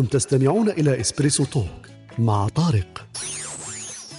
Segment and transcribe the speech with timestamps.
[0.00, 1.86] أنتم تستمعون إلى Espresso Talk
[2.18, 3.06] مع طارق.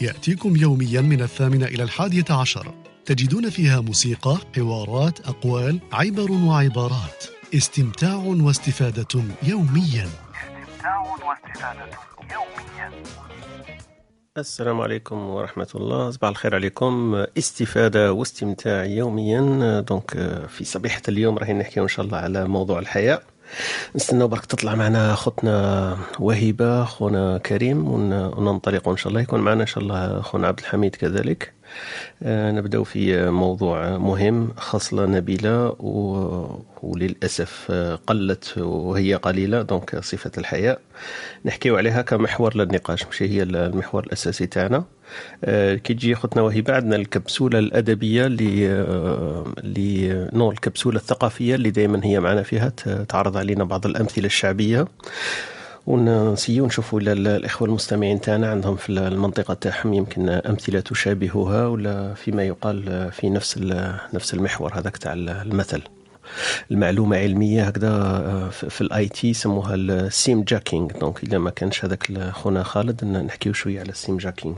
[0.01, 2.73] يأتيكم يوميا من الثامنة إلى الحادية عشر.
[3.05, 7.25] تجدون فيها موسيقى، حوارات، أقوال، عبر وعبارات.
[7.55, 10.09] استمتاع واستفادة يوميا.
[10.09, 11.89] استمتاع واستفادة
[12.31, 12.91] يوميا
[14.37, 16.11] السلام عليكم ورحمة الله.
[16.11, 17.15] صباح الخير عليكم.
[17.37, 19.79] استفادة واستمتاع يوميا.
[19.79, 20.11] donc
[20.49, 23.21] في صبيحة اليوم راح نحكي إن شاء الله على موضوع الحياء.
[23.95, 29.21] نستناو برك تطلع معنا خوتنا وهبة خونا كريم ون- وننطلق إن شاء الله.
[29.21, 31.53] يكون معنا إن شاء الله خونا عبد الحميد كذلك.
[32.25, 35.75] نبدأ في موضوع مهم خصلة نبيلة
[36.83, 40.77] وللأسف آه، قلت وهي قليلة donc صفة الحياء
[41.45, 44.83] نحكيو عليها كمحور للنقاش مش هي المحور الأساسي تاعنا.
[45.43, 51.71] آه، كي تجي خوتنا وهبة عندنا الكبسولة الأدبية اللي آه، اللي نو الكبسولة الثقافية اللي
[51.71, 52.69] دائما هي معنا فيها
[53.09, 54.87] تعرض علينا بعض الأمثلة الشعبية.
[55.87, 62.13] ونسيو نشوفوا إلى ال- الإخوة المستمعين تاعنا عندهم في المنطقة تاعهم يمكن أمثلة تشابهها ولا
[62.13, 63.57] فيما يقال في نفس
[64.13, 65.81] نفس المحور هذاك تاع المثل.
[66.71, 71.85] المعلومة علمية هكذا آه، في ال IT يسموها ال SIM jacking donc اذا ما كانش
[71.85, 74.55] هذاك خونا خالد نحكيو شوية على ال SIM jacking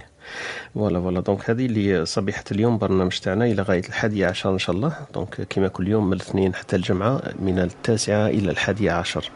[0.76, 4.76] voilà voilà donc هذه اللي صبيحة اليوم برنامج تاعنا إلى غاية الحادية عشر إن شاء
[4.76, 4.94] الله.
[5.14, 9.32] donc كما كل يوم من الاثنين حتى الجمعة من التاسعة إلى الحادية عشر.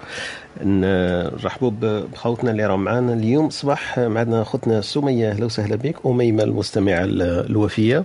[0.63, 3.49] نرحبوا بخوتنا اللي راهم معنا اليوم.
[3.49, 5.95] صباح معنا خوتنا سمية أهلا وسهلا بك.
[6.05, 8.03] أميمة المستمعة ال- الوفية.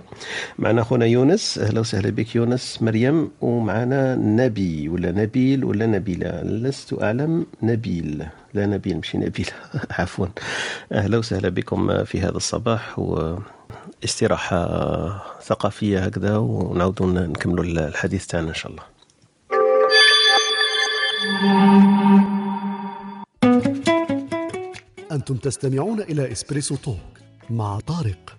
[0.59, 2.81] معنا خونا يونس أهلا وسهلا بك يونس.
[2.81, 6.41] مريم ومعنا نبي ولا نبيل ولا نبيلة.
[6.43, 8.25] لست أعلم نبيل.
[8.53, 9.49] لا نبيل مش نبيل.
[9.99, 10.27] عفوا.
[10.91, 13.37] أهلا وسهلا بكم في هذا الصباح و
[14.03, 14.59] استراحة
[15.41, 18.83] ثقافية هكذا ونعود نكملوا الحديث تاعنا إن شاء الله.
[25.11, 26.97] أنتم تستمعون إلى إسبريسو توك
[27.49, 28.37] مع طارق.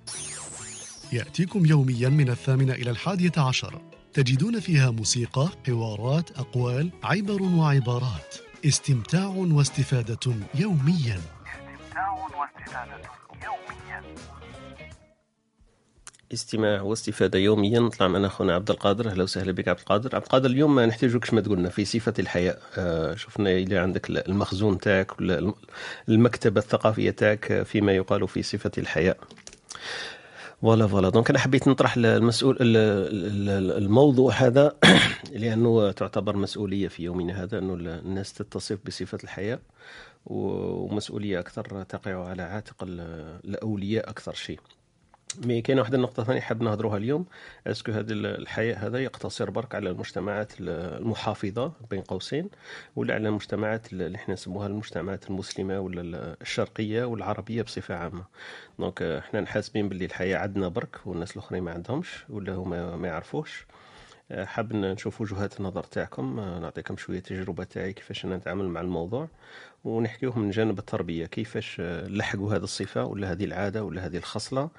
[1.12, 3.80] يأتيكم يوميا من الثامنة إلى الحادية عشر.
[4.12, 8.43] تجدون فيها موسيقى، حوارات، أقوال، عبر وعبارات.
[8.64, 11.20] استمتاع واستفادة يوميا.
[16.32, 17.80] استماع واستفادة يوميا.
[17.80, 19.10] نطلع معنا أخونا عبد القادر.
[19.10, 20.16] أهلا وسهلا بك عبد القادر.
[20.16, 22.58] عبد القادر اليوم ما نحتاجوكش ما تقولنا في صفة الحياة.
[22.78, 25.54] آه شفنا إلى عندك المخزون تاعك ولا الم-
[26.08, 29.16] المكتبة الثقافية تاعك فيما يقال في صفة الحياء.
[30.64, 31.08] voilà voilà.
[31.08, 34.76] donc أنا حبيت نطرح المسؤول ال- ال- الموضوع هذا
[35.32, 39.58] لأنه تعتبر مسؤولية في يومنا هذا أنه الناس تتصف بصفة الحياء
[40.26, 44.60] ومسؤولية أكثر تقع على عاتق ال- الأولياء أكثر شيء.
[45.38, 47.26] mais كاينة واحدة النقطة ثانية حاب نهضروها اليوم.
[47.66, 52.48] est-ce que هذا الحياء هذا يقتصر برك على المجتمعات المحافظة بين قوسين
[52.96, 58.24] ولا على المجتمعات اللي إحنا نسموها المجتمعات المسلمة ولا الشرقية والعربية بصفة عامة.
[58.78, 63.66] donc إحنا نحاسبين باللي الحياء عندنا برك والناس الأخرين ما عندهمش ولا هما ما يعرفوش.
[64.30, 66.38] آه، حاب نشوف وجهات النظر تاعكم.
[66.38, 69.28] آه، نعطيكم شوية تجربة تاعي كيفاش أنا نتعامل مع الموضوع.
[69.84, 74.70] ونحكيوه من جانب التربية كيفاش لحقوا هذه الصفة ولا هذه العادة ولا هذه الخصلة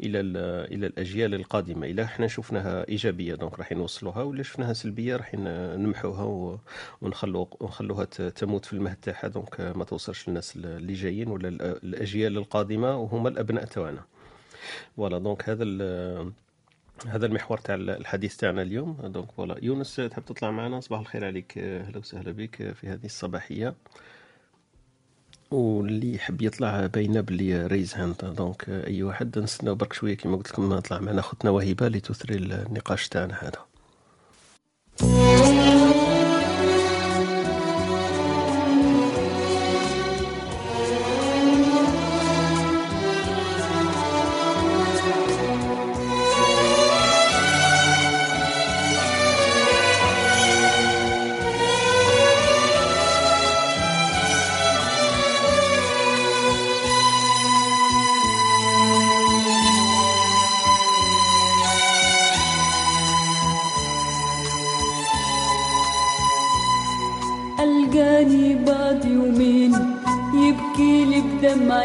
[0.00, 1.86] إلى ال- إلى الأجيال القادمة.
[1.86, 6.54] إلا إحنا شفناها إيجابية donc راح نوصلوها ولا شفناها سلبية راح نمحوها
[7.02, 9.28] ونخلو ونخلوها تموت في المهد تاعها.
[9.28, 14.04] donc ما توصلش للناس اللي جايين ولا ال- الأجيال القادمة وهما الأبناء تاعنا.
[14.96, 15.64] voilà donc هذا
[17.06, 18.96] هذا المحور تاع الحديث تاعنا اليوم.
[19.04, 21.58] donc voilà يونس تحب تطلع معنا؟ صباح الخير عليك.
[21.58, 23.74] أهلا وسهلا بك في هذه الصباحية.
[25.54, 30.16] واللي يحب يطلع باينه باللي raise hand donc أي واحد نستناو برك شوية.
[30.16, 35.31] كما قلت لكم طلع معنا خوتنا وهبه لتثري النقاش تاعنا هذا.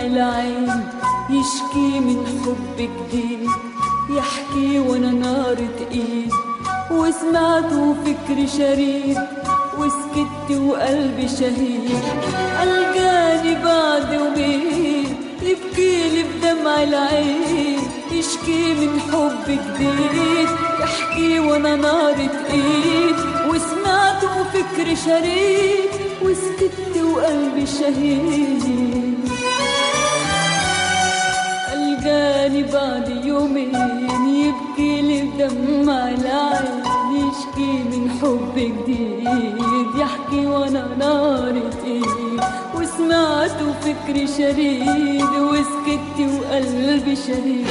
[0.01, 0.83] العين
[1.29, 3.49] يشكي من حب جديد.
[4.09, 5.57] يحكي وأنا نار
[5.91, 6.31] ايد
[6.91, 9.17] وسمعته فكري شريد
[9.77, 12.03] وسكت وقلبي شهيد
[12.63, 17.79] ألقاني بعد يومين يبكي لي بدمع العين.
[18.11, 20.50] يشكي من حب جديد.
[20.81, 22.15] يحكي وأنا نار
[22.50, 23.15] ايد
[23.50, 25.89] وسمعته فكري شريد
[26.21, 29.17] وسكت وقلبي شهيد
[32.07, 33.75] القاني بعد يومين
[34.27, 42.39] يبكي لي بدمع العين يشكي من حب جديد يحكي وأنا نار تقيل.
[42.75, 47.68] وسمعت وفكري شريد وسكت وقلبي شهيد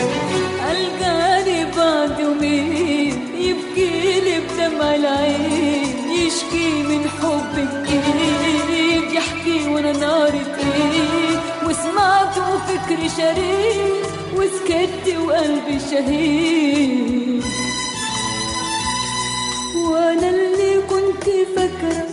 [0.70, 7.54] ألقاني بعد يومين يبكي لي بدمع العين يشكي من حب
[7.88, 11.38] جديد يحكي وأنا نار تقيل.
[11.66, 14.06] وسمعت وفكري شريد
[14.36, 17.44] وسكت وقلبي شهيد.
[19.76, 21.24] وأنا اللي كنت
[21.56, 22.06] فاكرة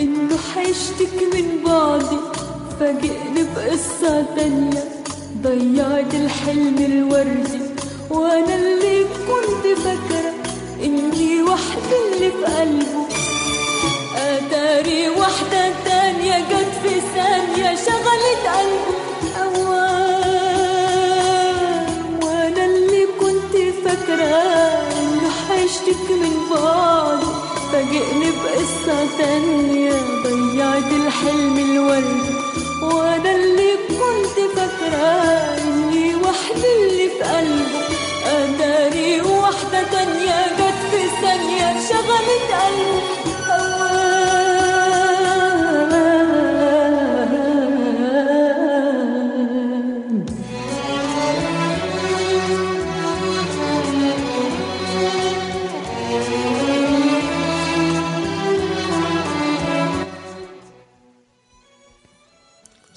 [0.00, 2.20] إنه حيشتك من بعدي.
[2.80, 4.84] فاجئني بقصة تانية
[5.42, 7.60] ضيعت الحلم الوردي.
[8.10, 10.32] وأنا اللي كنت فاكرة
[10.84, 13.04] إني وحدة اللي في قلبه.
[14.16, 19.03] آتاري واحدة تانية جت في ثانية شغلت قلبه.
[24.98, 27.20] انه حيشتك من بعض
[27.72, 29.92] فاجئني بقصة تانية.
[30.22, 32.34] ضيعت الحلم الوردي
[32.82, 35.06] وأنا اللي كنت فاكرة
[35.62, 37.84] إني وحدة اللي في قلبه.
[38.26, 43.13] اتاري واحدة تانية جت في ثانية شغلت قلبه.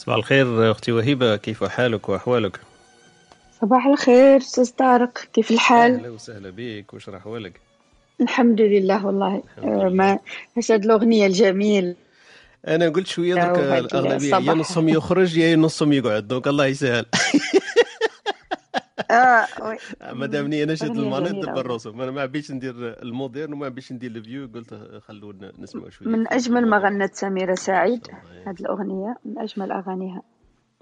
[0.08, 2.60] صباح الخير أختي وهبه كيف حالك وأحوالك؟
[3.62, 7.60] صباح الخير أستاذ طارق كيف الحال؟ أهلا وسهلا بك وش راح احوالك
[8.22, 9.90] الحمد لله والله الحمد آه، لله.
[9.90, 10.20] ما
[10.58, 11.96] إيش هاد الأغنية الجميل.
[12.68, 14.54] أنا قلت شوية درك الأغلبية يا.
[14.54, 17.06] نصهم يخرج يا نصهم يقعد دونك الله يسهل.
[19.12, 19.78] آه وي.
[20.14, 24.50] مادامني أنا أغنية المانيت دبر الرسوم أنا ما عبيتش ندير المودرن وما عبيش ندير الفيو.
[24.56, 24.74] قلت
[25.08, 28.14] خلونا نسمع شوية من أجمل ما غنت سميرة سعيد صح
[28.48, 30.22] هاد الأغنية من أجمل أغانيها.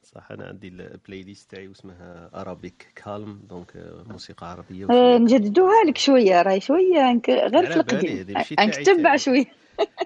[0.03, 3.73] صح أنا عندي ال playlist تاعي واسمها Arabic Calm donc
[4.09, 8.17] موسيقى عربية آه، وشوية- نجددوها لك شوية راي شوية غير في القديم.
[8.17, 9.17] هذه نكتبع تاعي.
[9.17, 9.45] شوية.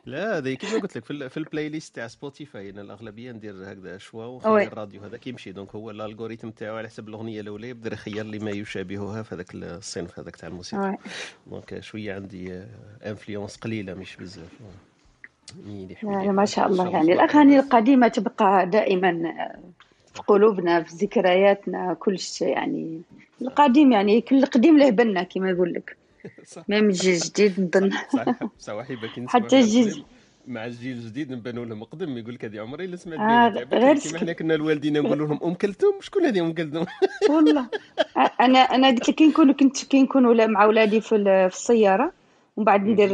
[0.05, 3.71] لا هذه كيما قلت لك في, ال- في ال playlist تاع Spotify أنا الأغلبية ندير
[3.71, 4.25] هكذا choix.
[4.25, 5.51] ونخلي الراديو هذاك يمشي.
[5.51, 9.35] donc هو ال algorithm تاعو على حسب الأغنية الأولى يبدا يخير لي ما يشابهها في
[9.35, 10.97] هذاك الصنف هذاك تاع الموسيقى.
[11.47, 12.63] donc شوية عندي
[13.05, 14.49] influence قليلة مش بزاف.
[16.27, 17.13] ما شاء الله يعني.
[17.13, 19.59] الأغاني القديمة تبقى دائما آه،
[20.13, 23.01] في قلوبنا في ذكرياتنا كل شيء يعني.
[23.41, 25.97] القديم يعني كل قديم له بنا كما يقول لك.
[26.55, 26.63] صح.
[26.67, 27.91] ما من جيل جديد نظن.
[28.13, 28.25] صح
[28.59, 28.83] صح.
[28.83, 30.03] كي نسمع حتى الجيل-
[30.47, 33.97] مع الجيل الجديد نبانوا لهم قدم يقول لك هذه عمري لا سمعت آه، غير.
[33.99, 36.85] كيما حنا كنا الوالدين نقولوا لهم أم كلثوم؟ شكون هذه أم كلثوم؟
[37.29, 37.67] والله.
[38.39, 41.55] أنا أنا قلت لك كي نكون كنت كي نكون ولا مع اولادي في ال- في
[41.55, 42.11] السيارة
[42.57, 43.11] ومن بعد ندير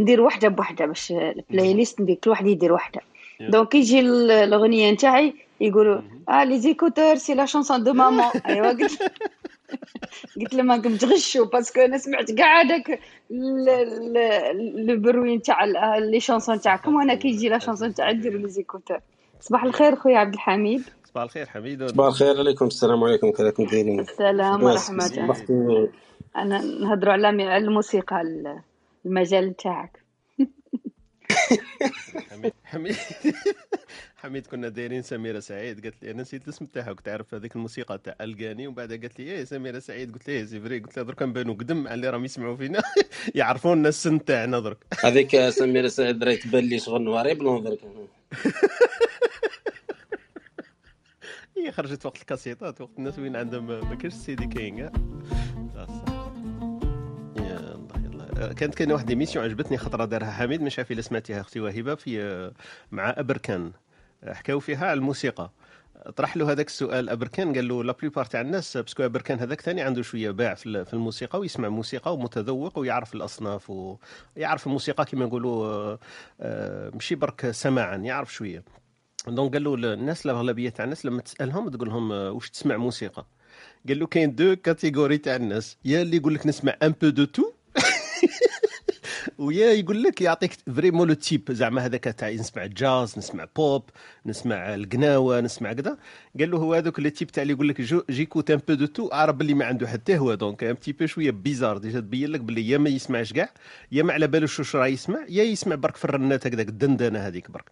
[0.00, 3.00] ندير وحدة بوحدة باش ال playlist ندير كل واحد يدير وحدة.
[3.40, 8.68] donc يجي ال- الأغنية نتاعي يقولوا آه les écouteurs c'est la chanson de maman ايوا
[8.72, 9.02] قلت
[10.40, 13.00] قلت لهم راكم تغشوا parce que أنا سمعت كاع هذاك
[14.76, 18.48] le bruit نتاع ال- les chansons تاعكم وأنا كي يجي la chanson تاعي ندير les
[18.48, 18.98] écouteurs
[19.40, 20.82] صباح الخير خويا عبد الحميد.
[21.04, 21.86] صباح الخير حميد.
[21.86, 24.00] صباح الخير عليكم السلام عليكم كيف راكم دايرين.
[24.00, 25.06] السلام؟ ورحمة
[25.50, 25.88] الله.
[26.36, 28.60] أنا نهضروا على على الموسيقى ال-
[29.06, 30.00] المجال تاعك.
[32.64, 32.96] حميد.
[34.22, 35.84] حميد كنا دايرين سميرة سعيد.
[35.84, 39.20] قالت لي أنا نسيت الاسم تاعها كنت عارف هذيك الموسيقى تاع الجاني ومن بعد قالت
[39.20, 40.12] لي إيه سميرة سعيد.
[40.12, 42.82] قلت لها سي فري قلت لها درك نبانو قدم على اللي راهم يسمعوا فينا.
[43.34, 44.84] يعرفونا السن تاعنا درك.
[45.04, 47.78] هذيك سميرة سعيد راهي تبان لي شغل نواري بلون درك.
[51.56, 54.90] هي خرجت وقت الكاسيطات وقت الناس وين عندهم ما كاينش السيدي كاين
[58.56, 60.62] كانت كاينة واحد émission عجبتني خطرة دارها حميد.
[60.62, 62.50] مش عارف إلا سمعتيها أختي وهبة في
[62.90, 63.72] مع أبركان.
[64.26, 65.50] حكاو فيها على الموسيقى.
[66.16, 69.60] طرح له هذاك السؤال أبركان قال له la plupart تاع الناس parce que أبركان هذاك
[69.60, 73.70] ثاني عنده شوية باع في ال- في الموسيقى ويسمع موسيقى ومتذوق ويعرف الأصناف
[74.36, 75.96] ويعرف الموسيقى كما نقولوا
[76.40, 78.64] آه، ماشي برك سماعا يعرف شوية.
[79.28, 83.26] donc قال له الناس الأغلبية تاع الناس لما تسألهم تقول لهم آه، واش تسمع موسيقى؟
[83.88, 87.24] قال له كاين deux catégories تاع الناس يا اللي يقول لك نسمع un peu de
[87.24, 87.52] tout
[89.40, 91.52] ويا يقول لك يعطيك vraiment le type.
[91.52, 93.82] زعما هذاك تاع نسمع جاز نسمع بوب
[94.26, 95.98] نسمع القناوة نسمع كذا.
[96.38, 97.80] قال له هو هذوك le type تاع اللي يقول لك
[98.10, 101.30] j'écoute un peu de tout اعرف باللي ما عنده حتى هو donc un peu شوية
[101.30, 103.48] bizarre déjà تبين لك باللي يا ما يسمعش كاع
[103.92, 107.50] يا ما على بالوش واش راه يسمع يا يسمع برك في الرنات هكذاك الدندنة هذيك
[107.50, 107.70] برك.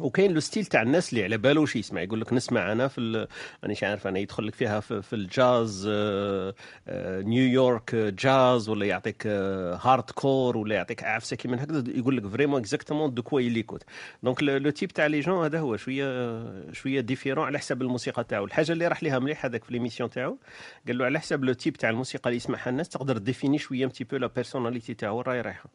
[0.00, 3.28] وكاين le style تاع الناس اللي على بالوش يسمع يقول لك نسمع أنا في ال-
[3.62, 6.54] مانيش عارف أنا يدخل لك فيها في, في الجاز آه،
[6.88, 12.60] آه، نيويورك آه، جاز ولا يعطيك hardcore ولا يعطيك عفسة كيما هكذا يقول لك vraiment
[12.60, 13.82] exactement de quoi il écoute
[14.22, 18.44] donc le type تاع les jeunes هذا هو شوية شوية différent على حسب الموسيقى تاعو.
[18.44, 20.38] الحاجة اللي راح ليها مليح هذاك في l'émission تاعو
[20.86, 24.04] قال له على حسب le type تاع الموسيقى اللي يسمعها الناس تقدر définir شوية متي
[24.04, 25.70] peu la personnalité تاعو راهي رايحة.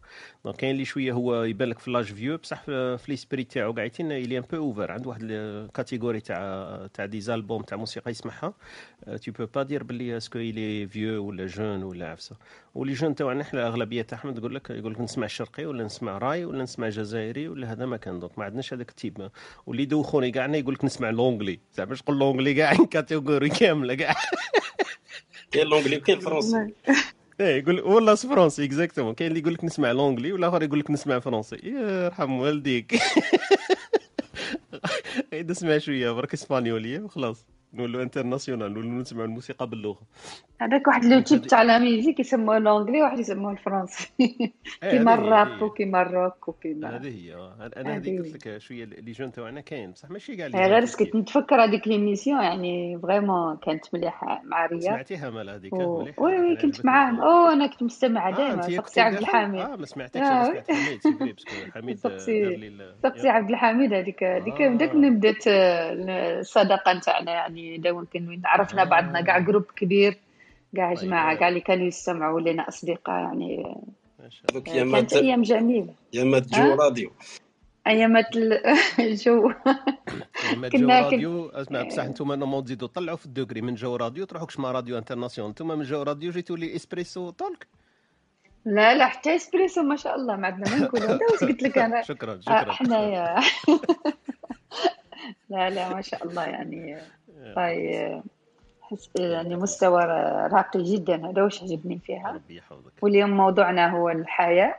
[0.45, 4.10] دونك كاين اللي شوية هو يبان لك في لاج فيو بصح في ليسبري تاعو قاعدين
[4.17, 8.53] يلي ان بو اوفر عنده واحد الكاتيجوري تاع تاع دي زالبوم تاع موسيقى يسمعها
[9.25, 12.35] تو بو با دير باللي اسكو يلي فيو ولا جون ولا عفسة.
[12.75, 16.45] ولي جون تاعنا إحنا الأغلبية تاعهم تقول لك يقول لك نسمع شرقي ولا نسمع راي
[16.45, 19.29] ولا نسمع جزائري ولا هذا ما كان دونك ما عندناش هذاك التيب.
[19.65, 24.15] واللي يدوخوني كاع يقول لك نسمع لونجلي زعما باش تقول لونجلي كاع كاتيجوري كاملة كاع
[25.51, 26.73] كاين l'anglais وكاين الفرنسي.
[27.41, 31.19] إيه يقول ولا français exactement كاين اللي يقول لك نسمع l'anglais والآخر يقول لك نسمع
[31.19, 32.95] français يرحم والديك.
[35.33, 39.99] غير نسمع شوية برك espagnol وخلاص نولو international نولو نسمع الموسيقى باللغة.
[40.61, 44.11] هذاك واحد le type تاع la musique يسموه l'anglais واحد يسموه الفرنسي.
[44.91, 45.61] كيما هذه هي، الراب.
[45.61, 47.71] وكيما الروك وكيما هذه هي آه.
[47.77, 49.91] أنا هذه هذه قلت لك شوية les jeunes تاعنا كاين.
[49.91, 51.15] بصح ماشي كاع لي غير سكت.
[51.15, 54.81] نتفكر هذيك ليميسيون يعني فريمون كانت مليحة مع رياض.
[54.81, 57.21] سمعتيها مال هذيك؟ وي وي أنا كنت معاهم.
[57.21, 58.61] أوه أنا كنت مستمعة آه دائما.
[58.61, 59.61] سقسي عبد الحميد.
[59.61, 60.63] آه ما سمعتكش آه، أنا وي.
[60.99, 61.35] سمعت حميد
[61.73, 64.93] حميد آه، سقسي- عبد الحميد هذيك هذيك آه.
[64.93, 65.93] من بدات آه،
[66.39, 68.85] الصداقه نتاعنا يعني دائما كنا عرفنا آه.
[68.85, 70.17] بعضنا كاع جروب كبير
[70.75, 71.39] كاع جماعة أيوة.
[71.39, 73.75] كاع اللي كانوا يستمعوا لنا أصدقاء يعني
[74.19, 74.27] ما
[74.97, 75.93] آه، كانت أيام جميلة.
[76.13, 77.11] يامات جو؟ راديو.
[77.87, 78.61] ايامات ال-
[78.99, 79.51] الجو
[80.53, 81.49] جو كنا- راديو.
[81.49, 85.49] أسمع بصح أنتم نورمال تزيدوا طلعوا في الدوغري من جو راديو تروحوا كشما راديو انترناسيونال
[85.49, 87.67] أنتم من جو راديو جيتوا لي إسبريسو طولك
[88.65, 91.07] لا لا حتى إسبريسو ما شاء الله ما عندنا ما نقولوا.
[91.07, 92.71] هذا واش قلت لك أنا؟ شكرا آه، شكرا.
[92.71, 93.35] حنايا
[95.49, 96.97] لا لا ما شاء الله يعني
[97.55, 98.21] طيب
[98.81, 100.03] حس- يعني مستوى
[100.51, 101.29] راقي جدا.
[101.29, 102.91] هذا واش عجبني فيها؟ ربي يحفظك.
[103.01, 104.75] واليوم موضوعنا هو الحياة.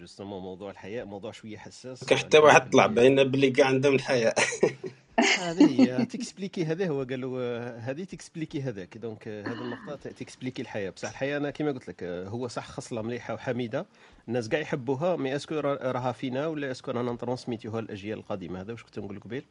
[0.00, 2.04] justement موضوع الحياء موضوع شوية حساس.
[2.04, 4.34] كان حتى واحد طلع باينه باللي كاع عندهم الحياء.
[5.40, 8.98] هذه هي t'expliquer هذا هو قالوا هذه t'expliquer هذاك.
[8.98, 10.90] donc هذه النقطة t'expliquer الحياء.
[10.90, 13.86] بصح الحياء أنا كما قلت لك هو صح خصلة مليحة وحميدة.
[14.28, 18.18] الناس كاع يحبوها mais est-ce que را- راها فينا ولا est-ce que رانا نترونسميتيوها للاجيال
[18.18, 19.44] القادمة؟ هذا واش كنت نقول قبيل.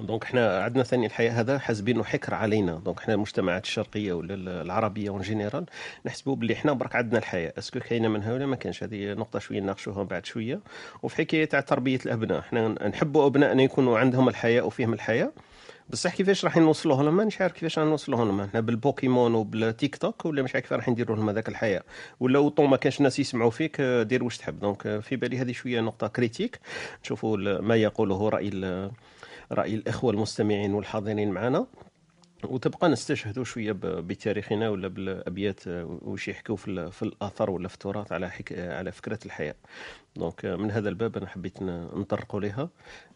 [0.00, 2.74] donc إحنا عندنا ثاني الحياء هذا حاسبينه حكر علينا.
[2.84, 5.66] donc إحنا المجتمعات الشرقية ولا ال- العربية en général
[6.06, 7.52] نحسبوا باللي إحنا برك عندنا الحياء.
[7.58, 10.60] est-ce que كاينة منها ولا ما كانش هذه نقطة شوية نناقشوها بعد شوية.
[11.02, 12.38] وفي حكاية تاع تربية الأبناء.
[12.38, 15.32] إحنا نحبوا ابنائنا يكونوا عندهم الحياء وفيهم الحياء.
[15.90, 18.40] بصح كيفاش راح نوصلوه لهم؟ مانيش عارف كيفاش راح نوصلوه لهم.
[18.40, 21.82] إحنا بالبوكيمون وبالتيك توك ولا مش عارف راح نديروا لهم هذاك الحياء.
[22.20, 24.60] ولا autant ما كانش الناس يسمعوا فيك دير واش تحب.
[24.60, 26.58] donc في بالي هذه شوية نقطة critique
[27.04, 28.50] نشوفوا ما يقوله رأي
[29.52, 31.66] رأي الإخوة المستمعين والحاضرين معنا.
[32.44, 38.12] وتبقى نستشهدوا شوية بتاريخنا ولا بالأبيات آه، وش يحكوا في, في الأثر ولا في التراث
[38.12, 38.52] على حك...
[38.52, 39.54] على فكرة الحياة.
[40.16, 42.68] donc آه، من هذا الباب أنا حبيت نطرقوا لها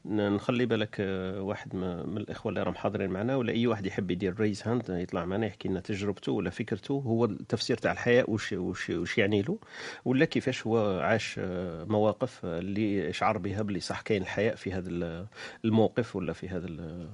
[0.04, 4.40] نخلي بالك آه، واحد من الإخوة اللي راهم حاضرين معنا ولا أي واحد يحب يدير
[4.40, 8.90] raise hand يطلع معنا يحكي لنا تجربته ولا فكرته هو التفسير تاع الحياء وش وش,
[8.90, 9.58] وش يعني له
[10.04, 14.72] ولا كيفاش هو عاش آه، مواقف آه، اللي شعر بها باللي صح كاين الحياء في
[14.72, 15.26] هذا ال-
[15.64, 17.08] الموقف ولا في هذا ال-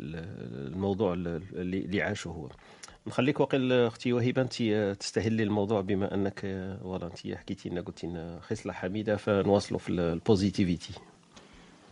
[0.00, 2.48] ال- الموضوع اللي عاشه هو.
[3.08, 4.62] نخليك واقيل أختي وهبه أنت
[5.00, 6.40] تستهلي الموضوع بما أنك
[6.84, 10.92] والله أنت حكيتي لنا قلتي لنا خصلة حميدة فنواصلوا في البوزيتيفيتي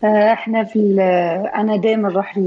[0.04, 1.00] آه، إحنا في ال-
[1.54, 2.38] أنا دائما نروح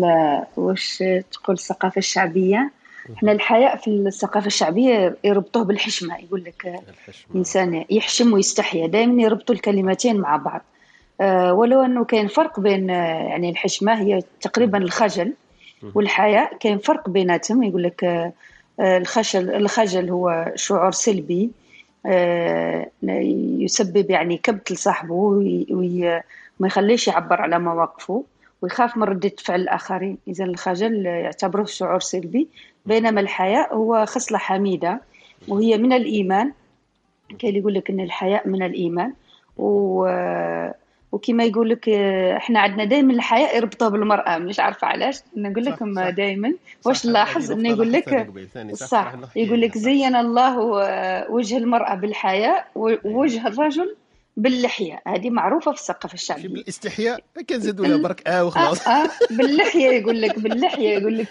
[0.58, 2.72] واش تقول الثقافة الشعبية؟
[3.18, 7.32] إحنا الحياء في الثقافة الشعبية يربطوه بالحشمة يقول لك آه، الحشمة.
[7.32, 10.62] الإنسان يحشم ويستحيا دائما يربطوا الكلمتين مع بعض.
[11.22, 15.34] آه، ولو أنه كاين فرق بين آه، يعني الحشمة هي تقريبا الخجل
[15.96, 18.34] والحياء كاين فرق بيناتهم يقول لك آه، آه،
[18.80, 21.52] الخجل الخجل هو شعور سلبي
[22.06, 22.88] آه،
[23.60, 25.14] يسبب يعني كبت لصاحبه
[25.70, 28.24] وما يخليش يعبر على مواقفه
[28.62, 30.18] ويخاف من ردة فعل الآخرين.
[30.28, 32.48] إذا الخجل يعتبره شعور سلبي
[32.86, 35.02] بينما الحياء هو خصلة حميدة
[35.48, 36.52] وهي من الإيمان.
[37.44, 39.14] اللي يقول لك إن الحياء من الإيمان
[39.58, 40.06] و
[41.12, 46.10] وكما يقول لك آه، إحنا عندنا دائما الحياء يربطوه بالمرأة مش عارفة علاش؟ نقول لكم.
[46.10, 46.54] دائما
[46.86, 48.30] واش نلاحظ؟ انه يقول لك
[48.74, 49.84] صح, يقول لك عليها.
[49.84, 53.96] زين الله آه، وجه المرأة بالحياء ووجه الرجل
[54.38, 55.02] باللحية.
[55.08, 56.48] هذه معروفة في الثقافة الشعبية.
[56.48, 58.28] بالاستحياء؟ كنزيدوا لها برك.
[58.28, 58.88] آه آه وخلاص.
[58.88, 61.28] آه باللحية يقول لك باللحية يقول لك.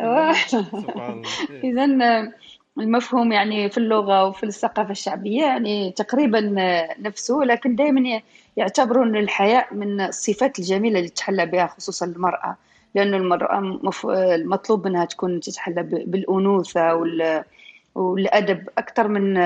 [0.00, 0.32] آه.
[0.32, 1.22] سبحان الله.
[1.70, 1.86] اذا
[2.78, 6.40] المفهوم يعني في اللغة وفي الثقافة الشعبية يعني تقريبا
[6.98, 8.22] نفسه لكن دائما
[8.60, 12.56] يعتبروا أن الحياء من الصفات الجميلة اللي تتحلى بها خصوصا المرأة
[12.94, 17.44] لأن المرأة مف- المطلوب منها تكون تتحلى بالأنوثة وال
[17.94, 19.36] والأدب أكثر من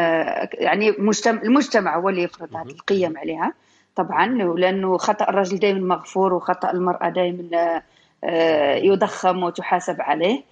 [0.54, 3.52] يعني مجتمع المجتمع هو اللي يفرض هذه القيم عليها
[3.97, 7.83] طبعا لأنه خطأ الرجل دائما مغفور وخطأ المرأة دائما
[8.25, 10.42] آه، يضخم وتحاسب عليه.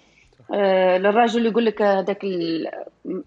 [0.55, 2.27] آه، للرجل يقول لك هذاك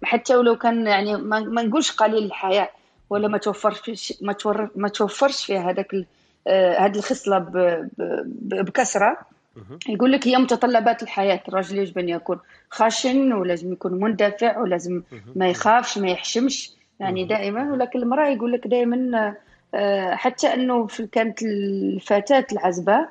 [0.04, 2.70] حتى ولو كان يعني ما ما نقولش قليل الحياء
[3.10, 6.06] ولا ما توفرش ما تور- ما توفرش فيه هذاك ال-
[6.46, 9.16] آه، هذه الخصلة ب- ب- بكثرة
[9.88, 11.40] يقول لك هي متطلبات الحياة.
[11.48, 12.38] الرجل يجب أن يكون
[12.70, 15.02] خشن ولازم يكون مندفع ولازم
[15.36, 16.70] ما يخافش ما يحشمش.
[17.00, 19.34] يعني دائما ولكن المرأة يقول لك دائما
[19.74, 20.48] آه، حتى
[20.88, 23.08] في- كانت الفتاة العزباء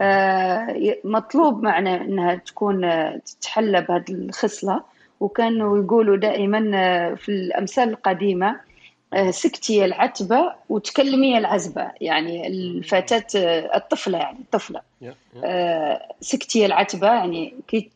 [0.00, 2.90] آه، مطلوب معنا أنها تكون
[3.24, 4.82] تتحلى بهذه الخصلة.
[5.20, 6.60] وكانوا يقولوا دائما
[7.14, 8.60] في الأمثال القديمة آه،
[9.30, 14.80] سكتي العتبة وتكلمي العزبة يعني الفتاة آه، الطفلة يعني الطفلة.
[15.44, 17.90] آه، سكتي العتبة يعني كي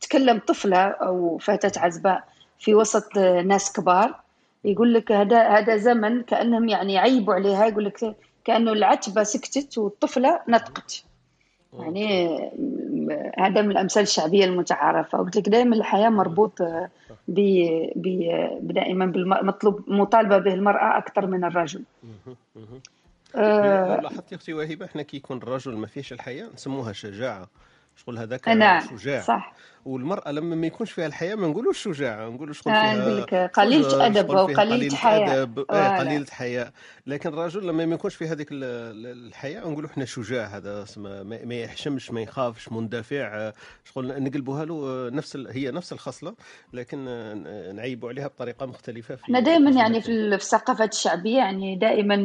[0.00, 2.24] تتكلم طفلة أو فتاة عزباء
[2.58, 4.20] في وسط آه، ناس كبار
[4.64, 10.40] يقول لك هذا هذا زمن كأنهم يعني يعيبوا عليها يقول لك كأنه العتبة سكتت والطفلة
[10.48, 11.04] نطقت.
[11.78, 12.36] يعني
[13.38, 15.20] هذا من الأمثال الشعبية المتعارفة.
[15.20, 16.88] وقلت لك دائما الحياة مربوط آه،
[17.28, 21.82] دائما بالمطلوب مطالبة به المرأة أكثر من الرجل.
[23.36, 27.48] آه، لاحظتي أختي وهبه إحنا كي يكون الرجل ما فيهش الحياة نسموها شجاعة.
[27.96, 29.20] شغل هذاك نعم شجاع.
[29.20, 29.54] صح.
[29.84, 33.30] والمرأة لما ما يكونش فيها الحياة ما نقولوش شجاعة نقولوا شغل آه، فيها نقول لك
[33.30, 35.64] شغل فيها قليلة قليلة حياء أدب.
[35.68, 35.96] فوالا.
[35.96, 36.72] آه قليلة حياء
[37.06, 40.84] لكن الرجل لما ما يكونش في هذيك ال- ال- الحياة نقولوا إحنا شجاع هذا
[41.44, 43.34] ما يحشمش ما يخافش مندفع.
[43.34, 43.52] آه،
[43.94, 46.34] شغل نقلبوها له آه، نفس هي نفس الخصلة
[46.72, 46.98] لكن
[47.76, 51.76] نعيبوا عليها بطريقة مختلفة في إحنا دائما يعني في في ال- في الثقافات الشعبية يعني
[51.76, 52.16] دائما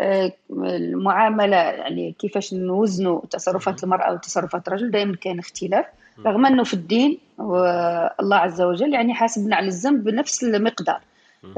[0.00, 5.86] آه، آه، المعاملة يعني كيفاش نوزنوا تصرفات المرأة وتصرفات الرجل دائما كان اختلاف.
[6.26, 11.00] رغم أنه في الدين والله عز وجل يعني حاسبنا على الذنب بنفس المقدار.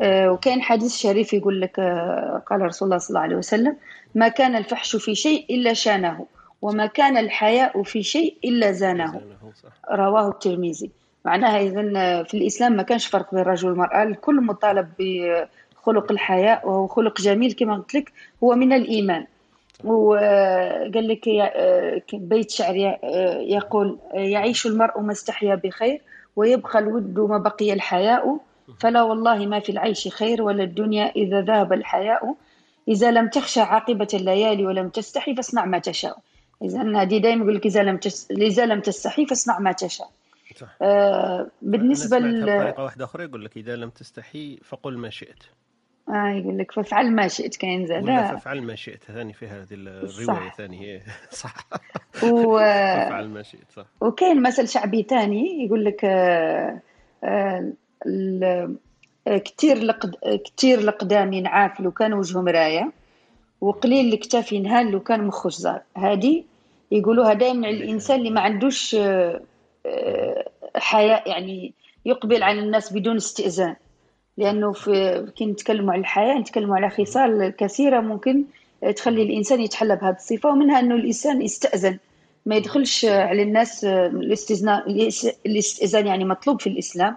[0.00, 3.76] آه، وكان حديث شريف يقول لك آه، قال رسول الله صلى الله عليه وسلم
[4.14, 6.26] ما كان الفحش في شيء إلا شانه
[6.62, 9.20] وما كان الحياء في شيء إلا زانه.
[9.90, 10.90] رواه الترمذي.
[11.24, 11.82] معناها إذا
[12.22, 14.88] في الإسلام ما كانش فرق بين الرجل والمرأة الكل مطالب
[15.80, 18.12] بخلق الحياء وهو خلق جميل كما قلت لك
[18.44, 19.26] هو من الإيمان.
[19.84, 22.76] وقال لك يا- بيت شعر
[23.40, 26.00] يقول يعيش المرء ما استحيا بخير
[26.36, 28.38] ويبقى الود ما بقي الحياء.
[28.80, 32.34] فلا والله ما في العيش خير ولا الدنيا إذا ذهب الحياء.
[32.88, 36.18] إذا لم تخشى عاقبة الليالي ولم تستحي فاصنع ما تشاء.
[36.62, 38.30] إذا هذه دائما يقول لك إذا لم تس...
[38.30, 40.10] إذا لم تستحي فاصنع ما تشاء.
[40.56, 40.76] صح.
[40.82, 42.42] آه بالنسبة ل...
[42.42, 45.42] بطريقة واحدة أخرى يقول لك إذا لم تستحي فقل ما شئت.
[46.08, 49.66] آه يقول لك فافعل ما شئت كاين ولا زاد فافعل ما شئت ثاني في هذه
[49.72, 50.56] الرواية صح.
[50.56, 51.00] ثاني هي.
[51.30, 51.54] صح.
[52.24, 52.58] و...
[52.58, 53.84] فافعل ما شئت صح.
[54.00, 56.80] وكاين مثل شعبي تاني يقول لك آه،
[57.24, 57.72] آه،
[58.06, 58.76] ال-
[59.28, 59.42] آه،
[59.74, 60.16] لقد...
[60.24, 62.92] آه، كتير القدام ينعاف لو كان وجهه مراية
[63.60, 65.82] وقليل الكتاف ينهال لو كان مخه جزار.
[65.96, 66.44] هذه
[66.90, 68.96] يقولوها دائما على الإنسان اللي ما عندوش
[70.76, 71.72] حياء يعني
[72.06, 73.76] يقبل على الناس بدون استئذان.
[74.40, 78.44] لأنه في كي نتكلموا على الحياة نتكلموا على خصال كثيرة ممكن
[78.96, 81.98] تخلي الإنسان يتحلى بهذه الصفة ومنها أنه الإنسان يستأذن.
[82.46, 84.78] ما يدخلش على الناس الاستئذان
[85.46, 87.16] الاستئذان يعني مطلوب في الإسلام.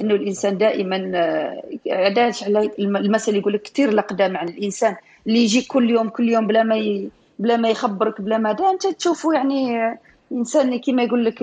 [0.00, 4.96] أنه الإنسان دائما آه، علاش على المثل يقول لك كثير الأقدام عن الإنسان.
[5.26, 7.08] اللي يجي كل يوم كل يوم بلا ما ي...
[7.38, 9.78] بلا ما يخبرك بلا ما أنت تشوفه يعني
[10.32, 11.42] آه، إنسان كما يقول لك.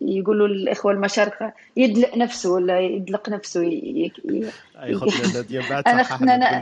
[0.00, 4.12] يقولوا الإخوة المشارقة يدلق نفسه ولا يدلق نفسه ي...
[4.24, 4.46] ي...
[4.82, 4.94] أي
[5.34, 5.84] ناديه بعد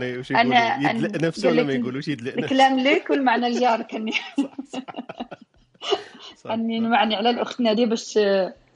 [0.01, 3.83] لي وش أنا- يقولوا يدلق نفسه ولا ما يقولوش يدلق نفسه الكلام لك والمعنى الجار
[3.83, 4.09] كان
[6.51, 6.87] أني صح.
[6.89, 8.13] معني على الأخت نادية باش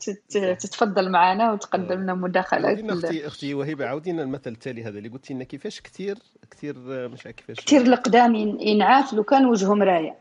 [0.00, 0.38] تت...
[0.60, 5.44] تتفضل معنا وتقدم لنا مداخله أختي أختي وهبه عاودينا المثل التالي هذا اللي قلتي لنا
[5.44, 6.18] كيفاش كثير
[6.50, 6.74] كثير
[7.08, 10.16] مش عارف كيفاش كثير الأقدام ين- ينعاف لو كان وجهه مرايه آه.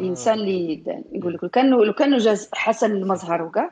[0.00, 3.70] الإنسان اللي يقول لك لو كان لو كان جاز حسن المظهر وكاع.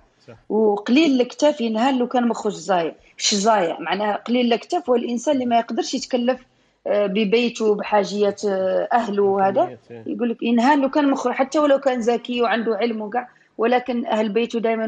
[0.48, 2.94] وقليل الكتاف ينهال لو كان مخه زايع.
[3.16, 6.40] شزايع معناها قليل الكتاف هو الإنسان اللي ما يقدرش يتكلف
[6.86, 9.78] آه، ببيته بحاجيات آه، أهله وهذا.
[9.90, 10.02] إيه.
[10.06, 14.28] يقول لك ينهال لو كان مخه حتى ولو كان ذكي وعنده علم وكاع ولكن أهل
[14.28, 14.86] بيته دائما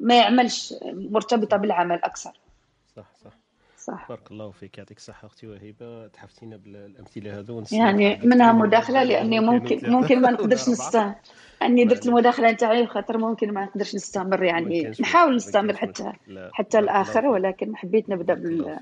[0.00, 2.32] ما يعملش مرتبطة بالعمل أكثر.
[3.80, 4.08] صح.
[4.08, 6.06] بارك الله فيك يعطيك الصحة أختي وهبة.
[6.06, 11.14] تحفتينا بالأمثلة هذو يعني منها مداخلة لأني ممكن ممكن ما نقدرش نستمر
[11.62, 14.92] أني درت المداخلة نتاعي خاطر ممكن ما نقدرش نستمر يعني.
[15.00, 16.12] نحاول نستمر حتى
[16.52, 18.78] حتى الآخر ولكن حبيت نبدأ بال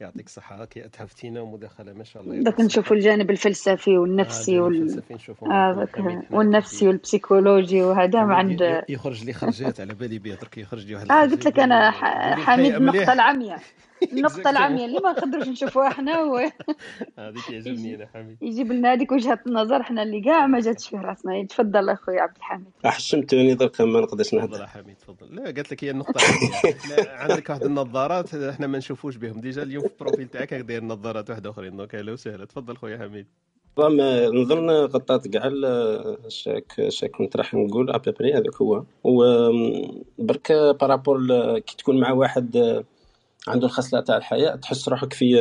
[0.00, 0.64] يعطيك الصحة.
[0.64, 5.02] كي أتحفتينا ومداخلة ما شاء الله دوك نشوفوا الجانب الفلسفي والنفسي وال
[5.42, 5.88] آه
[6.30, 10.94] والنفسي وال psychologique وهذا ما عند يخرج لي خرجات على بالي بها درك يخرج لي
[10.94, 11.90] واحد آه قلت لك أنا
[12.36, 13.60] حميد النقطة العمياء.
[14.12, 16.36] النقطة العمياء اللي ما نقدروش نشوفوها إحنا و...
[17.18, 20.96] هذيك يعجبني أنا حميد يجيب لنا هذيك وجهة النظر إحنا اللي كاع ما جاتش في
[20.96, 21.46] راسنا.
[21.46, 22.70] تفضل اخويا عبد الحميد.
[22.86, 25.34] أحشمتوني درك ما نقدرش تفضل نهضر يا حميد تفضل.
[25.36, 29.40] لا قالت لك هي النقطة العمياء عندك واحد النظارات إحنا ما نشوفوش بهم.
[29.40, 31.76] déjà اليوم في ال profil تاعك راك داير نظارات واحد أخرين.
[31.76, 33.26] donc أهلا وسهلا تفضل خويا حميد
[33.78, 35.50] ما نظن غطات كاع
[36.28, 38.84] chaque chaque كنت راح نقول à peu près هذاك هو.
[39.04, 41.18] وبرك par rapport
[41.58, 42.84] كي تكون مع واحد
[43.48, 45.34] عنده الخصله تاع الحياء تحس روحك في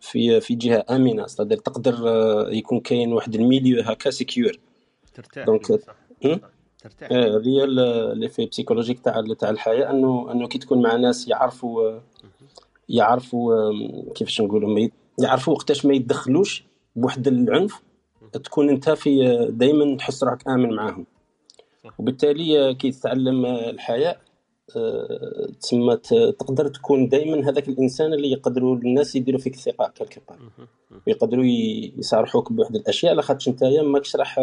[0.00, 1.26] في في جهة آمنة.
[1.26, 4.58] صدر تقدر آه، يكون كاين واحد ال milieu هكا sécure
[5.14, 5.46] ترتاح.
[5.46, 6.04] donc-؟ ترتاح.
[7.12, 7.64] آه، هذه
[8.14, 12.02] l'effet psychologique تاع تاع الحياء إنه إنه كي تكون مع ناس يعرفوا آه،
[12.88, 16.64] يعرفوا آه، كيفاش نقولوا يعرفوا وقتاش ما يتدخلوش
[16.96, 17.82] بواحد العنف
[18.32, 21.06] تكون أنت في دائما تحس روحك آمن معاهم.
[21.98, 24.23] وبالتالي كي تتعلم الحياء آه،
[25.60, 25.96] تسمى
[26.38, 30.68] تقدر تكون دائما هذاك الإنسان اللي يقدروا الناس يديروا فيك ثقه كالكو بار مهم.
[30.90, 31.00] مهم.
[31.06, 31.44] ويقدروا
[31.98, 34.40] يصارحوك بواحد الأشياء لاخاطش نتايا ماكش راح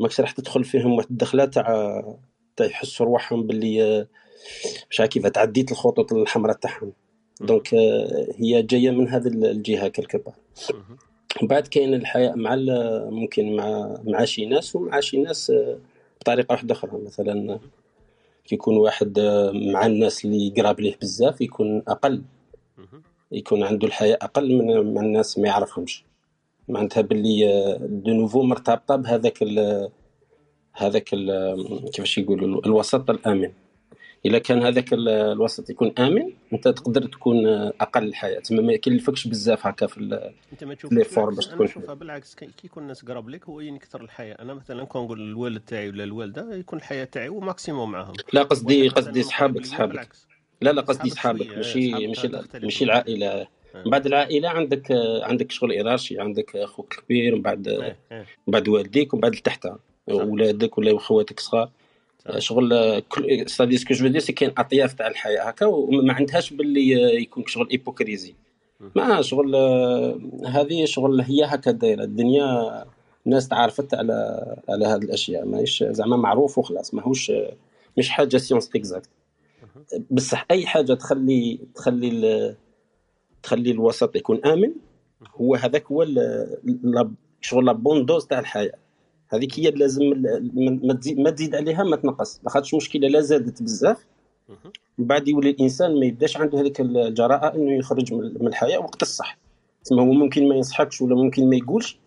[0.00, 2.02] ماكش راح تدخل فيهم واحد الدخلة تاع
[2.56, 4.06] تاع يحسوا رواحهم باللي
[4.90, 6.92] مش عارف كيف تعديت الخطوط الحمراء تاعهم
[7.40, 10.34] donc آه، هي جاية من هذه الجهة quelque part
[10.70, 10.96] مهم.
[11.48, 12.56] بعد كاين الحياء مع
[13.10, 15.78] ممكن مع مع شي ناس ومع شي ناس آه،
[16.20, 17.58] بطريقة واحدة أخرى مثلا
[18.44, 22.22] كي يكون واحد آه، مع الناس اللي قراب ليه بزاف يكون أقل.
[23.32, 26.04] يكون عنده الحياء أقل من من الناس ما يعرفهمش.
[26.68, 29.88] معناتها باللي آه، de nouveau مرتبطة بهذاك ال
[30.72, 33.52] هذاك ال كيفاش يقولوا الوسط الآمن.
[34.24, 37.46] اذا كان هذاك ال- الوسط يكون آمن أنت تقدر تكون
[37.80, 38.40] أقل الحياة.
[38.40, 41.66] تما ما يكلفكش بزاف هكا في أنت ما تشوفش باش تكون.
[41.66, 44.34] نشوفها بالعكس كي يكون الناس قراب لك هو ينكثر الحياة.
[44.42, 48.12] أنا مثلا كون نقول الوالد تاعي ولا الوالدة يكون الحياة تاعي هو ماكسيموم معاهم.
[48.32, 50.08] لا قصدي قصدي صحابك صحابك
[50.60, 52.28] لا لا قصدي صحابك ماشي ماشي
[52.62, 52.84] ماشي.
[52.84, 53.46] العائلة.
[53.74, 57.68] من بعد العائلة عندك عندك شغل ارارشي عندك أخوك الكبير من بعد.
[58.10, 59.78] من بعد والديك ومن بعد لتحتها.
[60.06, 61.70] ولادك ولا خواتك صغار.
[62.38, 66.12] شغل كل stade ce que je veux dire c'est كاين اطياف تاع الحياء هكا وما
[66.12, 66.90] عندهاش باللي
[67.22, 68.34] يكون شغل hypocrisie
[68.96, 69.56] ما شغل
[70.46, 72.04] هذه شغل هي هكا دايرة.
[72.04, 72.84] الدنيا
[73.26, 75.44] الناس تعرفت على على هذه الأشياء.
[75.46, 77.32] ماهيش زعما معروف وخلاص ماهوش
[77.98, 79.08] مش حاجة science exacte
[80.10, 82.56] بصح أي حاجة تخلي تخلي ال-
[83.42, 84.72] تخلي الوسط يكون آمن
[85.36, 86.06] هو هذاك هو
[87.40, 88.74] شغل la bonne dose تاع الحياء.
[89.34, 90.02] هذيك هي لازم
[90.82, 92.40] ما- تزيد ما تزيد عليها ما تنقص.
[92.44, 94.06] لاخاطش مشكلة لا زادت بزاف.
[94.98, 99.02] من بعد يولي الإنسان ما يبداش عنده هذيك الجراءة إنه يخرج من من الحياء وقت
[99.02, 99.38] الصح.
[99.84, 101.98] تسمى هو ممكن ما ينصحكش ولا ممكن ما يقولش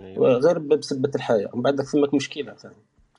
[0.00, 0.32] أيوة.
[0.38, 1.50] غير بسبة الحياء.
[1.52, 2.74] ومن بعد ثمك مشكلة ثاني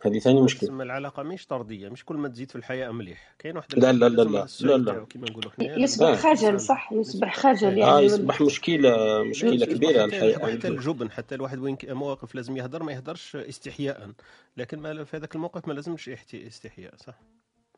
[0.08, 0.70] هذه ثاني مشكلة.
[0.70, 3.36] تسمى العلاقة مش طردية مش كل ما تزيد في الحياء مليح.
[3.40, 5.06] كاين واحد لا، لا، لا، لا، لا، لا.
[5.10, 6.16] كيما نقولوا حنا يصبح آه.
[6.16, 11.36] خجل صح؟ يصبح خجل آه يعني يصبح مشكلة مشكلة كبيرة حتى, الحياء حتى الجبن حتى
[11.36, 14.12] الواحد وين مواقف لازم يهدر ما يهدرش استحياء.
[14.58, 17.20] لكن ما في هذاك الموقف ما لازمش استحياء صح؟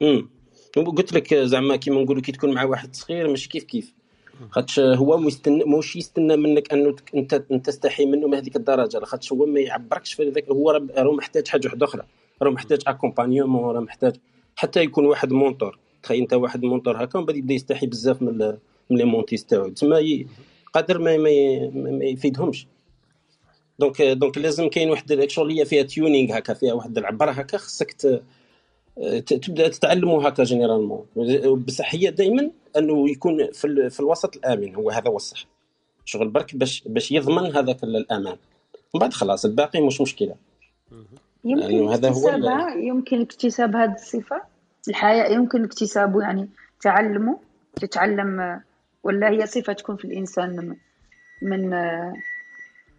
[0.01, 0.29] امم
[0.75, 3.93] قلت لك زعما كيما نقولوا كي تكون مع واحد صغير مش كيف كيف.
[4.51, 8.99] خاطش هو مستنى موش يستنى منك أنه انت تستحي منه من هذيك الدرجة.
[9.05, 12.03] خاطش هو ما يعبركش في ذاك هو راه محتاج حاجة واحدة أخرى.
[12.41, 14.15] راه محتاج accompagnement راه محتاج
[14.55, 18.37] حتى يكون واحد mentor تخيل أنت واحد mentor هكا ومن بعد يبدأ يستحي بزاف من
[18.89, 19.71] من les mentees تاعو.
[19.99, 20.27] ي-
[20.73, 22.67] قادر ما ما, يفيدهمش.
[23.79, 25.11] donc donc لازم كاين واحد
[25.59, 27.91] هي فيها tuning هكا فيها واحد العبرة هكا خصك
[29.25, 31.05] تبدأ تتعلموا هكا généralement
[31.67, 35.45] بصح هي دائما أنه يكون في, ال- في الوسط الآمن هو هذا هو الصح.
[36.05, 38.37] شغل برك باش باش يضمن هذاك الأمان.
[38.93, 40.35] ومن بعد خلاص الباقي مش مشكلة.
[41.45, 42.29] يمكن لأنه هذا هو
[42.77, 44.41] يمكن اكتساب هذه الصفة.
[44.89, 46.49] الحياء يمكن اكتسابه يعني
[46.81, 47.39] تعلمه
[47.75, 48.61] تتعلم
[49.03, 50.75] ولا هي صفة تكون في الإنسان من
[51.41, 51.69] من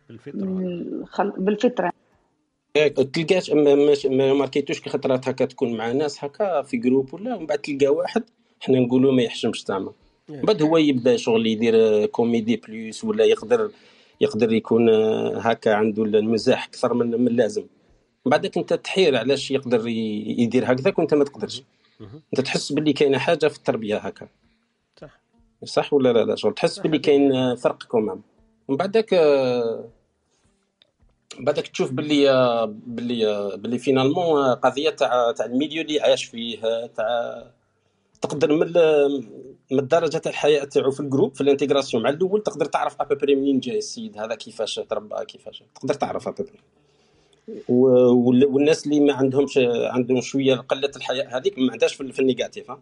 [0.08, 0.44] بالفطرة.
[0.44, 1.92] من الخلق بالفطرة.
[3.12, 7.34] تلقاش ما, ما, ما ماركيتوش كي خطرات هكا تكون مع ناس هكا في groupe ولا
[7.34, 8.22] ومن بعد تلقى واحد
[8.60, 9.92] حنا نقولوا ما يحشمش زعما.
[10.28, 13.70] من بعد هو يبدا شغل يدير comédie plus ولا يقدر
[14.20, 17.62] يقدر يكون آه، هكا عنده المزاح أكثر من من اللازم
[18.26, 21.62] من بعدك أنت تحير علاش يقدر يدير هكذاك وأنت ما تقدرش.
[22.00, 24.28] أنت تحس باللي كاينة حاجة في التربية هكا.
[25.00, 25.20] صح.
[25.64, 28.22] صح ولا لا لا شغل؟ تحس باللي كاين فرق quand même
[28.68, 29.88] من بعدك آه،
[31.38, 36.00] بعدك تشوف باللي آه، باللي آه، باللي finalement آه، قضية تاع تاع ال milieu اللي
[36.00, 37.44] عايش فيه آه، تاع
[38.20, 38.72] تقدر من
[39.70, 43.17] من تاع الحياء تاعو في ال groupe في l'intégration مع الأول تقدر تعرف à peu
[43.17, 45.62] près منين جاي السيد هذا كيفاش تربى كيفاش.
[45.74, 46.58] تقدر تعرف à peu près
[47.68, 52.72] والناس اللي ما عندهمش عندهم شوية قلة الحياء هذيك ما عندهاش في ال négatif.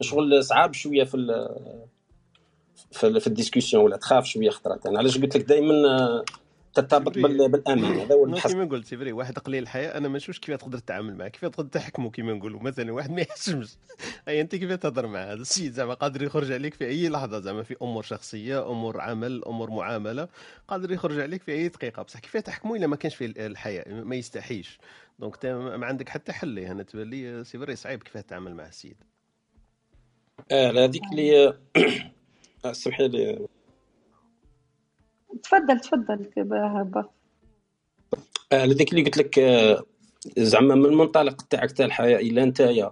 [0.00, 1.56] شغل صعاب شوية في ال
[2.90, 4.86] في, في ال discussion ولا تخاف شوية خطرات.
[4.86, 6.24] أنا علاش قلت لك دائما
[6.74, 10.38] ترتبط بالأمان هذا هو الحس كيما قلت c'est vrai واحد قليل الحياة أنا ما نشوفش
[10.38, 12.62] كيف تقدر تتعامل معاه كيف تقدر تحكمه كيما نقولوا.
[12.62, 13.76] مثلا واحد ما يحشمش
[14.28, 17.62] أي أنت كيف تهضر معاه هذا السيد؟ زعما قادر يخرج عليك في أي لحظة زعما
[17.62, 20.28] في أمور شخصية أمور عمل أمور معاملة
[20.68, 22.02] قادر يخرج عليك في أي دقيقة.
[22.02, 24.78] بصح كيف تحكمه إلا ما كانش فيه الحياء ما يستحيش.
[25.18, 28.54] donc انت ما عندك حتى حل ليه أنا تبان لي c'est vrai صعيب كيف تتعامل
[28.54, 28.96] مع السيد.
[30.52, 31.48] آه هذيك اللي
[32.64, 33.46] آه، سمحي لي.
[35.42, 37.04] تفضل تفضل هبه.
[38.52, 39.82] آه، هذيك اللي قلت لك آه،
[40.38, 42.90] زعما من المنطلق تاعك تاع الحياء إلا انت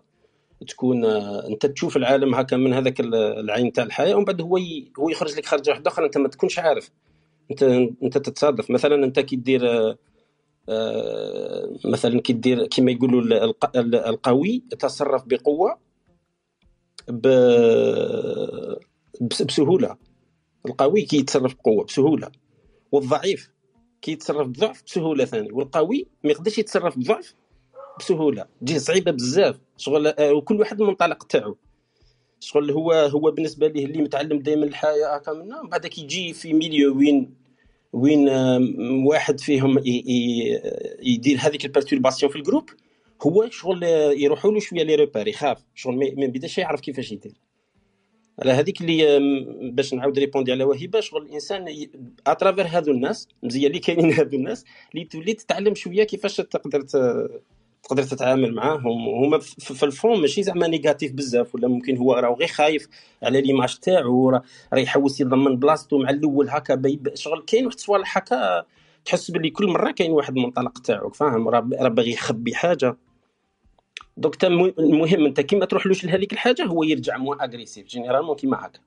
[0.69, 4.59] تكون آه، أنت تشوف العالم هكا من هذاك ال- العين تاع الحياء ومن بعد هو
[4.99, 6.91] هو يخرج لك خرجه واحدة أخرى أنت ما تكونش عارف.
[7.51, 7.63] أنت
[8.03, 8.71] أنت تتصادف.
[8.71, 9.63] مثلا أنت كي دير
[11.85, 15.79] مثلا كي دير كما يقولوا ال- الق- ال- القوي يتصرف بقوة
[19.21, 19.97] بسهولة.
[20.67, 22.31] القوي كي يتصرف بقوة بسهولة
[22.93, 23.51] والضعيف
[24.03, 27.35] كي يتصرف بضعف بسهولة ثاني والقوي ما يقدرش يتصرف بضعف
[27.99, 28.47] بسهولة.
[28.61, 31.57] تجي صعيبة بزاف شغل آه، وكل واحد المنطلق تاعو.
[32.41, 36.97] شغل هو هو بالنسبة ليه اللي متعلم دائما الحياء هكا من بعدك يجي في milieu
[36.99, 37.35] وين
[37.93, 39.79] وين آم، واحد فيهم
[41.03, 42.71] يدير هذيك ال perturbation في ال groupe
[43.27, 45.65] هو شغل آه، يروحوا له شوية les repères يخاف.
[45.75, 47.33] شغل ما بداش يعرف كيفاش يدير.
[48.43, 49.19] على هذيك اللي
[49.71, 51.89] باش نعاود répondi على وهبه شغل الإنسان
[52.27, 56.81] à travers هذو الناس مزيان اللي كاينين هذو الناس اللي تولي تتعلم شوية كيفاش تقدر
[57.83, 59.09] تقدر تتعامل معاهم.
[59.09, 62.89] هما في ال fond ماشي زعما négatif بزاف ولا ممكن هو راه غير خايف
[63.23, 64.43] على l'image تاعو راه
[64.75, 66.83] يحوس يضمن بلاصتو مع الأول هكا
[67.15, 68.65] شغل كاين واحد الصوالح هكا
[69.05, 72.97] تحس باللي كل مرة كاين واحد المنطلق تاعو فاهم؟ راه باغي يخبي حاجة.
[74.45, 78.81] مو- المهم أنت كيما تروحلوش لهذيك الحاجة هو يرجع moins agressif généralement كيما هكا.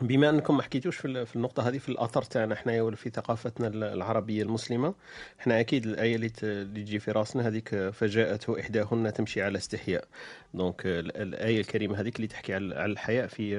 [0.00, 3.10] بما أنكم ما حكيتوش في ال- في النقطة هذه في الأثر تاعنا حنايا ولا في
[3.10, 4.94] ثقافتنا ال- العربية المسلمة
[5.40, 10.04] إحنا أكيد الآية اللي تجي في راسنا هذيك فجاءته احداهن تمشي على استحياء.
[10.54, 13.56] donc ال- الآية الكريمة هذيك اللي تحكي على الحياء في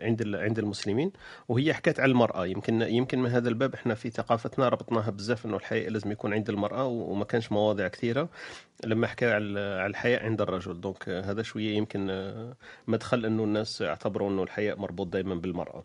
[0.00, 1.12] عند عند المسلمين
[1.48, 2.46] وهي حكت على المرأة.
[2.46, 6.48] يمكن يمكن من هذا الباب إحنا في ثقافتنا ربطناها بزاف إنه الحياء لازم يكون عند
[6.48, 8.28] المرأة وما كانش مواضيع كثيرة.
[8.84, 10.80] لما حكى على الحياء عند الرجل.
[10.80, 12.06] donc هذا شوية يمكن
[12.86, 15.84] مدخل إنه الناس اعتبروا إنه الحياء مربوط دائما بالمرأة.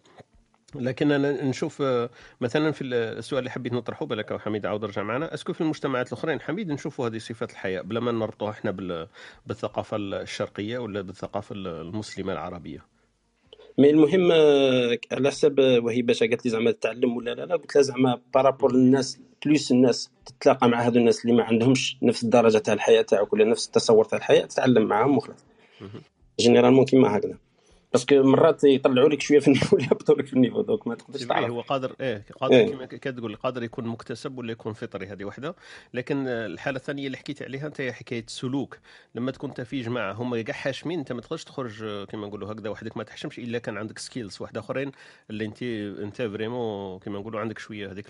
[0.75, 2.09] لكن أنا نشوف آه،
[2.41, 5.33] مثلا في السؤال اللي حبيت نطرحه بالك حميد عاود رجع معنا.
[5.33, 9.07] est-ce que في المجتمعات الأخرين حميد نشوفوا هذه صفات الحياء بلا ما نربطوها إحنا بال-
[9.45, 12.79] بالثقافة الشرقية ولا بالثقافة المسلمة العربية.
[13.77, 17.75] mais المهم آه، على حسب آه، وهبه قالت لي زعما التعلم ولا لا لا قلت
[17.75, 22.23] لها زعما par rapport للناس plus الناس تتلاقى مع هذو الناس اللي ما عندهمش نفس
[22.23, 25.45] الدرجة تاع الحياء تاعك ولا نفس التصور تاع الحياء تتعلم معاهم وخلاص.
[26.39, 27.37] généralement كيما هكذا.
[27.97, 30.87] parce que مرات يطلعوا لك شوية في ال niveau يهبطوا لك في ال niveau donc
[30.87, 31.49] ما تقدرش تعرف.
[31.49, 32.71] هو قادر إيه قادر إيه.
[32.71, 35.55] كما كتقول قادر يكون مكتسب ولا يكون فطري هذه وحدة.
[35.93, 38.77] لكن الحالة الثانية اللي حكيت عليها أنت هي حكاية السلوك
[39.15, 42.69] لما تكون انت في جماعة هما كاع حاشمين أنت ما تقدرش تخرج كما نقولوا هكذا
[42.69, 44.91] وحدك ما تحشمش إلا كان عندك skills واحد أخرين
[45.29, 45.63] اللي أنت
[46.03, 48.07] أنت vraiment كما نقولوا عندك شوية هذيك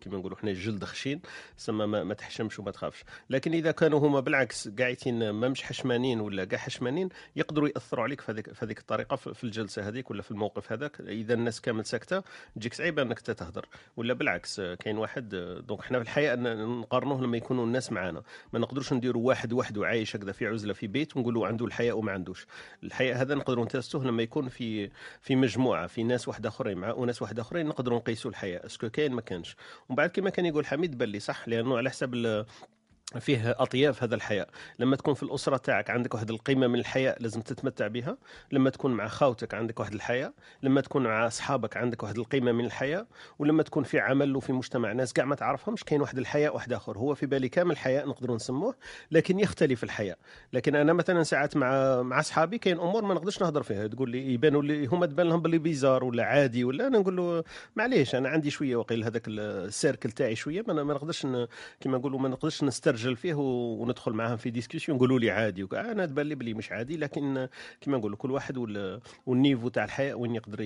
[0.00, 1.20] كما نقولوا حنا الجلد خشين
[1.56, 3.04] سما ما, ما تحشمش وما تخافش.
[3.30, 8.20] لكن إذا كانوا هما بالعكس قاعدين ما مش حشمانين ولا كاع حشمانين يقدروا يأثروا عليك
[8.20, 9.16] في هذيك الطريقة.
[9.18, 12.22] في الجلسة هذيك ولا في الموقف هذاك إذا الناس كامل ساكتة
[12.56, 15.28] تجيك صعيبة إنك تهدر ولا بالعكس كاين واحد
[15.68, 18.22] donc حنا في الحياء نقارنوه لما يكونوا الناس معانا.
[18.52, 22.12] ما نقدروش نديروا واحد وحده عايش هكذا في عزلة في بيت ونقولوا عنده الحياء وما
[22.12, 22.46] عندوش.
[22.82, 26.78] الحياء هذا نقدروا ن teste وه لما يكون في في مجموعة في ناس واحد آخرين
[26.78, 29.56] مع وناس واحد آخرين نقدروا نقيسوا الحياء est-ce que كاين ما كانش؟
[29.88, 32.44] ومن بعد كما كان يقول حميد بلي صح لأنه على حسب
[33.08, 34.48] فيه أطياف هذا الحياء.
[34.78, 38.16] لما تكون في الأسرة تاعك عندك واحد القيمة من الحياء لازم تتمتع بها.
[38.52, 40.32] لما تكون مع خاوتك عندك واحد الحياء.
[40.62, 43.06] لما تكون مع أصحابك عندك واحد القيمة من الحياء.
[43.38, 46.98] ولما تكون في عمل وفي مجتمع ناس كاع ما تعرفهمش كاين واحد الحياء واحد آخر.
[46.98, 48.74] هو في بالي كامل حياء نقدروا نسموه
[49.10, 50.18] لكن يختلف الحياء.
[50.52, 53.86] لكن أنا مثلا ساعات مع مع أصحابي كاين أمور ما نقدرش نهضر فيها.
[53.86, 57.44] تقول لي يبانوا لي هما تبان لهم باللي بيزار ولا عادي ولا أنا نقول له
[57.76, 60.64] معليش أنا عندي شوية وقيل هذاك ال cercle تاعي شوية.
[60.68, 61.22] ما, نقدرش
[61.80, 65.92] كما نقولوا ما نقدرش نسترجع نرجل فيه وندخل معاهم في discussion يقولوا لي عادي وكاع
[65.92, 67.48] أنا تبان لي بلي مش عادي لكن
[67.80, 70.58] كما نقولوا كل واحد وال- وال niveau تاع الحياء وين يقدر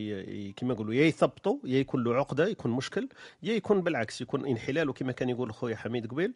[0.57, 3.09] كما نقولوا يا يثبطوا يا يكون له عقدة يكون مشكل
[3.43, 4.89] يا يكون بالعكس يكون انحلال.
[4.89, 6.33] وكما كان يقول خويا حميد قبيل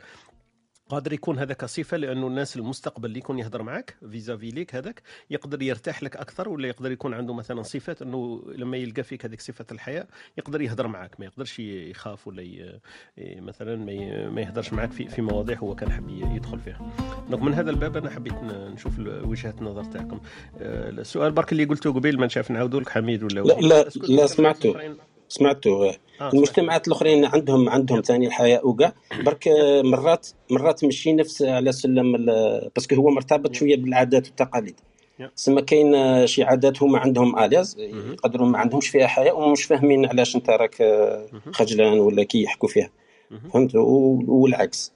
[0.88, 5.62] قادر يكون هذاك صفة لأنه الناس المستقبل اللي يكون يهضر معك vis-à-vis ليك هذاك يقدر
[5.62, 9.64] يرتاح لك أكثر ولا يقدر يكون عنده مثلا صفات إنه لما يلقى فيك هذيك صفة
[9.72, 10.06] الحياء
[10.38, 12.80] يقدر يهضر معك ما يقدرش يخاف ولا ي...
[13.18, 13.76] مثلا
[14.30, 15.08] ما, يهضرش معك في...
[15.08, 16.92] في مواضيع هو كان حاب يدخل فيها
[17.30, 20.20] donc من هذا الباب أنا حبيت نشوف وجهة النظر تاعكم
[20.60, 23.60] السؤال برك اللي قلته قبيل ما نشاف نعاودوا لك حميد ولا لا-.
[23.62, 24.96] لا- لا سمعته.
[25.28, 25.88] الآخرين- سمعته
[26.20, 28.92] آه، المجتمعات الأخرين عندهم عندهم ثاني الحياء وكاع
[29.24, 32.26] برك آه، مرات مرات ماشي نفس على سلم
[32.74, 34.80] parce que هو مرتبط شوية بالعادات والتقاليد.
[35.20, 35.30] يا.
[35.34, 37.76] سما كاين آه، شي عادات هما عندهم à l'aise.
[37.78, 41.26] يقدروا ما عندهمش فيها حياء ومش فاهمين علاش أنت راك آه،.
[41.52, 42.90] خجلان ولا كي يحكوا فيها.
[43.52, 44.92] فهمت؟ والعكس.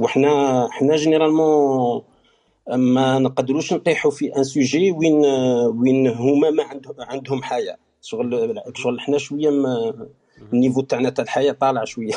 [0.00, 2.02] وحنا حنا généralement
[2.68, 5.24] ما نقدروش نطيحوا في un sujet وين
[5.80, 10.08] وين هما ما عندهم عندهم حياء شغل شغل حنا شوية ما
[10.52, 12.12] ال niveau تاعنا تاع الحياء طالع شوية.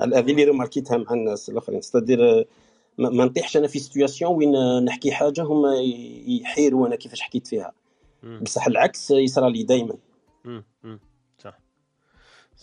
[0.00, 1.80] هذه اللي remarqué تها مع الناس الآخرين.
[1.80, 2.46] c'est-à-dire
[2.98, 5.74] ما نطيحش أنا في situation وين نحكي حاجة هما
[6.26, 7.72] يحيروا أنا كيفاش حكيت فيها.
[8.42, 9.94] بصح العكس يصرى لي دائما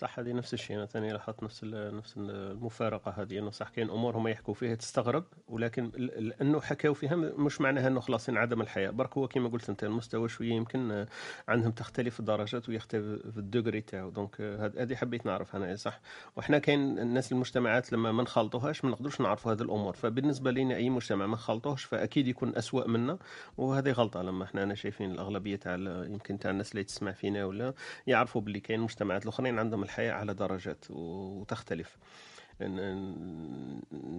[0.04, 0.78] صح هذه نفس الشيء.
[0.78, 5.24] أنا ثاني لاحظت نفس نفس المفارقة هذه إنه صح كاين امور هم يحكوا فيها تستغرب
[5.48, 8.90] ولكن لأنه حكاوا فيها مش معناها إنه خلاص انعدم الحياء.
[8.90, 11.06] برك هو كما قلت أنت المستوى شوية يمكن
[11.48, 14.10] عندهم تختلف الدرجات ويختلف ال degré تاعو.
[14.10, 14.42] donc
[14.78, 16.00] هذه حبيت نعرف أنا صح؟
[16.36, 19.94] وحنا كاين الناس المجتمعات لما ما نخلطوهاش ما نقدروش نعرفوا هذه الأمور.
[19.94, 23.18] فبالنسبة لنا أي مجتمع ما خلطوهش فأكيد يكون أسوأ منا
[23.58, 24.22] وهذه غلطة.
[24.22, 27.74] لما إحنا أنا شايفين الأغلبية تاع يمكن تاع الناس اللي تسمع فينا ولا
[28.08, 31.98] يعرفوا باللي كاين مجتمعات الأخرين عندهم الحياة على درجات وتختلف.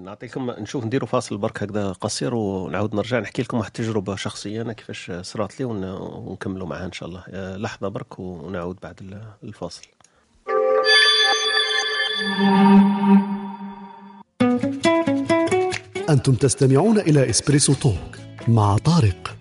[0.05, 4.73] نعطيكم نشوف نديروا فاصل برك هكذا قصير ونعاود نرجع نحكي لكم واحد التجربه شخصية أنا
[4.73, 5.85] كيفاش صرات لي ون-
[6.29, 7.25] ونكملوا معها إن شاء الله.
[7.29, 9.83] آه، لحظة برك ونعود بعد ال- الفاصل.
[16.11, 19.37] أنتم تستمعون إلى Espresso Talk مع طارق.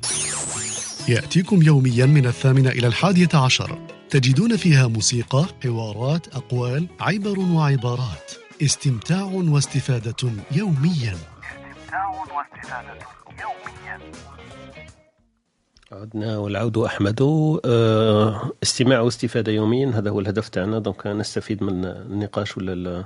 [1.09, 3.92] يأتيكم يوميا من الثامنة إلى الحادية عشر.
[4.13, 8.31] تجدون فيها موسيقى، حوارات، أقوال، عبر وعبارات.
[8.61, 11.17] استمتاع واستفادة يوميا.
[11.17, 12.99] استمتاع واستفادة
[13.41, 13.99] يوميا.
[16.01, 17.21] عدنا والعود أحمد.
[17.65, 19.91] آه، استماع واستفادة يوميا.
[19.95, 20.79] هذا هو الهدف تاعنا.
[20.79, 23.05] donc نستفيد من النقاش ولا ال-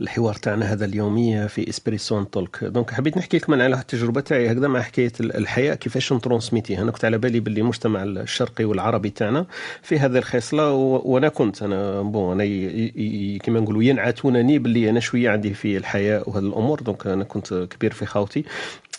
[0.00, 4.52] الحوار تاعنا هذا اليومي في Espresso Talk donc حبيت نحكي لكم على واحد التجربة تاعي
[4.52, 5.74] هكذا مع حكاية ال- الحياء.
[5.74, 9.46] كيفاش نترونسميتيها أنا كنت على بالي باللي المجتمع الشرقي والعربي تاعنا
[9.82, 11.62] في هذه الخصلة و- وأنا كنت.
[11.62, 16.80] أنا bon أنا ي- كما نقولوا ينعتونني باللي أنا شوية عندي في الحياء وهذه الأمور.
[16.80, 18.44] donc أنا كنت كبير في خاوتي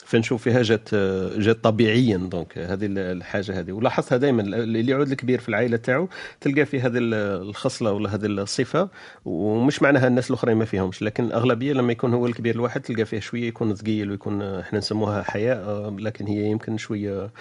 [0.09, 0.95] فنشوف فيها جات
[1.37, 2.17] جات طبيعيا.
[2.17, 3.71] donc هذه الحاجة هذه.
[3.71, 6.09] ولاحظتها دائما اللي يعود الكبير في العائلة تاعو
[6.41, 8.89] تلقى في هذه الخصلة ولا هذه الصفة
[9.25, 13.19] ومش معناها الناس الأخرين ما فيهمش لكن الاغلبيه لما يكون هو الكبير الواحد تلقى فيه
[13.19, 17.31] شوية يكون ثقيل ويكون إحنا نسموها حياء لكن هي يمكن شوية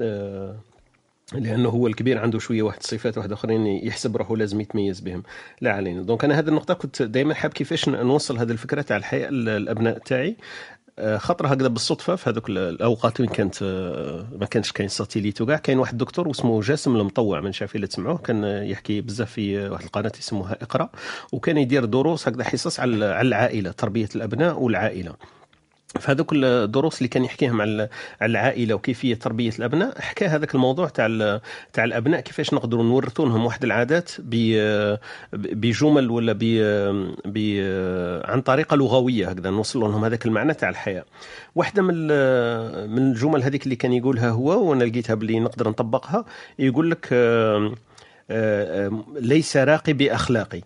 [0.00, 0.56] آه،
[1.34, 5.22] لأنه هو الكبير عنده شوية واحد الصفات واحد آخرين يحسب روحه لازم يتميز بهم.
[5.60, 6.02] لا علينا.
[6.02, 10.28] donc أنا هذه النقطة كنت دائما حاب كيفاش نوصل هذه الفكرة تاع الحياء للابناء تاعي.
[10.30, 10.77] آه،
[11.18, 15.56] خطره هكذا بالصدفة في هذوك الأوقات وين كانت آه، ما كانش كاين satellite وكاع.
[15.56, 18.18] كاين واحد دكتور واسمه جاسم المطوع من شافي اللي تسمعوه.
[18.18, 20.90] كان يحكي بزاف في واحد القناة يسموها اقرأ
[21.32, 25.14] وكان يدير دروس هكذا حصص على العائلة تربية الأبناء والعائلة.
[26.00, 27.88] فهذوك الدروس اللي كان يحكيهم على
[28.22, 31.06] العائلة وكيفية تربية الأبناء حكى هذاك الموضوع تاع
[31.72, 34.10] تاع الأبناء كيفاش نقدروا نورثوا لهم واحد العادات
[35.32, 36.32] بجمل ولا
[37.24, 37.42] ب
[38.24, 41.04] عن طريقة لغوية هكذا نوصلوا لهم هذاك المعنى تاع الحياة.
[41.54, 41.94] واحدة من
[42.90, 46.24] من الجمل هذيك اللي كان يقولها هو وأنا لقيتها باللي نقدر نطبقها
[46.58, 47.74] يقول لك آه،
[48.30, 50.62] آه، ليس راقي باخلاقي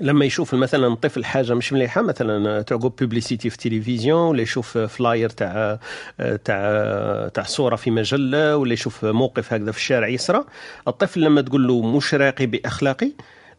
[0.00, 5.28] لما يشوف مثلا الطفل حاجة مش مليحة مثلا تعقب publicité في التلفزيون ولا يشوف flyer
[5.30, 5.78] تاع
[6.18, 10.44] تاع تاع صورة في مجلة ولا يشوف موقف هكذا في الشارع يسرى
[10.88, 13.12] الطفل لما تقول له مش راقي بأخلاقي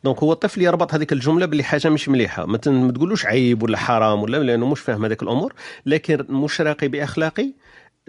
[0.03, 2.45] donc هو الطفل يربط هذيك الجملة باللي حاجة مش مليحة.
[2.45, 5.53] ما تقولوش عيب ولا حرام ولا لأنه مش فاهم هذيك الأمور
[5.85, 7.53] لكن مش راقي بأخلاقي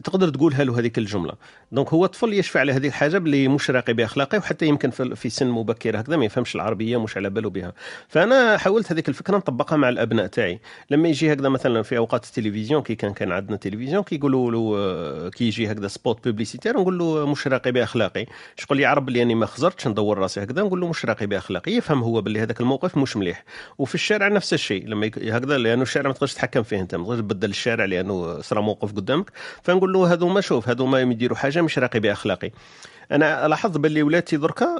[0.04, 1.32] تقدر تقولها له هذيك الجملة.
[1.72, 5.46] donc هو الطفل يشفى على هذه الحاجة باللي مش راقي بأخلاقه وحتى يمكن في سن
[5.46, 7.72] مبكر هكذا ما يفهمش العربية مش على باله بها.
[8.08, 10.60] فأنا حاولت هذيك الفكرة نطبقها مع الأبناء تاعي.
[10.90, 15.28] لما يجي هكذا مثلا في أوقات التلفزيون كي كان كان عندنا تلفزيون كيقولوا له آه،
[15.28, 18.26] كي يجي هكذا spot publicitaire نقول له مش راقي باخلاقي
[18.56, 21.72] شغل يعرف باللي أني ما خزرتش ندور راسي هكذا نقول له مش راقي بأخلاقي.
[21.72, 23.44] يفهم هو باللي هذاك الموقف مش مليح.
[23.78, 24.86] وفي الشارع نفس الشيء.
[24.86, 28.60] لما هكذا لأنه الشارع ما تقدرش تتحكم فيه أنت ما تقدرش تبدل الشارع لأنه صرا
[28.60, 29.30] موقف قدامك.
[29.62, 32.50] فنقول له هذو ما شوف هذو ما يديروا حاجة مش راقي بأخلاقي.
[33.12, 34.76] أنا لاحظت باللي ولادي دركا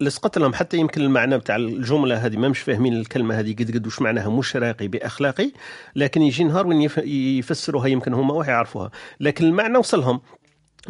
[0.00, 3.86] لصقت لهم حتى يمكن المعنى بتاع الجملة هذه ما مش فاهمين الكلمة هذه قد قد
[3.86, 5.52] وش معناها؟ مش راقي بأخلاقي
[5.96, 6.98] لكن يجي نهار وين يف-
[7.38, 8.90] يفسروها يمكن هما واحد يعرفوها.
[9.20, 10.20] لكن المعنى وصلهم.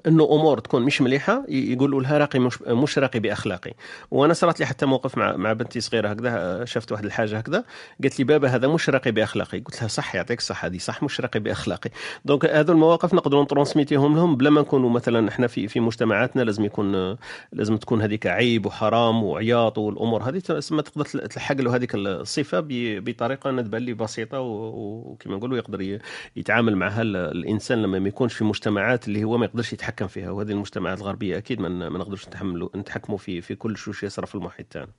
[0.06, 3.72] إنه أمور تكون مش مليحة يقولوا لها راقي مش, مش راقي بأخلاقي.
[4.10, 7.64] وأنا صارت لي حتى موقف مع مع بنتي صغيرة هكذا شفت واحد الحاجة هكذا
[8.02, 9.58] قالت لي بابا هذا مش راقي بأخلاقي.
[9.60, 11.90] قلت لها صح يعطيك الصحه هذه صح مش راقي بأخلاقي.
[12.24, 16.64] donc هذو المواقف نقدروا نترونسميتيهم لهم بلا ما نكونوا مثلا إحنا في في مجتمعاتنا لازم
[16.64, 17.16] يكون
[17.52, 20.38] لازم تكون هذيك عيب وحرام وعياط والأمور هذه.
[20.38, 25.98] تسمى تقدر تل- تلحق له هذيك الصفة بطريقة تبان لي بسيطة وكما نقولوا يقدر
[26.36, 30.30] يتعامل معها ال- الإنسان لما ما يكونش في مجتمعات اللي هو ما يقدرش يتحكم فيها
[30.30, 34.66] وهذه المجتمعات الغربية أكيد ما نقدرش نتحملوا نتحكموا في في كل شيء يصرى في المحيط
[34.66, 34.92] تاعنا.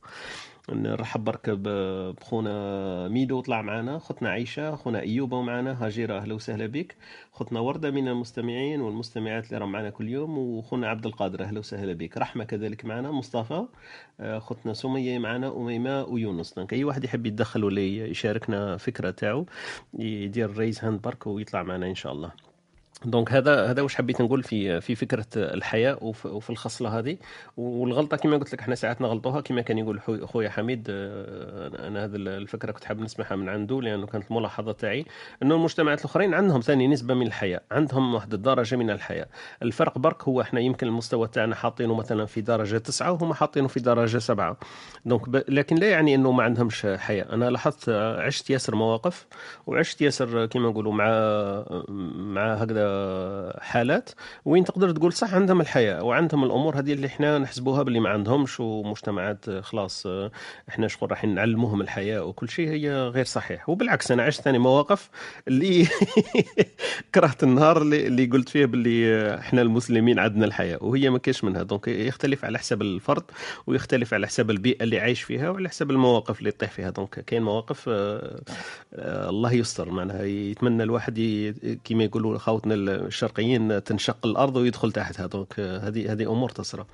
[0.69, 6.95] نرحب برك بخونا ميدو طلع معنا اختنا عيشه اخونا ايوب معنا هاجرة أهلا وسهلا بك.
[7.33, 11.93] اختنا وردة من المستمعين والمستمعات اللي راهم معنا كل يوم واخونا عبد القادر أهلا وسهلا
[11.93, 12.17] بك.
[12.17, 13.65] رحمة كذلك معنا مصطفى.
[14.19, 16.53] آه، اختنا سمية معنا أميمة ويونس.
[16.53, 19.45] donc أي واحد يحب يتدخل ولا يشاركنا فكرة تاعو
[19.99, 22.50] يدير raise hand برك ويطلع معنا إن شاء الله.
[23.05, 27.17] donc هذا هذا واش حبيت نقول في في فكرة الحياء وفي, الخصلة هذه.
[27.57, 32.15] والغلطة كما قلت لك إحنا ساعات نغلطوها كما كان يقول خويا حميد آه، أنا هذه
[32.15, 35.05] الفكرة كنت حاب نسمعها من عنده لأنه كانت الملاحظة تاعي.
[35.43, 39.27] إنه المجتمعات الأخرين عندهم ثاني نسبة من الحياة عندهم واحد الدرجة من الحياة.
[39.63, 43.79] الفرق برك هو إحنا يمكن المستوى تاعنا حاطينه مثلا في درجة تسعة وهم حاطينه في
[43.79, 44.57] درجة سبعة.
[45.05, 45.43] دونك ب...
[45.49, 47.33] لكن لا يعني إنه ما عندهمش حياة.
[47.33, 49.27] أنا لاحظت آه، عشت ياسر مواقف
[49.67, 51.05] وعشت ياسر كما نقولوا مع
[52.15, 52.90] مع هكذا
[53.61, 54.09] حالات
[54.45, 58.59] وين تقدر تقول صح عندهم الحياة وعندهم الأمور هذه اللي إحنا نحسبوها باللي ما عندهمش
[58.59, 60.31] ومجتمعات آه، خلاص آه،
[60.69, 63.69] إحنا شغل راح نعلموهم الحياء وكل شيء هي غير صحيح.
[63.69, 65.09] وبالعكس أنا عشت ثاني مواقف
[65.47, 65.87] اللي
[67.15, 71.43] كرهت النهار اللي, اللي قلت فيه باللي آه، إحنا المسلمين عندنا الحياء وهي ما كاش
[71.43, 71.63] منها.
[71.63, 73.23] donc يختلف على حسب الفرد
[73.67, 76.89] ويختلف على حسب البيئة اللي عايش فيها وعلى حسب المواقف اللي يطيح فيها.
[76.89, 77.89] donc كاين مواقف
[78.93, 79.89] الله يستر.
[79.91, 81.53] معناها يتمنى الواحد ي...
[81.83, 86.85] كما يقولوا خوتنا الشرقيين تنشق الأرض ويدخل تحتها donc آه، هذه هذه أمور تصرى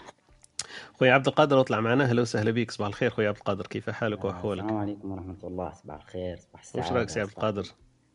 [0.99, 2.03] خويا عبد القادر اطلع معنا.
[2.03, 3.67] أهلا وسهلا بك صباح الخير خويا عبد القادر.
[3.67, 5.71] كيف حالك وأحوالك؟ السلام عليكم ورحمة الله.
[5.73, 7.63] صباح الخير صباح وش السعادة رأيك سي عبد القادر؟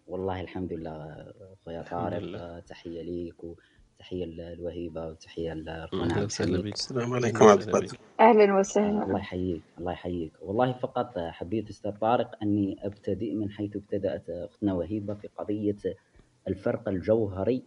[0.06, 1.26] والله الحمد لله
[1.64, 2.40] خويا طارق.
[2.40, 7.96] آه، تحية ليك وتحية للوهيبة وتحية لأخونا أهلا وسهلا بك السلام عليكم عبد القادر.
[8.20, 9.02] أهلا آه، وسهلا.
[9.04, 10.32] الله يحييك الله يحييك.
[10.42, 15.28] والله فقط آه، حبيت أستاذ طارق أني أبتدئ من حيث ابتدأت آه، أختنا وهيبة في
[15.38, 15.76] قضية
[16.48, 17.62] الفرق الجوهري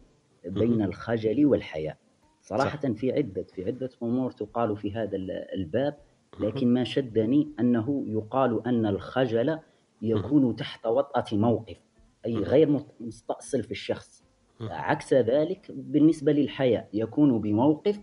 [0.46, 1.98] بين الخجل والحياء.
[2.42, 5.98] صراحة في عدة في عدة أمور تقال في هذا ال- الباب
[6.40, 9.60] لكن ما شدني أنه يقال أن الخجل
[10.02, 11.78] يكون تحت وطأة موقف
[12.26, 14.24] أي غير مستأصل في الشخص.
[14.62, 18.00] عكس ذلك بالنسبة للحياء يكون بموقف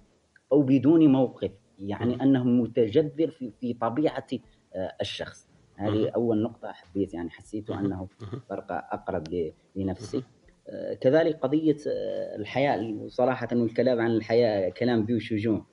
[0.52, 4.26] أو بدون موقف يعني أنه متجذر في, في طبيعة
[4.74, 5.48] آه، الشخص.
[5.74, 8.08] هذه أول نقطة حبيت يعني حسيت أنه
[8.48, 10.22] فرق أقرب لنفسي.
[11.00, 15.64] كذلك قضية آه، الحياء صراحة الكلام عن الحياء كلام ذو شجون.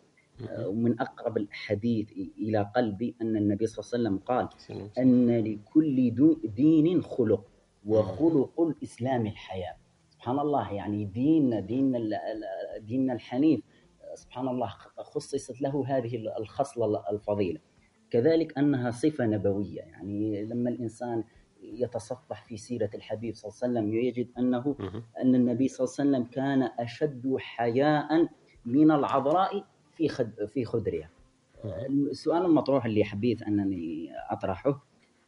[0.50, 4.50] آه، ومن أقرب الحديث إلى قلبي أن النبي صلى الله عليه وسلم قال
[5.00, 6.12] أن لكل
[6.56, 7.46] دين خلق
[7.86, 9.76] وخلق الإسلام الحياة.
[10.10, 13.62] سبحان الله يعني دين دين ال- ال- ديننا الحنيف.
[14.16, 17.60] سبحان الله خصصت له هذه الخصلة الفضيلة.
[18.10, 19.82] كذلك أنها صفة نبوية.
[19.82, 21.24] يعني لما الإنسان
[21.74, 24.76] يتصفح في سيرة الحبيب صلى الله عليه وسلم يجد أنه.
[25.22, 28.28] أن النبي صلى الله عليه وسلم كان أشد حياء
[28.66, 29.64] من العذراء
[29.96, 31.10] في خد في خدرها
[31.90, 34.84] السؤال المطروح اللي حبيت أنني أطرحه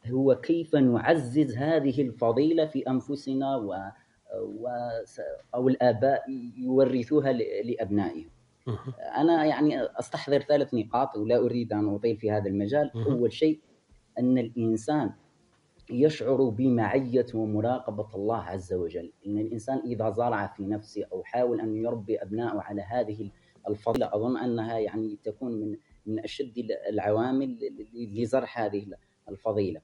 [0.06, 3.74] هو كيف نعزز هذه الفضيلة في أنفسنا و,
[4.40, 4.68] و
[5.54, 6.22] أو الآباء
[6.56, 7.32] يورثوها
[7.64, 8.30] لأبنائهم.
[9.16, 12.90] أنا يعني أستحضر ثلاث نقاط ولا أريد أن أطيل في هذا المجال.
[13.06, 13.60] أول شيء
[14.18, 15.10] أن الإنسان
[15.90, 19.12] يشعر بمعية ومراقبة الله عز وجل.
[19.26, 23.30] إن الإنسان إذا زرع في نفسه أو حاول أن يربي أبنائه على هذه
[23.68, 25.76] الفضيلة أظن أنها يعني تكون من
[26.06, 26.52] من أشد
[26.88, 27.58] العوامل
[27.94, 28.86] لزرع هذه
[29.28, 29.80] الفضيلة.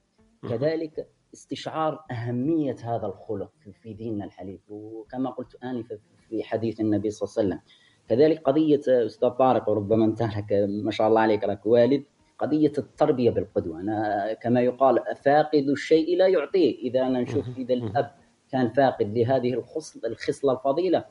[0.49, 5.97] كذلك استشعار أهمية هذا الخلق في ديننا الحديث وكما قلت آنفا
[6.29, 7.73] في حديث النبي صلى الله عليه وسلم.
[8.09, 12.03] كذلك قضية أستاذ طارق وربما أنت لك ما شاء الله عليك لك والد.
[12.39, 13.79] قضية التربية بالقدوة.
[13.79, 16.77] أنا كما يقال فاقد الشيء لا يعطيه.
[16.77, 18.11] إذا أنا نشوف إذا الأب
[18.51, 19.63] كان فاقد لهذه
[20.05, 21.05] الخصلة الفضيلة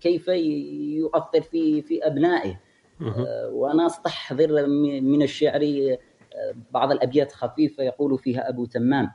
[0.00, 2.60] كيف يؤثر في في أبنائه؟
[3.52, 4.66] وأنا أستحضر
[5.00, 5.60] من الشعر
[6.70, 9.10] بعض الأبيات خفيفة يقول فيها أبو تمام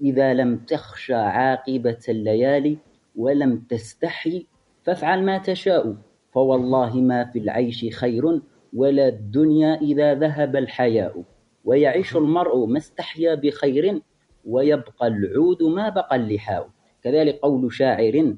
[0.00, 2.78] إذا لم تخشى عاقبة الليالي
[3.16, 4.46] ولم تستحي
[4.82, 5.96] فافعل ما تشاء
[6.32, 8.40] فوالله ما في العيش خير
[8.74, 11.22] ولا الدنيا إذا ذهب الحياء.
[11.64, 14.00] ويعيش المرء ما استحيا بخير
[14.46, 16.68] ويبقى العود ما بقى اللحاء.
[17.02, 18.34] كذلك قول شاعر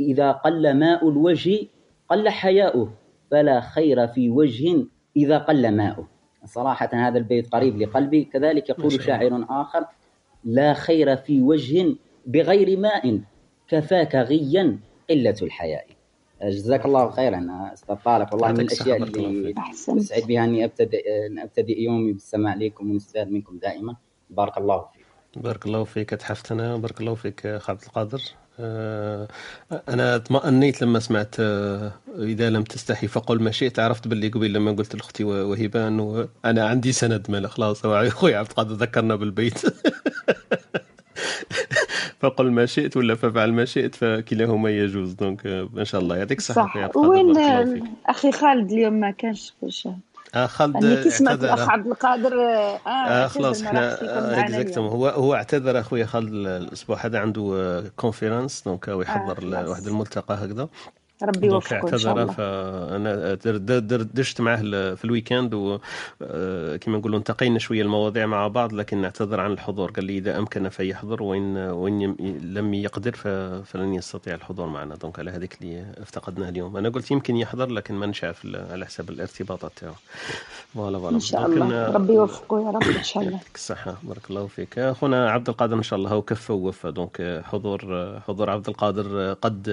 [0.00, 1.66] إذا قل ماء الوجه
[2.08, 2.92] قل حياؤه
[3.30, 4.84] فلا خير في وجه
[5.16, 6.08] إذا قل ماؤه.
[6.44, 8.24] صراحة هذا البيت قريب لقلبي.
[8.24, 9.84] كذلك يقول شاعر آخر
[10.44, 11.94] لا خير في وجه
[12.26, 13.20] بغير ماء
[13.68, 14.78] كفاك غيا
[15.10, 15.86] قلة الحياء.
[16.42, 17.70] جزاك الله خيرا.
[17.74, 19.54] أستاذ طارق والله من الأشياء اللي
[19.88, 21.02] اسعد بها أني ابتدئ
[21.42, 23.96] أبتدئ يومي بالسماع لكم ونستفاد منكم دائما.
[24.30, 25.06] بارك الله فيك.
[25.36, 28.22] بارك الله فيك تحفتنا بارك الله فيك عبد القادر.
[28.60, 29.28] آه،
[29.88, 33.78] أنا اطمأنيت لما سمعت آه، إذا لم تستحي فقل ما شئت.
[33.78, 38.48] عرفت باللي قبيل لما قلت لأختي وهبه انه أنا عندي سند مال خلاص خويا عبد
[38.48, 39.60] القادر ذكرنا بالبيت.
[42.20, 45.12] فقل ما شئت ولا ففعل ما شئت فكلاهما يجوز.
[45.12, 46.16] donc ما شاء الله.
[46.16, 46.96] يعطيك الصحة صح.
[46.96, 47.38] وين
[48.06, 49.96] أخي خالد اليوم ما كانش في الشهر
[50.34, 55.80] آه خالد يعني سمعت الأخ عبد القادر؟ آه, آه خلاص إحنا exactement هو هو اعتذر
[55.80, 60.68] أخويا خالد الأسبوع هذا عنده conférence donc هو يحضر آه واحد الملتقى هكذا.
[61.22, 62.32] ربي يوفقه إن شاء الله.
[62.32, 63.34] فأنا
[64.14, 64.60] دردشت معه
[64.94, 65.88] في ال week-end وكما
[66.22, 69.90] آه، نقولوا انتقينا شوية المواضيع مع بعض لكن اعتذر عن الحضور.
[69.90, 73.12] قال لي إذا أمكن فيحضر وان وإن لم يقدر
[73.64, 74.94] فلن يستطيع الحضور معنا.
[74.94, 76.76] donc على هذيك اللي افتقدناه اليوم.
[76.76, 79.94] أنا قلت يمكن يحضر لكن ما نشاف على حساب الارتباطات تاعو.
[80.74, 81.16] voilà voilà.
[81.16, 81.92] إن شاء الله.
[81.92, 83.32] ربي يوفقه يا رب إن شاء الله.
[83.32, 83.96] يعطيك الصحة.
[84.02, 84.78] بارك الله فيك.
[84.78, 86.90] أخونا عبد القادر إن شاء الله هو كفى ووفى.
[86.90, 87.80] donc حضور
[88.28, 89.70] حضور عبد القادر قد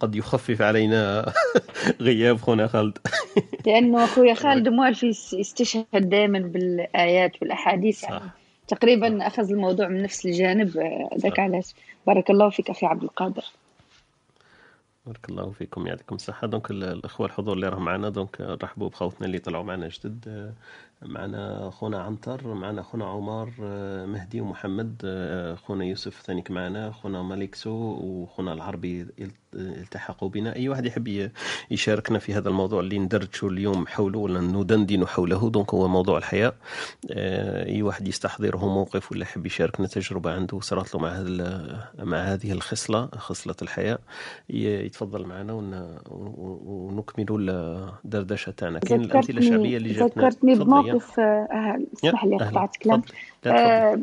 [0.00, 1.32] قد يخفف علينا علينا
[2.06, 2.98] غياب خونا خالد.
[3.66, 8.02] لأنه أخويا خالد موالف يستشهد دائما بالآيات والأحاديث.
[8.02, 8.20] يعني
[8.68, 10.68] تقريبا أخذ الموضوع من نفس الجانب.
[11.18, 11.74] ذاك علاش.
[12.06, 13.44] بارك الله فيك أخي عبد القادر.
[15.06, 16.46] بارك الله فيكم يعطيكم الصحة.
[16.46, 20.54] donc الأخوة الحضور اللي راهم معنا donc رحبوا بخوتنا اللي طلعوا معنا جدد.
[21.02, 23.50] معنا خونا عنتر معنا خونا عمر
[24.06, 25.02] مهدي ومحمد
[25.66, 27.70] خونا يوسف ثانيك معنا خونا مالكسو
[28.00, 29.06] وخونا العربي
[29.54, 30.56] التحقوا بنا.
[30.56, 31.30] أي واحد يحب
[31.70, 36.52] يشاركنا في هذا الموضوع اللي ندرجه اليوم حوله ولا ندندن حوله دونك هو موضوع الحياة.
[37.10, 41.24] أي واحد يستحضره موقف ولا يحب يشاركنا تجربة عنده صارت له مع
[41.98, 43.98] مع هذه الخصلة خصلة الحياة.
[44.50, 45.52] يتفضل معنا
[46.10, 47.26] ونكمل
[48.04, 48.78] الدردشه تاعنا.
[48.78, 50.28] كاين الأمثلة الشعبية اللي جاتنا.
[51.18, 53.02] آه، اسمح لي قطعت كلام.
[53.46, 53.94] آه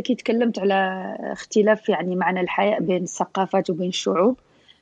[0.00, 0.74] كي تكلمت على
[1.20, 4.38] اختلاف يعني معنى الحياء بين الثقافات وبين الشعوب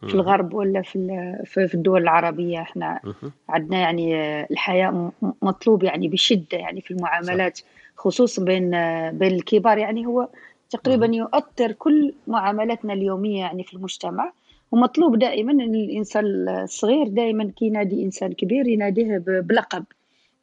[0.08, 2.60] في الغرب ولا في في الدول العربية.
[2.60, 3.00] إحنا
[3.48, 4.14] عندنا يعني
[4.50, 5.10] الحياء
[5.42, 7.60] مطلوب يعني بشدة يعني في المعاملات
[7.96, 8.70] خصوصا بين
[9.10, 9.78] بين الكبار.
[9.78, 10.28] يعني هو
[10.70, 14.32] تقريبا يؤثر كل معاملاتنا اليومية يعني في المجتمع.
[14.72, 19.84] ومطلوب دائما إن الإنسان الصغير دائما كي ينادي إنسان كبير يناديه بلقب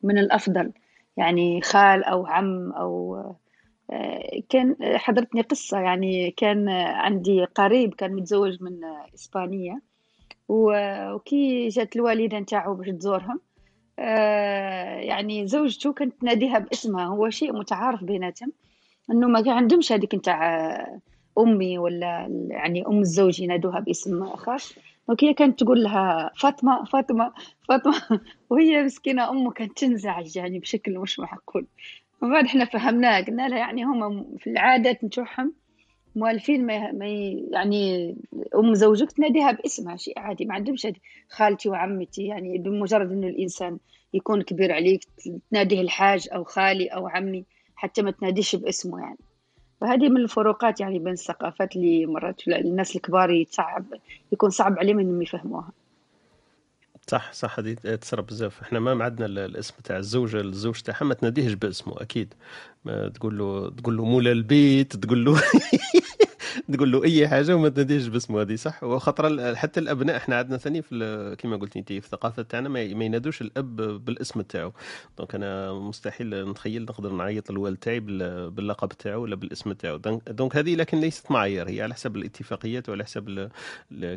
[0.04, 0.72] من الأفضل.
[1.20, 3.24] يعني خال أو عم أو
[4.50, 8.80] كان حضرتني قصة يعني كان عندي قريب كان متزوج من
[9.16, 9.82] إسبانية
[10.50, 13.40] وكي جات الوالدة نتاعو باش تزورهم
[15.10, 18.52] يعني زوجته كانت تناديها باسمها هو شيء متعارف بيناتهم
[19.12, 21.00] إنه ما عندهمش هذيك نتاع
[21.38, 24.24] أمي ولا يعني أم الزوج ينادوها باسم
[25.10, 27.34] خاص وكي كانت تقول لها فاطمة فاطمة
[27.70, 28.02] فاطمة.
[28.50, 31.68] وهي مسكينة أمه كانت تنزعج يعني بشكل مش معقول.
[32.22, 35.54] ومن بعد إحنا فهمناه قلنا لها يعني هم في العادات نتوعهم
[36.16, 37.06] مؤلفين ما, ما
[37.52, 38.16] يعني
[38.56, 40.88] أم زوجك تناديها باسمها شيء عادي ما عندهمش
[41.30, 43.78] خالتي وعمتي يعني بمجرد إنه الإنسان
[44.14, 45.02] يكون كبير عليك
[45.52, 47.46] تناديه الحاج أو خالي أو عمي
[47.76, 49.29] حتى ما تناديش باسمه يعني.
[49.82, 53.86] فهذه من الفروقات يعني بين الثقافات اللي مرات الناس الكبار يتصعب
[54.32, 55.72] يكون صعب عليهم إنهم يفهموها.
[57.08, 58.62] صح صح هذه تصرى بزاف.
[58.62, 62.34] إحنا ما عندنا الاسم تاع الزوجه الزوج تاعها ما تناديهش باسمه أكيد.
[62.86, 65.42] ما تقول له تقول له مولا البيت تقول له
[66.74, 70.58] تقول له أي حاجة وما تناديش باسمه هذه صح؟ وخاطر ال- حتى الأبناء إحنا عندنا
[70.58, 73.76] ثاني في كما قلت انت في الثقافة تاعنا ما ينادوش الأب
[74.06, 74.72] بالاسم تاعو.
[75.18, 79.98] donc أنا مستحيل نتخيل نقدر نعيط الوالد تاعي بال- باللقب تاعو ولا بالاسم تاعو.
[79.98, 83.50] donc- هذه لكن ليست معايير هي على حسب الاتفاقيات وعلى حسب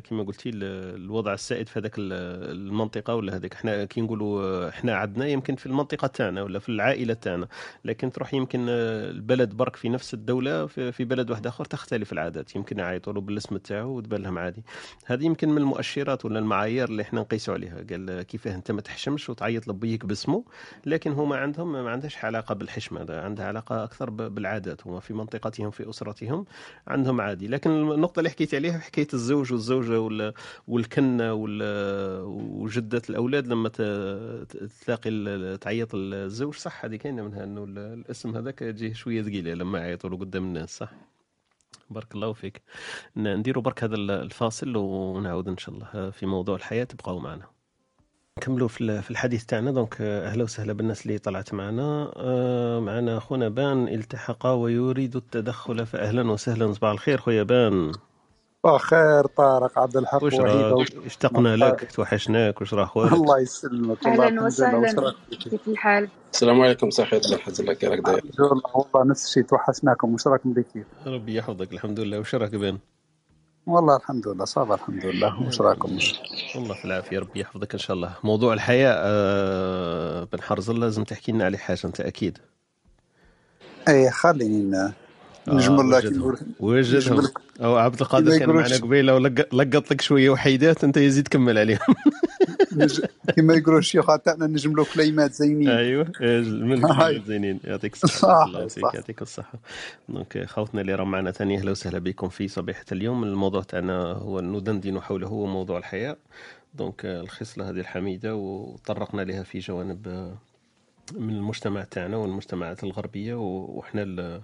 [0.05, 2.13] كما قلتي ال- الوضع السائد في هذاك ال-
[2.57, 3.55] المنطقة ولا هذاك.
[3.55, 7.49] إحنا كي نقولوا إحنا عندنا يمكن في المنطقة تاعنا ولا في العائلة تاعنا.
[7.85, 12.79] لكن تروح يمكن البلد برك في نفس الدولة في بلد واحد آخر تختلف العادات يمكن
[12.79, 14.65] يعيطوا له بالاسم تاعو لهم عادي.
[15.07, 17.77] هذه يمكن من المؤشرات ولا المعايير اللي إحنا نقيسوا عليها.
[17.91, 20.45] قال كيفاه أنت ما تحشمش وتعيط لبيك باسمه
[20.87, 23.03] لكن هما عندهم ما عندهاش علاقة بالحشمة.
[23.05, 26.45] ده عندها علاقة أكثر بالعادات هما في منطقتهم في أسرتهم
[26.89, 27.47] عندهم عادي.
[27.49, 30.33] لكن النقطة اللي حكيت عليها حكاية الزوج والزوجة وال-
[30.69, 32.23] والكنة وال-
[32.63, 33.69] وجدة الأولاد لما
[34.87, 35.11] تلاقي
[35.61, 40.11] تعيط الزوج صح هذه كاينة منها إنه ال- الاسم هذاك يجيه شوية ثقيله لما يعيطوا
[40.11, 41.12] له قدام الناس صح؟
[41.91, 42.63] بارك الله فيك.
[43.17, 47.47] نديروا برك هذا ال- الفاصل ونعود إن شاء الله في موضوع الحياة تبقاو معنا.
[48.39, 52.13] نكملوا في ال- في الحديث تاعنا دونك آه، أهلا وسهلا بالناس اللي طلعت معنا.
[52.17, 57.93] آه، معنا اخونا بان التحق ويريد التدخل فأهلا وسهلا صباح الخير خويا بان.
[58.67, 64.27] خير طارق عبد الحق وش راك اشتقنا لك توحشناك وش راه اخوانك الله يسلمك والله
[64.27, 65.15] أهلا وسهلا.
[65.31, 69.43] كيف الحال؟ السلام عليكم صحيح الله يحفظ لك راك داير الحمد لله والله نفس الشيء
[69.43, 70.15] توحشناكم.
[70.15, 72.19] وش راكم بخير ربي يحفظك الحمد لله.
[72.19, 72.79] وش راك بان
[73.67, 75.49] والله الحمد لله صافا الحمد لله.
[75.49, 75.99] وش راكم
[76.57, 78.15] والله في العافية ربي يحفظك إن شاء الله.
[78.25, 82.39] موضوع الحياة آه بن حرزل لازم تحكي لنا عليه حاجة أنت أكيد.
[83.89, 84.93] اي خليني
[85.49, 86.13] ن- نجمل لك
[86.61, 87.29] وجدهم.
[87.61, 91.79] أو عبد القادر كان معنا قبيلة ولقط لك شوية وحيدات أنت يزيد كمل عليهم.
[93.37, 95.69] كما يقولوا الشيوخ تاعنا نجملوا كليمات زينين.
[95.69, 96.83] أيوه من.
[97.27, 98.19] زينين يعطيك الصحة.
[98.19, 98.95] صح بارك الله صح.
[98.95, 99.53] يعطيك الصحة.
[100.09, 103.25] donc خوتنا اللي راهم معنا ثاني أهلا وسهلا بكم في صبيحه اليوم.
[103.25, 106.17] الموضوع تاعنا هو ندندن حوله هو موضوع الحياء.
[106.75, 110.35] donc الخصلة هذه الحميدة وطرقنا لها في جوانب آه،
[111.13, 114.43] من المجتمع تاعنا والمجتمعات الغربية و- وإحنا ال-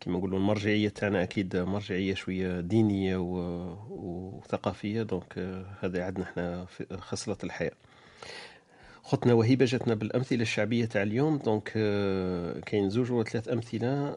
[0.00, 5.02] كما نقولوا المرجعية تاعنا أكيد مرجعية شوية دينية و- وثقافية.
[5.02, 7.72] donc آه، هذا عندنا إحنا في خصلة الحياء.
[9.02, 11.36] ختنا وهيبة جاتنا بالأمثلة الشعبية تاع اليوم.
[11.38, 14.16] donc آه، كاين زوج ولا ثلاث أمثلة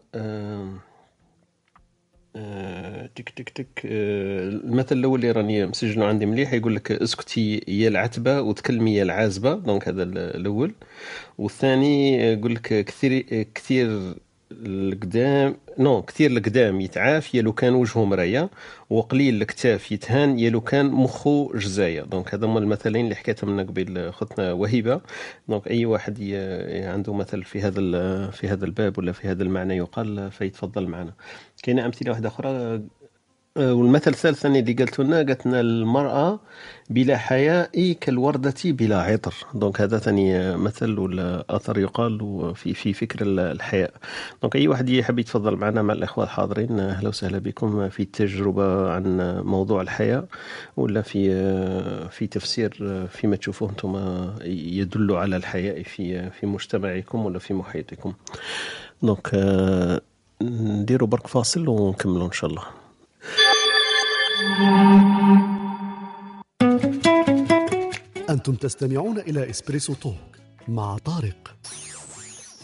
[2.35, 7.61] آه، تك تك تك آه، المثل الأول اللي راني مسجله عندي مليح يقول لك اسكتي
[7.67, 10.73] يا العتبة وتكلمي يا العازبة donc هذا ال- الأول.
[11.37, 13.21] والثاني يقول لك كثير
[13.55, 14.15] كثير
[14.65, 18.49] القدام نو كثير القدام يتعاف يا لو كان وجهه مرايه
[18.89, 23.63] وقليل الكتاف يتهان يا لو كان مخه جزايه donc هذا هما المثلين اللي حكيتهم لنا
[23.63, 25.01] قبيل ختنا وهيبة
[25.47, 26.17] donc أي واحد
[26.85, 27.81] عنده مثل في هذا
[28.31, 31.13] في هذا الباب ولا في هذا المعنى يقال فيتفضل معنا.
[31.63, 32.81] كاينة أمثلة واحدة أخرى؟
[33.57, 36.39] والمثل الثالث اللي قالته لنا قالت لنا المرأة
[36.89, 39.33] بلا حياء كالوردة بلا عطر.
[39.53, 42.19] donc هذا ثاني آه، مثل ولا أثر يقال
[42.55, 43.93] في في فكر ال- الحياء.
[44.41, 48.91] donc أي واحد يحب يتفضل معنا مع الإخوة الحاضرين آه، أهلا وسهلا بكم في تجربة
[48.91, 50.25] عن آه، موضوع الحياء
[50.77, 56.29] ولا في آه، في تفسير آه، فيما تشوفوه أنتم آه، يدل على الحياء في آه،
[56.29, 58.13] في مجتمعكم ولا في محيطكم.
[59.03, 60.01] donc آه،
[60.41, 62.63] نديروا برك فاصل ونكملوا إن شاء الله.
[68.29, 70.15] أنتم تستمعون إلى إسبريسو توك
[70.67, 71.55] مع طارق.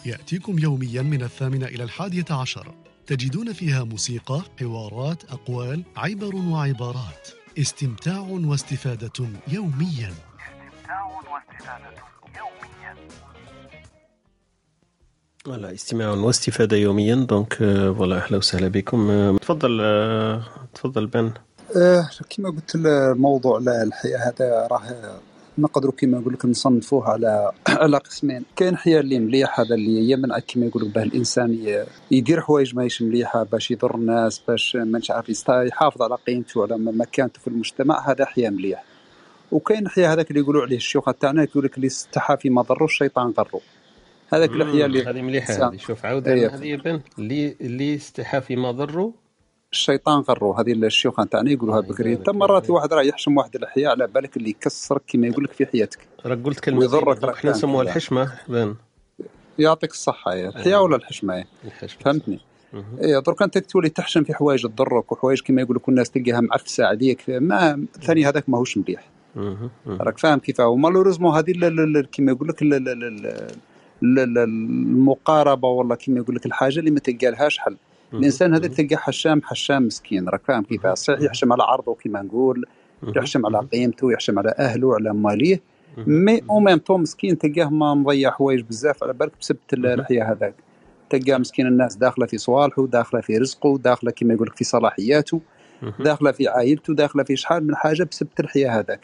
[0.06, 2.74] يأتيكم يوميا من الثامنة إلى الحادية عشر.
[3.08, 7.28] تجدون فيها موسيقى، حوارات، أقوال، عبر وعبارات.
[7.60, 10.14] استمتاع واستفادة يوميا.
[10.14, 12.00] استمتاع واستفادة
[15.46, 17.16] فوالا استماع واستفادة يوميا.
[17.16, 17.54] donc
[17.98, 19.10] voilà أهلا وسهلا بكم.
[19.10, 20.44] آه، تفضل آه،
[20.74, 21.34] تفضل بن.
[21.78, 24.82] آه كما قلت الموضوع لا الحياء هذا راه
[25.58, 28.44] نقدروا كما نقول لك نصنفوه على على قسمين.
[28.56, 33.44] كاين حياء اللي مليح هذا اللي يمنع كما يقولوا به الإنسان يدير حوايج ماهيش مليحة
[33.44, 38.26] باش يضر الناس باش ما عارف يحافظ على قيمته على م- مكانته في المجتمع هذا
[38.26, 38.84] حياء مليح.
[39.52, 43.34] وكاين حياء هذاك اللي يقولوا عليه الشيوخ تاعنا يقول لك اللي استحى فيما ضره الشيطان
[43.38, 43.62] غره
[44.34, 45.78] هذاك الحياة اللي هذه الإنسان- هذه.
[45.78, 46.56] شوف عاود إيه.
[46.56, 49.14] هذه يا بن اللي اللي استحى فيما ضره
[49.74, 52.76] الشيطان غرو هذه الشيوخ تاعنا يقولوها الله بكري انت مرات فيك.
[52.76, 56.00] واحد راه يحشم واحد الحياة على بالك اللي يكسرك كما يقول لك في حياتك.
[56.26, 57.92] راك قلت كلمة ويضرك إحنا نسموها كذا.
[57.92, 58.76] الحشمة بن
[59.60, 61.46] يعطيك الصحة يا الحياة ولا الحشمة؟ يا.
[61.66, 62.40] الحشمة فهمتني.
[63.04, 66.86] اي درك أنت تولي تحشم في حوايج تضرك وحوايج كما يقول لك الناس تلقاها معفسة
[66.86, 69.04] عليك ما ثاني هذاك ماهوش مليح.
[69.88, 71.54] راك فاهم كيف؟ هو malheureusement هذه
[72.12, 73.04] كما يقول لك ال- ال- ال-
[74.04, 77.78] ال- ال- المقاربة ولا كما يقول لك الحاجة اللي ما تلقالهاش حل.
[78.14, 80.30] الإنسان هذا تلقاه حشام حشام مسكين.
[80.30, 82.66] راك فاهم كيفاه صحيح يحشم على عرضه كيما نقول
[83.16, 85.62] يحشم على قيمته يحشم على أهله على ماليه.
[85.98, 90.54] مي أو ميم طون مسكين تلقاه ما مضيع حوايج بزاف على بالك بسبة الحياء هذاك.
[91.10, 95.42] تلقاه مسكين الناس داخلة في صوالحه داخلة في رزقه داخلة كما يقول لك في صلاحياته
[96.00, 99.00] داخلة في عائلته داخلة في شحال من حاجة بسبة الحياء هذاك.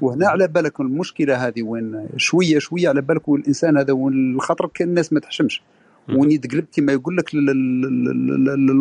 [0.00, 4.88] وهنا على بالك المشكلة هذه وين؟ شوية شوية على بالك والإنسان هذا وين الخطر كان
[4.88, 5.62] الناس ما تحشمش.
[6.08, 7.34] وين يتقلب كما يقول لك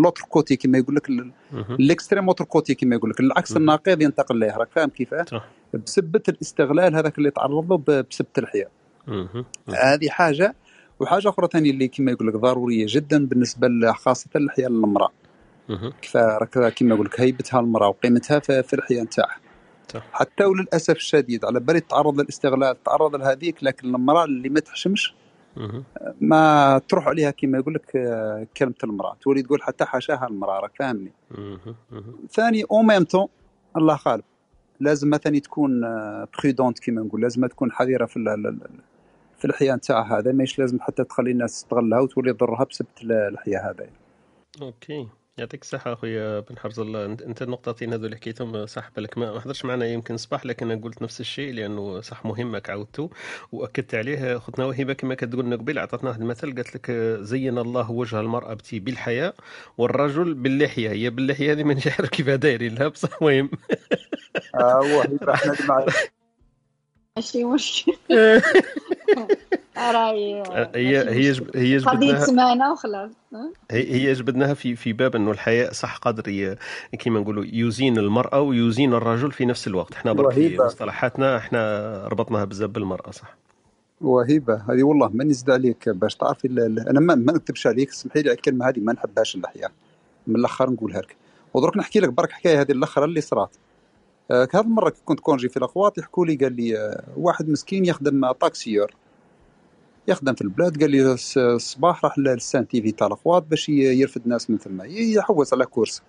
[0.03, 1.09] l'autre côté كما يقول لك
[1.80, 5.26] ال extrême autre côté كما يقول لك العكس النقيض ينتقل له راك فاهم كيفاه؟
[5.73, 8.68] بسبة الاستغلال هذاك اللي تعرض له بسبة الحياء.
[9.69, 10.55] هذه حاجة
[10.99, 15.11] وحاجة أخرى ثانية اللي كما يقول لك ضرورية جدا بالنسبة خاصة للحياء المرأة
[15.69, 15.93] مهم.
[16.01, 19.38] كيف راك كما يقول لك هيبتها المرأة وقيمتها في الحياء نتاعها.
[20.11, 25.13] حتى وللأسف الشديد على بالي تعرض للاستغلال تعرض لهذيك لكن المرأة اللي ما تحشمش.
[26.22, 29.16] ما تروح عليها كما يقول لك آه، كلمة المرأة.
[29.22, 31.12] تولي تقول حتى حاشاها المرأة راك فاهمني.
[32.32, 33.28] ثاني au même temps
[33.78, 34.24] الله غالب
[34.80, 35.82] لازم مثلا تكون
[36.39, 37.22] prudente كما نقول.
[37.22, 38.20] لازم تكون حذرة في
[39.38, 40.32] في الحياء نتاعها هذا.
[40.32, 43.88] ماهيش لازم حتى تخلي الناس تستغلها وتولي تضرها بسبب ال- الحياء هذا
[44.62, 45.08] أوكي.
[45.38, 47.05] يعطيك الصحة أخويا بن حرز الله.
[47.05, 49.17] انت النقطتين هذو اللي حكيتهم صح بالك.
[49.17, 53.09] ما ما حضرش معنا يمكن صباح لكن أنا قلت نفس الشيء لأنه صح مهمك عاودته
[53.51, 54.38] وأكدت عليه.
[54.38, 56.55] اختنا وهبه كما كتقول لنا قبيل اعطتنا واحد المثل.
[56.55, 59.36] قالت لك زين الله وجه المرأة بتي بالحياء
[59.77, 60.89] والرجل باللحية.
[60.89, 63.49] هي باللحية هذه مانيش عارف كيف دايرين لها بصح؟ مهم
[64.55, 65.05] آه هو
[67.17, 67.93] ماشي مشكل
[69.78, 70.43] راهي
[70.76, 73.11] هي هي هي قضية جبدناها سمانة وخلاص؟
[73.71, 76.55] هي هي جبدناها في في باب إنه الحياء صح قادر
[76.99, 79.93] كيما نقولوا يزين المرأة ويزين الرجل في نفس الوقت.
[79.93, 80.65] إحنا برك في وهيبة.
[80.65, 83.36] مصطلحاتنا إحنا ربطناها بزاف بالمرأة صح؟
[84.01, 88.30] وهيبة هذه والله ما نزيد عليك باش ال- أنا ما, ما نكذبش عليك اسمحي لي
[88.30, 89.67] على الكلمة هذه ما نحبهاش اللحيه
[90.28, 91.15] من الأخر نقولها لك.
[91.53, 93.55] ودرك نحكي لك برك حكاية هذه الأخرى اللي صرات.
[94.32, 97.86] آه، هذه المره كي كنت congé في الأخوات يحكوا لي قال لي آه، واحد مسكين
[97.86, 98.91] يخدم taxieur.
[100.08, 104.49] يخدم في البلاد قال لي الصباح راح للسان تي في تاع الأخوات باش يرفد ناس
[104.49, 106.01] من ثم يحوس على كورس.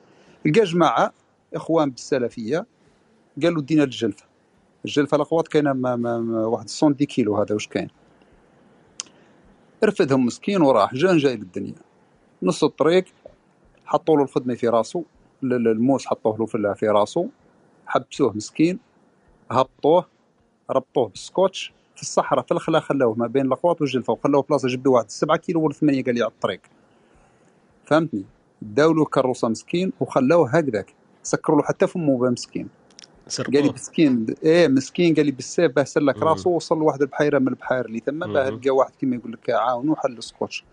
[0.46, 1.12] لقى جماعة
[1.54, 2.66] إخوان بالسلفية
[3.42, 4.24] قالوا دينا الجلفة.
[4.84, 6.16] الجلفة الأخوات كاينة ما ما
[6.46, 7.88] واحد 110 كيلو هذا واش كاين؟
[9.84, 11.74] رفدهم مسكين وراح جان جاي للدنيا.
[12.42, 13.04] نص الطريق
[13.84, 14.68] حطوا له الخدمة في
[15.42, 17.28] ال- الموس حطوه له في راسه
[17.86, 18.78] حبسوه مسكين
[19.50, 20.06] هبطوه
[20.70, 25.10] ربطوه بالسكوتش في الصحراء في الخلا خلوه ما بين الاخوات والجلفة وخلوه بلاصة جبدوا واحد.
[25.10, 26.60] 7 كيلو ولا 8 قال لي على الطريق.
[27.84, 28.24] فهمتني؟
[28.62, 30.94] داولوا كروسه مسكين وخلوه هكذاك.
[31.22, 32.68] سكروا له حتى فمه مسكين.
[33.38, 36.22] قال لي مسكين إيه مسكين قال لي بالسيف باه سلك.
[36.22, 38.50] راسه وصل لواحد البحيرة من البحير اللي ثم باه.
[38.50, 40.64] لقى واحد كيما يقول لك عاونوا حل السكوتش.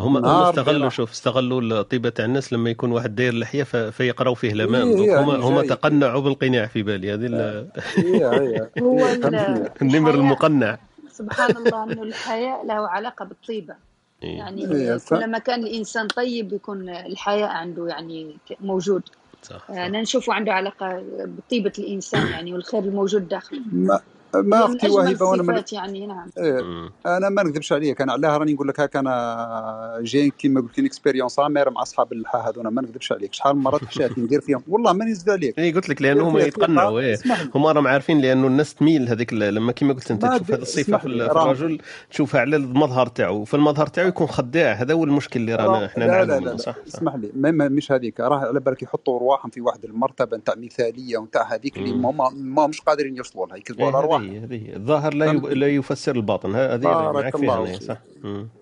[0.00, 0.88] هم هم استغلوا.
[0.90, 4.96] شوف استغلوا الطيبة تاع الناس لما يكون واحد داير لحية ف- فيقراوا فيه الامام إيه،
[5.04, 5.66] إيه، هم يعني هم.
[5.66, 7.68] تقنعوا بالقناع في بالي هذه ال-
[8.82, 10.78] هو إيه، ال- فهمتني النمر المقنع
[11.12, 13.74] سبحان الله إنه الحياء له علاقة بالطيبة
[14.22, 14.38] إيه.
[14.38, 19.02] يعني إيه، كلما كان الإنسان طيب يكون الحياء عنده يعني موجود
[19.42, 19.70] صح, صح.
[19.70, 23.60] أنا نشوفه عنده علاقة بطيبة الإنسان يعني والخير الموجود داخله
[24.34, 26.30] ما من أختي وهيبة وأنا من يعني نعم.
[26.38, 26.90] إيه.
[27.06, 28.00] أنا ما نكذبش عليك.
[28.00, 32.12] أنا علاه راني نقول لك هاك أنا جاي كيما قلت لك expérience عامر مع أصحاب
[32.12, 33.34] اللحى هذونا ما نكذبش عليك.
[33.34, 35.58] شحال من مرات حشات ندير فيهم؟ والله ما نزيد عليك.
[35.58, 36.90] اي قلت لك لأنه هم فيها يتقنعوا.
[36.90, 37.06] ثقة.
[37.06, 37.50] إيه اسمح لي.
[37.54, 41.06] هم راهم عارفين لأنه الناس تميل هذيك لما كما قلت أنت تشوف هذه الصفة في,
[41.06, 41.78] الرجل
[42.10, 43.44] تشوفها على المظهر تاعو.
[43.44, 44.72] في المظهر تاعو يكون خداع.
[44.72, 46.56] هذا هو المشكل اللي رانا إحنا لا لا لا.
[46.56, 46.74] صح.
[46.86, 47.30] اسمح لي.
[47.52, 48.20] مش هذيك.
[48.20, 51.92] راه على بالك يحطوا أرواحهم في واحد المرتبة نتاع مثالية ونتاع هذيك اللي.
[51.92, 53.56] ما ما مش قادرين يوصلوا لها.
[53.56, 54.76] يكذبوا إيه على هذه.
[54.76, 55.46] الظاهر لا يب...
[55.46, 57.82] لا يفسر الباطن هذه بارك معك الله فيها أنا، فيك.
[57.82, 57.98] صح.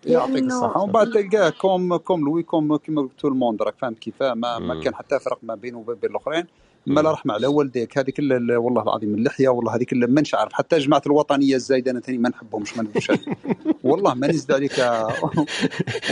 [0.07, 3.95] يعطيك الصحة ومن بعد تلقاه comme comme lui comme كيما قلت ال monde راك فاهم
[3.95, 4.81] كيفاه ما, ما.
[4.81, 6.45] كان حتى فرق ما بينه وبين الأخرين.
[6.87, 7.99] ما لا رحمة على والديك.
[8.21, 12.19] ال- والله العظيم اللحية والله هذيك ال- مانيش عارف حتى جماعة الوطنية الزايدة أنا ثاني
[12.19, 13.21] ما نحبهمش ما عليك
[13.85, 14.79] والله ما نزيد عليك.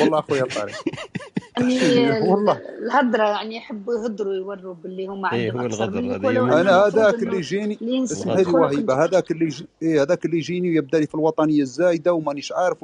[0.00, 0.72] والله أخويا طارق
[1.58, 2.60] يعني والله.
[2.82, 6.60] الهضره يعني يحبوا يهضروا يوروا باللي هم إيه، عندهم هذه.
[6.60, 8.06] أنا المفروض هذاك اللي يجيني لي
[8.44, 9.66] خلق وهيبة هذاك اللي يجي...
[9.82, 12.82] إيه هذاك اللي يجيني ويبدأ لي في الوطنية الزايدة ومانيش عارف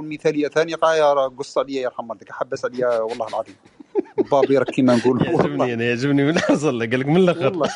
[0.75, 3.55] قايا راه قص عليا يرحم والديك حبس عليا والله العظيم.
[4.31, 5.27] بابي راك كيما نقول.
[5.27, 7.45] يعجبني أنا يعجبني من الحرص الله قال لك من الأخر.
[7.45, 7.71] والله.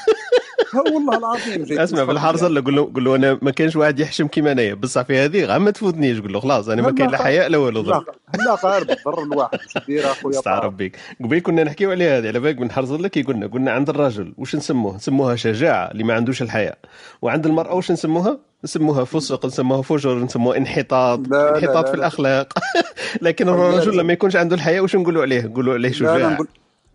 [1.18, 4.74] العظيم جيت أسمع الله قول له قول له أنا ما كانش واحد يحشم كيما أنايا.
[4.74, 7.59] بصح في هذه غير ما تفوتنيش قول له خلاص أنا ما كاين لا حياء لا
[7.59, 7.82] والو.
[7.82, 8.05] لا ضر
[8.47, 12.41] لا غير بالضر الواحد دير أخويا استعرب طارق بك قبيل كنا نحكيو على هذه على
[12.41, 16.14] بالك بن حرز الله كي قلنا قلنا عند الرجل واش نسموه؟ نسموها شجاعة اللي ما
[16.14, 16.78] عندوش الحياء.
[17.22, 21.19] وعند المرأة واش نسموها؟ نسموها فسق نسموها فجر نسموها انحطاط.
[21.19, 21.99] لا، لا، انحطاط لا، في لا.
[22.03, 22.53] الأخلاق.
[23.23, 24.03] لكن لا، الرجل لا.
[24.03, 26.39] لما يكونش عنده الحياء واش نقولوا عليه؟ نقولوا عليه لا لا شجاع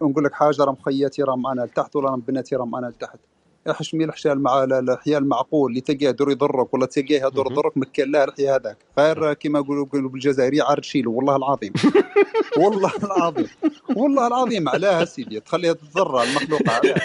[0.01, 3.19] نقول لك حاجة راه مخياتي راه أنا لتحت ولا راه بناتي راه أنا لتحت
[3.67, 7.51] يا حشمي الحشاء المع الحياء المعقول اللي تلقاه دور يضرك ولا تلقاه دور.
[7.51, 8.77] يضرك مكان له الحياء هذاك.
[8.99, 11.73] غير كما يقولوا يقولوا بالجزائري عاد شيله والله العظيم.
[12.59, 13.47] والله العظيم.
[13.95, 15.39] والله العظيم علاه سيدي.
[15.39, 17.01] تخليها تضر المخلوق علاه.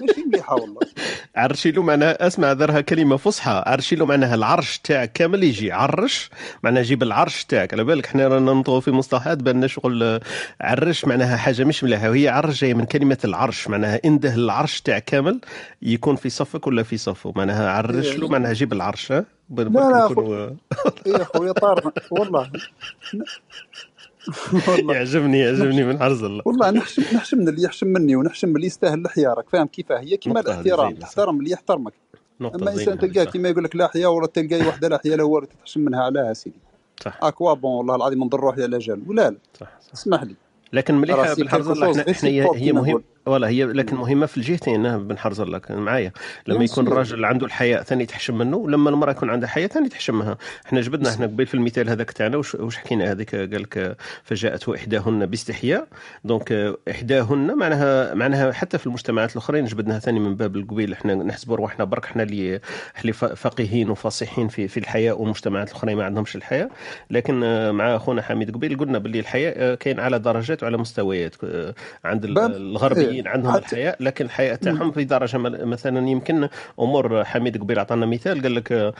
[0.00, 0.80] ماشي مليحة والله.
[1.36, 3.62] عرشيلو معناها اسمع ذرها كلمة فصحى.
[3.66, 5.72] عرشيلو معناها العرش تاعك كامل يجي.
[5.72, 6.30] عرش
[6.62, 7.74] معناها جيب العرش تاعك.
[7.74, 10.20] على بالك إحنا رانا ننطقوا في مصطلحات بان شغل.
[10.60, 12.10] عرش معناها حاجة مش مليحة.
[12.10, 13.68] وهي عرش جاية من كلمة العرش.
[13.68, 15.40] معناها إنده العرش تاعك كامل.
[15.82, 19.24] يكون في صفك ولا في صفه؟ معناها عرش له معناها جيب العرش ها؟
[19.56, 20.56] لا، لا، نكونوا-
[21.06, 21.92] يا خويا طار.
[22.10, 22.50] والله.
[24.68, 24.94] والله.
[24.94, 26.42] يعجبني يعجبني من عرض الله.
[26.46, 29.98] والله نحشم نحشم من اللي يحشم مني ونحشم من اللي يستاهل الحياة راك فاهم كيفاه؟
[30.00, 30.94] هي كيما الاحترام.
[30.94, 31.92] تحترم اللي يحترمك.
[32.40, 33.24] أما إنسان تلقاه.
[33.24, 36.02] كيما يقول لك لا حياء ولا تلقاي وحدة لا حياء لا تحشم منها.
[36.02, 36.56] عليها سيدي.
[37.04, 37.18] صح.
[37.22, 39.36] à quoi bon والله العظيم نضر روحي على جال ولا لا.
[39.60, 39.92] صح صح.
[39.92, 40.34] اسمح لي.
[40.72, 43.02] لكن مليحة بن حرز الله إحنا هي, مهم.
[43.28, 46.12] ولا هي لكن مهمة في الجهتين بنحرز لك معايا.
[46.46, 46.86] لما يكون.
[46.88, 51.10] الراجل عنده الحياء ثاني تحشم منه ولما المرأة يكون عندها حياء ثاني تحشمها إحنا جبدنا
[51.10, 55.86] إحنا قبيل في المثال هذاك تاعنا وش, وش حكينا؟ هذيك قال لك فجاءته إحداهن باستحياء.
[56.24, 60.92] donc آه، إحداهن معناها معناها حتى في المجتمعات الأخرين جبدناها ثاني من باب القبيل.
[60.92, 62.60] إحنا نحسبوا رواحنا برك إحنا اللي
[63.00, 66.70] اللي فقيهين وفصيحين في في الحياء والمجتمعات الأخرين ما عندهمش الحياء
[67.10, 71.34] لكن مع أخونا حميد قبيل قلنا باللي الحياء كاين على درجات وعلى مستويات.
[72.04, 76.48] عند الغربيين إيه، عندهم حتى- الحياء لكن الحياء تاعهم في درجه مثلا يمكن
[76.80, 78.94] أمور حميد قبيل عطانا مثال قال لك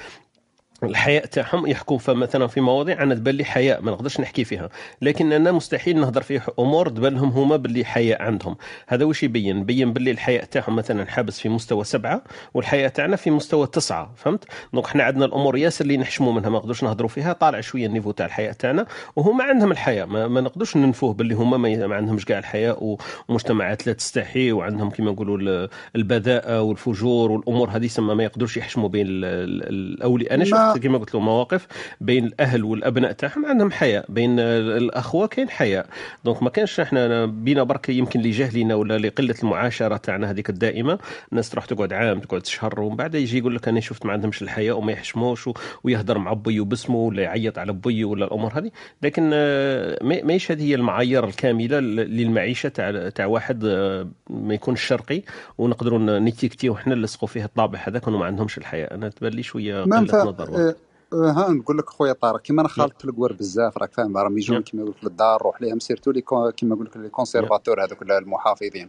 [0.82, 4.68] الحياء تاعهم يحكوا فمثلا في مواضيع أنا تبان لي حياء ما نقدرش نحكي فيها.
[5.02, 8.56] لكن أنا مستحيل نهضر في أمور تبان لهم هما باللي حياء عندهم.
[8.86, 12.22] هذا وش يبين؟ بين باللي الحياء تاعهم مثلا حابس في مستوى سبعة
[12.54, 16.58] والحياء تاعنا في مستوى تسعة فهمت؟ donc إحنا عندنا الأمور ياسر اللي نحشموا منها ما
[16.58, 20.06] نقدرش نهضروا فيها طالع شوية ال niveau تاع الحياء تاعنا وهما عندهم الحياء.
[20.06, 22.96] ما, ما نقدرش ننفوه باللي هما ما, ما عندهمش كاع الحياء
[23.28, 28.88] ومجتمعات لا تستحي وعندهم كما نقولوا ال- البذاءة والفجور والأمور هذه سما ما يقدروش يحشموا
[28.88, 30.34] بين ال- ال- الأولياء.
[30.34, 30.44] أنا
[30.74, 31.66] شفت كما قلت له مواقف
[32.00, 35.86] بين الأهل والأبناء تاعهم عندهم حياء بين ال- الأخوة كاين حياء
[36.24, 40.98] donc ما كانش إحنا بينا برك يمكن لجهلنا ولا لقله المعاشرة تاعنا هذيك الدائمة.
[41.32, 44.42] الناس تروح تقعد عام تقعد شهر ومن بعد يجي يقول لك أنا شفت ما عندهمش
[44.42, 45.54] الحياء وما يحشموش و-
[45.84, 48.70] ويهدر مع بيه باسمه ولا يعيط على بيه ولا الأمور هذه.
[49.02, 54.76] لكن آه، ما- ماهيش هذه هي المعايير الكاملة للمعيشة تاع تاع واحد آه، ما يكون
[54.76, 55.22] شرقي
[55.58, 60.24] ونقدروا نتيكتيو إحنا نلصقوا فيه الطابع هذاك وما عندهمش الحياء أنا تبان لي شوية قلة
[60.24, 60.50] نظر.
[60.58, 60.74] آه،
[61.12, 64.62] آه، ها نقول لك خويا طارق كيما أنا خالط القوار بزاف راك فاهم راهم يجون.
[64.62, 66.20] كيما يقول لك للدار روح ليهم surtout les
[66.56, 68.88] كيما يقول لك les conservateurs هذوك المحافظين.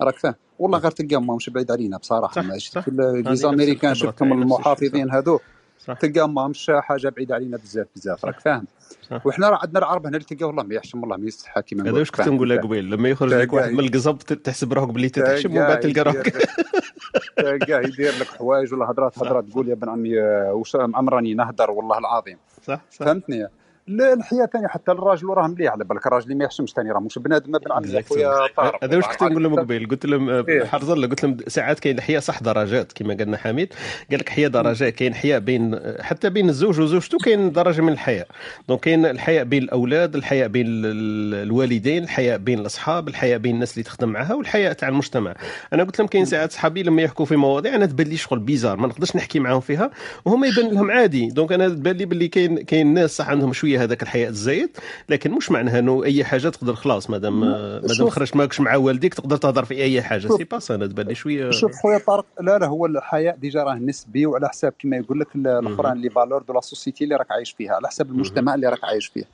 [0.00, 0.34] راك فاهم.
[0.58, 2.82] والله غير تلقاهم ماهمش بعيد علينا بصراحة ماشي.
[2.82, 2.90] في
[3.26, 5.40] les Américains الشيء، المحافظين هذو.
[5.86, 8.66] صح تلقاهم ماهمش حاجة بعيدة علينا بزاف بزاف راك فاهم؟
[9.10, 9.26] صح.
[9.26, 11.98] وحنا راه عندنا العرب هنا اللي تلقاه والله ما يحشم والله ما يستحى كيما هذا
[11.98, 15.50] واش كنت؟ نقول لك قبيل؟ لما يخرج لك واحد من القصب تحسب روحك باللي تتحشم
[15.50, 16.36] ومن بعد تلقى روحك.
[17.36, 21.70] تلقاه يدير لك حوايج ولا هضرات هضرات تقول يا بن عمي آه، وش عمراني نهدر
[21.70, 22.38] والله العظيم.
[22.62, 23.06] صح صح.
[23.06, 23.48] فهمتني؟
[23.88, 26.98] لا الحياء ثاني حتى الراجل راه مليح على بالك الراجل اللي ما يحشمش ثاني راه
[27.00, 28.84] مش بنادم ابن عمي يا خويا طارق.
[28.84, 29.60] هذا واش كنت نقول لهم.
[29.60, 30.64] قبيل؟ قلت لهم إيه.
[30.64, 33.72] حرز الله قلت لهم ساعات كاين الحياء صح درجات كما قالنا حميد.
[34.10, 38.26] قال لك حياء درجات كاين حياء بين حتى بين الزوج وزوجته كاين درجة من الحياء
[38.68, 43.54] donc كاين الحياء بين الأولاد الحياء بين ال- ال- الوالدين الحياء بين الأصحاب الحياء بين
[43.54, 45.34] الناس اللي تخدم معها والحياء تاع المجتمع.
[45.72, 48.76] أنا قلت لهم كاين ساعات صحابي لما يحكوا في مواضيع أنا تبان لي شغل bizarre
[48.76, 49.90] ما نقدرش نحكي معاهم فيها
[50.24, 51.26] وهما يبان لهم عادي.
[51.28, 54.70] donc أنا تبان لي باللي كاين كاين ناس صح عندهم شوية هذاك الحياء الزايد
[55.08, 58.08] لكن مش معناها إنه أي حاجة تقدر خلاص مادام مادام.
[58.08, 60.28] خرجت ماكش مع والديك تقدر تهضر في أي حاجة.
[60.28, 63.74] c'est pas أنا تبان لي شوية شوف خويا طارق لا لا هو الحياء déjà راه
[63.74, 67.52] نسبي وعلى حساب كما يقول لك الاخرين les valeurs de la société اللي راك عايش
[67.52, 69.24] فيها على حساب المجتمع اللي راك عايش فيه.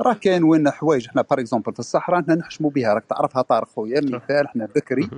[0.00, 3.68] راه كاين وين حوايج إحنا par exemple في الصحراء إحنا نحشموا بها راك تعرفها طارق
[3.68, 5.08] خويا مثال إحنا بكري.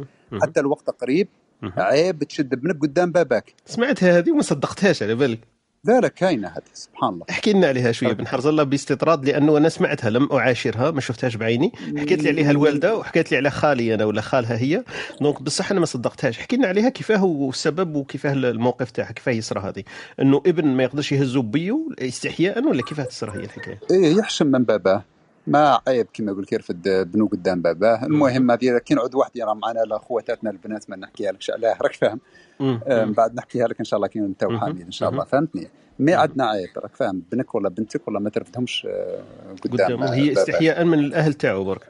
[0.42, 1.28] حتى الوقت قريب.
[1.76, 5.38] عيب تشد ابنك قدام باباك سمعتها هذه وما صدقتهاش على بالك
[5.84, 7.24] لا كاينة هذه سبحان الله.
[7.30, 11.36] احكي لنا عليها شوية بن حرز الله باستطراد لأنه أنا سمعتها لم أعاشرها ما شفتهاش
[11.36, 11.72] بعيني.
[11.96, 14.84] حكيت لي عليها الوالدة وحكيت لي على خالي أنا ولا خالها هي.
[15.20, 16.38] donc بصح أنا ما صدقتهاش.
[16.38, 19.82] حكي لنا عليها كيفاه والسبب وكيفاه الموقف تاعها كيفاه يصرى هذه.
[20.20, 24.64] إنه ابن ما يقدرش يهزو بيو استحياء ولا كيفاه تصرى هي الحكاية؟ إيه يحشم من
[24.64, 25.02] باباه.
[25.46, 28.06] ما عيب كما يقول لك يرفد بنو قدام باباه.
[28.06, 32.20] المهم هذه كاين عود واحد راه معنا لاخواتاتنا البنات ما نحكيها لكش علاه راك فاهم؟
[32.60, 32.80] مم.
[32.86, 34.44] آه، من بعد نحكيها لك إن شاء الله كي انت.
[34.44, 35.24] وحميد إن شاء الله.
[35.24, 35.68] فهمتني؟
[35.98, 39.22] ما عندنا عيب راك فاهم؟ بنك ولا بنتك ولا ما ترفدهمش آه،
[39.62, 40.32] قدام قدامه هي.
[40.32, 41.88] استحياء من الأهل تاعو برك.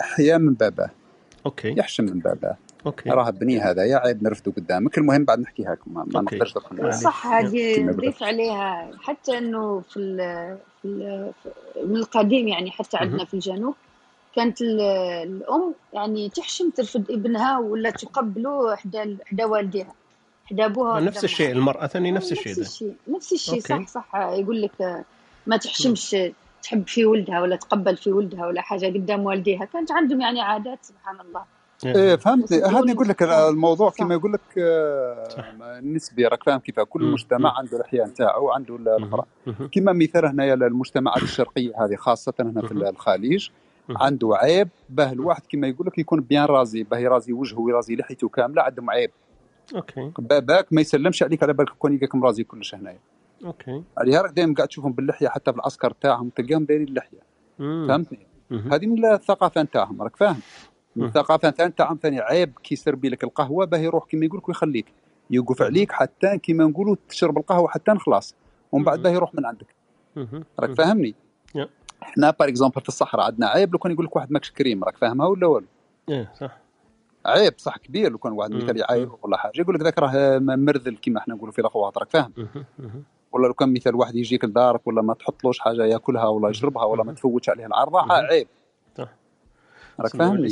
[0.00, 0.90] حياء من باباه.
[1.46, 1.74] OK.
[1.78, 2.56] يحشم من باباه.
[2.86, 3.10] OK.
[3.10, 4.98] راه بني هذا يا عيب نرفدو قدامك.
[4.98, 6.06] المهم بعد نحكيها لكم ما.
[6.20, 6.54] نقدرش.
[6.90, 8.90] صح هذه نضيف عليها.
[9.00, 9.98] حتى إنه في
[10.82, 11.32] في,
[11.84, 13.74] من القديم يعني حتى عندنا في الجنوب.
[14.36, 14.80] كانت ال-
[15.26, 19.94] الأم يعني تحشم ترفد ابنها ولا تقبله حدا حدا والديها.
[20.50, 24.14] حدا أبوها نفس الشيء المرأة ثاني نفس الشيء نفس الشيء نفس الشيء صح صح.
[24.14, 25.04] يقول لك
[25.46, 26.16] ما تحشمش
[26.62, 29.64] تحب في ولدها ولا تقبل في ولدها ولا حاجة قدام والديها.
[29.64, 31.44] كانت عندهم يعني عادات سبحان الله.
[31.84, 32.16] إيه إيه.
[32.16, 36.80] فهمتني بس هذا يقول لك صح الموضوع كما يقول لك آه، نسبي راك فاهم كيف
[36.80, 37.04] كل.
[37.04, 37.58] مجتمع.
[37.58, 39.22] عنده الاحياء نتاعو عنده الأخرى.
[39.72, 42.72] كما مثال هنايا المجتمعات الشرقية هذه خاصة هنا في.
[42.72, 43.48] الخليج.
[43.96, 48.28] عنده عيب باه الواحد كما يقول لك يكون bien rasé باه يرازي وجهه ويرازي لحيته
[48.28, 49.10] كاملة عندهم عيب
[49.74, 52.98] OK باباك ما يسلمش عليك على بالك كون يلقاك مرازي كلش هنايا
[53.44, 57.18] OK عليها راك دائما قاعد تشوفهم باللحية حتى في العسكر تاعهم تلقاهم دايرين اللحية.
[57.58, 58.26] فهمتني.
[58.50, 60.40] هذه من الثقافة نتاعهم راك فاهم.
[61.06, 64.86] الثقافه نتاع نتاعهم ثاني عيب كي يسربي لك القهوة باه يروح كما يقول لك ويخليك
[65.30, 65.62] يوقف.
[65.62, 68.34] عليك حتى كما نقولوا تشرب القهوة حتى نخلص
[68.72, 69.02] ومن بعد.
[69.02, 69.66] باه يروح من عندك.
[70.60, 70.74] راك.
[70.74, 71.14] فاهمني.
[72.02, 74.96] إحنا par exemple في الصحراء عندنا عيب لو كان يقول لك واحد ماكش كريم راك
[74.96, 75.66] فاهمها ولا والو
[76.08, 76.58] إيه صح
[77.26, 78.50] عيب صح كبير لو كان واحد.
[78.50, 78.76] مثال مم.
[78.76, 82.32] يعاير ولا حاجة يقول لك ذاك راه مرذل كما إحنا نقولوا في الأخوات راك فاهم.
[83.32, 87.02] ولا لو كان مثال واحد يجيك لدارك ولا ما تحطلوش حاجة ياكلها ولا يشربها ولا
[87.04, 87.12] ما.
[87.12, 88.12] تفوتش عليه العرضه.
[88.12, 88.48] عيب
[90.00, 90.48] راك فاهمني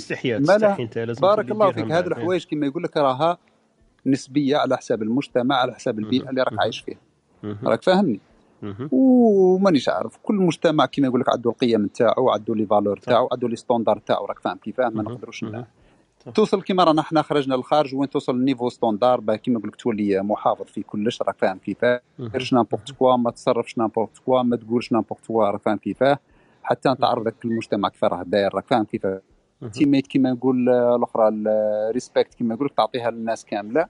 [0.97, 1.93] لازم بارك الله فيك.
[1.93, 3.39] هذه الحوايج كما يقول لك راها
[4.07, 6.31] نسبية على حساب المجتمع على حساب البيئة.
[6.31, 6.61] اللي راك.
[6.61, 6.99] عايش فيها.
[7.65, 8.21] راك فاهمني.
[8.93, 10.19] ومانيش عارف.
[10.23, 13.05] كل مجتمع كما يقول لك عنده القيم نتاعو عنده les valeurs صح.
[13.05, 15.03] تاعو عنده les standards تاعو راك فاهم كيفاه ما.
[15.03, 15.45] نقدروش
[16.35, 19.77] توصل كيما رانا إحنا خرجنا للخارج وين توصل ال niveau standard؟ باه كيما نقول لك
[19.77, 22.01] تولي محافظ في كلش راك فاهم كيفاه.
[22.19, 26.19] ديرش n'importe quoi ما تصرفش n'importe quoi ما تقولش n'importe quoi راك فاهم كيفاه
[26.63, 29.21] حتى ذاك المجتمع كيف راه داير راك فاهم كيفاه
[29.63, 29.71] مهم.
[29.71, 33.87] تيميت كيما نقول آه، الأخرى ال respect كيما يقول لك تعطيها للناس كاملة.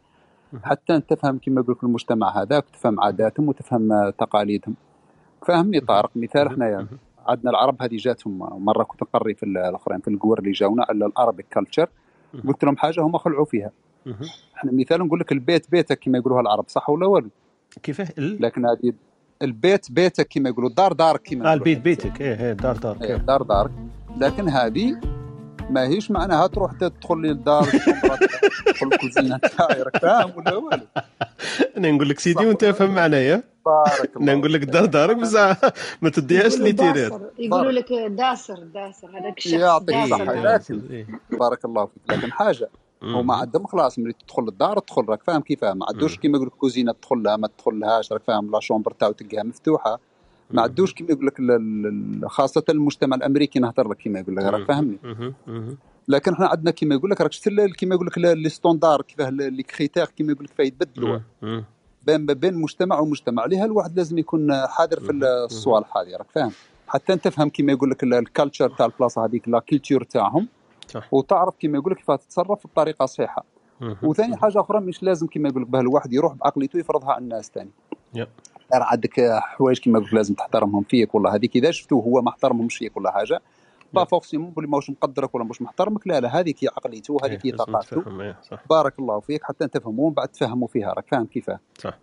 [0.62, 4.75] حتى أنت تفهم كيما يقول لك المجتمع هذاك تفهم عاداتهم وتفهم آه، تقاليدهم
[5.47, 5.81] فهمني.
[5.81, 6.51] طارق مثال.
[6.51, 6.87] حنايا.
[7.27, 11.12] عندنا العرب هذه جاتهم مرة كنت نقري في الأخرين في القور اللي جاونا على ال
[11.12, 11.89] Arabic culture.
[12.49, 13.71] قلت لهم حاجة هم خلعوا فيها.
[14.57, 17.29] إحنا مثال نقول لك البيت بيتك كما يقولوها العرب صح ولا والو
[17.83, 18.43] كيفاه ال...
[18.43, 18.93] لكن هذه
[19.43, 23.17] البيت بيتك كما يقولوا الدار دارك كما نقولوا البيت بيتك إيه إيه دار دار إيه،
[23.17, 23.71] الدار دارك
[24.17, 25.01] لكن هذه
[25.71, 27.27] ما هيش معناها تروح تدخل
[27.62, 28.19] الشمبرة،
[28.67, 30.87] تدخل الكوزينة تاعي راك فاهم؟ ولا والو
[31.77, 35.57] أنا نقول لك سيدي وأنت فهم معايا بارك أنا الله نقول لك دار دارك بصح
[36.03, 40.23] ما تديهاش لي تيرات يقولوا بارك لك داسر داسر هذاك الشخص يعطيك الصحة.
[40.23, 41.07] هذا لكن إيه.
[41.39, 42.17] بارك الله فيك.
[42.17, 42.69] لكن حاجة
[43.03, 43.35] هما.
[43.35, 46.19] عندهم خلاص ملي تدخل الدار تدخل راك فاهم كيفاه؟ ما عندوش.
[46.19, 49.43] كيما يقول لك كوزينة تدخل لها ما تدخل لهاش راك فاهم؟ la chambre تاعو تلقاها
[49.43, 49.99] مفتوحة.
[50.51, 50.63] ما.
[50.63, 51.35] عندوش كيما يقول لك
[52.31, 54.67] خاصة المجتمع الأمريكي نهضر لك كيما يقول لك راك.
[54.67, 54.99] فاهمني.
[56.09, 59.62] لكن إحنا عندنا كيما يقول لك راك شفت كيما يقول لك les standards كيفاه les
[59.62, 61.19] critères كيما يقول لك فايت يتبدلوا.
[62.07, 65.13] بين بين مجتمع ومجتمع ليها الواحد لازم يكون حاضر في.
[65.13, 66.53] الصوالح هذه راك فاهم
[66.89, 70.49] حتى أنت تفهم كيما يقول لك ال culture تاع البلاصة هذيك la culture تاعهم
[71.13, 73.45] وتعرف كيما يقول لك كيف تتصرف بطريقة صحيحة.
[74.03, 74.37] وثاني.
[74.37, 77.71] حاجة أخرى مش لازم كيما يقول لك باه الواحد يروح بعقليته يفرضها على الناس ثاني
[78.73, 82.77] عندك حوايج كيما يقول لك لازم تحترمهم فيك ولا هذيك إذا شفتوه هو ما احترمهمش
[82.77, 83.41] فيك ولا حاجة
[83.93, 87.47] با يا forcément بلي ماهوش مقدرك ولا مش محترمك لا لا هذيك هي عقليته هذيك
[87.47, 88.62] هي ثقافته إيه صح.
[88.71, 90.93] بارك الله فيك حتى تفهموا ومن بعد تفهموا فيها.
[90.93, 91.99] راك فاهم كيفاه؟ صح.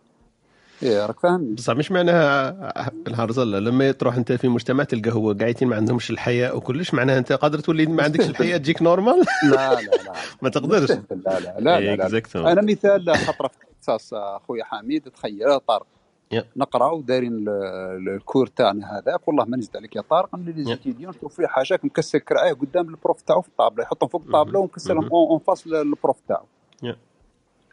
[0.84, 5.68] إيه راك فاهمني بصح مش معناها الهرزله لما تروح أنت في مجتمع تلقى هو قاعدين
[5.68, 9.16] ما عندهمش الحياء وكلش معناها أنت قادر تولي ما عندكش الحياء تجيك normal
[9.52, 10.14] لا لا لا.
[10.42, 10.92] ما تقدرش.
[10.92, 12.06] مستحيل لا لا لا لا, لا, لا.
[12.06, 13.52] exactement أنا مثال خطرة
[13.82, 15.88] في أخويا حميد تخيل طارق
[16.34, 20.36] يا نقراو دايرين ال- ال- ال cours تاعنا هذاك والله ما نزيد عليك يا طارق
[20.36, 24.10] اللي les étudiants تشوف فيه حاجات مكسر كرعيه قدام ال prof تاعو في الطابلة يحطهم
[24.10, 24.60] فوق الطابلة.
[24.60, 25.10] ومكسرهم.
[25.12, 26.46] en face ال prof تاعو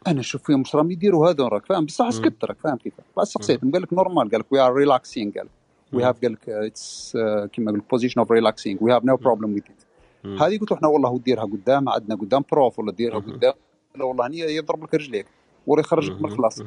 [0.07, 2.09] أنا نشوف فيهم واش راهم يديروا هذول راك فاهم بصح.
[2.09, 3.25] سكت راك فاهم كيف بس مهم.
[3.25, 5.51] سقسيتهم قال لك normal قال لك we are relaxing قال لك
[5.93, 6.03] we.
[6.03, 7.17] have قال لك it's
[7.51, 9.15] كيما يقول position of relaxing we have no.
[9.17, 10.41] problem with it.
[10.41, 13.19] هذه قلت له إحنا والله ديرها قدام عندنا قدام prof ولا ديرها.
[13.19, 13.53] قدام
[13.95, 15.25] لا والله هني يضرب لك رجليك
[15.67, 16.25] ولا يخرجك من.
[16.25, 16.61] الخلاص.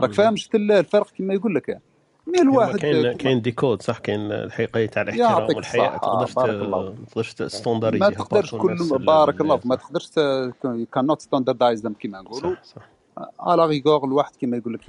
[0.00, 0.12] راك.
[0.12, 1.78] فاهم شفت الفرق كما يقول لك
[2.26, 6.32] mais هو الواحد كاين كاين des codes صح كاين الحقيقة تاع الاحترام والحياء الصحة تقدرش
[6.32, 10.10] فيك ما تقدرش كل بارك الله ما تقدرش
[10.92, 12.88] كانوت ستاندردايز كما نقولوا صح صح
[13.40, 14.88] à la rigueur الواحد كما يقول لك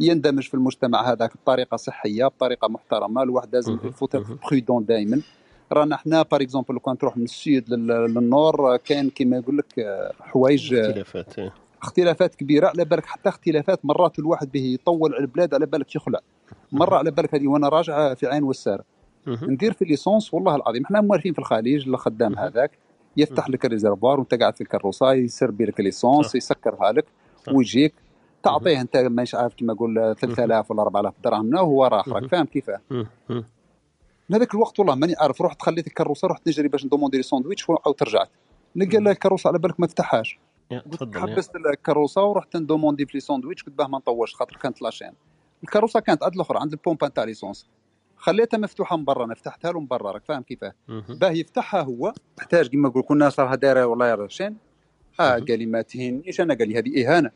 [0.00, 3.78] يندمج في المجتمع هذاك بطريقة صحية بطريقة محترمة الواحد لازم.
[3.84, 4.16] يفوت.
[4.50, 5.20] prudent دائما
[5.72, 9.36] رانا حنا par exemple لو كان تروح من ال sud لل- لل nord كاين كما
[9.36, 9.86] يقول لك
[10.20, 11.52] حوايج اختلافات إيه.
[11.84, 16.20] اختلافات كبيرة على بالك حتى اختلافات مرات الواحد به يطول على البلاد على بالك يخلع
[16.72, 16.96] مرة.
[16.96, 18.52] على بالك هذه وأنا راجع في عين
[19.26, 19.50] مهم.
[19.50, 22.38] ندير في l'essence والله العظيم إحنا موالفين في الخليج الخدام.
[22.38, 22.70] هذاك
[23.16, 23.50] يفتح.
[23.50, 27.04] لك ال réservoir وانت قاعد في الكروسه يسربي لك l'essence يسكرها لك
[27.52, 27.94] ويجيك.
[28.42, 30.14] تعطيه انت مانيش عارف كما نقول مهم.
[30.14, 32.28] 3000 ولا 4000 درهم وهو راخ راك مهم.
[32.28, 32.80] فاهم كيفاه.
[34.32, 38.02] هذاك الوقت والله ماني عارف رحت خليت الكروسه رحت نجري باش ندوموندي les sandwichs وعاود
[38.02, 38.28] رجعت
[38.76, 40.43] لقى الكروسه على بالك ما فتحهاش يا، قلت
[40.80, 41.20] تفضل.
[41.20, 45.12] حبست الكروسه ورحت ندوموندي في les sandwichs قلت باه ما نطولش خاطر كانت la chaîne
[45.62, 47.66] الكروسه كانت عند الآخر عند البومبا تاع l'essence
[48.16, 50.72] خليتها مفتوحة من برا أنا فتحتها له من برا راك فاهم كيفاه.
[51.08, 54.56] باه يفتحها هو محتاج كيما نقول كل الناس راها دايرة والله يا رشين
[55.20, 55.30] آه.
[55.32, 57.30] قال لي ما تهينيش أنا قال لي هذه إهانة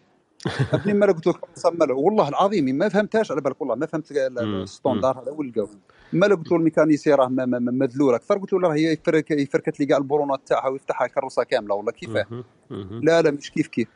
[0.73, 1.29] أبني ما قلت
[1.81, 4.13] ماله والله العظيم ما فهمتهاش على بالك والله ما فهمت.
[4.13, 5.69] ال standard هذا ولقاو
[6.13, 9.87] ما قلت له ال mécanicien راه مذلول أكثر قلت له راه هي يفرك يفركت لي
[9.87, 12.27] كاع البرونات تاعها ويفتحها الكروسه كاملة والله كيفاه.
[13.03, 13.89] لا لا مش كيف كيف.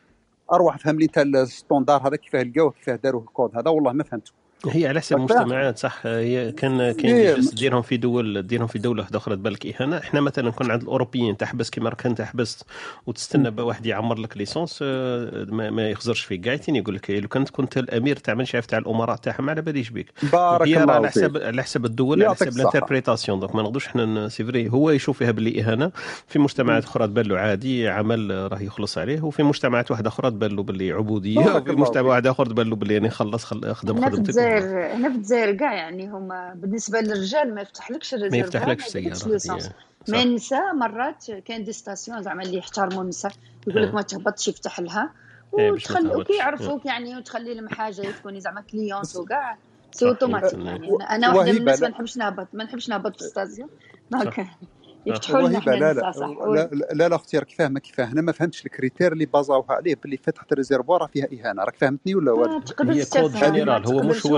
[0.53, 4.03] أروح فهم لي انت ال standard هذا كيفاه لقاوه كيفاه داروه الكود هذا؟ والله ما
[4.03, 4.31] فهمته
[4.69, 9.01] هي على حسب؟ المجتمعات صح؟ هي كان كاين إيه، ديرهم في دول ديرهم في دولة
[9.01, 12.65] واحدة أخرى تبان لك اهانه إحنا مثلا كنا عند الأوروبيين تحبس كيما راك انت حبست
[13.07, 16.45] وتستنى واحد يعمر لك l'essence آه، ما, ما يخزرش فيك.
[16.47, 19.61] قاعد يقول لك إيه، لو كنت كنت الأمير تاع من شايف تاع الأمراء تاعهم على
[19.61, 20.11] باليش بيك.
[20.33, 22.47] بارك الله على حسب على حسب الدول على حسب.
[22.47, 23.39] ال interprétation.
[23.39, 25.91] donc ما نقدرش إحنا c'est vrai هو يشوف فيها باللي إهانة.
[26.27, 29.21] في مجتمعات أخرى تبان له عادي عمل راه يخلص عليه.
[29.21, 31.39] وفي مجتمعات واحدة أخرى تبان له باللي عبودية.
[31.39, 32.01] وفي مجتمع.
[32.09, 33.75] واحد آخر تبان له باللي يعني خلص خل...
[33.75, 34.52] خدم خدمتك.
[34.57, 38.95] الجزائر هنا في الجزائر كاع يعني هما بالنسبة للرجال ما يفتحلكش ما ال réservoir يفتحلكش
[39.25, 39.73] ما السيارة
[40.09, 43.31] ما النساء مرات كاين des stations زعما اللي يحترموا النساء
[43.67, 43.83] يقول.
[43.83, 45.11] لك ما تهبطش يفتح لها.
[45.59, 45.71] إيه،.
[46.15, 49.57] وكي يعرفوك يعني وتخلي لهم حاجة تكوني زعما cliente وكاع.
[49.91, 50.59] c'est automatique.
[50.59, 50.87] يعني.
[50.89, 51.89] أنا- أنا واحدة من الناس ما.
[51.89, 53.69] نحبش نهبط ما نحبش نهبط في station
[54.13, 54.19] صح.
[54.23, 54.47] donc
[55.05, 56.11] يفتحوا لنا لا لا لا
[56.55, 59.95] لا, لا, لا أختي راك فاهمه كيفاه أنا ما فهمتش ال critère اللي بازاوها عليه
[59.95, 61.63] باللي فتحت ال réservoir راه فيها إهانة.
[61.63, 62.61] راك فهمتني ولا ما والو؟
[62.93, 64.37] هي code général هو مش هو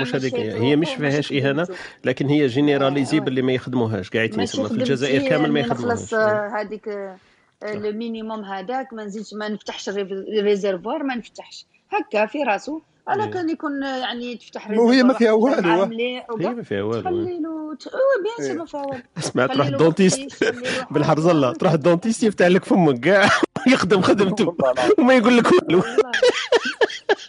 [0.00, 1.68] مش هذيك هي مش فيهاش إهانة.
[2.04, 3.20] لكن هي généralisée آه.
[3.20, 6.14] باللي ما يخدموهاش قاعدين ماشي تسمى في الجزائر كامل ما اني نخلص يخدموهاش.
[6.14, 7.16] آه، هذيك آه،
[7.64, 11.66] ال minimum هذاك ما نزيدش ما نفتحش ال ré- ال réservoir ما نفتحش.
[11.90, 12.80] هكا في راسو.
[13.08, 13.30] على إيه.
[13.30, 15.86] كان يكون يعني تفتح وهي ما فيها والو.
[15.86, 17.76] مليح هي ما فيها والو تخلي له
[18.22, 18.54] bien sûr إيه.
[18.56, 20.86] ما فيها والو اسمع تروح ال dentiste بطيش، خلي له حاجة.
[20.90, 23.00] بالحرزله تروح ال dentiste يفتح لك فمك.
[23.00, 23.28] كاع
[23.72, 24.56] يخدم خدمته.
[24.98, 25.82] وما يقول لك والو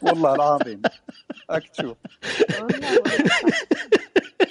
[0.02, 0.36] والله.
[0.36, 0.82] العظيم.
[1.52, 1.98] راك تشوف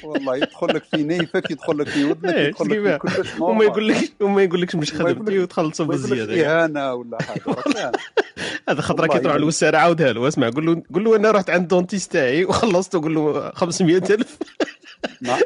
[0.06, 3.64] والله يدخل لك في نيفك يدخل لك في ودنك إيه، يدخل لك في؟ كلش وما
[3.64, 7.40] يقول لك وما يقول لكش مش خدمتي وتخلصوا ما يقول لك بالزياده إهانة ولا حاجة
[7.74, 7.92] فاهم
[8.68, 11.50] هذا خطره كي تروح يقول- للوساره عاودها له اسمع قول له قول له أنا رحت
[11.50, 14.38] عند ال dentiste تاعي وخلصت وقول له 500000
[15.20, 15.36] ما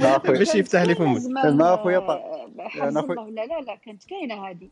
[0.00, 0.38] ما أخوي.
[0.38, 1.22] باش يفتح لي فمك.
[1.26, 1.84] ما الله
[3.30, 4.68] لا لا لا كانت كاينة هذه.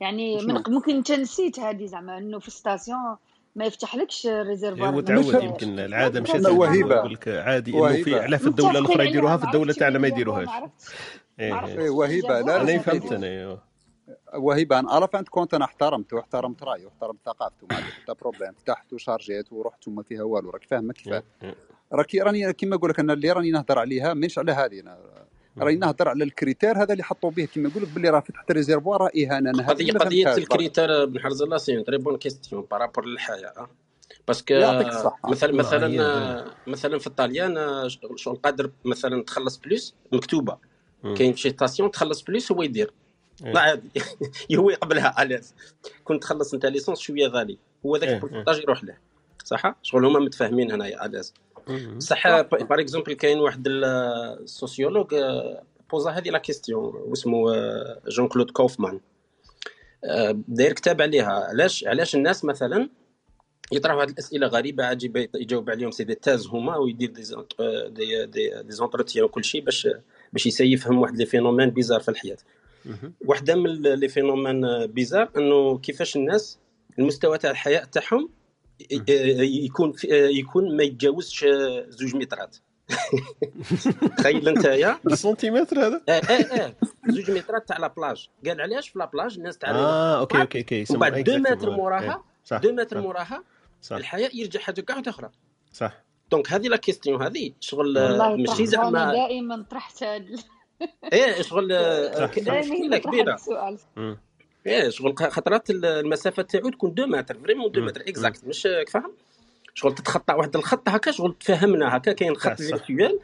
[0.00, 0.38] يعني
[0.68, 3.16] ممكن أنت نسيت هذه زعما إنه في station
[3.54, 5.42] ما يفتحلكش ال réservoir هو من تعود.
[5.42, 6.52] يمكن العادة مش مشات.
[6.52, 8.20] يقول لك عادي إنه في.
[8.20, 10.48] علاه في الدولة الاخرى يديروها في الدولة تاعنا ما يديروهاش
[11.40, 11.78] إيه، إيه.
[11.78, 13.58] إيه، وهيبة، لا، أنا فهمت أنا.
[14.34, 18.52] وهيبة أنا على فانت كنت أنا احترمته واحترمت رأيه واحترمت ثقافته ما عندي حتى problème
[18.52, 21.54] فتحت وشارجيت ورحت وما فيها والو راك فاهمه كيفاه إيه.
[21.92, 24.80] راكي راني كيما نقول لك أنا اللي راني نهضر عليها مش على هذه
[25.58, 28.52] راني نهضر على ال critère هذا اللي حطوا به كيما يقول لك باللي راه فتحت
[28.52, 29.50] réservoir راه إهانة.
[29.50, 30.34] أنا هذه قضيه ما قضية.
[30.34, 33.68] ال critère بن حرز الله c'est très bonne question par rapport للحياء
[34.28, 35.30] parce que يعطيك الصحة.
[35.30, 40.58] مثلا والله مثلا مثلا في الطاليان آه، شغل قادر مثلا تخلص بلوس مكتوبة.
[41.02, 42.92] كاين في شي station تخلص بلوس هو يدير.
[43.44, 43.52] إيه.
[43.52, 43.90] لا عادي
[44.58, 45.54] هو يقبلها à l'aise
[46.04, 48.96] كنت تخلص انت l'essence شوية غالي هو ذاك إيه، البورتاج يروح له.
[49.44, 51.34] صح؟ شغل هما متفاهمين هنايا à l'aise
[51.68, 52.00] مم.
[52.00, 55.62] صح par exemple كاين واحد ال sociologue آه،
[55.92, 59.00] posa هذه la question واسمه آه، جون كلود كوفمان
[60.04, 62.88] آه، داير كتاب عليها علاش علاش الناس مثلا
[63.72, 67.22] يطرحوا هذه الأسئلة غريبة عجيبه يجاوب عليهم c'est des thèses هما ويدير des
[67.60, 69.88] آه، des des, des entretiens وكل شيء باش
[70.32, 72.36] باش يسيفهم واحد les phénomènes bizarres في الحياء.
[73.26, 76.58] واحدة من les phénomènes bizarres إنه كيفاش الناس
[76.98, 78.28] المستوى تاع الحياء تاعهم
[78.80, 82.56] يكون يكون ما يتجاوزش آه، زوج مترات.
[84.18, 84.98] تخيل انت يا.
[85.04, 86.74] بالسنتيمتر هذا؟ آه آه آه.
[87.08, 88.28] زوج مترات تاع la plage.
[88.46, 90.84] قال علاش في la plage الناس تاع آه okay okay okay.
[90.90, 91.50] ومن بعد 2 exactement.
[91.50, 92.22] متر موراها إيه.
[92.44, 93.02] صح 2 متر صح.
[93.02, 93.44] موراها
[93.92, 95.30] الحياء يرجع حاجة كاع أخرى.
[95.72, 96.04] صح.
[96.30, 100.24] donc هذه la question هذه شغل والله ماشي زعما دائما طرحت هذا
[101.12, 103.36] إيه شغل آه، كبيرة.
[104.66, 107.88] إيه شغل خطرات المسافة تاعو تكون 2 متر vraiment 2 مم.
[107.88, 109.12] متر exact مش فاهم
[109.74, 112.60] شغل تتخطى واحد الخط هكا شغل تفهمنا هكا كاين خط.
[112.60, 113.18] virtuel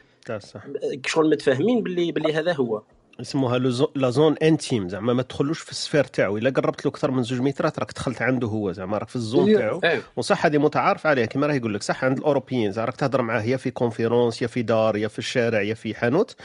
[1.05, 2.81] شغل متفاهمين باللي باللي هذا هو
[3.19, 3.57] يسموها
[3.95, 6.37] la zone intime زعما ما تدخلوش في ال sphère تاعو.
[6.37, 9.22] إلا قربت له أكثر من زوج مترات راك دخلت عنده هو زعما راك في ال
[9.22, 9.79] zone هي- تاعو.
[9.83, 10.01] إيه.
[10.15, 13.41] وصح هذه متعارف عليها كما راه يقول لك صح عند الأوروبيين زعما راك تهضر معاه
[13.41, 16.35] يا في conférence يا في دار يا في الشارع يا في حانوت.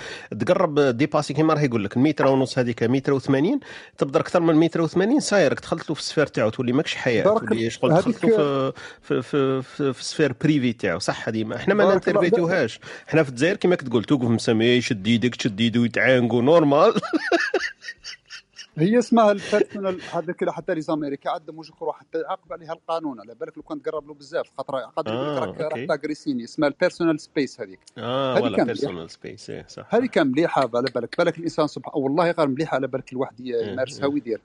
[0.41, 3.59] تقرب dépasser كما راه يقول لك المتر ونص هذيك متر و80
[3.99, 6.95] تبدأ أكثر من متر و80 صاير راك دخلت له في ال sphère تاعو تولي ماكش
[6.95, 8.73] حياء تولي شغل دخلت له في
[9.03, 11.85] في في, في, في ال sphère privée تاعو صح هذه ما- إحنا ما.
[11.85, 16.95] نانتربريتوهاش إحنا في الجزائر كما تقول توقف مسمي شد يدك تشد يدو يتعانقوا normal
[18.77, 23.21] هي اسمها ال personal هذاك حتى les Américains عندهم وجه روح حتى يعاقب عليها القانون
[23.21, 25.81] على بالك لو كان تقرب له بزاف خاطر قادر يقول آه، لك راك okay.
[25.87, 27.81] راح تاغريسيني اسمها ال personal space هذيك.
[27.99, 29.95] آه ولا personal space إيه صح.
[29.95, 31.19] هذه كان مليحة على بالك.
[31.19, 34.13] بالك الإنسان سبحان والله غير مليحة على بالك الواحد ي- يمارسها إيه.
[34.13, 34.41] ويدير.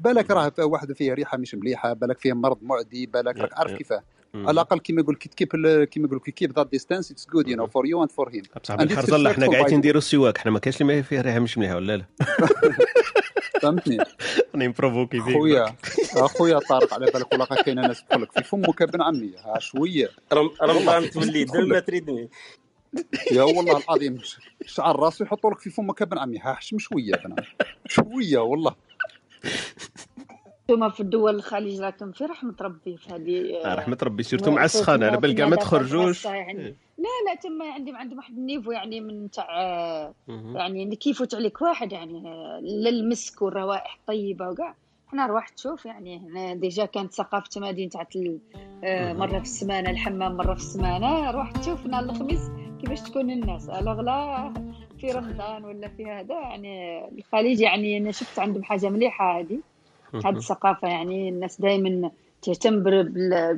[0.00, 3.70] بالك راه واحد فيها ريحة مش مليحة بالك فيها مرض معدي بالك إيه، راك عارف
[3.70, 3.76] إيه.
[3.76, 4.02] كيفاه.
[4.34, 5.48] على الأقل كيما يقول كيب
[5.84, 8.74] كيما يقول كيب ذات ديستانس اتس جود يو نو فور يو اند فور هيم بصح
[8.74, 11.38] And بالحر it's ظل إحنا قاعدين نديروا السواك إحنا ما كاينش اللي ما فيه ريحة
[11.38, 12.04] مش مليحة ولا لا؟
[13.62, 13.98] فهمتني.
[14.54, 15.74] راني مبروفوكي فيك خويا
[16.16, 19.58] أخويا طارق على بالك والله غير كاينة ناس تدخل لك في فمك ابن عمي ها
[19.58, 20.10] شوية.
[20.62, 22.28] رمضان تولي دير ما تريدني.
[23.32, 24.18] يا والله العظيم
[24.66, 27.46] شعر راسه يحطوا لك في فمك ابن عمي ها حشم شوية ابن عمي
[27.86, 28.74] شوية والله.
[30.74, 34.64] أنتم في الدول الخليج راكم في رحمة ربي في هذه آه، رحمة ربي surtout مع
[34.64, 35.06] السخانة.
[35.06, 36.24] على بالك ما تخرجوش.
[36.24, 39.46] يعني لا لا تم عندي عندهم واحد ال niveau يعني من تاع.
[40.28, 42.22] يعني اللي كيف يفوت عليك واحد يعني
[42.62, 44.74] للمسك والروائح الطيبة وكاع.
[45.08, 48.06] إحنا روح تشوف يعني هنا déjà كانت ثقافة مدينة تاع
[48.84, 51.30] آه، مرة في السمانة الحمام مرة في السمانة.
[51.30, 53.68] روح تشوف نهار الخميس كيفاش تكون الناس.
[53.68, 54.52] alors là
[54.98, 59.58] في رمضان ولا في هذا يعني الخليج يعني أنا شفت عندهم حاجة مليحة هذه.
[60.14, 62.10] هذه الثقافة يعني الناس دائما
[62.42, 62.82] تهتم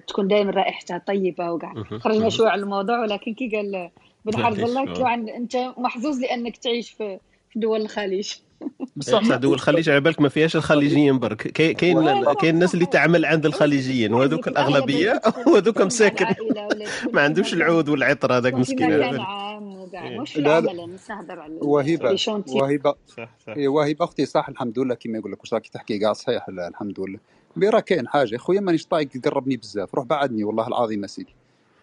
[0.09, 1.75] تكون دائما رائحتها طيبة وكاع.
[2.01, 3.91] خرجنا شوي على الموضوع ولكن كي قال
[4.25, 7.19] بن معليش، الله أنت محظوظ لأنك تعيش في
[7.51, 8.33] في دول الخليج.
[8.97, 11.37] بصح دول الخليج على بالك ما فيهاش الخليجيين برك.
[11.37, 11.75] كاين
[12.35, 15.21] كاين الناس اللي تعمل عند الخليجيين وهذوك الأغلبية.
[15.47, 16.27] وهذوك مساكن.
[17.15, 18.93] ما عندوش العود والعطر هذاك مسكين.
[18.93, 19.27] إيه.
[21.63, 22.17] وهبه
[22.49, 22.95] وهبه
[23.49, 24.95] إيه، وهبه أختي صح الحمد لله.
[24.95, 27.19] كيما يقول لك واش راكي تحكي؟ كاع صحيح الحمد لله.
[27.57, 28.37] مي راه كاين حاجة.
[28.37, 29.95] خويا مانيش طايق تقربني بزاف.
[29.95, 31.35] روح بعدني والله العظيم أسيدي.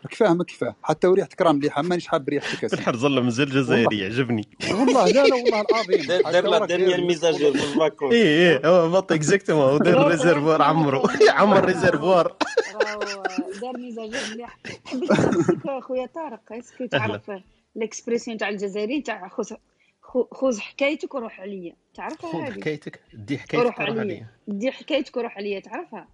[0.06, 4.00] راك فاهم كيفاه حتى وريحتك راه مليحه مانيش حاب ريحتك اسيدي بالحر ظل مازال جزائري
[4.00, 4.48] يعجبني.
[4.72, 6.08] والله لا لا والله العظيم.
[6.08, 10.62] دار لا وراك دار داير- الميزاجير في الباكون اي اي هو بط إكزاكتومون ودار الريزيرفوار
[10.62, 11.04] عمرو.
[11.30, 12.36] عمر réservoir
[12.84, 13.24] راهو
[13.62, 14.60] دار مزاج مليح.
[14.86, 17.32] حبيت نسالك أخويا طارق est-ce que تعرف
[17.78, 19.50] ال expression تاع الجزائريين تاع خذ
[20.32, 21.76] خذ حكايتك وروح عليا.
[21.96, 24.02] تعرفها خذ هذه؟ حكايتك دي حكايتك وروح روح عليا.
[24.02, 24.28] عليا.
[24.48, 26.08] دي حكايتك وروح عليا تعرفها؟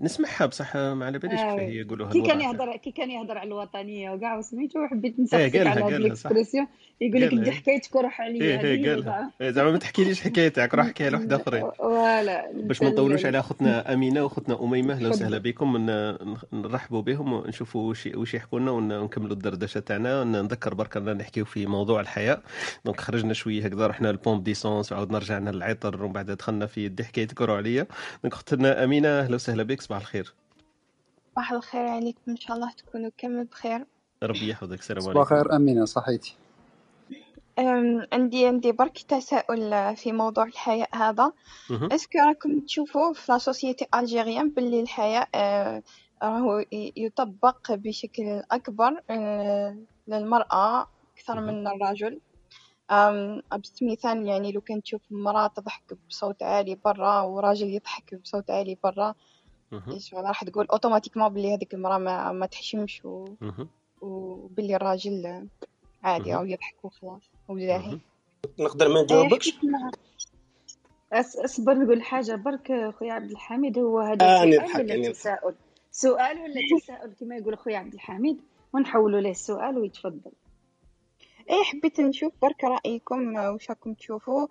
[0.00, 1.50] نسمعها بصح ما على باليش آه.
[1.56, 2.40] كيف هي يقولوها كي كان.
[2.40, 5.96] يهضر كي كان يهضر على الوطنية وكاع وسميتو حبيت إيه، قالها- على هذه.
[5.96, 6.66] ال expression
[7.00, 7.34] يقول لك.
[7.34, 11.32] دي حكايتك وروح عليا إيه إيه قالها إيه، زعما ما تحكيليش حكايتك روح احكيها لواحد
[11.32, 15.08] أخرين voilà باش ما نطولوش على أختنا أمينة وأختنا أميمة أهلا.
[15.08, 15.76] وسهلا بكم
[16.52, 21.44] نرحبوا بهم ونشوفوا وش وش يحكوا لنا ون- ونكملوا الدردشة تاعنا نذكر برك أننا نحكيو
[21.44, 22.42] في موضوع الحياء
[22.84, 26.88] donc خرجنا شوية هكذا رحنا ال pompe d'essence وعاودنا رجعنا للعطر ومن بعد دخلنا في
[26.88, 27.86] دي حكايتك وروح عليا
[28.22, 30.34] donc أختنا أمينة أهلا وسهلا بك صباح الخير.
[31.32, 33.86] صباح الخير عليكم إن شاء الله تكونوا كامل بخير.
[34.22, 35.34] ربي يحفظك السلام صباح عليكم.
[35.34, 36.36] خير أمينة صحيتي؟
[37.58, 41.32] أم، عندي عندي برك تساؤل في موضوع الحياء هذا.
[41.70, 45.82] est-ce que راكم تشوفوا في la société algérienne باللي الحياء آه،
[46.22, 46.64] راهو
[46.96, 49.76] يطبق بشكل أكبر آه،
[50.08, 52.20] للمرأة أكثر من الرجل.
[52.90, 58.78] أبسط مثال يعني لو كان تشوف امرأة تضحك بصوت عالي برا وراجل يضحك بصوت عالي
[58.84, 59.14] برا
[59.72, 59.98] مهم.
[59.98, 63.24] شغل راح تقول automatiquement بلي هذيك المرأة ما, ما تحشمش و...
[64.00, 65.48] وباللي الراجل
[66.02, 66.34] عادي.
[66.34, 68.00] أو يضحك وخلاص مهم.
[68.58, 69.54] نقدر ما إيه، نجاوبكش
[71.12, 75.12] أصبر نقول حاجة برك خويا عبد الحميد هو هذا آه، سؤال نضحك، ولا.
[75.12, 75.54] تساؤل
[75.92, 78.40] سؤال ولا تساؤل كما يقول خويا عبد الحميد
[78.72, 80.32] ونحولوا له السؤال ويتفضل
[81.50, 84.48] إيه حبيت نشوف برك رأيكم آه، واش راكم تشوفوا آه،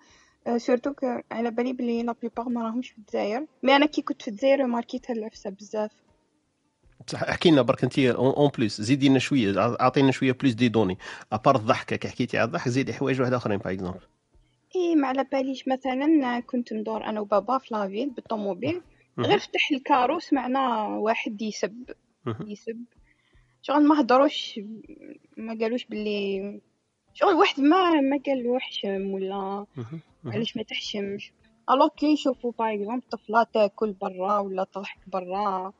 [0.56, 3.46] surtout ك- على بالي بلي la plupart ما راهمش في الجزائر.
[3.62, 5.90] mais أنا كي كنت في الجزائر ماركيتها العفسه بزاف.
[7.06, 10.98] صح أحكي لنا برك انت en plus زيدي لنا شوية أعطينا شوية plus de données
[11.32, 14.00] à part الضحكة كي حكيتي على الضحك زيدي حوايج واحد آخرين par exemple
[14.76, 18.82] إيه ما على باليش مثلا كنت ندور أنا وبابا في la ville بالطوموبيل.
[19.18, 21.84] غير فتح الكارو سمعنا واحد يسب.
[22.46, 22.84] يسب.
[23.62, 24.60] شغل ما هضروش
[25.36, 26.60] ما قالوش باللي
[27.14, 29.66] شغل واحد ما ما قال له احشم ولا.
[30.26, 31.32] علاش ما تحشمش
[31.70, 35.72] alors كي يشوفوا par exemple طفلة تاكل برا ولا تضحك برا.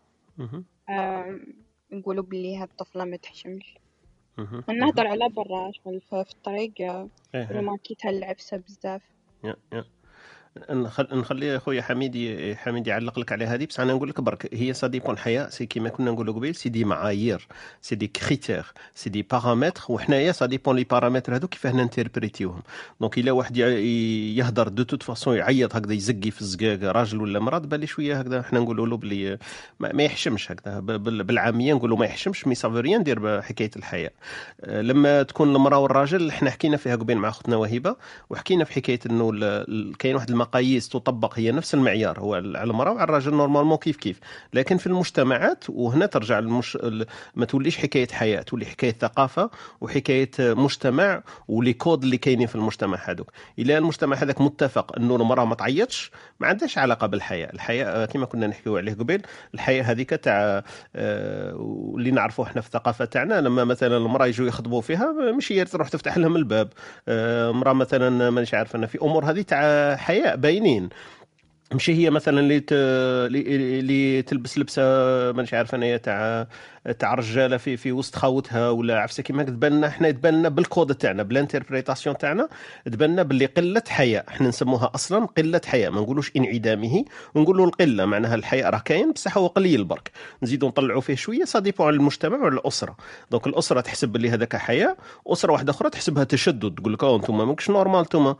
[0.90, 1.54] آم،
[1.92, 3.74] نقولوا باللي هاد الطفلة ما تحشمش.
[4.68, 7.52] نهضر على برا شغل في الطريق آه، إيه.
[7.52, 9.02] رماركيتها العفسة بزاف
[9.44, 9.88] يا يا نخل-
[11.12, 12.16] نخلي خويا حميد
[12.58, 15.66] حميد يعلق لك على هذه بس أنا نقول لك برك هي ça dépend الحياء c'est
[15.66, 17.46] كيما كنا نقولوا قبيل c'est des معايير
[17.82, 22.62] c'est des critères c'est des paramètres وحنايا ça dépend les paramètres هذو كيفاه نانتربريتيوهم
[23.00, 27.20] donc إلا واحد يع- ي- يهدر de toute façon يعيط هكذا يزقي في الزقاق راجل
[27.22, 29.38] ولا مرأة تبان لي شوية هكذا حنا نقولوا له بلي
[29.80, 34.10] ما, يحشمش هكذا بالعامية نقولوا ما يحشمش mais ça veut rien dire بحكايه الحياء.
[34.66, 37.96] لما تكون المرأة والراجل إحنا حكينا فيها قبيل مع أختنا وهبه
[38.30, 39.30] وحكينا في حكاية إنه
[39.98, 44.20] كاين واحد المقاييس تطبق هي نفس المعيار هو على المرأة وعلى الراجل normalement كيف كيف.
[44.54, 46.76] لكن في المجتمعات وهنا ترجع المش...
[46.76, 49.50] ال- ما توليش حكاية حياء تولي حكاية ثقافة
[49.80, 53.30] وحكاية مجتمع و les codes اللي كاينين في المجتمع هذوك.
[53.58, 56.10] إلى المجتمع هذاك متفق أنه المرأة ما تعيطش
[56.40, 57.50] ما عندهاش علاقة بالحياء.
[57.54, 59.22] الحياء آه، كما كنا نحكيو عليه قبيل
[59.54, 60.62] الحياء هذيك تاع
[60.96, 65.64] آه، واللي نعرفوه إحنا في الثقافة تاعنا لما مثلا المرأة يجوا يخطبوا فيها مش هي
[65.64, 66.68] تروح تفتح لهم الباب.
[67.08, 70.88] آه، امراه مثلا مانيش عارف أنا في أمور هذه تاع حياء باينين
[71.74, 74.82] مش هي مثلا اللي تلبس لبسة
[75.32, 76.46] مانيش عارف أنا تاع
[76.92, 80.94] تاع رجاله في في وسط خاوتها ولا عفسه كيما تبان لنا إحنا تبان لنا بالكود
[80.94, 82.48] تاعنا بال interprétation تاعنا
[82.84, 84.24] تبان لنا باللي قله حياء.
[84.28, 87.04] إحنا نسموها أصلا قلة حياء ما نقولوش انعدامه
[87.34, 90.10] ونقولوا القلة معناها الحياء راه كاين بصح هو قليل برك.
[90.42, 92.96] نزيدوا نطلعوا فيه شوية ça dépend على المجتمع وعلى الأسرة.
[93.30, 94.96] donc الأسرة تحسب باللي هذاك حياء
[95.26, 98.34] أسرة واحدة أخرى تحسبها تشدد تقول لك أنتم ماكش normal أنتم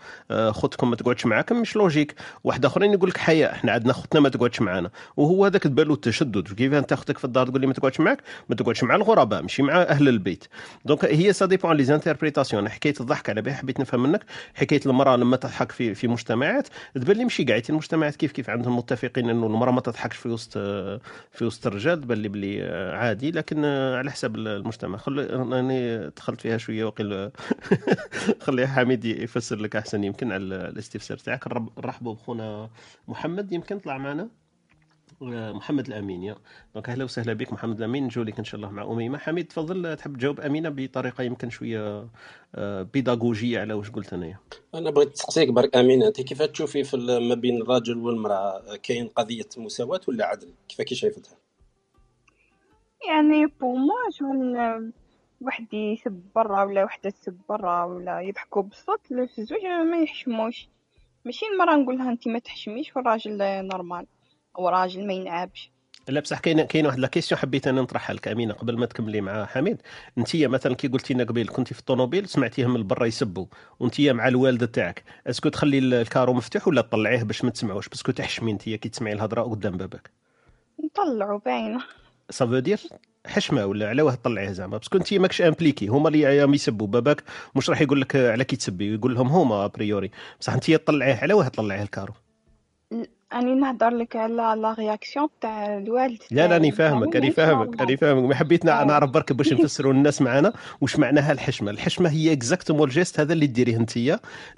[0.51, 2.15] خوتكم ما تقعدش معاكم مش logique
[2.45, 4.91] واحد أخرين يقول لك حياء إحنا عندنا خوتنا ما تقعدش معانا.
[5.17, 6.53] وهو هذاك تبان له التشدد.
[6.55, 9.63] كيف أنت أختك في الدار تقول لي ما تقعدش معاك؟ ما تقعدش مع الغرباء ماشي
[9.63, 10.45] مع أهل البيت.
[10.85, 14.25] donc هي ça dépend les interprétations حكاية الضحك على بها حبيت نفهم منك.
[14.55, 18.77] حكاية المرأة لما تضحك في في مجتمعات تبان لي ماشي قاعدين المجتمعات كيف كيف عندهم
[18.77, 20.59] متفقين إنه المرأة ما تضحكش في وسط
[21.33, 22.63] في وسط الرجال تبان لي بلي
[22.95, 23.31] عادي.
[23.31, 24.99] لكن على حسب المجتمع.
[24.99, 27.31] خل راني دخلت فيها شوية وقيل
[28.45, 31.45] خلي حميد يفسر لك أحسن يمكن على الاستفسار تاعك.
[31.79, 32.71] نرحبوا بخونا
[33.09, 33.53] محمد.
[33.53, 34.29] يمكن طلع معنا؟
[35.21, 36.37] محمد الامين يا
[36.75, 39.19] donc أهلا وسهلا بك محمد الامين نجو لك إن شاء الله مع أميمة.
[39.19, 42.09] حميد تفضل تحب تجاوب أمينة بطريقة يمكن شوية
[42.83, 44.39] بيداغوجيه على واش قلت أنايا؟
[44.75, 46.97] أنا بغيت نسقسيك برك امين أنت كيف تشوفي في
[47.29, 51.37] ما بين الرجل والمرأة؟ كاين قضية مساواة ولا عدل؟ كيف كي شايفتها
[53.09, 54.93] يعني pour moi شغل
[55.41, 60.69] واحد يسب برا ولا وحدة تسب برا ولا يضحكوا بالصوت في الزوج ما يحشموش.
[61.25, 64.07] ماشي المرأة نقولها أنت ما تحشميش والراجل normal
[64.59, 65.71] أو راجل ما ينعابش.
[66.09, 69.21] لا بصح كاين كاين واحد la question حبيت أنا نطرحها لك أمينة قبل ما تكملي
[69.21, 69.83] مع حميد.
[70.19, 73.47] أنت مثلا كي قلتي لنا قبيل كنتي في الطوموبيل سمعتيهم من برا يسبوا
[73.81, 75.05] وأنت مع الوالد تاعك.
[75.27, 78.89] est-ce que تخلي الكارو مفتوح ولا تطلعيه باش ما تسمعوش؟ parce que تحشمي أنت كي
[78.89, 80.11] تسمعي الهضرة قدام باباك.
[80.85, 81.85] نطلعوا باينة
[82.31, 82.81] ça veut dire
[83.27, 87.25] حشمة ولا على واه تطلعيه زعما؟ parce que أنت ماكش impliquée هما اللي يسبوا باباك
[87.57, 90.11] مش راح يقول لك على كي تسبي يقول لهم هما a priori
[90.41, 92.15] بصح أنت تطلعيه على واه تطلعيه الكارو؟
[93.35, 96.55] أني نهضر لك على la réaction تاع الوالد لا لا.
[96.55, 97.81] راني فاهمك راني فاهمك.
[97.81, 98.85] راني فاهمك ما حبيت آه.
[98.85, 103.33] نعرف برك باش نفسروا الناس معنا واش معناها الحشمة الحشمة هي exactement ال geste هذا
[103.33, 103.99] اللي ديريه أنت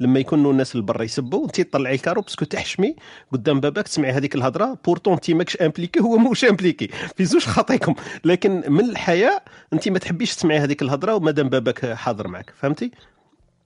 [0.00, 2.96] لما يكونوا الناس اللي برا يسبوا أنت تطلعي الكارو parce que تحشمي
[3.32, 7.94] قدام باباك تسمعي هذيك الهضرة pourtant أنت ماكش impliquée هو موش impliqué في زوج خاطيكم
[8.24, 9.42] لكن من الحياء
[9.72, 12.90] أنت ما تحبيش تسمعي هذيك الهضرة ومادام باباك حاضر معك فهمتي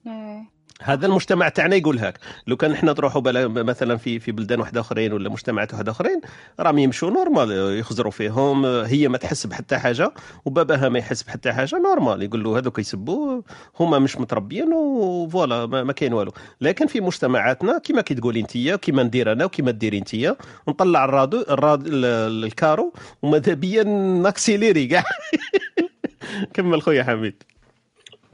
[0.06, 0.53] إيه.
[0.82, 2.18] هذا المجتمع تاعنا يقول هاك.
[2.46, 6.20] لو كان إحنا نروحوا بلا مثلا في في بلدان واحدة آخرين ولا مجتمعات واحدة آخرين
[6.60, 8.66] راهم يمشوا normal يخزروا فيهم.
[8.66, 10.12] هي ما تحس بحتى حاجة
[10.44, 13.42] وباباها ما يحس بحتى حاجة normal يقول له هذوك يسبوا
[13.80, 16.32] هما مش متربيين و voilà ما, ما كاين والو.
[16.60, 20.36] لكن في مجتمعاتنا كما كي تقولي انت كما ندير أنا وكما ديري انت
[20.68, 22.92] نطلع الرادو الراد ال- الكارو
[23.22, 23.82] وماذا بيا
[24.22, 25.04] ناكسيليري كاع.
[26.54, 27.42] كمل خويا حميد.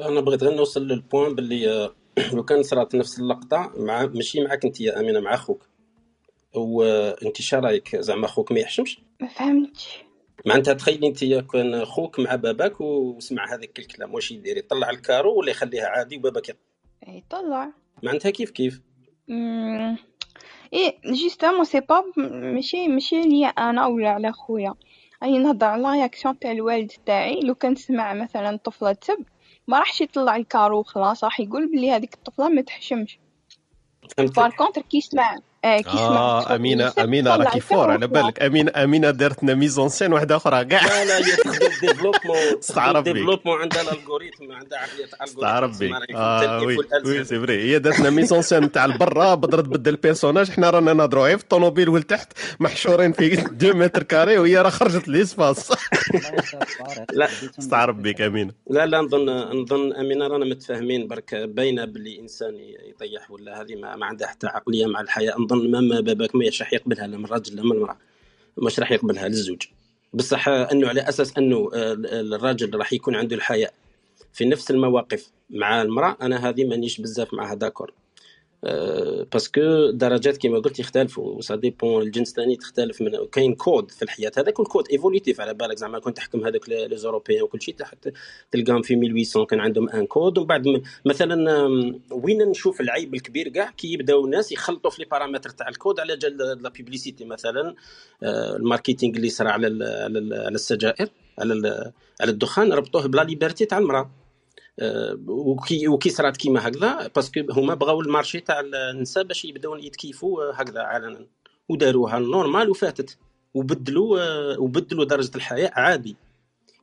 [0.01, 1.93] أنا بغيت غير نوصل لل point باللي آه،
[2.35, 5.69] لو كان صرات نفس اللقطة مع ماشي معك انت يا أمينة مع أخوك.
[6.55, 9.99] وانت شا رايك زعما أخوك ما يحشمش؟ ما فهمتش.
[10.47, 15.51] معناتها تخيلي انت كان أخوك مع باباك وسمع هذاك الكلام واش يدير؟ يطلع الكارو ولا
[15.51, 16.57] يخليها عادي وباباك
[17.09, 17.73] يطلع.
[18.03, 18.81] معناتها كيف كيف؟
[19.29, 19.97] مم.
[20.73, 24.75] إيه justement c'est pas ماشي ماشي ليا أنا ولا على خويا.
[25.23, 27.41] اني نهضر على réaction تاع الوالد تاعي.
[27.41, 29.25] لو كان سمع مثلا طفلة تسب
[29.71, 33.19] ما راحش يطلع الكارو خلاص راح يقول بلي هذيك الطفلة ما تحشمش.
[34.19, 38.07] par contre كي يسمع آه، آه امينه النساء أمينة طلع راكي fort على.
[38.07, 38.43] بالك.
[38.43, 41.21] امينه أمينة دارت لنا mise en scène واحدة أخرى كاع لا لا
[41.83, 42.37] développement.
[42.59, 43.13] استعرف بك.
[43.13, 47.63] développement عندها ال algorithme عندها عقليه ال algorithme آه oui oui c'est vrai.
[47.63, 51.25] هي دارت لنا mise en scène تاع البرا بدرت تبدل ال personnage حنا رانا نهضروا
[51.25, 55.73] غير في الطوموبيل ولتحت محشورين في 2 mètre carré وهي راه خرجت l'espace
[57.13, 58.53] لا، حديث استعرف بك أمينة.
[58.71, 59.27] لا لا نظن
[59.63, 62.55] نظن أمينة رانا متفاهمين برك باينه باللي إنسان
[62.91, 65.35] يطيح ولا هذه ما, ما عندها حتى عقلية مع الحياء.
[65.53, 67.97] نظن ما باباك ما راح يقبلها لا من الراجل لا من المراه
[68.59, 69.63] مش راح يقبلها للزوج.
[70.15, 73.75] بصح أنه على أساس أنه الراجل راح يكون عنده الحياء
[74.33, 77.93] في نفس المواقف مع المرأة أنا هذه مانيش بزاف معها d'accord
[79.33, 84.03] parce que درجات كما قلت يختلفوا ça dépend الجنس ثاني تختلف من كاين كود في
[84.03, 84.33] الحياء.
[84.39, 85.79] هذاك ال code évolutif على بالك.
[85.79, 88.09] زعما كنت تحكم هذوك les Européens وكل شيء تحت
[88.51, 91.63] تلقاهم في 1800 كان عندهم un code ومن بعد مثلا
[92.11, 96.17] وين نشوف العيب الكبير كاع؟ كي يبداو الناس يخلطوا في les paramètres تاع الكود على
[96.17, 97.75] جال la publicité مثلا.
[98.23, 101.09] آه، ال marketing اللي صرا على على, ال على السجائر
[101.39, 104.11] على على الدخان ربطوه ب la liberté تاع المرأة.
[105.27, 109.77] وكي وكي صرات كيما هكذا parce que هما بغاو ال marché تاع النساء باش يبداو
[109.77, 111.27] يتكيفوا آه، هكذا علنا.
[111.69, 113.17] وداروها normal وفاتت.
[113.55, 116.17] وبدلوا آه، وبدلوا درجة الحياء عادي.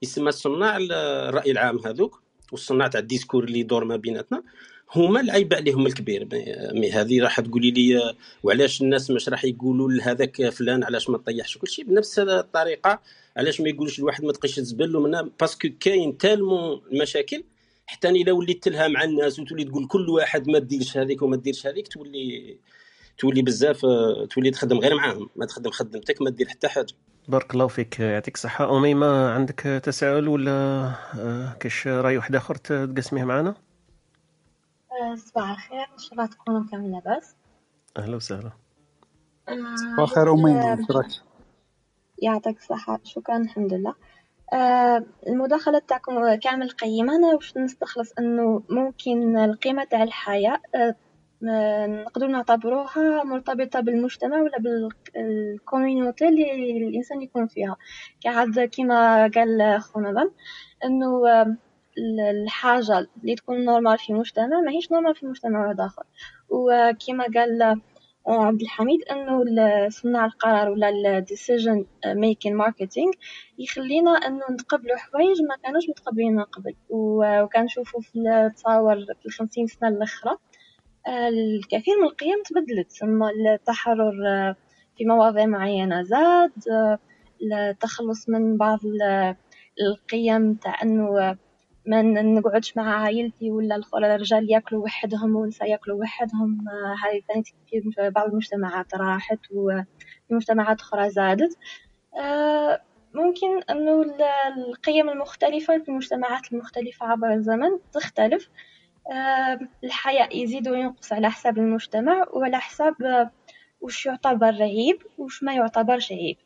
[0.04, 2.22] يسمى الصناع ال- الرأي العام هذوك
[2.52, 4.44] والصناع تاع ال discours اللي يدور ما بيناتنا
[4.96, 6.28] هما العيب عليهم الكبير.
[6.74, 11.18] mais- هذه راح تقولي لي آه، وعلاش الناس مش راح يقولوا لهذاك فلان علاش ما
[11.18, 13.00] تطيحش كل شيء؟ بنفس الطريقة
[13.38, 17.44] علاش ما يقولوش الواحد ما تقيش الزبل parce que كاين tellement المشاكل
[17.88, 21.68] حتى الا وليت تتلها مع الناس وتولي تقول كل واحد ما ديرش هذيك وما ديرش
[21.68, 22.58] هذيك تولي
[23.18, 25.30] تولي بزاف آه، تولي تخدم غير معاهم.
[25.36, 26.94] ما تخدم خدمتك ما دير حتى حاجة.
[27.28, 28.00] بارك الله فيك.
[28.00, 28.78] يعطيك الصحة.
[28.78, 30.52] أميمة عندك تساؤل ولا
[31.20, 33.56] آه، كاش رأي واحد آخر ت- تقسميه معنا؟
[34.92, 35.88] آه، صباح الخير.
[35.94, 37.36] إن شاء الله تكونوا كامل لاباس.
[37.98, 38.52] أهلا وسهلا.
[39.50, 41.08] آه، كيف راك؟
[42.22, 43.00] يعطيك الصحة.
[43.04, 43.96] شكرا الحمد لله.
[45.28, 47.16] المداخلة تاعكم كامل قيمة.
[47.16, 50.96] أنا واش نستخلص أنه ممكن القيمة تاع الحياء آه،
[51.50, 54.58] آه، نقدر نعتبروها مرتبطة بالمجتمع ولا
[55.16, 57.78] بال community اللي الإنسان يكون فيها.
[58.22, 60.32] كعاد كما قال خونا بن
[60.86, 61.56] أنه آه،
[62.32, 66.04] الحاجة اللي تكون normal في مجتمع ماهيش normal في مجتمع واحد آخر
[66.50, 67.82] وكما قال آه،
[68.34, 69.44] عبد الحميد أنه
[69.90, 73.18] صناع القرار ولا ال decision making marketing
[73.60, 76.76] يخلينا أنه نتقبلوا حوايج ما كانوش متقبلين من قبل.
[76.90, 80.32] وكنشوفوا في التصاور في الخمسين سنة الأخرى
[81.08, 82.92] آه، الكثير من القيم تبدلت.
[82.92, 84.56] ثم التحرر آه،
[84.98, 87.00] في مواضيع معينة زاد آه،
[87.70, 89.36] التخلص من بعض ال-
[89.82, 91.38] القيم تاع أنه آه،
[91.88, 96.66] ما نقعدش مع عائلتي ولا الخ- الرجال ياكلوا وحدهم والنساء ياكلوا وحدهم.
[96.70, 97.44] آه، هذه ثاني
[97.92, 99.86] في بعض المجتمعات راحت وفي
[100.34, 101.58] مجتمعات أخرى زادت.
[102.20, 102.82] آه،
[103.14, 104.22] ممكن ال-
[104.58, 108.50] القيم المختلفة في المجتمعات المختلفة عبر الزمن تختلف.
[109.12, 113.32] آه، الحياء يزيد وينقص على حساب المجتمع وعلى حساب آه،
[113.82, 116.38] وش يعتبر عيب وش ما يعتبرش عيب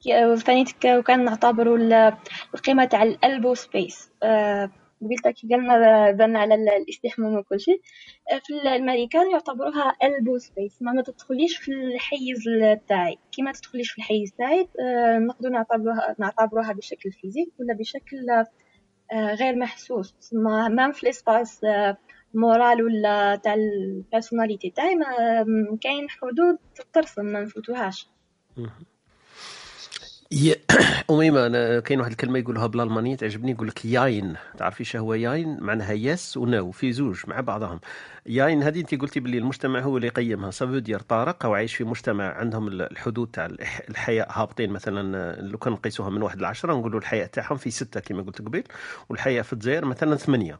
[0.00, 2.16] كي- ثاني تك- كان نعتبروا ال-
[2.54, 4.10] القيمة تاع ال elbow space.
[4.22, 4.70] آه،
[5.02, 7.80] قلت كي قلنا بان على ال- الاستحمام وكل شيء.
[8.32, 10.82] آه، في الأمريكان يعتبروها elbow space.
[10.82, 13.18] ما ما تدخليش في الحيز ال- تاعي.
[13.32, 18.16] كي ما تدخليش في الحيز تاعي آه، نقدر نعتبروها نعتبروها بشكل physique ولا بشكل
[19.40, 20.14] غير محسوس.
[20.20, 21.60] تسمى même في ال espace
[22.34, 25.06] moral ولا تاع ال personnalité تاعي ما
[25.80, 26.58] كاين حدود
[26.92, 28.08] ترسم ما نفوتوهاش.
[31.10, 34.34] أميمة أنا كاين واحد الكلمة يقولها بالألمانية تعجبني يقول لك jein.
[34.58, 37.80] تعرفي شو هو jein؟ معناها yes و no في زوج مع بعضهم.
[38.26, 40.50] ياين هذه أنت قلتي باللي المجتمع هو اللي يقيمها.
[40.50, 43.46] سافو دير طارق أو عايش في مجتمع عندهم ال- الحدود تاع
[43.90, 48.00] الحياء هابطين مثلا آه، لو كان نقيسوها من واحد لعشرة نقولوا الحياء تاعهم في ستة
[48.00, 48.64] كما قلت قبيل
[49.08, 50.58] والحياء في الجزائر مثلا ثمانية.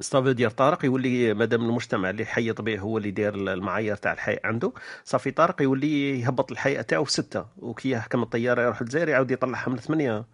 [0.00, 4.40] ستافو ديال طارق يولي مادام المجتمع اللي حيط به هو اللي داير المعايير تاع الحياة
[4.44, 4.72] عنده.
[5.04, 9.70] صافي طارق يولي يهبط الحياة تاعو في ستة وكي يحكم الطيارة يروح للجزائر يعاود يطلعها
[9.70, 10.24] من ثمانية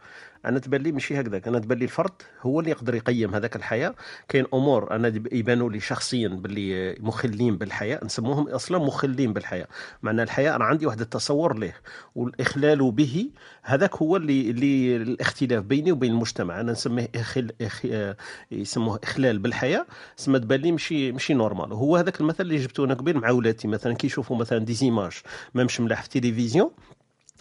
[0.46, 1.48] أنا تبان لي ماشي هكذاك.
[1.48, 2.12] أنا تبان لي الفرد
[2.42, 3.94] هو اللي يقدر يقيم هذاك الحياء.
[4.28, 8.00] كاين أمور أنا يبانوا لي شخصيا باللي مخلين بالحياء.
[8.04, 9.66] نسموهم أصلا مخلين بالحياء.
[10.02, 11.72] معنى الحياء أنا عندي واحد التصور له
[12.14, 13.30] والإخلال به
[13.62, 16.60] هذاك هو اللي اللي الاختلاف بيني وبين المجتمع.
[16.60, 17.50] أنا نسميه إخل...
[17.60, 17.82] إخ...
[17.90, 18.16] آه،
[18.50, 19.86] يسموه إخلال بالحياء.
[20.16, 21.72] سما تبان لي ماشي ماشي normal.
[21.72, 25.12] وهو هذاك المثل اللي جبتو أنا قبيل مع ولادي مثلا كي يشوفوا مثلا des images
[25.54, 26.70] ما مش ملاح في التلفزيون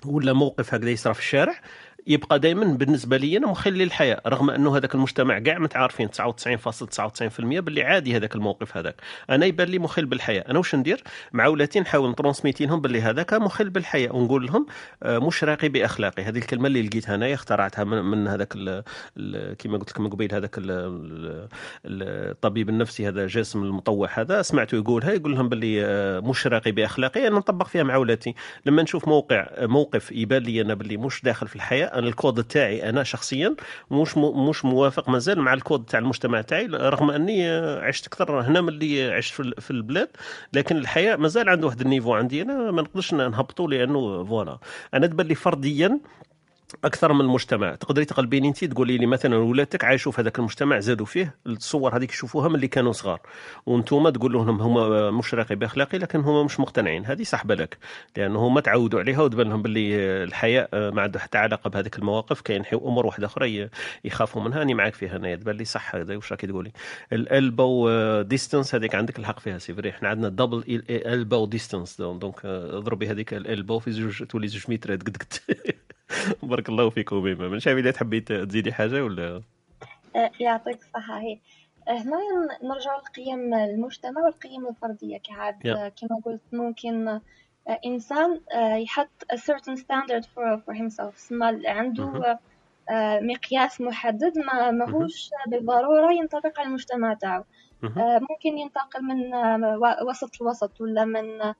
[0.05, 1.55] ولا موقف هكذا يصرى في الشارع
[2.07, 7.83] يبقى دائما بالنسبة لي أنا مخل للحياه رغم أنه هذاك المجتمع كاع متعارفين 99.99% باللي
[7.83, 8.95] عادي هذاك الموقف هذاك.
[9.29, 10.43] أنا يبان لي مخل بالحياة.
[10.49, 11.03] أنا واش ندير؟
[11.33, 14.65] مع ولاتي نحاول نترونسميتي لهم باللي هذاك مخل بالحياة ونقول لهم
[15.03, 16.23] آه، مش راقي بأخلاقي.
[16.23, 18.53] هذه الكلمة اللي لقيتها أنايا اخترعتها من, من هذاك
[19.59, 21.47] كما قلت لكم قبيل هذاك ال- ال-
[22.31, 27.27] الطبيب النفسي هذا جاسم المطوع هذا سمعته يقولها يقول لهم باللي آه، مش راقي بأخلاقي
[27.27, 28.35] أنا نطبق فيها مع ولاتي.
[28.65, 32.89] لما نشوف موقع موقف يبان لي أنا باللي مش داخل في الحياء أنا الكود تاعي
[32.89, 33.55] أنا شخصيا
[33.91, 38.69] مش مش موافق مازال مع الكود تاع المجتمع تاعي رغم أني عشت أكثر هنا من
[38.69, 40.09] اللي عشت في ال- في البلاد
[40.53, 42.41] لكن الحياء مازال عنده واحد ال niveau عندي.
[42.41, 44.57] أنا ما نقدرش نهبطوا لأنه voilà.
[44.93, 45.99] أنا تبان لي فرديا
[46.83, 51.05] أكثر من المجتمع تقدري تقلبيني انت تقولي لي مثلا ولادك عايشوا في هذاك المجتمع زادوا
[51.05, 53.21] فيه الصور هذيك يشوفوها من اللي كانوا صغار.
[53.65, 57.05] وأنتم تقول لهم هما مش راقي بأخلاقي لكن هما مش مقتنعين.
[57.05, 57.77] هذه صح بالك
[58.17, 62.41] لأنه هما تعودوا عليها وتبان لهم باللي الحياء ما عنده حتى علاقة بهذيك المواقف.
[62.41, 63.69] كاين أمور واحدة أخرى
[64.03, 64.61] يخافوا منها.
[64.61, 66.15] اني معك فيها أنا تبان لي صح هذا.
[66.15, 66.71] واش راكي تقولي؟
[67.13, 67.91] ال elbow
[68.21, 69.89] distance هذيك عندك الحق فيها c'est vrai.
[69.89, 75.03] إحنا عندنا double elbow distance donc اضربي هذيك ال elbow في زوج تولي زوج مترات
[75.03, 75.33] قد قد
[76.43, 79.41] بارك الله فيك وبيما من شايف إذا تحبي تزيدي حاجة ولا؟
[80.15, 81.19] آه، يعطيك الصحة.
[81.19, 81.39] هي
[81.87, 82.17] آه، هنا
[82.63, 85.17] نرجع لقيم المجتمع والقيم الفردية.
[85.17, 85.67] كعاد.
[85.67, 87.19] آه، كما قلت ممكن
[87.85, 91.15] إنسان آه، يحط a certain standard for, for himself.
[91.15, 92.39] سما عنده
[93.21, 97.43] مقياس محدد ما ماهوش بالضرورة ينطبق على المجتمع تاعو.
[98.29, 99.35] ممكن ينتقل من
[100.09, 101.53] وسط لوسط ولا من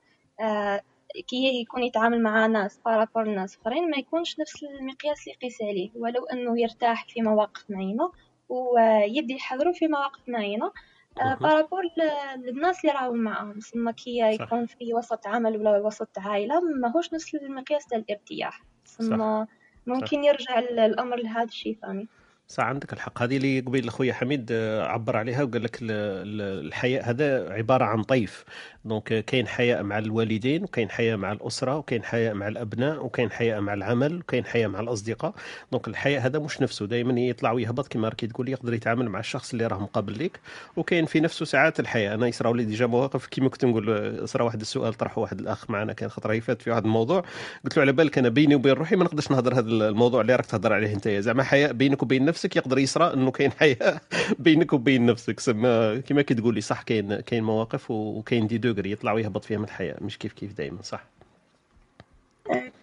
[1.26, 5.62] كي يكون يتعامل مع ناس par rapport ناس اخرين ما يكونش نفس المقياس اللي يقيس
[5.62, 8.12] عليه ولو انه يرتاح في مواقف معينة
[8.48, 10.72] ويدي حذره في مواقف معينة.
[11.20, 11.34] آه،.
[11.34, 13.58] par rapport ل- للناس اللي راهم معاهم.
[13.58, 14.42] ثم كي صح.
[14.46, 18.62] يكون في وسط عمل ولا وسط عائلة ماهوش نفس المقياس تاع الارتياح.
[18.86, 19.44] ثم
[19.86, 22.08] ممكن يرجع ال- الأمر لهذا الشيء ثاني
[22.48, 23.22] صح عندك الحق.
[23.22, 27.84] هذه اللي قبيل خويا حميد آه، عبر عليها وقال لك ال- ال- الحياء هذا عبارة
[27.84, 28.44] عن طيف.
[28.84, 33.60] donc كاين حياء مع الوالدين وكاين حياء مع الأسرة وكاين حياء مع الأبناء وكاين حياء
[33.60, 35.34] مع العمل وكاين حياء مع الأصدقاء.
[35.72, 36.86] donc الحياء هذا مش نفسه.
[36.86, 40.40] دائما يطلع ويهبط كما راكي تقول يقدر يتعامل مع الشخص اللي راه مقابل ليك.
[40.76, 42.14] وكاين في نفسه ساعات الحياء.
[42.14, 45.92] أنا يصراو لي déjà مواقف كيما كنت نقول صرا واحد السؤال طرحه واحد الأخ معنا
[45.92, 47.24] كان خطره فات في واحد الموضوع.
[47.64, 50.46] قلت له على بالك أنا بيني وبين روحي ما نقدرش نهضر هذا الموضوع اللي راك
[50.46, 51.42] تهضر عليه أنت زعما.
[51.42, 54.02] حياء بينك وبين نفسك يقدر يصرى إنه كاين حياء
[54.38, 55.40] بينك وبين نفسك.
[55.40, 60.02] سما كي تقول لي صح كاين كاين مواقف وكاين des degrés يطلع ويهبط فيهم الحياء
[60.02, 61.04] مش كيف كيف دائما صح؟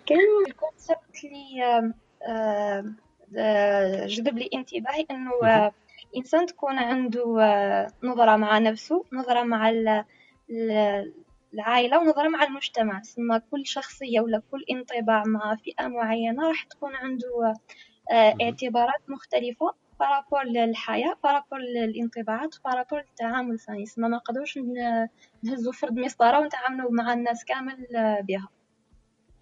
[0.05, 1.93] كاين ال concept اللي
[3.38, 5.72] آه، جذب لي انتباهي إنه آه،
[6.18, 10.05] إنسان تكون عنده آه، نظرة مع نفسه نظرة مع ال-
[10.49, 11.13] ال-
[11.53, 13.01] العائلة ونظرة مع المجتمع.
[13.01, 17.53] ثم كل شخصية ولا كل انطباع مع فئة معينة راح تكون عنده
[18.11, 19.73] آه، اعتبارات مختلفة.
[20.01, 24.60] par rapport للحياة par rapport للانطباعات par rapport للتعامل ثاني ما نقدروش
[25.44, 27.88] نهزو فرد مسطرة ونتعاملوا مع الناس كامل
[28.28, 28.48] بها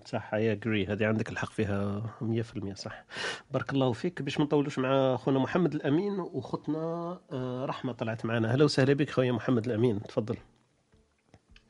[0.05, 3.03] صح اي اجري هذه عندك الحق فيها 100% صح.
[3.51, 4.21] بارك الله فيك.
[4.21, 8.51] باش ما نطولوش مع خونا محمد الأمين وخطنا آه، رحمة طلعت معنا.
[8.51, 10.01] أهلا وسهلا بك خويا محمد الأمين.
[10.03, 10.37] تفضل.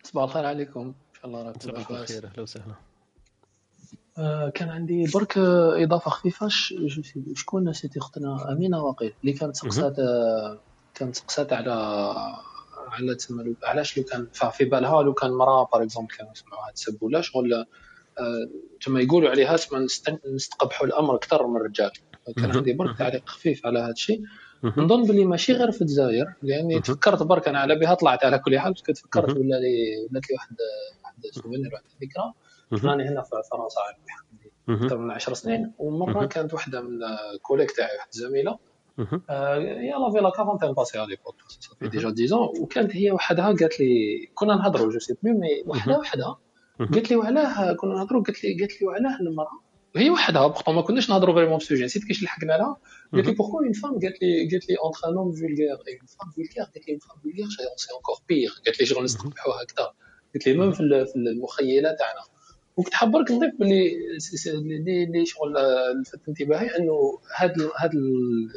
[0.03, 0.82] صباح الخير عليكم.
[0.82, 2.26] إن شاء الله راكم الخير.
[2.26, 2.89] أهلا وسهلا.
[4.55, 6.47] كان عندي برك آه، إضافة خفيفة
[7.35, 10.59] شكون نسيتي اختنا أمينة وقيل اللي كانت سقسات آه،
[10.93, 11.71] كانت سقسات على
[12.91, 16.71] على تسمى لو- علاش لو كان في بالها لو كان مراه par exemple كانوا يسمعوها
[16.71, 17.65] تسب ولا شغل آه،
[18.85, 21.91] تما يقولوا عليها نست- نستقبحوا الأمر أكثر من الرجال
[22.35, 22.51] كان.
[22.51, 24.21] عندي برك تعليق خفيف على هذا الشيء.
[24.63, 26.83] نظن باللي ماشي غير في الجزائر لاني مهم.
[26.83, 29.37] تفكرت برك أنا على بها طلعت على كل حال تفكرت مهم.
[29.37, 30.55] ولا لي ولات لي واحد
[31.03, 32.33] واحد souvenir واحد الذكرى.
[32.73, 33.81] راني هنا في فرنسا.
[34.69, 35.73] أكثر من 10 سنين.
[35.77, 36.25] ومرة.
[36.25, 36.99] كانت واحدة من
[37.41, 38.59] collègue تاعي واحد الزميله
[38.97, 39.21] مهم.
[39.29, 42.59] آه، elle avait la quarantaine passée à l'époque ça fait déjà 10 ans.
[42.61, 45.47] وكانت هي وحدها قالت لي كنا نهضروا je sais plus mais.
[45.67, 46.39] وحدها
[46.79, 46.89] مهم.
[46.93, 49.59] قالت لي وعلاه كنا نهضروا قالت لي قالت لي وعلاه المرأة.
[49.95, 52.77] وهي وحدها pourtant ما كناش نهضروا vraiment ب sujet نسيت كيش لحقنا لها.
[53.13, 53.33] قالت لي.
[53.34, 55.57] pourquoi une femme قالت لي قالت لي entre un homme vulgaire
[55.88, 57.47] et une femme vulgaire قالت لي une femme vulgaire
[57.77, 59.93] c'est encore pire قالت لي شغل نستقبحوها أكثر
[60.33, 62.21] قالت لي même في ال- في المخيلة تاعنا.
[62.77, 63.91] وكنت حاب برك نضيف باللي
[64.47, 68.51] اللي اللي شغل آه، لفت انتباهي انه هاد هاد ال-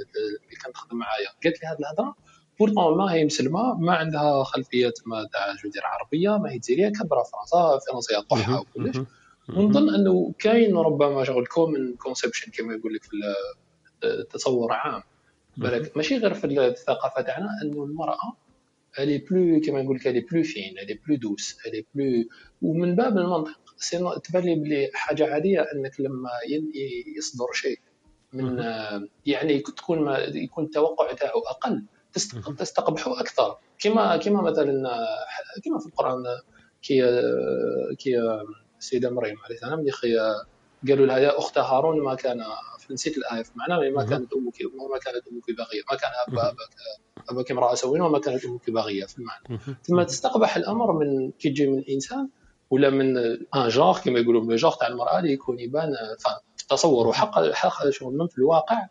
[0.46, 2.14] اللي كانت تخدم معايا قالت لي هاد الهضرة
[2.58, 7.78] pourtant ما هي مسلمة ما عندها خلفيه ما تهدر عربية ما هي جزائريه كبرة فرنسا
[7.90, 8.58] فرنسا طحها.
[8.60, 8.96] وكلش.
[9.56, 15.02] ونظن أنه كاين ربما شغل common conception كما يقول لك في ال- تصور عام
[15.56, 18.36] بالك ماشي غير في الثقافة تاعنا أنه المرأة
[18.98, 21.86] elle est plus كما نقول لك elle est plus fine elle est plus douce elle
[21.94, 22.24] est plus
[22.62, 23.60] ومن باب المنطق
[24.24, 26.30] تبان لي بلي حاجة عادية أنك لما
[27.18, 27.78] يصدر شيء
[28.32, 28.58] من
[29.26, 33.56] يعني تكون ما يكون التوقع تاعو أقل تست- تستقبحه أكثر.
[33.78, 34.72] كما كما مثلا
[35.64, 36.22] كما في القرآن
[36.82, 37.02] كي
[37.98, 38.18] كي
[38.78, 39.92] السيده مريم عليه السلام اللي
[40.88, 42.42] قالوا لها يا أخت هارون ما كان
[42.90, 46.74] نسيت الآية في معناه ما كانت أمك وما كانت أمك باغيه ما كان اب اباك
[47.30, 51.66] أباك امرأة سوء وما كانت أمك باغيه في المعنى ثم تستقبح الأمر من كي تجي
[51.66, 52.28] من انسان
[52.72, 53.16] ولا من
[53.54, 55.92] un genre كما يقولوا من جونغ تاع المرأة اللي يكون يبان
[56.62, 58.86] التصور وحق حق شغل في الواقع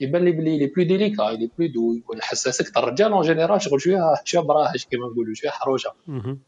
[0.00, 2.84] يبان لي بلي elle est plus délicate elle est plus douce يكون حساس أكثر.
[2.84, 5.90] الرجال en général شغل شوية شوية براهش كما نقولوا شوية حروشه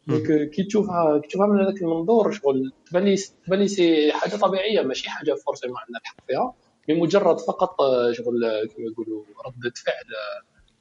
[0.06, 3.16] donc كي تشوفها كي تشوفها من هذاك المنظور شغل تبان لي
[3.46, 6.54] تبان لي c'est حاجة طبيعية ماشي حاجة forcément عندنا الحق فيها.
[6.88, 7.76] بمجرد فقط
[8.12, 8.40] شغل
[8.76, 10.04] كما يقولوا ردة فعل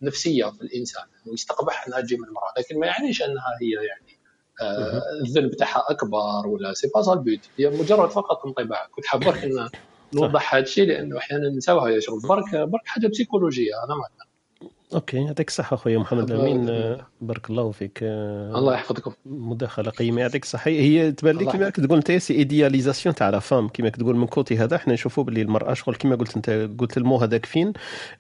[0.02, 2.54] نفسية في الإنسان انه يستقبح انها تجي من المرأة.
[2.58, 4.13] لكن ما يعنيش أنها هي يعني
[5.22, 8.88] الذنب تاعها أكبر ولا c'est pas ça le but هي مجرد فقط انطباع.
[8.92, 9.50] كنت حاب برك
[10.14, 13.72] نوضح هذا الشيء لأنه أحيانا نساوها يا شغل برك برك حاجة بسيكولوجية.
[13.86, 14.04] أنا ما
[14.96, 16.32] OK يعطيك الصحة أخويا محمد.
[16.32, 18.00] آه، بارك الله فيك.
[18.04, 19.14] الله يحفظكم.
[19.26, 20.72] مداخلة قيمة يعطيك الصحة.
[20.72, 24.58] هي تبان لي كما تقول أنت c'est idéalisation تاع la femme كما تقول من côté
[24.58, 27.74] هذا إحنا نشوفوا باللي المرأة شغل كما قلت أنت قلت ال mot هذاك fine؟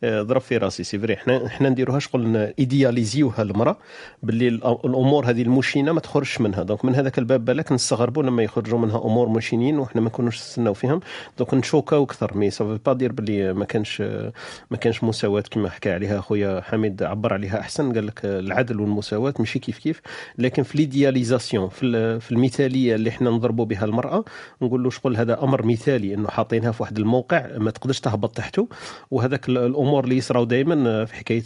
[0.03, 3.77] آه، ضرب في راسي c'est vrai إحنا إحنا نديروها شغل ايدياليزيوها المرأة
[4.23, 6.63] باللي الأمور هذه المشينة ما تخرجش منها.
[6.63, 10.73] donc من هذاك الباب بالك نستغربوا لما يخرجوا منها أمور مشينين وحنا ما نكونوش نستناو
[10.73, 10.99] فيهم.
[11.37, 14.01] donc نشوكاو أكثر mais ça veut pas dire باللي ما كانش
[14.71, 19.33] ما كانش مساواة كما حكى عليها خويا حميد عبر عليها أحسن قال لك العدل والمساواة
[19.39, 20.01] ماشي كيف كيف
[20.37, 24.25] لكن في ليدياليزاسيون في ال- في المثالية اللي إحنا نضربوا بها المرأة
[24.61, 28.67] نقول له شغل هذا أمر مثالي إنه حاطينها في واحد الموقع ما تقدرش تهبط تحته
[29.11, 31.43] وهذاك ال- الأمور اللي يصراو دائما في حكاية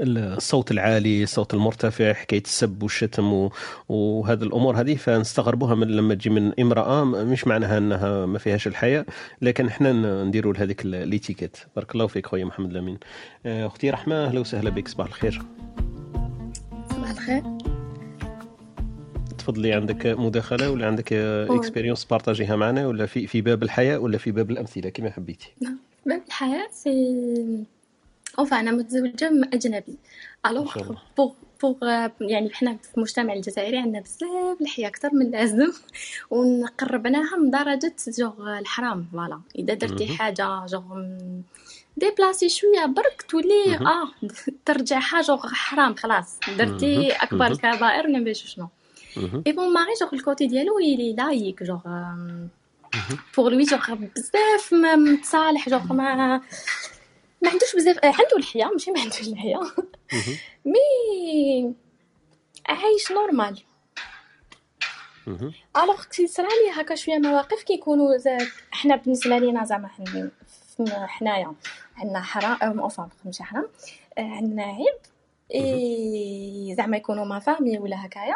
[0.00, 3.48] الصوت العالي الصوت المرتفع حكاية السب والشتم
[3.88, 9.06] وهذه الأمور هذه فنستغربوها من لما تجي من امرأة مش معناها إنها ما فيهاش الحياء
[9.42, 9.92] لكن إحنا
[10.24, 12.98] نديروا لهذيك ال- l'étiquette بارك الله فيك خويا محمد الأمين.
[13.46, 15.42] آه، أختي رحمة أهلا وسهلا بك صباح الخير.
[16.90, 17.42] صباح الخير.
[19.38, 24.30] تفضلي عندك مداخلة ولا عندك expérience بارطاجيها معنا ولا في في باب الحياء ولا في
[24.30, 25.54] باب الأمثلة كما حبيتي؟
[26.06, 27.64] باب الحياة c'est
[28.38, 29.96] en fait أنا متزوجة من أجنبي
[30.46, 30.96] alors الله.
[31.16, 31.32] pour
[31.62, 35.72] pour يعني حنا في المجتمع الجزائري عندنا بزاف الحياة أكثر من اللازم
[36.30, 40.08] ونقربناها من درجة genre الحرام voilà إذا درتي.
[40.08, 40.82] حاجة genre
[41.96, 43.76] déplacée شوية برك تولي.
[43.80, 44.10] آه
[44.64, 47.12] ترجعها جوغ حرام خلاص درتي.
[47.12, 47.52] أكبر مهم.
[47.52, 48.68] الكبائر ولا باش شنو
[49.46, 51.80] et mon mari genre ال côté ديالو يلي لايك جوغ
[53.36, 56.40] بوغ لوي جوغ بزاف متصالح جوغ ما
[57.42, 59.60] ما عندوش بزاف آه، عنده الحياة ماشي ما عندوش الحياة.
[60.64, 61.74] mais
[62.68, 63.62] عايش normal
[65.76, 69.88] alors كي صرا لي هكا شوية مواقف كيكونوا زاد حنا بالنسبة لينا زعما
[70.88, 71.52] حنايا.
[71.96, 73.68] عندنا حرام اوفا ماشي حرام
[74.18, 74.98] آه، عندنا عيب.
[76.76, 78.34] زعما يكونوا ma famille ولا هكايا.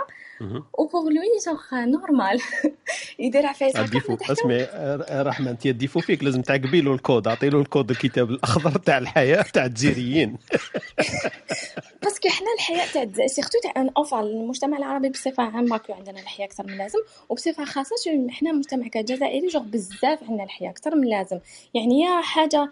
[0.72, 2.40] و pour lui genre normal.
[3.18, 7.28] يدير عفايس ال défaut اسمعي آه، رحمه انت ال défaut فيك لازم تعقبي له الكود
[7.28, 10.36] اعطي له الكود الكتاب الأخضر تاع الحياء تاع الجزائريين.
[12.02, 16.46] parce que حنا الحياء تاع surtout تاع اوفا المجتمع العربي بصفة عامة que عندنا الحياء
[16.46, 16.98] أكثر من اللازم.
[17.28, 21.38] وبصفة خاصة chez حنا مجتمع كجزائري جوغ بزاف عندنا الحياء أكثر من اللازم.
[21.74, 22.70] يعني يا حاجة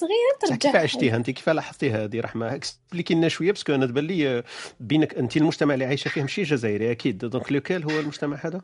[0.00, 3.74] صغيرة بصح ترجع كيف عشتيها أنت؟ كيف لاحظتيها هذه؟ رحمه expliquer لنا شوية parce que
[3.74, 4.44] أنا تبان لي آه،
[4.80, 7.18] بينك أنت المجتمع اللي عايشة فيه ماشي جزائري أكيد.
[7.18, 8.60] donc lequel هو المجتمع هذا؟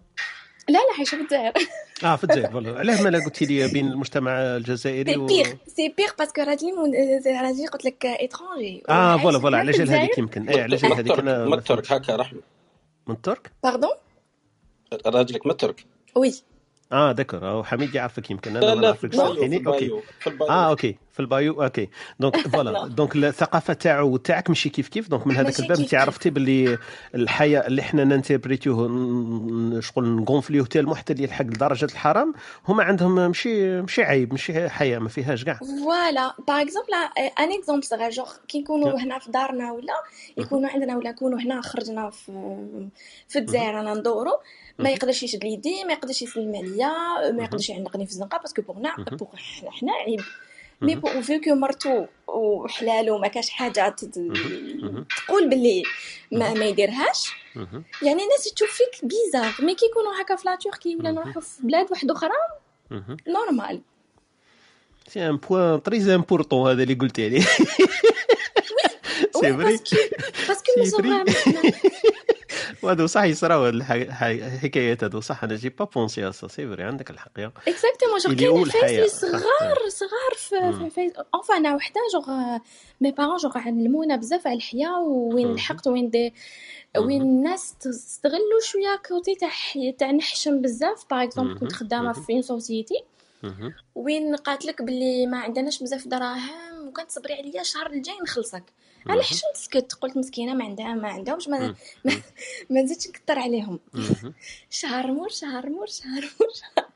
[0.68, 1.52] لا لا عايشة في الجزائر.
[2.04, 2.50] آه في الجزائر.
[2.50, 2.78] voilà.
[2.78, 5.26] علاه ما لا قلتي لي بين المجتمع الجزائري c'est و...
[5.26, 9.58] pire c'est pire parce que راجلي من- راجلي قلت لك étranger آه voilà voilà.
[9.58, 12.40] على جال هذيك يمكن؟ اي على جال هذيك أنا من الترك هكا رحمة.
[13.06, 13.90] من الترك؟ pardon
[15.06, 15.84] راجلك من الترك.
[16.16, 16.34] oui
[16.92, 18.56] آه آه، حميد يعرفك يمكن.
[18.56, 19.16] أنا لا ما نعرفكش.
[19.16, 20.50] صحيني OK ال bio في ال bio.
[20.52, 20.96] آه OK.
[21.18, 21.62] في ال bio.
[21.62, 21.88] OK.
[22.20, 25.08] donc voilà donc الثقافه تاعو وتاعك ماشي كيف كيف.
[25.08, 26.78] donc من هذاك الباب انت عرفتي باللي
[27.14, 31.84] الحياء اللي إحنا ن interpréter وه ن- شغل ن gonfler وه حتى اللي يلحق لدرجه
[31.84, 32.34] الحرام
[32.68, 35.54] هما عندهم ماشي ماشي عيب ماشي حياء ما فيهاش كاع.
[35.84, 36.94] voilà par exemple
[37.40, 39.92] un exemple صغير جوغ كي نكونوا هنا في دارنا ولا
[40.36, 42.32] يكونوا عندنا ولا نكونوا هنا خرجنا في
[43.28, 44.32] في الجزائر أنا ندورو
[44.78, 48.62] ما يقدرش يشد ليدي ما يقدرش يسلم عليا ما يقدرش يعنقني في الزنقة parce que
[48.62, 50.20] pour نا pour حنا حنا عيب.
[50.80, 55.82] mais bon vu مرتو وحلالو ما كاش حاجة تقول باللي
[56.32, 57.30] ما, ما يديرهاش.
[58.02, 61.62] يعني الناس تشوف فيك bizarre mais كي يكونوا هكا في la Turquie ولا نروحوا في
[61.62, 62.30] بلاد واحدة أخرى
[63.28, 63.80] normal
[65.08, 67.40] c'est un point très important هذا اللي قلتي عليه.
[69.40, 69.78] c'est vrai
[70.48, 71.02] parce que c'est
[72.82, 77.10] وهذو صح يصراو هاد الحكايات هذو صح أنا j'ai pas pensé ça c'est vrai عندك
[77.10, 82.58] الحق يا exactement اللي كاين صح صغار صغار في في عفايس enfin أنا وحدة جوغ
[83.00, 85.54] mes parents genre علمونا بزاف على الحياء وين مهم.
[85.54, 86.34] الحقت وين دي
[86.96, 87.22] وين.
[87.22, 89.50] الناس تستغلوا شوية côté تاع
[89.98, 91.58] تاع نحشم بزاف par exemple.
[91.58, 92.12] كنت خدامة.
[92.12, 93.04] في société.
[93.94, 98.62] وين قالت لك باللي ما عندناش بزاف دراهم وكانت تصبري عليا الشهر الجاي نخلصك
[99.08, 99.22] أنا مهم.
[99.24, 101.74] حشمت سكت قلت مسكينة ما عندها ما عندهمش ما.
[102.04, 102.22] ما,
[102.70, 103.80] ما نزيدش نكثر عليهم.
[104.70, 106.86] شهر مور شهر مور شهر مور شهر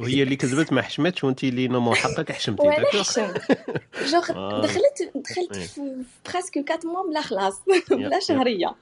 [0.00, 3.42] وهي اللي كذبت ما حشمتش وانت اللي نمو حقك حشمتي وأنا حشمت
[4.12, 4.60] جوغ آه.
[4.62, 5.66] دخلت دخلت إيه.
[5.66, 7.54] في presque 4 mois بلا خلاص
[7.90, 8.20] بلا.
[8.20, 8.74] شهرية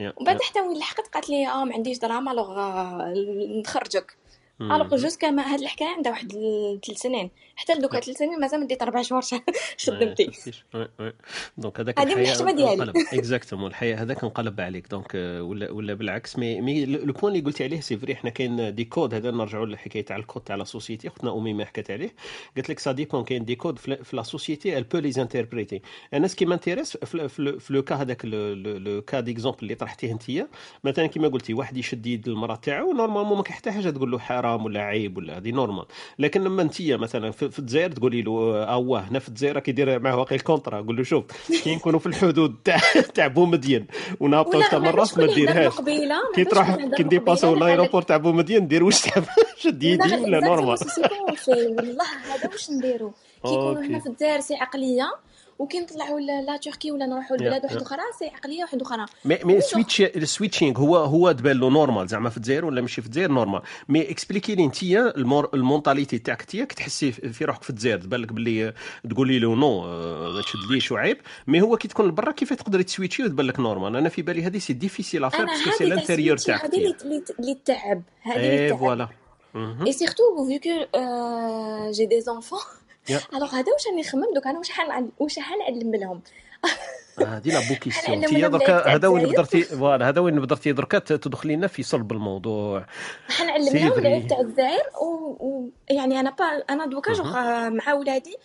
[0.00, 0.42] ومن بعد.
[0.42, 3.14] حتى وين لحقت قالت لي آه ما عنديش دراهم alors آه،
[3.60, 4.16] نخرجك.
[4.60, 6.32] alors jusqu'à ما هاد الحكاية عندها واحد
[6.86, 7.30] ثلاث سنين.
[7.56, 9.22] حتى لدوكا ثلاث سنين مازال مديت أربع شهور
[9.86, 10.30] خدمتي؟
[11.58, 12.92] donc هذاك هذه الحشمه ديالي.
[13.12, 14.88] exactement الحياء هذاك انقلب عليك.
[14.88, 16.38] donc آه، ولا ولا بالعكس.
[16.38, 19.66] mais mais le point اللي قلتي عليه c'est vrai حنا كاين des codes هذا نرجعوا
[19.66, 22.14] للحكايه تاع الكود تاع la société اختنا أمي ما حكت عليه.
[22.56, 25.82] قالت لك ça dépend كاين des codes في la société elle peut les interpréter
[26.14, 30.48] أنا ce qui m'intéresse في le cas هذاك le cas d'exemple اللي طرحتيه أنت
[30.84, 34.18] مثلا كما قلتي واحد يشد يد المرأة تاعو normalement ما كاين حتى حاجة تقول له
[34.44, 35.84] حرام ولا عيب ولا هذه normal
[36.18, 40.36] لكن لما انت مثلا في, الجزائر تقولي له اواه هنا في الجزائر كيدير معاه واقع
[40.36, 41.24] ال contrat قول له شوف
[41.64, 42.78] كي نكونوا في الحدود تاع
[43.14, 43.86] تاع بومدين
[44.20, 45.72] ونهبطوا حتى مره عرفتش ما ديرهاش
[46.34, 49.24] كي تروح كي ولا l'aéroport تاع بومدين دير واش تحب
[49.56, 50.78] شد يدي ولا normal
[51.48, 53.10] والله هذا واش نديرو
[53.42, 55.10] كي يكونوا هنا في الجزائر c'est عقليه
[55.58, 59.38] وكي نطلعوا la Turquie ولا نروحوا لبلاد واحدة يا أخرى c'est عقلية واحدة أخرى mais
[59.44, 63.06] mais switch ال switching هو هو تبان له normal زعما في الجزائر ولا ماشي في
[63.06, 64.82] الجزائر؟ normal mais expliquer لي انت
[65.54, 67.98] ال mentalité تاعك انت كتحسي في روحك في الجزائر.
[67.98, 68.74] تبان لك باللي
[69.10, 72.88] تقولي له non آه، ما تشدليش وعيب mais هو كي تكون لبرا كيف تقدري ت
[72.88, 75.84] switcher وتبان لك normal أنا في بالي هذه c'est difficile à faire parce que c'est
[75.84, 79.08] l'intérieur تاعك هذه اللي اللي تعب هذه اللي اي تعب فوالا.
[79.86, 82.58] اي سيرتو فيو كو جي دي زونفون
[83.10, 86.22] الوغ هذا واش راني نخمم؟ دوك أنا واش حنعلم واش حنعلم لهم؟
[87.18, 91.56] هذه لا بو دركا العيب تاع هذا وين بدرتي فوالا هذا وين بدرتي دركا؟ تدخلي
[91.56, 92.86] لنا في صلب الموضوع.
[93.28, 95.06] حنعلم سي لهم فري العيب تاع الجزائر و...
[95.46, 95.70] و...
[95.90, 97.76] يعني أنا با أنا دوكا جوغ مهم.
[97.76, 98.36] مع ولادي.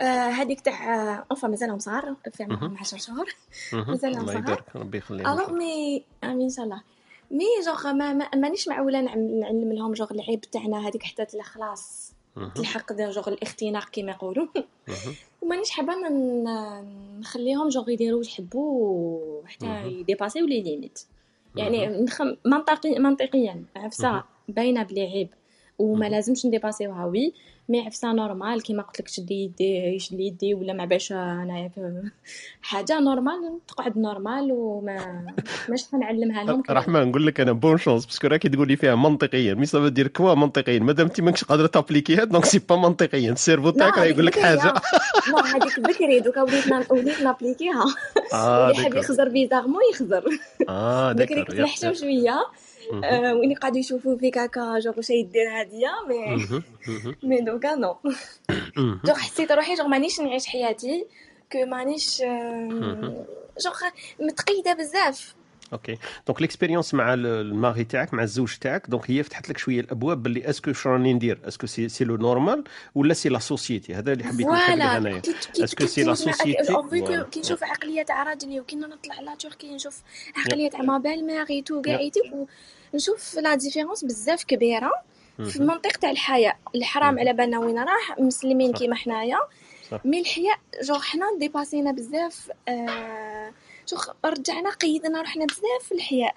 [0.00, 2.42] آه، هذيك تاع اونفا مازالهم صغار في.
[2.44, 3.34] عمرهم 10 شهور.
[3.88, 5.26] مازالهم الله صغار يبارك ربي يخليهم.
[5.26, 6.82] alors mais إن شاء الله.
[7.30, 12.03] mais genre ما ما- مانيش معوله نعم- نعلم لهم جوغ العيب تاعنا هذيك حتى خلاص
[12.54, 14.46] تلحق دا جوغ الاختناق كما يقولوا.
[15.42, 15.92] ومانيش حابة
[17.18, 19.66] نخليهم جوغ يديروا واش يحبوا حتى.
[19.86, 20.98] ي dépasser و les limites.
[21.56, 22.06] يعني
[22.44, 23.64] منطقي منطقيا.
[23.76, 24.22] عفسه.
[24.48, 25.28] باينة بلي عيب.
[25.78, 26.06] وما.
[26.06, 27.32] لازمش ن dépasser وها oui.
[27.68, 31.68] mais عفسه normal كيما قلت لك شدي يدي يشد لي يدي ولا ما باش انايا
[31.68, 32.02] ك-
[32.62, 35.26] حاجة normal تقعد normal وما
[35.68, 39.54] ماش حنعلمها لهم رحمة نقول لك أنا bonne chance parce que راكي تقولي فيها منطقيا.
[39.54, 42.58] mais ça veut dire quoi منطقيا؟ مادام انت ماكش قادرة ت appliquer ها donc c'est
[42.58, 43.32] pas منطقيا.
[43.32, 44.74] ال cerveau تاعك راه يقول لك بكري حاجة.
[45.30, 47.84] non هذيك بكري دوكا وليت وليت ن appliquer ها.
[48.32, 50.24] واللي حاب d'accord يخزر bizarrement يخزر.
[50.68, 52.30] آه بكري d'accord يا شوية.
[52.30, 52.46] آه،
[52.92, 56.62] وين يقعدوا يشوفوا فيك هكا جوغ واش يدير هاديه mais مهم.
[56.88, 57.16] مهم.
[57.28, 57.96] mais دوكا non.
[59.06, 61.06] جوغ حسيت روحي جوغ مانيش نعيش حياتي
[61.52, 62.22] que مانيش.
[62.22, 63.24] آم،
[63.64, 63.74] جوغ
[64.20, 65.34] متقيدة بزاف.
[65.72, 69.58] OK donc l'expérience مع ال- ال mari تاعك مع الزوج تاعك donc هي فتحت لك
[69.58, 73.14] شوية الابواب باللي est-ce que شو راني ندير est-ce que c'est c'est le normal ولا
[73.14, 75.20] c'est la société هذا اللي حبيت نحكي
[75.52, 76.56] كي est-ce que c'est la société
[77.30, 80.02] كي نشوف عقليه تاع راجلي وكي نطلع la Turquie نشوف
[80.36, 82.10] عقليه تاع ma belle-mère et tout كاع
[82.94, 84.90] نشوف la différence بزاف كبيرة
[85.36, 85.52] في مهم.
[85.70, 86.56] المنطق تاع الحياة.
[86.74, 87.18] الحرام.
[87.18, 89.38] على بالنا وين راح مسلمين كيما حنايا.
[90.04, 93.52] mais الحياة genre حنا dépass ينا بزاف آه
[93.88, 96.32] جوغ رجعنا قيدنا روحنا بزاف في الحياة.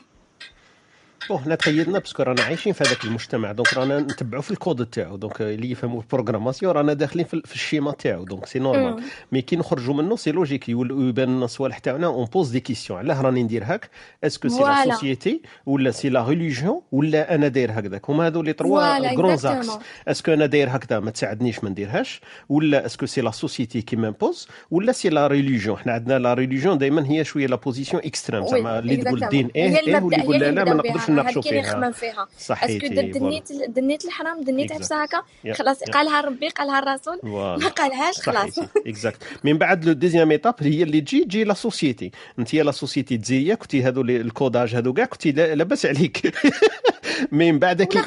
[1.29, 3.51] bon حنا تقيدنا parce que رانا عايشين في هذاك المجتمع.
[3.51, 5.15] donc رانا نتبعوا في الكود تاعو.
[5.15, 8.23] donc اللي يفهموا ال programmation رانا داخلين في, ال schéma تاعو.
[8.23, 9.03] donc c'est normal.
[9.31, 13.21] mais كي نخرجوا منه c'est logique يبان لنا الصوالح تاعنا on pose des questions علاه
[13.21, 13.89] راني ندير هاك.
[14.23, 18.41] est-ce que c'est la société ولا c'est la religion ولا أنا داير هكذاك؟ هما هذو
[18.41, 19.69] les trois grands axes
[20.07, 22.21] est-ce que أنا داير هكذا؟ ما تساعدنيش ما نديرهاش.
[22.49, 26.33] ولا est-ce que c'est la société qui m'impose ولا c'est la religion حنا عندنا la
[26.33, 30.39] religion دائما هي شوية la position extrême زعما اللي تقول الدين إيه إيه واللي يقول
[30.39, 31.61] لا لا ما نقدرش نناقشوا فيها.
[31.61, 32.27] نخمم فيها.
[32.39, 35.21] est-ce que دنيت دنيت الحرام دنيت عفسه هكا
[35.53, 38.59] خلاص قالها ربي قالها الرسول ما قالهاش خلاص.
[38.87, 42.11] exact من بعد le deuxième étape هي اللي تجي تجي la société.
[42.39, 46.33] أنت la société تزيا كنتي هذو ال codage هذو كاع كنتي لا- لاباس عليك.
[47.31, 47.99] من بعد كي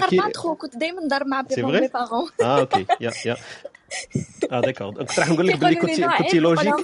[0.55, 1.40] كنت دايما نضرب مع
[1.80, 3.36] mes parents آه OK يا يا
[4.52, 6.74] آه d'accord كنت راح نقول لك باللي كنتي كنتي logique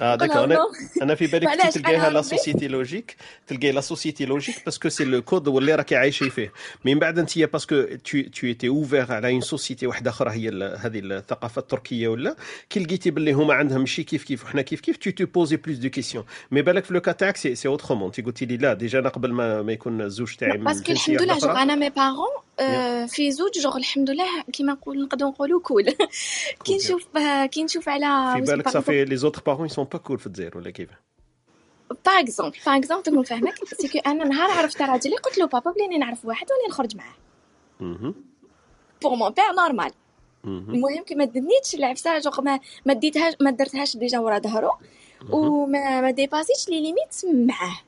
[0.00, 0.58] آه لهم أنا.
[1.02, 2.22] أنا في كنتي معليش، تلقايها أنا la.
[2.22, 6.52] société logique تلقاي la société logique parce que c'est le code واللي راكي عايشي فيه.
[6.84, 10.48] من بعد أنت parce que tu tu étais ouverte على une société واحدة أخرى هي
[10.78, 12.36] هذه الثقافة التركية ولا؟
[12.70, 15.76] كي لقيتي باللي هما عندهم ماشي كيف كيف وحنا كيف كيف tu te posais plus
[15.76, 18.74] de questions mais بالك في le cas تاعك c'est c'est autrement أنت قلتي لي لا
[18.74, 21.90] déjà أنا قبل ما ما يكون الزوج تاعي من parce que الحمد لله أنا mes
[21.90, 22.28] parents
[23.08, 25.84] في زوج جوغ الحمد لله كيما نقول نقدروا نقولوا cool.
[26.64, 27.06] كي نشوف
[27.50, 30.70] كي نشوف على في بالك صافي les autres parents sont pas cool في الجزائر ولا
[30.70, 30.90] كيف
[32.06, 35.70] par exemple par exemple تكون فاهمك c'est que أنا نهار عرفت راجلي قلت له بابا
[35.70, 37.14] بلي نعرف واحد وني نخرج معاه.
[39.02, 39.92] pour mon père normal
[40.44, 40.74] مهم.
[40.74, 44.70] المهم كي ما دنيتش العفسه جوغ ما ما ديتهاش ما درتهاش déjà ورا ظهرو
[45.30, 47.78] وما ما dépass يتش les limites معاه.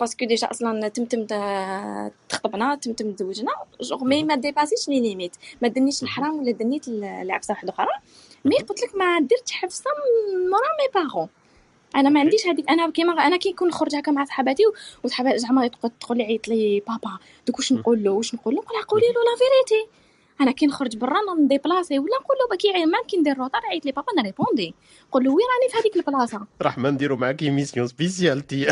[0.00, 1.26] parce que déjà أصلا تمتم
[2.28, 6.88] تخطبنا تمتم تزوجنا جوغ مي ما dépass يش les limites ما دنيش الحرام ولا دنيت
[6.88, 7.86] العفسه واحدة أخرى
[8.44, 11.28] mais قلت لك ما درتش عفسه من مورا mes parents
[11.96, 14.62] أنا ما عنديش هذيك أنا كيما أنا كي نكون نخرج هكا مع صحاباتي
[15.04, 15.70] وصحاباتي زعما
[16.00, 19.12] تقول لي عيط لي بابا دوك واش نقول له واش نقول له نقول قولي له
[19.12, 19.90] la vérité
[20.40, 23.86] أنا كي نخرج برا ن déplacer ولا نقول له باكي ما كي ندير retard عيط
[23.86, 24.74] لي بابا ن répond ي
[25.08, 28.44] نقول له وين راني في هذيك البلاصه رحمة نديرو معاك émission spéciale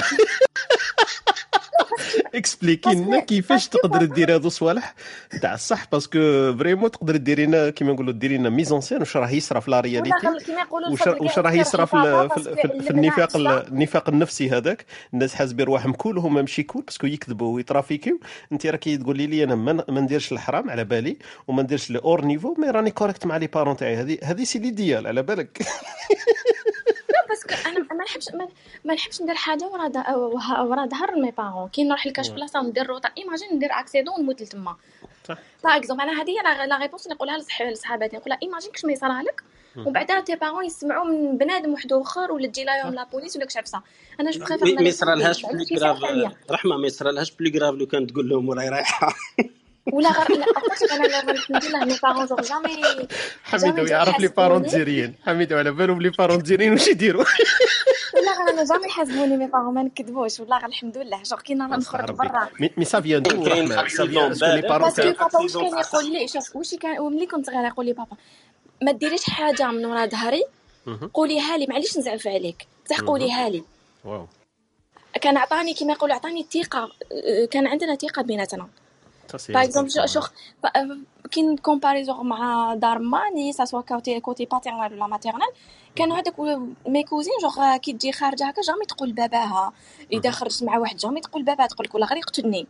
[2.34, 4.94] expliqu ي لنا كيفاش تقدر دير هادو الصوالح
[5.42, 6.18] تاع الصح parce que
[6.58, 9.70] vraiment تقدر ديري لنا كيما نقولوا ديري لنا mise en scène واش راه يصرى في
[9.70, 10.30] la réalité كاع
[11.38, 13.36] راه يصرى في, النفاق.
[13.36, 18.08] النفاق النفسي هذاك الناس حاسبين رواحهم cool وهما ماشي cool parce que يكذبوا وي trafiqu
[18.08, 18.20] يو
[18.52, 21.16] انت راكي تقولي لي أنا ما, نديرش الحرام على بالي
[21.48, 24.58] وما نديرش les hors niveau mais راني correct مع les parents تاعي هذه هذه c'est
[24.58, 25.62] l'idéal على بالك
[27.50, 28.28] parce que أنا ما نحبش
[28.84, 30.14] ما, نحبش ندير حاجة ورا
[30.62, 32.28] ورا ظهر mes parents كي نروح لكاش.
[32.28, 34.76] بلاصة وندير route imagine ندير accident ونموت لتما.
[35.28, 35.38] صح.
[35.64, 38.16] par exemple أنا هذه هي la- réponse اللي نقولها لصح- لصحاباتي.
[38.16, 39.42] نقول لها imagine كش ما يصرى لك؟
[39.76, 43.44] ومن بعد tes parents يسمعوا من بنادم واحد آخر ولا تجي لهم la police ولا
[43.46, 43.82] كش عفسة.
[44.20, 45.98] أنا je préfère ما يصرى لهاش plus grave
[46.50, 49.14] رحمة ما يصرى لهاش plus grave لو كان تقول لهم وراي رايحة.
[49.92, 50.92] ولا غير لا قلت لك
[51.74, 53.08] أنا mes parents genre jamais
[53.44, 55.14] حميدو يعرف les parents algériens.
[55.26, 57.24] حميدو على بالهم les parents algériens واش يديروا؟
[58.14, 60.40] ولا غير أنا jamais يحاسبوني mes parents ما نكذبوش.
[60.40, 61.22] ولا غير الحمد لله.
[61.22, 62.48] جوغ كي نهار نخرج برا.
[62.76, 64.86] mais ça vient de كاين parce que بابا
[65.38, 68.16] واش كان يقول لي شوف واش كان وملي كنت صغيره يقول لي بابا
[68.82, 70.44] ما ديريش حاجة من ورا ظهري.
[71.14, 72.66] قوليها لي معليش نزعف عليك.
[72.84, 73.00] بصح.
[73.00, 73.62] قوليها لي.
[74.04, 74.26] واو.
[75.20, 76.90] كان عطاني كيما يقولوا عطاني الثقة.
[77.50, 78.68] كان عندنا ثقة بيناتنا.
[79.52, 80.08] par exemple.
[80.08, 80.28] شوف
[81.30, 85.48] كي en comparaison مع دار ماني ça soit côté côté paternel ولا maternel
[85.96, 86.34] كانوا هذاك
[86.86, 89.72] mes cousines genre كي تجي خارجه هكا jamais تقول لباباها
[90.12, 92.66] اذا خرجت مع واحد jamais تقول لباباها تقول لك ولا غير يقتلني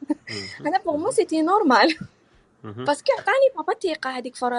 [0.60, 1.96] أنا pour moi c'était normal.
[2.64, 4.50] parce que عطاني بابا الثقه هذيك فر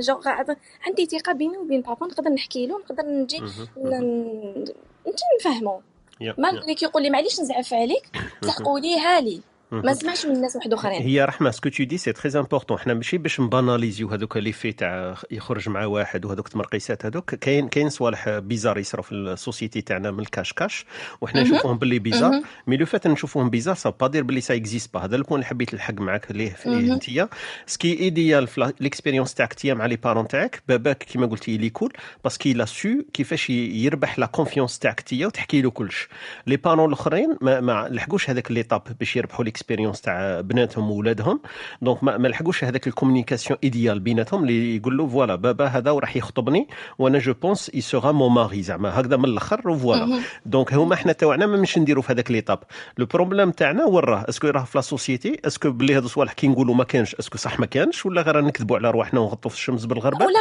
[0.00, 0.56] جوغ عط-
[0.86, 3.68] عندي ثقه بيني وبين بابا نقدر نحكي له نقدر نجي مهم.
[3.76, 4.60] ن-
[5.06, 5.80] نجي نفهمو
[6.20, 6.54] يا- ما يا.
[6.54, 8.10] نقول لك يقول لي معليش نزعف عليك
[8.42, 9.40] بصح قوليها لي.
[9.72, 9.90] ما.
[9.90, 12.94] نسمعش من الناس واحد آخرين هي رحمة ce que tu dis c'est très important حنا
[12.94, 17.34] ماشي باش ن banalis يو هذوك les filles تاع يخرج مع واحد وهذوك تمرقيسات هذوك
[17.34, 20.84] كاين كاين صوالح bizarre يصروا في ال société تاعنا من ال cache cache
[21.20, 21.42] وحنا.
[21.42, 22.42] نشوفوهم باللي bizarre.
[22.66, 25.19] mais le fait نشوفوهم bizarre ça veut pas dire باللي ça existe pas هذا ال
[25.19, 26.92] point اللي حبيت نلحق معاك ليه فيه مهم.
[26.92, 27.28] انتيا
[27.66, 31.56] ce qui est idéal في l'expérience تاعك تيا مع les parents تاعك باباك كيما قلتي
[31.56, 31.92] لي cool
[32.24, 36.08] parce que لا سو كيفاش يربح la confiance تاعك تيا وتحكي له كلش
[36.46, 41.40] les parents الأخرين ما, ما لحقوش هذاك l'étape باش يربحوا l'expérience تاع بناتهم وولادهم.
[41.82, 46.16] donc ما, لحقوش هذاك ال communication idéale بيناتهم اللي يقول له voilà بابا هذا وراح
[46.16, 46.68] يخطبني
[46.98, 49.00] وأنا je pense il sera mon mari زعما.
[49.00, 50.20] هكذا من الأخر و voilà.
[50.46, 52.58] donc هما حنا تاعنا ما مش نديروا في هذاك l'étape
[52.98, 56.06] le problème تاعنا وين راه est-ce que راه في la société est-ce que بلي هذو
[56.06, 59.20] الصوالح كي نقولوا ما كانش؟ est-ce que صح ما كانش؟ ولا غير نكذبوا على رواحنا
[59.20, 59.84] ونغطوا في الشمس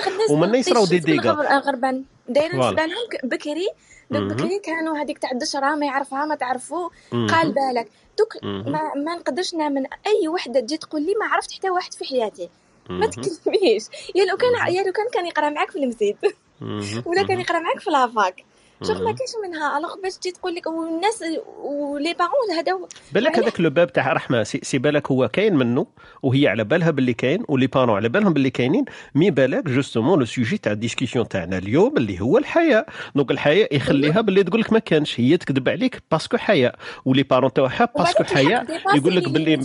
[0.07, 1.34] الناس ومنا يصراو دي ديغا.
[1.34, 2.60] بالغربان دايرين.
[2.60, 3.68] بالهم بكري
[4.12, 4.22] دوك.
[4.24, 7.28] بكري كانوا هذيك تاع الدشره ما يعرفها ما تعرفوا مهم.
[7.28, 7.88] قال بالك
[8.18, 8.44] دوك.
[8.44, 12.49] ما, ما نقدرش نامن أي وحدة تجي تقول لي ما عرفت حتى واحد في حياتي
[12.90, 13.08] ما.
[13.08, 13.86] تكذبيش
[14.16, 16.16] يا لو كان يا لو كان كان يقرأ معاك في
[16.62, 17.04] مهم.
[17.06, 18.45] ولا كان يقرأ معاك في la fac
[18.84, 19.04] شوف ما.
[19.12, 21.24] كاينش منها؟ alors باش تجي تقول لك والناس
[21.64, 24.44] و les parents هذا هو- بالك وعلاه هذاك le but تاع رحمة.
[24.44, 25.88] سي, سي بالك هو كاين منه
[26.24, 28.86] وهي على بالها باللي كاين و les parents على بالهم باللي كاينين.
[29.16, 32.86] mais بالك justement le sujet تاع ال discussion تاعنا اليوم اللي هو الحياء.
[33.16, 35.20] donc الحياء يخليها باللي تقول لك ما كانش.
[35.20, 36.74] هي تكذب عليك parce que حياء.
[37.06, 38.68] و les parents تاعها parce que حياء.
[38.95, 39.58] يقول لك باللي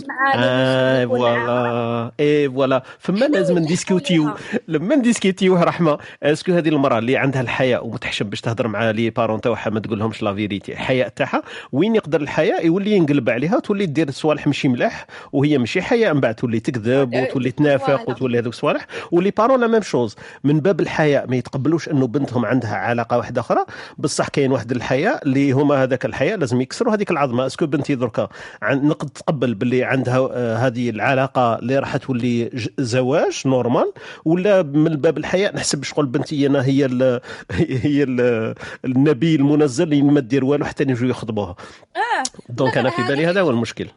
[1.07, 4.31] voilà et voilà فما لازم نديسكوتيو.
[4.67, 9.02] لما نديسكوتيو رحمة est-ce que هذه المرأة اللي عندها الحياء ومتحشم باش تهضر مع les
[9.03, 10.71] les parents تاعها ما تقولهمش la vérité.
[10.71, 11.43] الحياء تاعها.
[11.71, 16.19] وين يقدر الحياء يولي ينقلب عليها وتولي دير صوالح ماشي ملاح وهي ماشي حياء من
[16.19, 18.09] بعد تولي تكذب وتولي تنافق.
[18.09, 20.15] وتولي هذوك الصوالح و les parents la même chose.
[20.43, 23.65] من باب الحياء ما يتقبلوش أنه بنتهم عندها علاقة واحدة أخرى.
[23.97, 27.45] بصح كاين واحد الحياء اللي هما هذاك الحياء لازم يكسروا هذيك العظمة.
[27.45, 28.29] est-ce que بنتي دركا
[28.63, 32.49] نقد تقبل باللي عندها آه، هذه العلاقة اللي راح تولي
[32.79, 33.93] زواج normal.
[34.25, 37.19] ولا من باب الحياء نحسب شغل بنتي أنا هي ال
[37.85, 38.53] هي ال
[38.95, 41.55] النبي المنزل اللي ما دير والو حتى يجوا يخطبوها
[41.95, 43.87] آه donc أنا في بالي هذا هو المشكل.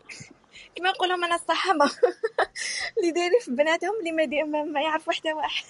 [0.77, 1.85] كما نقولهم أنا الصحابة.
[2.99, 5.65] اللي دايرين في بناتهم اللي ما, دي ما, يعرفوا حتى واحد.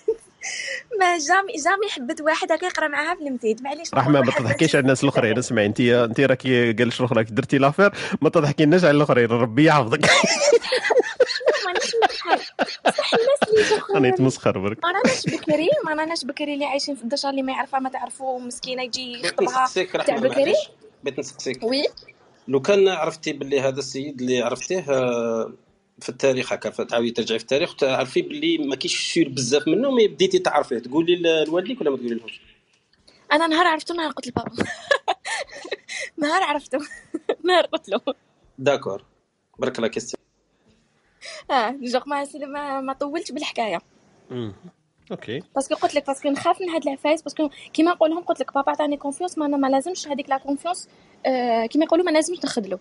[1.01, 3.62] ما jamais jamais حبت واحد هكا يقرأ معاها في المزيد.
[3.62, 5.39] معليش رحمة ما تضحكيش على الناس الأخرين.
[5.39, 9.27] اسمعي انت انت راكي قال شنو راك درتي l'affaire؟ ما تضحكيناش على الأخرين.
[9.27, 10.11] ربي يحفظك
[11.66, 12.24] مانيش الناس
[13.15, 13.35] اللي
[13.97, 14.78] أنا يتمسخر برك.
[14.85, 18.41] ما راناش بكري ما راناش بكري اللي عايشين في الدشار اللي ما يعرفها ما تعرفوا
[18.41, 19.66] مسكينة يجي يخطبها.
[20.07, 20.55] تاع بكري؟
[21.05, 21.62] بغيت نسقسيك.
[21.62, 21.85] Oui؟
[22.49, 25.53] لو كان عرفتي باللي هذا السيد اللي عرفتيه آه،
[26.01, 30.09] في التاريخ هكا تعاودي ترجعي في التاريخ وتعرفي باللي ما كاينش سير بزاف منه mais
[30.09, 30.78] بديتي تعرفيه.
[30.78, 32.41] تقولي لوالديك ولا ما تقولي لهمش
[33.33, 34.51] أنا نهار عرفته نهار قلت لبابا.
[36.23, 36.78] نهار عرفته.
[37.47, 38.01] نهار قلت له.
[38.59, 39.05] D'accord.
[39.59, 40.26] برك la question
[41.51, 43.78] آه جوغ ما ما, ما طولتش بالحكاية.
[45.10, 45.43] OK.
[45.55, 48.23] parce que قلت لك parce que نخاف من هاد العفايس parce que كيما نقول لهم
[48.23, 50.89] قلت لك بابا عطاني confiance ما أنا ما لازمش هذيك la confiance
[51.27, 52.78] آه كيما يقولوا ما لازمش نخدلو.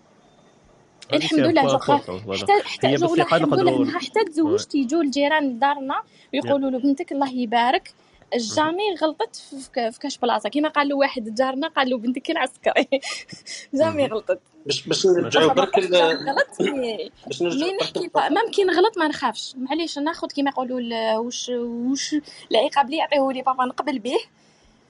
[1.12, 2.38] الحمد لله voilà.
[2.38, 6.02] حتى حتى بالثقة الحمد لله حتى تزوجت يجوا الجيران لدارنا
[6.34, 7.92] ويقولوا له بنتك الله يبارك.
[8.34, 12.88] jamais غلطت في كاش بلاصه كيما قال له واحد جارنا قال له بنتك كاين عسكري
[13.74, 14.40] jamais غلطت.
[14.66, 19.08] باش باش نرجعوا برك غلط mais باش نرجعوا mais برك نحكي با- ممكن نغلط ما
[19.08, 19.54] نخافش.
[19.56, 22.16] معليش ناخذ كيما يقولوا وش وش
[22.50, 24.16] العقاب اللي يعطيه لي بابا نقبل به.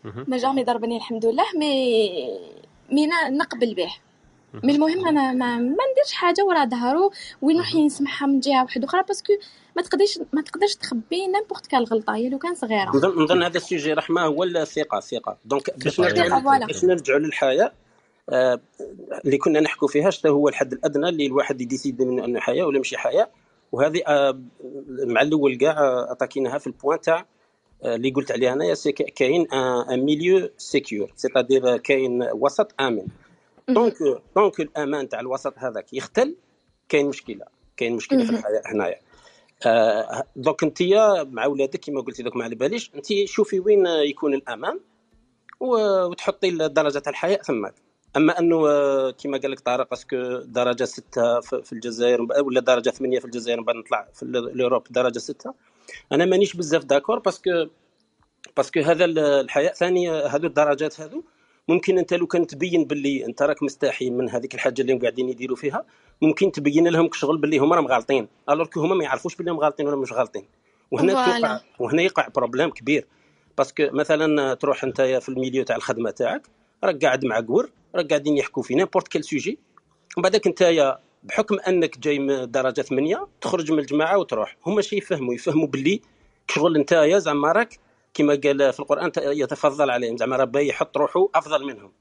[0.04, 2.38] ما jamais ضربني الحمد لله mais
[2.90, 3.92] مي نقبل به.
[4.54, 7.12] مي المهم أنا ما, ما نديرش حاجة ورا ظهرو
[7.42, 9.32] وين نروح نسمعها من جهة واحدة أخرى parce que
[9.76, 12.88] ما تقدرش ما تقدرش تخبي n'importe quelle غلطه هي لو كان صغيرة.
[12.96, 15.36] نظن نظن هذا ال sujet رحمه هو الثقه الثقة.
[15.44, 16.66] donc باش نرجعوا.
[16.66, 17.72] باش نرجعوا للحياء
[18.30, 18.60] آه،
[19.24, 22.78] اللي كنا نحكوا فيها شنو هو الحد الأدنى اللي الواحد يديسيد منه أنه حياء ولا
[22.78, 23.28] ماشي حياء.
[23.72, 24.40] وهذه آه،
[25.06, 27.26] مع الأول كاع آه، عطاكيناها في ال point تاع
[27.82, 28.74] آه، اللي قلت عليها انايا
[29.16, 33.06] كاين un milieu sécure c'est-à-dire كاين وسط آمن.
[33.68, 33.94] donc
[34.36, 36.36] donc الأمان تاع الوسط هذاك يختل.
[36.88, 37.44] كاين مشكلة
[37.76, 38.30] كاين مشكلة في.
[38.30, 39.00] الحياء هنايا.
[39.66, 40.78] آه، دوك انت
[41.30, 44.80] مع ولادك كما قلتي دوك ما على باليش انت شوفي وين يكون الأمان
[45.60, 47.74] وتحطي درجه الحياء ثمك
[48.16, 52.90] أما أنه آه، كما قال لك طارق est-ce que درجة ستة في الجزائر ولا درجة
[52.90, 55.54] ثمانية في الجزائر بعد نطلع في ال- l'Europe درجة ستة.
[56.12, 57.50] أنا مانيش بزاف d'accord parce que
[58.56, 61.24] parce que هذا ال- الحياء ثاني هذو الدرجات هذو
[61.68, 65.28] ممكن أنت لو كان تبين باللي أنت راك مستحي من هذيك الحاجة اللي هم قاعدين
[65.28, 65.84] يديروا فيها
[66.22, 68.28] ممكن تبين لهم شغل باللي هما راهم غالطين.
[68.50, 70.44] alors que هما ما يعرفوش باللي هم غالطين ولا مش غالطين.
[70.90, 71.12] وهنا.
[71.12, 73.06] توقع وهنا يقع problème كبير.
[73.58, 76.42] parce que مثلا تروح أنت في ال milieu تاع الخدمة تاعك
[76.84, 79.58] راك قاعد مع groupe راك قاعدين يحكوا في n'importe quel sujet
[80.16, 84.56] ومن بعدك أنت بحكم أنك جاي من درجة ثمانية تخرج من الجماعة وتروح.
[84.66, 86.00] هما شي يفهموا يفهموا باللي
[86.48, 87.78] شغل أنت زعما راك
[88.16, 90.16] كما قال في القرآن يتفضل عليهم.
[90.16, 91.92] زعما ربي يحط روحه أفضل منهم.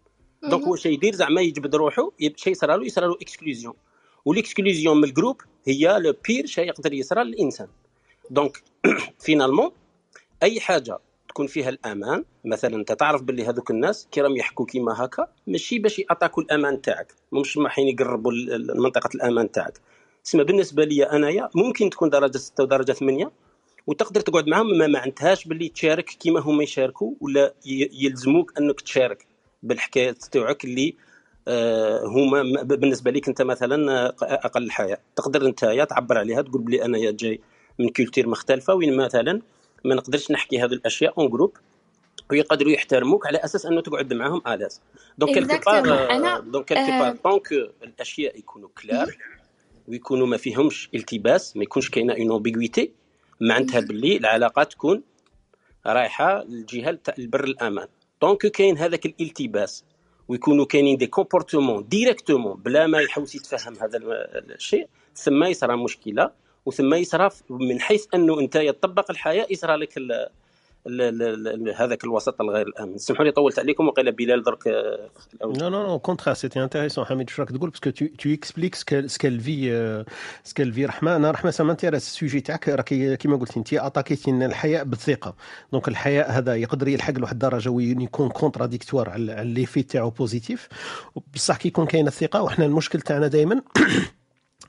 [0.43, 3.73] donc هو شي يدير زعما يجبد روحه شي يصرى له يصرى له exclusion
[4.25, 7.67] و l'exclusion من ال groupe هي le pire شيء يقدر يصرى للإنسان.
[8.29, 8.63] donc
[9.25, 9.71] finalement
[10.43, 15.05] أي حاجة تكون فيها الأمان مثلا أنت تعرف باللي هذوك الناس كي راهم يحكوا كيما
[15.05, 17.13] هكا ماشي باش يأتاكوا الأمان تاعك.
[17.31, 19.81] مش رايحين يقربوا منطقة الأمان تاعك.
[20.23, 23.31] تسمى بالنسبة لي أنايا ممكن تكون درجة 6 ودرجة 8
[23.87, 27.53] وتقدر تقعد معاهم ما معناتهاش باللي تشارك كيما هما يشاركوا ولا
[28.01, 29.25] يلزموك أنك تشارك
[29.63, 30.95] بالحكايات تاعك اللي
[31.47, 36.61] آه، هما بالنسبة لك أنت مثلا آه، أقل الحياء تقدر أنت يا تعبر عليها تقول
[36.61, 37.39] بلي أنا يا جاي
[37.79, 39.41] من culture مختلفة وين مثلا
[39.85, 41.57] ما نقدرش نحكي هذه الأشياء en groupe
[42.31, 44.81] ويقدروا يحترموك على أساس أنه تقعد معاهم à l'aise
[45.17, 45.57] donc quelque.
[45.65, 47.51] part donc quelque part donc
[47.83, 49.17] الأشياء يكونوا clairs
[49.87, 52.91] ويكونوا ما فيهمش التباس ما يكونش كاينة une ambiguïté
[53.41, 55.03] معناتها باللي العلاقة تكون
[55.85, 57.87] رايحة للجهة البر الأمان.
[58.21, 59.83] donc كاين هذاك الالتباس
[60.27, 66.31] ويكونوا كاينين des comportements directement بلا ما يحوس يتفهم هذا ال- الشيء ثم يصرى مشكلة
[66.65, 69.93] وثم يصرى من حيث أنه أنت تطبق الحياء يصرى لك
[71.75, 72.95] هذاك الوسط الغير الآمن.
[72.95, 74.63] اسمحوا لي طولت عليكم وقيل بلال درك
[77.35, 80.03] Chourak de Gaulle, parce que tu, tu expliques ce qu'elle, ce qu'elle vit, euh,
[80.43, 81.15] ce qu'elle vit Rahma.
[81.15, 85.35] أنا رحمة ça m'intéresse ال sujet تاعك راكي كيما قلت انت attaqui تي الحياء بالثقه
[85.71, 90.67] donc الحياء هذا يقدر يلحق لواحد الدرجه وين يكون contradictoire على les effets تاعو positifs
[91.33, 93.61] بصح كي يكون كاين الثقه وحنا المشكل تاعنا دائما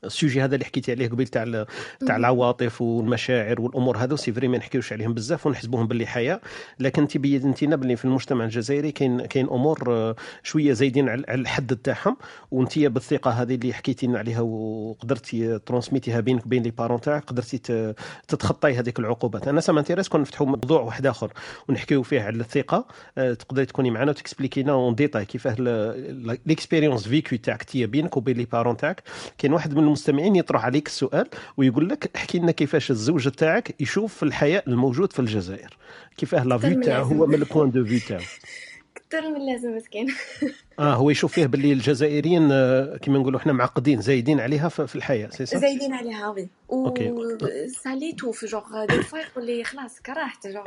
[0.07, 1.65] ال sujet هذا اللي حكيتي عليه قبيل تاع
[2.07, 6.41] تاع العواطف والمشاعر والأمور هذو c'est vrai ما نحكيوش عليهم بزاف ونحسبوهم باللي حياه
[6.81, 11.25] لكن انت بينتي لنا باللي في المجتمع الجزائري كاين كاين أمور آه، شوية زايدين على
[11.29, 12.17] الحد تاعهم.
[12.51, 17.25] وانت بالثقة هذه اللي حكيتي لنا عليها وقدرتي transmett يها بينك وبين les parents تاعك
[17.25, 17.95] قدرتي ت-
[18.29, 19.49] تتخطاي هذيك العقوبات.
[19.49, 21.33] أنا ça m'intéresse كون نفتحوا موضوع واحد آخر
[21.69, 22.87] ونحكيو فيه على الثقة.
[23.19, 25.57] آه، تقدري تكوني معنا وت expliquer لنا en détail كيفاه
[26.47, 29.03] l'expérience vécue تاعك تي بينك وبين les parents تاعك.
[29.39, 34.23] كاين واحد من المستمعين يطرح عليك السؤال ويقول لك احكي لنا كيفاش الزوج تاعك يشوف
[34.23, 35.77] الحياء الموجود في الجزائر.
[36.17, 37.05] كيفاه la vue تاعو.
[37.05, 38.23] هو من ال point de vue تاعو
[39.11, 40.07] كثر من لازم مسكين.
[40.79, 45.29] آه هو يشوف فيه باللي الجزائريين آه، كيما نقولوا إحنا معقدين زايدين عليها في الحياء
[45.29, 46.49] c'est زايدين عليها oui.
[46.73, 47.11] OK.
[47.11, 47.39] و
[47.83, 50.67] ساليتو في جوغ دي فوا يقول لي خلاص كرهت جوغ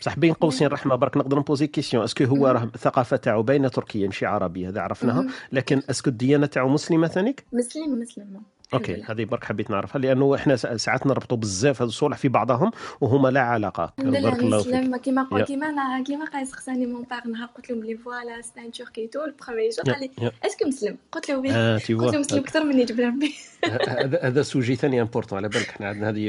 [0.00, 3.42] بصح بين قوسين رحمة برك نقدر ن poser question est-ce que هو راه الثقافه تاعو
[3.42, 5.26] باينة تركيه ماشي عربيه هذا عرفناها.
[5.52, 8.42] لكن est-ce que الديانة تاعو مسلمة ثانيك؟ مسلم مسلم.
[8.74, 9.02] OK.
[9.02, 12.70] هذه برك حبيت نعرفها لأنه إحنا سا- ساعات نربطوا بزاف هذو الصوالح في بعضهم
[13.00, 15.22] وهما لا علاقة بارك لله الله فيك كيما.
[15.22, 19.06] قلت كيما كيما قايس خصاني مون بار نهار قلت لهم بلي فوالا سي ان تركي
[19.06, 19.92] تو البخومي جور يا.
[19.92, 20.30] قال لي.
[20.46, 23.34] اسكو مسلم قلت له آه تي قلت له مسلم أكثر مني جبر ربي
[23.88, 26.26] هذا هذا سوجي ثاني امبورطون على بالك إحنا عندنا هذه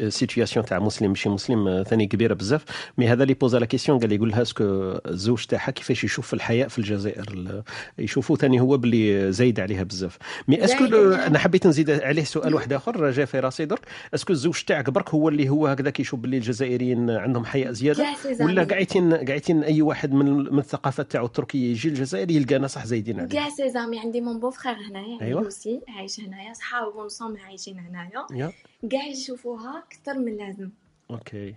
[0.00, 2.64] السيتياسيون تاع مسلم ماشي مسلم آه، ثاني كبيرة بزاف
[2.98, 4.64] مي هذا اللي بوزا لا كيسيون قال لي يقول لها اسكو
[5.06, 7.62] الزوج تاعها كيفاش يشوف الحياء في الجزائر ال-
[7.98, 10.18] يشوفوا ثاني هو باللي زايد عليها بزاف
[10.48, 10.84] مي اسكو.
[11.12, 13.80] أنا حبيت نزيد عليه سؤال واحد آخر جا في راسي درك
[14.14, 18.06] est-ce que الزوج تاعك برك هو اللي هو هكذا كيشوف باللي الجزائريين عندهم حياء زيادة؟
[18.40, 23.20] ولا قاعدين قاعدين أي واحد من من الثقافه تاعو التركية يجي الجزائر يلقانا صح زايدين
[23.20, 25.42] عليه؟ كاع ses amis عندي mon beau-frère هنايا أيوة.
[25.42, 28.26] lui aussi عايش هنايا صحابو نصوم عايشين هنايا.
[28.32, 28.52] يا.
[28.90, 30.70] كاع يشوفوها أكثر من لازم.
[31.10, 31.54] OK.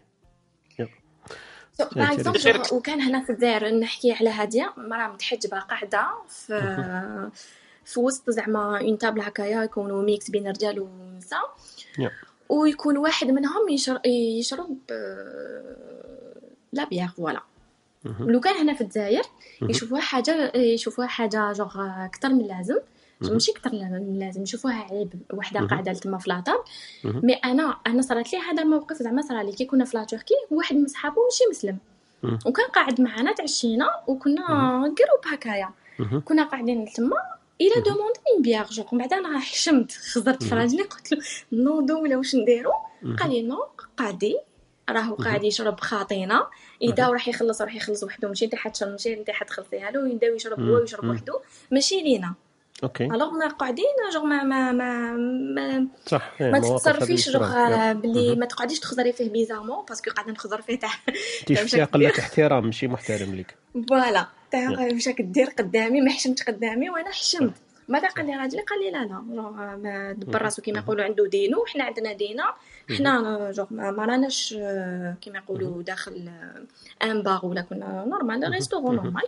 [2.72, 7.30] وكان هنا في الجزائر نحكي على هادية مراه متحجبة قاعدة في
[7.90, 11.56] في وسط زعما une table هكايا يكونوا ميكس بين رجال ونساء.
[12.50, 14.78] ويكون واحد منهم يشرب, يشرب
[16.74, 17.42] la bière voilà.
[18.20, 19.24] لو كان هنا في الجزائر.
[19.62, 21.76] يشوفوها حاجة يشوفوها حاجة جوغ
[22.06, 22.78] أكثر من لازم
[23.22, 23.34] مهم.
[23.34, 25.68] ماشي أكثر من لازم يشوفوها عيب وحدة.
[25.68, 26.60] قاعدة تما في la table.
[27.04, 30.36] mais أنا أنا صارت لي هذا الموقف زعما صرا لي كي كنا في la Turquie
[30.52, 31.78] واحد من صحابو ماشي مسلم.
[32.46, 34.46] وكان قاعد معنا تعشينا وكنا
[34.80, 35.70] groupe هكايا.
[36.26, 37.18] كنا قاعدين تما
[37.62, 40.56] il a demandé une bière genre بعدا أنا حشمت خزرت في.
[40.56, 41.20] راجلي قلت له
[41.52, 42.72] نوضو ولا واش نديرو.
[43.20, 43.68] قال لي non
[43.98, 44.38] قعدي
[44.90, 46.48] راهو قاعد يشرب خاطينا
[46.82, 50.60] إذا راح يخلص راح يخلص وحده ماشي انت حتشرب ماشي انت حتخلصيها له يبدا يشرب
[50.60, 50.78] هو.
[50.78, 51.10] يشرب.
[51.10, 51.40] وحده
[51.72, 52.34] ماشي لينا
[52.84, 53.06] OK.
[53.06, 55.12] alors ما قاعدين جوغ ما ما ما,
[55.56, 57.94] ما صح ما تتصرفيش جوغ.
[57.94, 58.36] باللي.
[58.36, 60.90] ما تقعديش تخزري فيه bizarrement parce que قاعدة نخزر فيه تاع
[61.50, 63.56] لك دير احترام ماشي محترم لك.
[63.90, 64.94] voilà تاع يا.
[64.94, 67.54] مشاك دير قدامي ما حشمتش قدامي وأنا حشمت.
[67.90, 69.24] بعدا قال لي راجلي قال لي لا لا.
[69.36, 72.44] جوغ ما دبر راسو كيما يقولوا عنده دينو وحنا عندنا دينا.
[72.98, 76.30] حنا جوغ ما راناش آه، كيما يقولوا داخل
[77.02, 79.24] آه، un bar ولا كنا normal restaurant normal.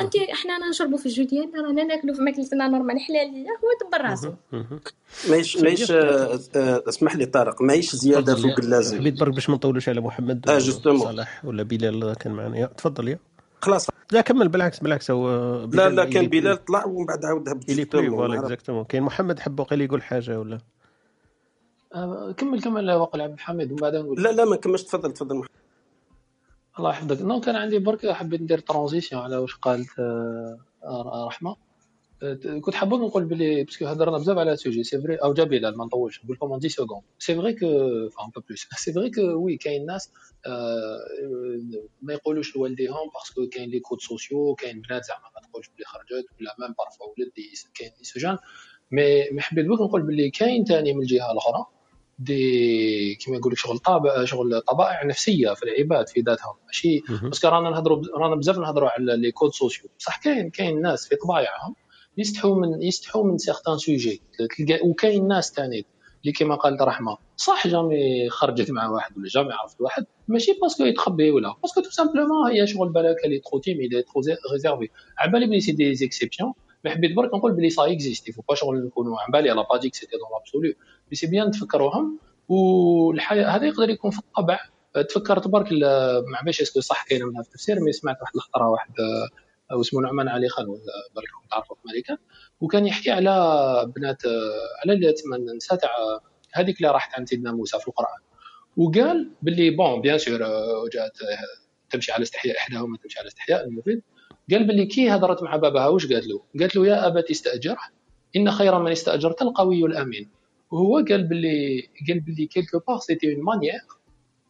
[0.00, 3.00] انت إحنا أنا نشربوا في الجو ديالنا رانا ناكلوا في ماكلتنا normal.
[3.00, 4.32] حلاليه هو دبر راسو.
[5.30, 8.58] ماهيش ماهيش آه، آه، اسمح لي طارق ماهيش زيادة فوق.
[8.58, 11.00] اللازم حبيت برك باش ما نطولوش على محمد آه justement.
[11.06, 12.66] صالح ولا بلال كان معنا.
[12.66, 13.18] تفضل يا.
[13.60, 13.86] خلاص.
[14.12, 15.28] لا كمل بالعكس بالعكس هو
[15.72, 18.40] لا لا كان بلال طلع ومن بعد عاود هبط بلي voilà.
[18.40, 20.60] exactement كاين محمد حب وقيل يقول حاجة ولا؟ آه،
[22.36, 25.50] كمل كمل وقل عبد الحميد ومن بعد نقول لا لا ما كملش تفضل تفضل محمد.
[26.78, 31.56] الله يحفظك non كان عندي برك حبيت ندير transition على واش قالت آه، آه، رحمه
[32.22, 35.44] آه، كنت حابب نقول بلي parce que هضرنا بزاف على sujet c'est vrai أو جا
[35.44, 37.66] بلال ما نطولش نقول لكم 10 secondes c'est vrai que
[38.08, 40.10] فان با بلوس c'est vrai que oui كاين ناس
[40.46, 40.98] آه،
[42.02, 45.84] ما يقولوش لوالديهم parce que كاين les codes sociaux كاين بنات زعما ما تقولش بلي
[45.84, 47.32] خرجت ولا même parfois ولد
[47.74, 48.38] كاين des gens
[48.90, 51.66] mais حبيت بك نقول بلي كاين تاني من الجهه الاخرى
[52.18, 57.02] دي كيما يقول لك شغل طابع شغل طبائع نفسية في العباد في ذاتهم ماشي.
[57.22, 61.08] parce que رانا نهضروا رانا بزاف نهضروا على les codes sociaux بصح كاين كاين ناس
[61.08, 61.74] في طبايعهم
[62.18, 64.22] يستحوا من يستحوا من certains sujets
[64.58, 65.86] تلقى وكاين ناس تاني
[66.22, 70.76] اللي كيما قالت رحمة صح jamais خرجت مع واحد ولا jamais عرفت واحد ماشي parce
[70.76, 74.22] que يتخبي ولا parce que tout simplement هي شغل بالك اللي trop timide trop
[74.52, 74.88] réservée
[75.18, 76.52] على بالي بلي c'est des exceptions
[76.84, 79.78] mais حبيت برك نقول بلي ça existait faut pas شغل نكونوا على بالي على با
[79.78, 80.72] ديك c'était dans l'absolu
[81.16, 82.18] c'est bien تفكروهم
[82.48, 84.58] والحياء هذا يقدر يكون في الطبع.
[85.08, 88.32] تفكرت برك ال- ما عرفتش est-ce que صح كاينة منها في التفسير mais سمعت واحد
[88.34, 92.16] الخطرة واحد آه، اسمه نعمان علي خان راكم تعرفوا في أمريكا
[92.60, 94.30] وكان يحكي على بنات آه،
[94.84, 95.90] على اللي تسمى النساء تاع
[96.54, 98.20] هذيك اللي راحت عند سيدنا موسى في القرآن.
[98.76, 103.64] وقال باللي bon bien sûr آه، جات آه، تمشي على استحياء إحداهما تمشي على استحياء
[103.64, 104.02] المفيد.
[104.50, 107.78] قال باللي كي هضرت مع باباها واش قالت له؟ قالت له يا أبت استأجره
[108.36, 110.30] إن خير من استأجرت القوي الأمين.
[110.72, 113.80] وهو قال باللي قال باللي quelque part c'était une manière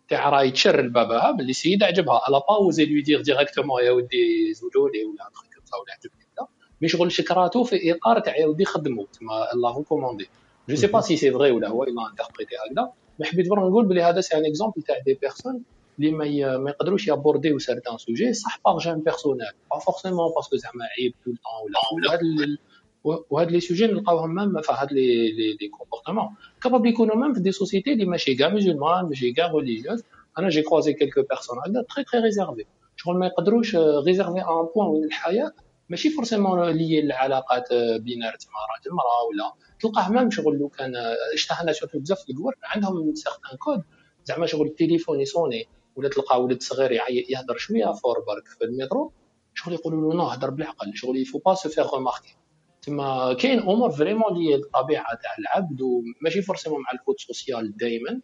[0.08, 3.90] تاع راهي تشر لباباها باللي السيد عجبها elle a pas osé lui dire directement يا
[3.90, 6.46] ودي زوجوني ولا كذا ولا عجبني كذا
[6.80, 10.28] mais شغل شكراته في اطار تاع يا ودي خدمو تما elle l'a recommandé
[10.68, 12.92] je sais pas si c'est vrai ولا هو إلا interprété هكذا.
[13.18, 15.62] mais حبيت برك نقول بلي هذا c'est un exemple تاع des personnes
[15.98, 20.32] اللي ما ما يقدروش ي abordé و certains sujets صح par gêne personnelle pas forcément
[20.36, 22.20] parce que زعما عيب طول طون ولا.
[22.20, 22.58] ال-
[23.04, 26.28] وهاد les sujets نلقاوهم même في هاد les les les comportements
[26.62, 30.02] capable يكونوا même في des sociétés اللي ماشي كاع musulmanes ماشي كاع religieuses
[30.38, 32.64] أنا j'ai croisé quelques personnes هكذا très très réservées
[32.96, 35.52] شغل ما يقدروش réservés un point وين الحياء
[35.88, 37.68] ماشي forcément les العلاقات
[38.00, 39.52] binaires تما راجل مراه ولا.
[39.80, 40.92] تلقاه même شغل لو كان
[41.34, 43.82] اشتهى شغل بزاف في الڨور عندهم certains codes
[44.24, 46.92] زعما شغل التليفون يصوني ولا تلقى ولد صغير
[47.30, 49.12] يهضر شوية فور برك في ال métro
[49.54, 50.92] شغل يقولوا له non هضر بالعقل.
[50.94, 52.36] شغل il faut pas se faire remarquer
[52.82, 58.20] تما كاين امور vraiment les الطبيعة تاع العبد وماشي forcément مع ال code social دائما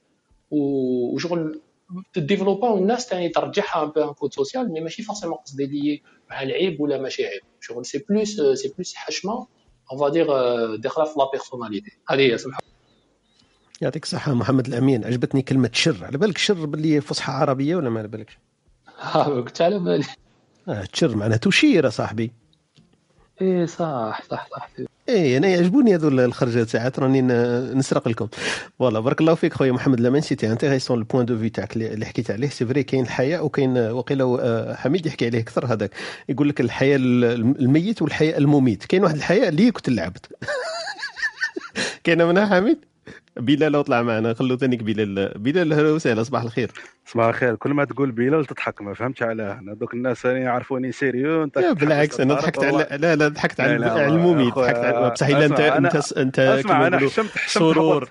[0.51, 1.61] وشغل
[2.13, 6.03] ت développa والناس تاني ترجعها un peu un code social mais ماشي forcément قصدي les
[6.31, 7.43] مع العيب ولا ماشي عيب.
[7.61, 9.47] شغل c'est plus c'est plus حشمة
[9.93, 10.27] on va dire
[10.77, 12.59] داخلة في la personnalité هذه هي سمح
[13.81, 15.05] يعطيك الصحة محمد الأمين.
[15.05, 16.05] عجبتني كلمة شر.
[16.05, 18.39] على بالك شر باللي فصحى عربية ولا ما على بالكش؟
[19.15, 20.05] قلت على بالي.
[20.69, 22.33] آه تشر معناها تشير صاحبي.
[23.43, 24.69] إيه صح صح صح.
[25.09, 27.23] إيه أنا يعجبوني هذو الخرجات ساعات راني
[27.75, 28.29] نسرق لكم.
[28.79, 30.21] voilà بارك الله فيك خويا محمد لامين.
[30.21, 32.49] c'était intéressant ال point de vue تاعك اللي حكيت عليه.
[32.49, 35.67] c'est vrai كاين الحياء وكاين وقيلا آه، حميد يحكي عليه أكثر.
[35.67, 35.91] هذاك
[36.29, 38.85] يقول لك الحياء الميت والحياء المميت.
[38.85, 40.27] كاين واحد الحياء اللي كنت العبد
[42.05, 42.79] كاينة منها حميد؟
[43.39, 44.35] بلال لو طلع معنا.
[44.35, 45.33] خلو ثانيك بلال.
[45.37, 46.23] بلال أهلا وسهلا.
[46.23, 46.71] صباح الخير.
[47.07, 47.55] صباح الخير.
[47.55, 51.59] كل ما تقول بلال تضحك ما فهمتش علاه أنا دوك الناس اللي يعرفوني sérieux أنت
[51.59, 52.65] بالعكس أنا ضحكت.
[52.65, 56.99] على لا لا ضحكت على أخويا، ضحكت على بصح إلا انت أنت أنت أسمع أنا
[56.99, 58.09] حشمت حشمت سرور.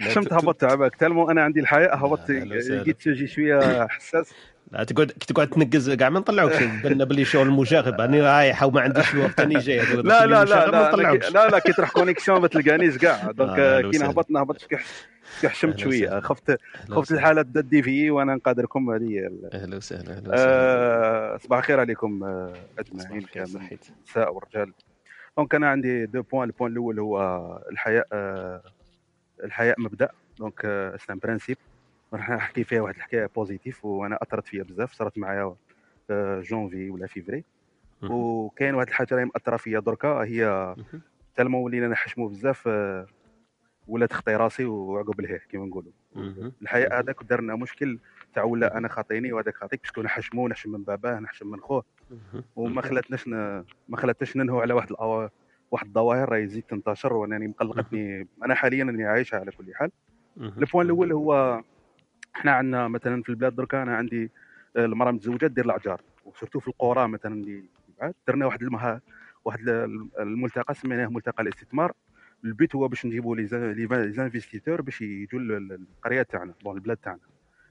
[0.00, 0.96] حشمت هبطت عباك.
[0.96, 2.30] تالمو أنا عندي الحياء هبطت.
[2.30, 4.32] لقيت شوية حساس.
[4.72, 6.62] لا تقعد تقعد تنقز كاع ما نطلعوكش.
[6.84, 9.78] باللي شغل المشاغب راني رايح وما عنديش الوقت راني جاي.
[9.78, 13.78] لا لا لا لا لا لا لا كي تروح كونيكسيون ما تلقانيش كاع دونك آه،
[13.78, 14.06] أهلا كي وسهلا.
[14.06, 15.04] نهبط نهبط كي حش-
[15.40, 16.06] كي حشمت أهلا شوية.
[16.06, 16.20] وسهلا.
[16.20, 16.50] خفت
[16.88, 17.20] خفت وسهلا.
[17.20, 21.34] الحالة تبدا دي في وأنا نقادركم هذه أهلا وسهلا أهلا وسهلا.
[21.34, 23.78] آه، صباح الخير عليكم آه، أجمعين كامل.
[24.08, 24.72] نساء ورجال.
[25.36, 27.18] donc أنا عندي deux points ال point الأول هو
[27.72, 28.06] الحياء
[29.44, 30.08] الحياء مبدأ.
[30.38, 30.60] donc
[31.08, 31.56] c'est un principe
[32.12, 35.54] راح نحكي فيها واحد الحكاية positive وأنا أثرت فيا بزاف صارت معايا
[36.40, 37.44] جونفي ولا فيفري
[38.02, 40.74] وكاين واحد الحاجة راهي مأثرة فيا دركا هي
[41.36, 43.06] tellement ولينا نحشمو بزاف آه،
[43.88, 45.92] ولا تخطي راسي وعقب الهيه كيما نقولوا.
[46.62, 47.98] الحياء هذاك دار لنا مشكل
[48.34, 51.84] تاع ولا أنا خاطيني وهذاك خاطيك parce que نحشمو نحشم من باباه نحشم من خوه.
[52.56, 53.64] وما خلاتناش ن...
[53.88, 55.28] ما خلاتناش ننهو على واحد الأو...
[55.70, 58.28] واحد الظواهر راهي تزيد تنتشر وانني مقلقتني.
[58.44, 59.90] أنا حاليا إني عايشها على كل حال.
[60.36, 61.62] ال point الأول هو
[62.36, 64.30] إحنا عندنا مثلا في البلاد دركا أنا عندي
[64.76, 67.64] آه، المراه متزوجه دير العجار و surtout في القرى مثلا اللي
[68.00, 69.00] بعاد درنا واحد المها
[69.44, 71.92] واحد ال- الملتقى سميناه ملتقى الاستثمار.
[72.44, 73.46] البيت هو باش نجيبوا les
[74.12, 77.20] investisseurs باش يجوا لل- القرية تاعنا bon البلاد تاعنا.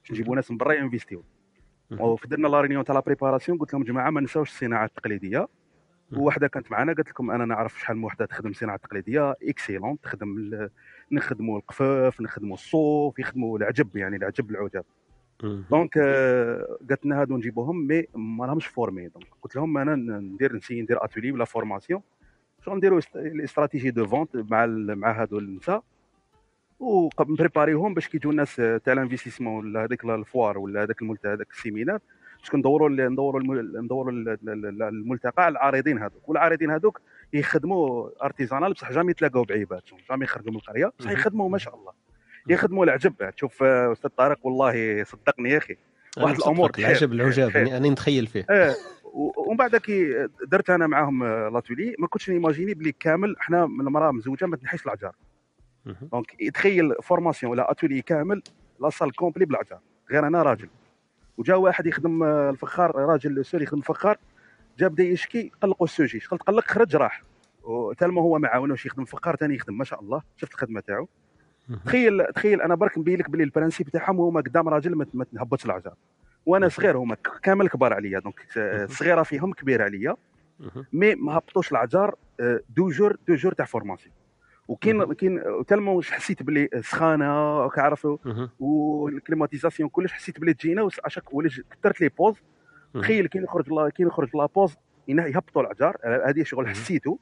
[0.00, 1.24] باش نجيبوا ناس من برا ي investi و
[1.90, 5.48] وفي درنا la réunion تاع la préparation قلت لهم جماعة ما نساوش الصناعه التقليدية.
[6.12, 10.68] وواحده كانت معنا قالت لكم أنا نعرف شحال من وحدة تخدم الصناعه التقليديه excellent تخدم
[11.12, 14.84] نخدموا القفاف نخدموا الصوف يخدموا العجب يعني العجب العجب.
[15.70, 20.56] donc آه، قالت لنا هادو نجيبوهم mais ما راهمش formés donc قلت لهم أنا ندير
[20.56, 22.00] نسي ندير اتولي ولا formation
[22.66, 25.82] شغل نديروا ال stratégie de vente مع مع هادو النساء.
[26.80, 30.58] ون préparer يهم باش كي يجوا الناس آه، تاع ال investissement ولا هذيك ال foire
[30.58, 31.98] ولا هذاك الملت هذاك ال séminaire.
[32.40, 37.00] باش ندوروا ندوروا ندوروا ال- ال- ال- الملتقى على العارضين هذوك والعارضين هذوك
[37.32, 41.92] يخدموا artisanal بصح jamais يتلاقاو بعبادهم jamais يخرجوا من القرية بصح يخدموا ما شاء الله.
[42.48, 43.30] يخدموا العجب.
[43.36, 45.76] تشوف آه، أستاذ طارق والله صدقني يا أخي.
[46.18, 47.56] واحد الأمور العجب العجاب.
[47.56, 48.46] يعني أنا نتخيل فيه.
[48.50, 48.74] آه
[49.36, 53.36] ومن بعد كي درت أنا معاهم آه، l'atelier ما كنتش n imaginer بلي كامل.
[53.40, 55.14] إحنا من المرأة مزوجة ما تنحيش العجار
[55.86, 58.42] donc تخيل formation ولا اتولي كامل
[58.80, 59.80] la salle complet بالعجار
[60.10, 60.68] غير أنا راجل.
[61.38, 64.18] وجا واحد يخدم آه، الفخار راجل سوري يخدم فخار.
[64.78, 66.20] جا بدا يشكي قلقوا ال sujet.
[66.20, 67.22] شغل تقلق خرج راح.
[67.62, 70.22] و tellement هو معاون واش يخدم فخار ثاني يخدم ما شاء الله.
[70.36, 71.08] شفت الخدمة تاعو.
[71.84, 75.24] تخيل تخيل أنا برك نبين لك باللي ال principe تاعهم هما قدام راجل ما ما
[75.24, 75.94] تهبطش العجار
[76.46, 78.18] وأنا صغير هما كامل كبار عليا.
[78.18, 80.16] donc آه، صغيرة فيهم كبيره عليا.
[80.92, 84.14] mais ما هبطوش العجار آه، deux jours deux jours تاع formation
[84.68, 88.18] وكاين كاين tellement حسيت باللي سخانة كعرفوا
[88.60, 90.88] وال climatisation كلش حسيت باللي تجينا
[91.32, 92.34] وليت كثرت les pauses.
[92.94, 94.74] تخيل كي نخرج لا كي نخرج la pause
[95.08, 97.18] ينا- يهبطوا العجار هذه شغل حسيته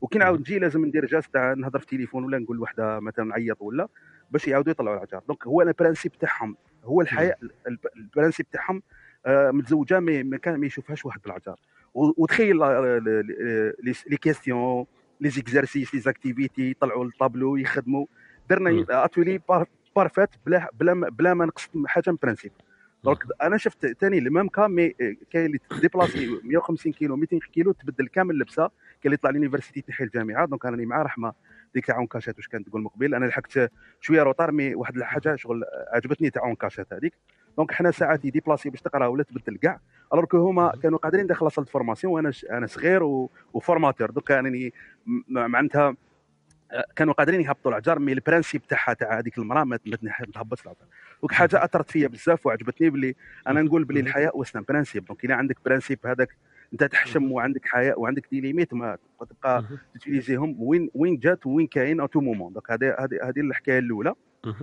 [0.00, 3.62] وكي نعاود نجي لازم ندير جاز تاع نهضر في التليفون ولا نقول لوحده مثلا نعيط
[3.62, 3.88] ولا
[4.30, 6.56] باش يعاودوا يطلعوا العجار donc هو ال principe تاعهم.
[6.84, 7.36] هو الحياء
[7.68, 8.82] الب- ال principe تاعهم
[9.26, 11.56] آه، متزوجة ما ما كان ما يشوفهاش واحد بالعجار
[11.94, 12.56] وتخيل
[14.10, 14.86] les questions
[15.20, 18.06] les exercices les activités يطلعوا الطابلو يخدموا.
[18.50, 19.40] درنا atelier
[19.96, 22.52] parfait بلا بلا ما- بلا ما نقص حاجة من principe.
[23.04, 24.88] donc أنا شفت ثاني ال même cas mais
[25.30, 28.72] كاين اللي déplacer 150 كيلو 200 كيلو تبدل كامل اللبسة كاين
[29.04, 30.46] اللي يطلع l'université تنحي الجامعة.
[30.46, 31.32] donc أنا مع رحمة
[31.74, 33.70] ديك تاع كاشات واش كانت تقول مقبل أنا لحقت
[34.00, 35.62] شوية retard mais واحد الحاجة شغل
[35.92, 37.12] عجبتني تاع كاشات هذيك.
[37.56, 39.80] donc حنا ساعات ي déplacer باش تقرا ولا تبدل كاع
[40.14, 44.32] alors هما كانوا قادرين داخل salle de formation وأنا أنا صغير و- و formateur donc
[44.32, 45.96] م- معناتها
[46.96, 49.76] كانوا قادرين يهبطوا العجار mais ال principe تاعها تاع هذيك المرأة ما
[50.34, 50.88] تهبطش العجار
[51.24, 53.14] donc حاجة أثرت فيا بزاف وعجبتني باللي
[53.48, 55.04] أنا نقول باللي الحياء c'est un principe.
[55.04, 56.36] donc اذا عندك principe هذاك
[56.72, 58.98] أنت تحشم وعندك حياء وعندك des limites ما
[59.30, 59.64] تبقى
[59.94, 63.40] ت utiliser هم وين وين جات وين كاين à tout moment donc هذه هذه هذه
[63.40, 64.14] الحكاية الأولى.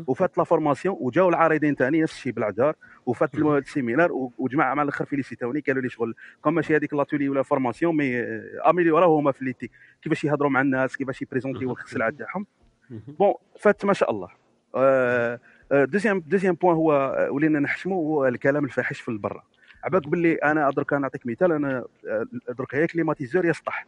[0.07, 2.75] وفات la formation وجاو العارضين ثاني نفس الشيء بالعجار
[3.05, 7.30] وفات ال séminaire وجماعة مع الأخر félicit وني قالوا لي شغل كون ماشي هذيك l'atelier
[7.29, 8.22] ولا formation mais
[8.69, 9.69] amélior او هما في ليتي.
[10.01, 12.45] كيفاش يهضروا مع الناس كيفاش ي présent يو السلعه تاعهم.
[12.89, 14.27] bon فات ما شاء الله.
[14.75, 15.39] آه، آه،
[15.72, 19.43] deuxième deuxième point هو آه، ولينا نحشموا هو الكلام الفاحش في البرة.
[19.84, 23.88] عباك باللي أنا درك نعطيك مثال أنا آه، درك هي climatiseur يسطح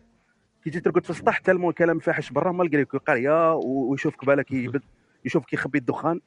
[0.63, 4.51] كي تجي ترقد في السطح tellement الكلام الفاحش برا malgré que قرية ويشوفك بالك
[5.25, 6.19] يشوفك يخبي الدخان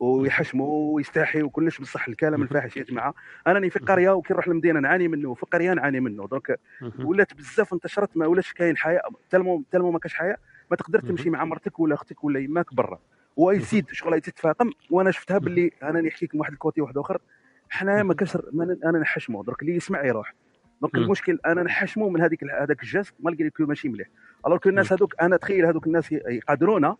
[0.00, 3.14] ويحشموا ويستحي وكلش بصح الكلام الفاحش يا جماعة.
[3.46, 6.26] أنا راني في قرية وكي نروح للمدينة نعاني منه في قرية نعاني منه.
[6.26, 6.60] donc
[6.98, 9.02] ولات بزاف انتشرت ما ولاش كاين حياء.
[9.30, 10.36] tellement tellement ما كاش حياء
[10.70, 12.98] ما تقدر تمشي مع مرتك ولا أختك ولا يماك برا.
[13.36, 17.18] ويزيد شغل يتفاقم وأنا شفتها باللي أنا نحكي لكم واحد ال côté واحد آخر.
[17.70, 18.36] حنا ما كاش
[18.84, 20.34] أنا نحشمو درك اللي يسمع يروح.
[20.80, 20.94] donc.
[20.94, 24.08] المشكل أنا نحشمو من هذيك هذاك ال geste malgré que ماشي مليح.
[24.46, 26.96] alors que الناس هذوك أنا تخيل هذوك الناس ي- يقادرونا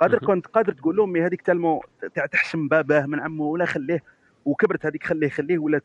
[0.00, 1.82] قادر كنت قادر تقول لهم mais هذيك tellement
[2.14, 4.02] تاع تحشم باباه من عمه ولا خليه
[4.44, 5.80] وكبرت هذيك خليه خليه ولا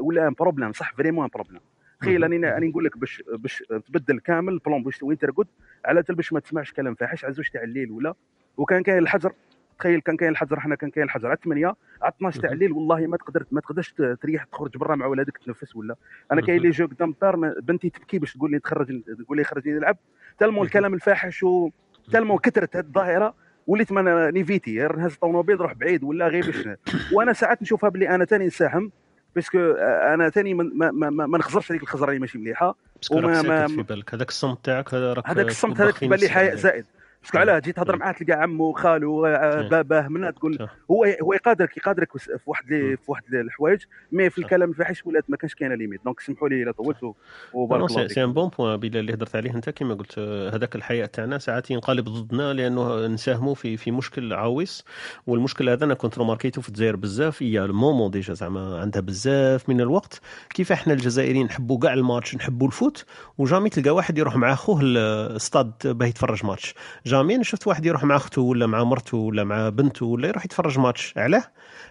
[0.00, 1.60] ولا un problème صح؟ vraiment un problème
[2.00, 5.46] تخيل راني راني نقول لك باش باش تبدل كامل ال plan باش وين ترقد
[5.84, 8.14] على تل باش ما تسمعش كلام فاحش على زوج تاع الليل ولا.
[8.56, 9.32] وكان كاين الحجر.
[9.78, 11.28] تخيل كان كاين الحجر حنا كان كاين الحجر.
[11.28, 11.66] على 8
[12.02, 15.76] على 12 تاع الليل والله ما تقدر ما تقدرش تريح تخرج برا مع ولادك تنفس
[15.76, 15.94] ولا.
[16.32, 19.44] أنا كاين les jeux قدام الدار ما- بنتي تبكي باش تقول لي تخرج تقول لي
[19.44, 19.96] خرجني نلعب.
[20.38, 21.70] tellement الكلام الفاحش و
[22.12, 23.34] tellement كثرت هذه الظاهرة.
[23.66, 26.68] وليت ما ن éviter نهز الطوموبيل نروح بعيد ولا غير باش
[27.14, 28.92] وأنا ساعات نشوفها بلي أنا تاني نساهم
[29.34, 32.76] parce que أنا تاني ما, ما, ما, ما نخزرش هذيك الخزرة اللي ماشي مليحة.
[33.10, 34.14] وما ساكت في ما بالك.
[34.14, 36.54] هذاك الصمت تاعك هذاك الصمت هذاك تبان لي حياء.
[36.54, 36.84] زائد.
[37.24, 41.32] parce que علاه تجي تهضر معاه تلقى عمو خالو آه، باباه منا تقول هو هو
[41.32, 43.80] يقادرك يقادرك في واحد في واحد الحوايج
[44.12, 46.04] mais في الكلام الفاحش ولات ما كانش كاينة limite.
[46.04, 47.14] donc سمحوا لي إلا طولت
[47.52, 48.12] وبارك الله سي فيك.
[48.12, 50.18] c'est un bon point بلا اللي هضرت عليه أنت كما قلت
[50.54, 54.84] هذاك الحياء تاعنا ساعات ينقلب ضدنا لأنه نساهموا في في مشكل عويص.
[55.26, 57.42] والمشكل هذا أنا كنت remarqué تو في الجزائر بزاف.
[57.42, 60.20] هي ال moment déjà زعما عندها بزاف من الوقت.
[60.54, 63.04] كيف إحنا الجزائريين نحبوا كاع الماتش نحبوا ال foot
[63.38, 66.74] و jamais تلقى واحد يروح مع أخوه الاستاد باه يتفرج match.
[67.14, 70.44] jamais أنا شفت واحد يروح مع أخته ولا مع مرته ولا مع بنته ولا يروح
[70.44, 71.14] يتفرج ماتش.
[71.16, 71.44] علاه؟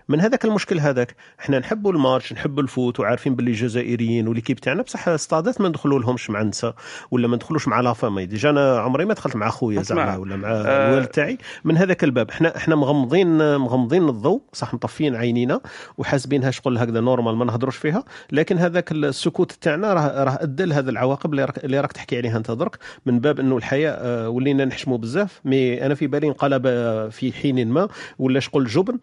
[0.09, 1.15] من هذاك المشكل هذاك.
[1.39, 4.81] إحنا نحبوا الماتش نحبوا ال foot وعارفين باللي جزائريين و l'équipe تاعنا.
[4.81, 6.75] بصح استادات ما ندخلوا لهمش مع النساء
[7.11, 10.35] ولا ما ندخلوش مع la famille déjà أنا عمري ما دخلت مع خويا زعما ولا
[10.35, 11.37] مع آه، الوالد تاعي.
[11.63, 15.61] من هذاك الباب إحنا إحنا مغمضين مغمضين الضوء صح مطفين عينينا
[15.97, 18.03] وحاسبينها شغل هكذا normal ما نهضروش فيها.
[18.31, 22.37] لكن هذاك السكوت تاعنا راه راه أدى لهذا العواقب اللي راك اللي راك تحكي عليها
[22.37, 22.77] أنت درك.
[23.05, 25.41] من باب إنه الحياء آه، ولينا نحشموا بزاف.
[25.45, 27.87] mais أنا في بالي انقلب آه، في حين ما
[28.19, 28.97] ولا شغل جبن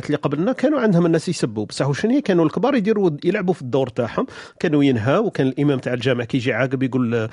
[0.00, 1.66] والمجتمعات اللي قبلنا كانوا عندهم الناس يسبوا.
[1.66, 4.26] بصح وشنو هي؟ كانوا الكبار يديروا يلعبوا في الدور تاعهم.
[4.60, 7.28] كانوا ينهاوا وكان الإمام تاع الجامع كيجي عاقب يقول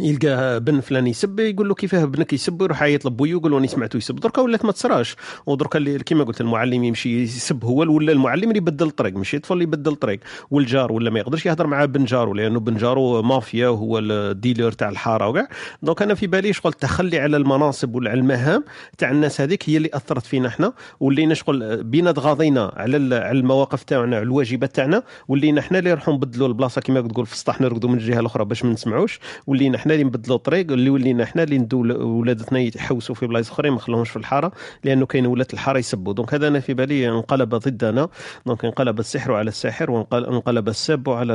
[0.00, 3.68] يلقى بن فلان يسب يقول له كيفاه ابنك يسب؟ يروح يعيط لبويه يقول له راني
[3.68, 4.16] سمعته يسب.
[4.16, 5.16] دركا ولات ما تصراش؟
[5.46, 9.64] ودركا كيما قلت المعلم يمشي يسب هو ولا المعلم اللي يبدل الطريق ماشي؟ الطفل اللي
[9.64, 10.20] يبدل الطريق.
[10.50, 14.88] والجار ولا ما يقدرش يهضر مع بن جارو لأنه بن جارو مافيا وهو الديلر تاع
[14.88, 15.48] الحارة وكاع.
[15.82, 18.64] donc أنا في بالي شغل التخلي على المناصب ولا على المهام
[18.98, 23.82] تاع الناس هذيك هي اللي أثرت فينا إحنا ولينا شغل بينا تغاضينا على على المواقف
[23.82, 27.90] تاعنا على الواجبات تاعنا ولينا إحنا اللي نروحوا نبدلوا البلاصة كيما تقول في السطح نرقدوا
[27.90, 31.58] من الجهة الأخرى باش ما نسمعوش ولينا حنا اللي نبدلوا الطريق اللي ولينا حنا اللي
[31.58, 31.78] ندو
[32.18, 34.52] ولادتنا يحوسوا في بلايص أخرين ما نخلوهمش في الحارة
[34.84, 38.08] لأنه كاين ولاد الحارة يسبوا donc هذا أنا في بالي انقلب ضدنا
[38.46, 41.32] donc انقلب السحر على الساحر وانقلب السب على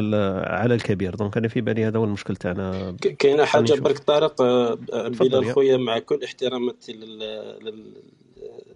[0.48, 3.74] على الكبير donc أنا في بالي هذا هو المشكل تاعنا كاينة حاجة.
[3.74, 4.78] برك طارق آه،
[5.22, 5.54] يا.
[5.54, 7.24] خويا مع كل احتراماتي لل...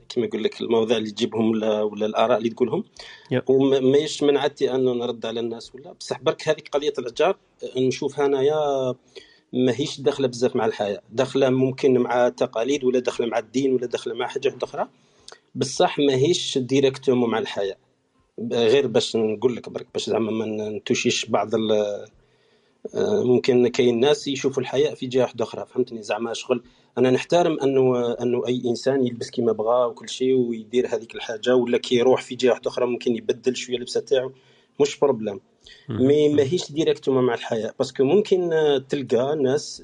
[0.10, 2.84] كما يقول لك المواضيع اللي تجيبهم ولا, ولا الآراء اللي تقولهم
[3.32, 3.42] يا.
[3.48, 8.26] ومايش من عادتي انه نرد على الناس ولا بصح برك هذيك قضية العجار آه، نشوفها
[8.26, 8.94] انايا
[9.56, 14.14] ماهيش داخلة بزاف مع الحياء داخلة ممكن مع تقاليد ولا داخلة مع الدين ولا داخلة
[14.14, 14.88] مع حاجة أخرى.
[15.56, 17.76] بصح ماهيش directement مع الحياء.
[18.52, 21.56] غير باش نقول لك برك باش زعما ما ن touch يش بعض
[22.96, 26.64] آه، ممكن كاين ناس يشوفوا الحياء في جهة أخرى فهمتني؟ زعما شغل
[26.98, 31.78] أنا نحترم أنه أنه أي إنسان يلبس كيما بغى وكل شيء ويدير هذيك الحاجة ولا
[31.78, 34.32] كي يروح في جهة أخرى ممكن يبدل شوية اللبسة تاعو
[34.82, 35.40] مش problème
[35.90, 39.84] mais ماهيش directement مع الحياء parce que ممكن آه، تلقى ناس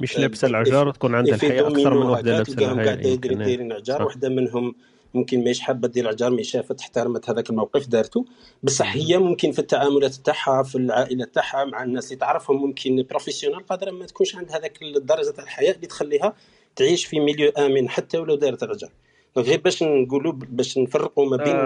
[0.00, 4.02] مش لابسة العجار وتكون عندها الحياء أكثر من وحدة لابسة تلقاهم يدير يمكن دايرين عجار.
[4.02, 4.74] وحدة منهم
[5.14, 8.24] ممكن ماهيش حابة دير عجار mais شافت احترمت هذاك الموقف دارته
[8.62, 13.66] بصح هي ممكن في التعاملات تاعها في العائلة تاعها مع الناس اللي تعرفهم ممكن professionnel
[13.66, 16.34] قادرة ما تكونش عندها هذاك الدرجة تاع الحياء اللي تخليها
[16.76, 18.90] تعيش في milieu آمن حتى ولو دارت العجار.
[19.36, 21.56] donc غير باش نقولوا باش نفرقوا ما بين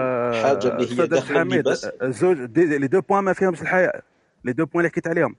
[0.43, 1.87] حاجة اللي هي داخل اللباس
[2.33, 4.01] دي les deux points ما فيهمش الحياء.
[4.45, 5.35] les deux points اللي حكيت عليهم.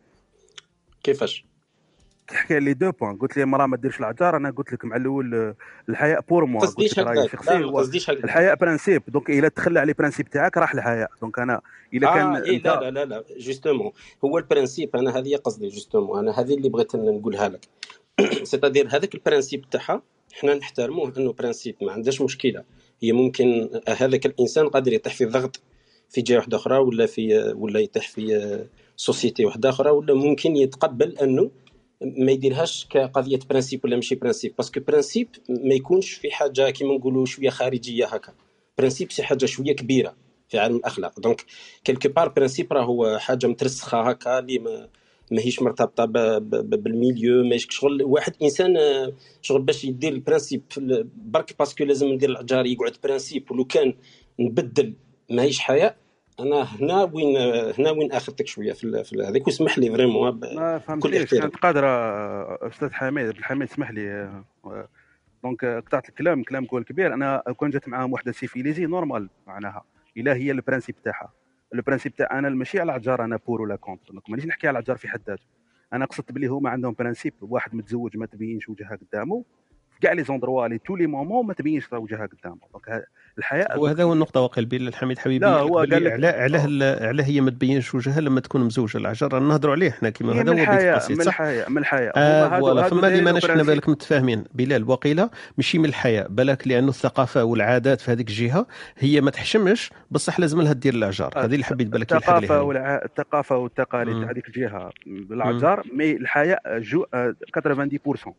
[1.03, 1.45] كيفاش؟
[2.29, 3.17] تحكي لي deux points.
[3.17, 5.55] قلت لي المراه ما ديرش العجار أنا قلت لك مع الأول آه،
[5.89, 7.29] الحياء pour moi قلت قصديش لك رأيي
[7.63, 8.25] قصديش هكذاك.
[8.25, 11.61] الحياء principe donc إلا تخلى على principe تاعك راح الحياء donc أنا
[11.95, 13.25] إلا كان آه إيه أنت لا لا لا لا.
[13.39, 13.93] justement
[14.25, 17.69] هو ال principe أنا هذه قصدي justement أنا هذه اللي بغيت نقولها لك.
[18.51, 20.03] c'est-à-dire هذاك ال principe تاعها
[20.33, 22.65] حنا نحترموه انه principe ما عندهاش مشكلة.
[23.03, 25.61] هي ممكن هذاك الإنسان قادر يطيح في ضغط
[26.09, 28.67] في جهة واحدة أخرى ولا في ولا يطيح في
[28.97, 31.51] société واحدة أخرى ولا ممكن يتقبل أنه
[32.03, 34.55] ما يديرهاش كقضية principe ولا ماشي principe.
[34.57, 38.33] parce que principe ما يكونش في حاجة كيما نقولوا شوية خارجية هكا.
[38.79, 40.15] برانسيب شي حاجة شوية كبيرة
[40.49, 41.21] في علم الأخلاق.
[41.21, 41.45] donc
[41.85, 44.89] quelque part principe راه هو حاجة مترسخة هكا اللي
[45.31, 46.05] ماهيش مرتبطة
[46.77, 48.03] بال milieu ماهيش شغل.
[48.03, 49.13] واحد إنسان آه،
[49.43, 50.63] شغل باش يدير ال principe
[51.17, 53.53] برك parce que لازم ندير العجار يقعد principe.
[53.53, 53.95] ولو كان
[54.41, 54.95] نبدل
[55.31, 55.95] ماهيش حياة
[56.41, 57.37] أنا هنا وين
[57.79, 59.47] هنا وين اخذتك شوية في هذيك.
[59.47, 61.41] واسمح لي vraiment ب- ما بكل احترام.
[61.43, 63.27] كانت قادرة آه، أستاذ حميد.
[63.27, 64.89] عبد الحميد اسمح لي آه، آه،
[65.45, 67.15] donc آه، قطعت الكلام كلام كل كبير.
[67.15, 69.85] أنا كون جات معاهم وحده civilisée normale معناها.
[70.17, 71.33] إلا هي ال principe تاعها.
[71.75, 74.79] ال principe تاع أنا ماشي على العجار أنا pour ولا contre donc مانيش نحكي على
[74.79, 75.45] العجار في حد ذاته.
[75.93, 79.45] أنا قصدت بلي هما عندهم principe واحد متزوج ما تبينش وجهها قدامه.
[79.91, 82.61] في كاع لي زوندروا لي تو لي مومون ما تبينش وجهها قدامه.
[82.73, 83.05] دونك
[83.41, 87.25] الحياء وهذا هو النقطة واقع بيل الحميد حبيبي لا، هو قال لك- علاه علاه علاه
[87.25, 88.97] هي ما تبينش وجهها لما تكون مزوجة.
[88.99, 92.49] العجر رانا نهضروا عليه إحنا كيما هذا هو قصيد من صح؟ الحياء من الحياء آه
[92.89, 94.45] فما اللي ماناش حنا بالك متفاهمين.
[94.55, 98.67] بلال وقيله ماشي من الحياء بالك لأنه الثقافة والعادات في هذيك الجهة
[98.99, 103.03] هي ما تحشمش بصح لازم لها دير العجار هذه اللي حبيت بالك الثقافة والع...
[103.05, 104.21] الثقافة والتقاليد.
[104.21, 106.19] تاع هذيك الجهة بالعجار مي
[106.67, 108.33] جو آه، 90%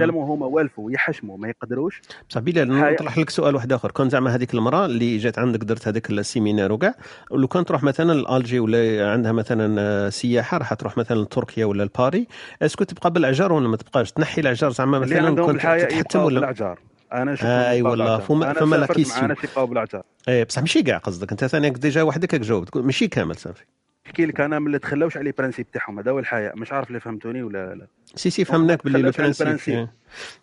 [0.00, 2.02] تلمو هما والفوا يحشموا ما يقدروش.
[2.30, 3.90] بصح بلال الحياة- نطرح لك سؤال واحد آخر.
[3.90, 6.94] كون زعما هذيك المراه اللي جات عندك درت هذاك السيمينار وكاع
[7.30, 12.26] لو كان تروح مثلا لألجي ولا عندها مثلا سياحة راح تروح مثلا لتركيا ولا لباري.
[12.62, 16.78] اسكو تبقى بالعجار ولا ما تبقاش؟ تنحي العجار زعما مثلا كنت تتحتم يبقاو ولا؟ بالعجار
[17.12, 18.18] أنا نشوفهم أي والله.
[18.18, 21.30] فما أنا فما لا سافرت كيسيو مع ناس يبقاو بالعجار اي بصح ماشي كاع قصدك.
[21.30, 23.64] أنت ثاني ديجا وحدك جاوب تقول ماشي كامل صافي.
[24.06, 26.88] نحكي لك أنا من اللي تخلاوش على ال principe تاعهم هذا هو الحياء مش عارف
[26.88, 27.86] اللي فهمتوني ولا لا.
[28.14, 29.88] si si فهمناك باللي principe ال principe.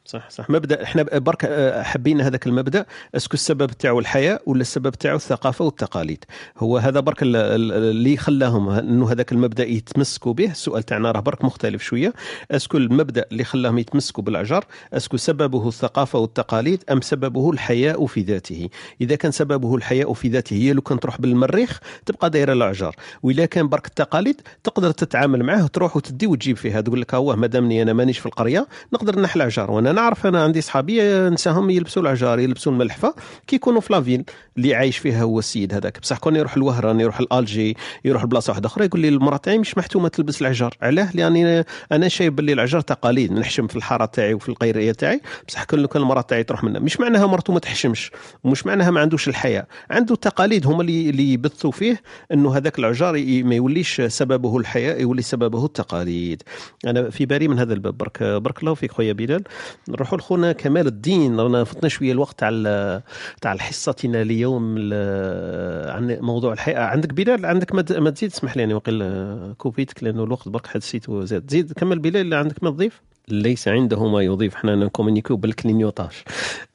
[0.06, 0.50] صح صح.
[0.50, 2.86] مبدأ إحنا برك آه، حبينا هذاك المبدأ.
[3.16, 6.26] est-ce que السبب تاعو الحياء ولا السبب تاعو الثقافة والتقاليد؟
[6.58, 10.52] هو هذا برك ال- ال- اللي خلاهم إنه هذاك المبدأ يتمسكوا به.
[10.52, 12.14] السؤال تاعنا راه برك مختلف شوية.
[12.52, 18.06] est-ce que المبدأ اللي خلاهم يتمسكوا بالعجر est-ce que سببه الثقافة والتقاليد أم سببه الحياء
[18.06, 18.70] في ذاته؟
[19.02, 23.46] إذا كان سببه الحياء في ذاته هي لو كان تروح بالمريخ تبقى دايره العجر وإذا
[23.46, 26.82] كان برك التقاليد تقدر تتعامل معاه تروح وتدي وتجيب فيها.
[26.82, 29.72] تقول لك هو ما دامني أنا مانيش في القرية نقدر نحل العجار.
[29.72, 33.14] وأنا نعرف أنا عندي صحابي آه، نساهم يلبسوا العجار يلبسوا الملحفة
[33.48, 34.24] كي يكونوا في la ville
[34.58, 36.00] اللي عايش فيها هو السيد هذاك.
[36.00, 39.78] بصح كون يروح الوهران يروح الألجي يروح لبلاصة واحدة أخرى يقول لي المراه تاعي مش
[39.78, 40.74] محتومة تلبس العجار.
[40.82, 45.22] علاه لأني أنا شايف باللي العجار تقاليد نحشم في الحارة تاعي وفي القيرية تاعي.
[45.48, 46.80] بصح كل كان المراه تاعي تروح منها.
[46.80, 48.12] مش معناها مرته ما تحشمش
[48.44, 49.68] ومش معناها ما عندوش الحياة.
[49.90, 52.02] عنده تقاليد هما اللي اللي يبثوا فيه
[52.34, 53.14] إنه هذاك العجار
[53.44, 56.44] ما يوليش سببه الحياء يولي سببه التقاليد.
[56.88, 57.98] أنا في بالي من هذا الباب.
[57.98, 59.44] برك برك الله فيك خويا بلال.
[59.90, 61.40] نروحوا لخونا كمال الدين.
[61.40, 62.50] رانا فطنا شوية الوقت تاع
[63.42, 68.74] تاع حصتنا اليوم ال- عن موضوع الحقيقة عندك بلال؟ عندك ما تزيد اسمح لي يعني
[68.74, 69.04] وقيل
[69.58, 71.52] كوبيتك لأنه الوقت برك حسيته زاد.
[71.52, 74.56] زيد كمل بلال عندك ما تضيف؟ ليس عنده ما يضيف.
[74.56, 76.12] حنا نكومونيكيو بالكلينيوتاج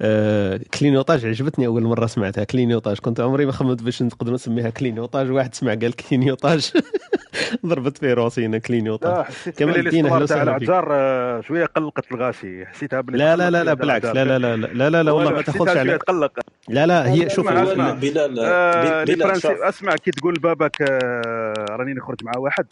[0.01, 2.44] آه كلينيوتاج عجبتني أول مرة سمعتها.
[2.44, 6.70] كلينيوتاج كنت عمري ما خممت باش نقدر نسميها كلينيوتاج واحد سمع قال كلينيوتاج
[7.66, 10.52] ضربت في راسي أنا لا كلينيوتاج حسيت كمال بلي الدين أهلا الاستوار تاع وسهلا
[10.90, 12.66] آه، شوية قلقت الغاشي.
[12.66, 14.04] حسيتها بلي لا لا لا لا بالعكس.
[14.06, 14.24] لا.
[14.24, 18.38] لا لا لا لا لا والله ما تاخذش على تقلق لا لا هي شوف بلال
[18.40, 22.66] آه، بلال أسمع كي تقول باباك آه، راني نخرج مع واحد.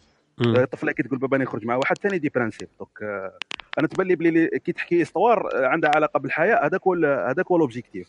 [0.73, 3.31] طفلة كي تقول بابا نخرج مع واحد ثاني des principes donc
[3.79, 6.95] أنا تبان لي بلي لي- كي تحكي histoire عندها علاقة بالحياة هذاك هو
[7.29, 8.09] هذاك هو l'objectif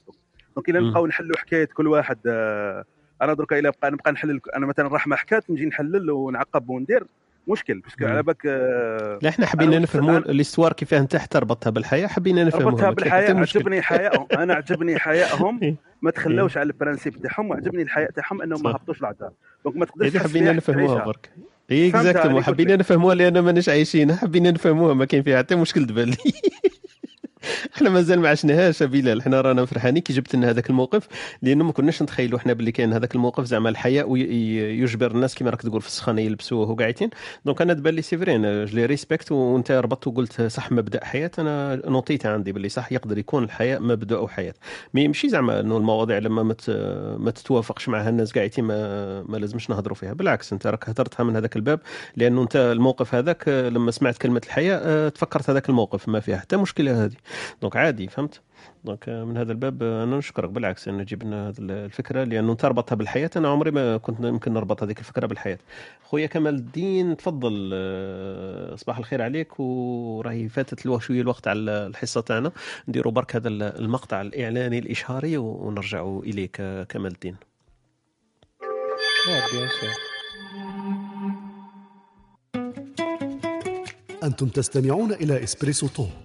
[0.55, 0.87] donc إلا مم.
[0.87, 2.83] نبقاو نحلوا حكاية كل واحد آه،
[3.21, 7.03] أنا دركا الا بقى نبقى نحلل أنا مثلا رحمه حكات نجي نحلل ونعقب وندير
[7.47, 8.05] مشكل parce que.
[8.05, 12.43] على بالك آه، لا إحنا حبينا نفهموا ال histoire كيفاه أنت حتى ربطتها بالحياة حبينا
[12.43, 13.39] نفهموها ربطها ما كاين بالحياة.
[13.41, 15.75] عجبني حيائهم أنا عجبني حيائهم إيه.
[16.01, 18.71] ما تخلوش على ال principe تاعهم وعجبني الحياء تاعهم إنهم ما.
[18.71, 19.31] هبطوش العذاب
[19.65, 21.05] donc ما تقدرش حبينا نفهموها.
[21.05, 21.29] برك
[21.71, 22.75] exactement قلت حبينا.
[22.75, 26.17] نفهموها لأن ماناش عايشين حبينا نفهموها ما كاين فيها حتى مشكل دبالي
[27.75, 29.19] إحنا مازال ما عشناهاش بلال.
[29.19, 31.07] إحنا رانا فرحانين كي جبت لنا هذاك الموقف
[31.41, 35.61] لأنه ما كناش نتخيلوا إحنا باللي كاين هذاك الموقف زعما الحياء ويجبر الناس كما راك
[35.61, 37.09] تقول في السخانة يلبسوه وقاعدين.
[37.45, 41.31] donc أنا تبان لي c'est vrai je les respecte وأنت ربطت وقلت صح مبدأ حياة
[41.39, 44.53] أنا نوطيت عندي باللي صح يقدر يكون الحياء مبدأ وحياة.
[44.93, 46.55] ما يمشي زعما إنه المواضيع لما ما
[47.17, 50.13] ما تتوافقش معها الناس قاعدين ما, ما لازمش نهضروا فيها.
[50.13, 51.79] بالعكس أنت راك هدرتها من هذاك الباب
[52.15, 56.57] لأنه أنت الموقف هذاك لما سمعت كلمة الحياء آه، تفكرت هذاك الموقف ما فيها حتى
[56.57, 57.15] مشكلة هذه.
[57.61, 58.41] donc عادي فهمت؟
[58.83, 62.51] donc آه، من هذا الباب آه، أنا نشكرك بالعكس انه جيب لنا هذه الفكرة لأنه
[62.51, 63.29] انت ربطها بالحياة.
[63.35, 65.57] أنا عمري ما كنت يمكن نربط هذيك الفكرة بالحياة.
[66.03, 72.51] خويا كمال الدين تفضل آه، صباح الخير عليك وراهي فاتت شوية الوقت على الحصة تاعنا.
[72.87, 77.35] نديروا برك هذا المقطع الإعلاني الإشهاري ونرجعوا إليك كمال الدين.
[84.23, 86.24] أنتم تستمعون إلى إسبريسو توك.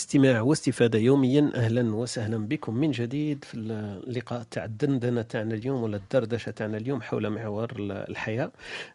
[0.00, 1.50] استماع واستفادة يوميا.
[1.54, 7.02] أهلا وسهلا بكم من جديد في اللقاء تاع الدندنة تاعنا اليوم ولا الدردشة تاعنا اليوم
[7.02, 8.50] حول محور الحياة.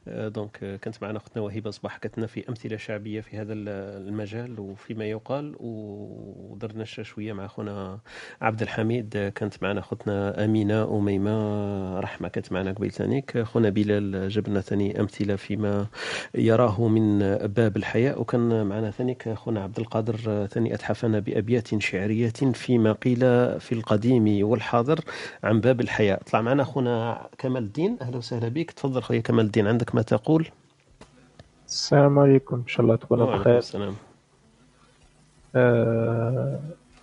[0.07, 3.69] آه، دونك آه، كانت معنا أختنا وهبة صباح حكتنا في أمثلة شعبية في هذا ال-
[4.07, 5.55] المجال وفيما يقال.
[5.59, 7.99] ودرنا شوية مع أخونا
[8.41, 9.13] عبد الحميد.
[9.17, 13.37] آه، كانت معنا أختنا أمينة أميمة رحمة كانت معنا قبيل ثانيك.
[13.37, 15.87] أخونا بلال جاب لنا ثاني أمثلة فيما
[16.35, 22.91] يراه من باب الحياء وكان معنا ثانيك أخونا عبد القادر ثاني أتحفنا بأبيات شعرية فيما
[22.91, 23.19] قيل
[23.59, 24.99] في القديم والحاضر
[25.43, 27.97] عن باب الحياء طلع معنا أخونا كمال الدين.
[28.01, 28.71] أهلا وسهلا بك.
[28.71, 29.67] تفضل خويا كمال الدين.
[29.67, 30.47] عندك ما تقول؟
[31.67, 32.55] السلام عليكم.
[32.55, 33.57] إن شاء الله تكونوا بخير.
[33.57, 33.95] السلام.
[35.55, 36.59] آه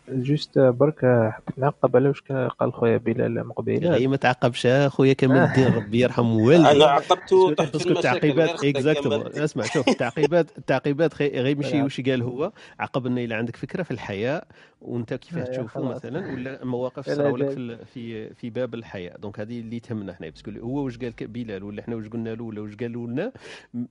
[0.09, 0.99] juste برك
[1.33, 2.23] حبيت نعقب على واش
[2.61, 4.67] قال خويا بلال من قبيله غير ما تعقبش.
[4.89, 6.71] خويا كمال الدين ربي يرحم والدي.
[6.71, 9.27] أنا عقبته تحت parce que التعقيبات exactement.
[9.27, 11.85] اسمع شوف التعقيبات التعقيبات غي- غير ماشي نعم.
[11.85, 12.53] واش قال هو.
[12.81, 14.43] عقب إنه الا عندك فكرة في الحياء.
[14.83, 15.97] وانت كيفاه خلاص.
[15.97, 17.49] مثلا؟ ولا مواقف صراو لك.
[17.51, 21.13] في في في باب الحياء؟ donc هذه اللي تهمنا إحنا parce que هو واش قال
[21.21, 23.33] بلال ولا إحنا واش قلنا له ولا واش قالوا لنا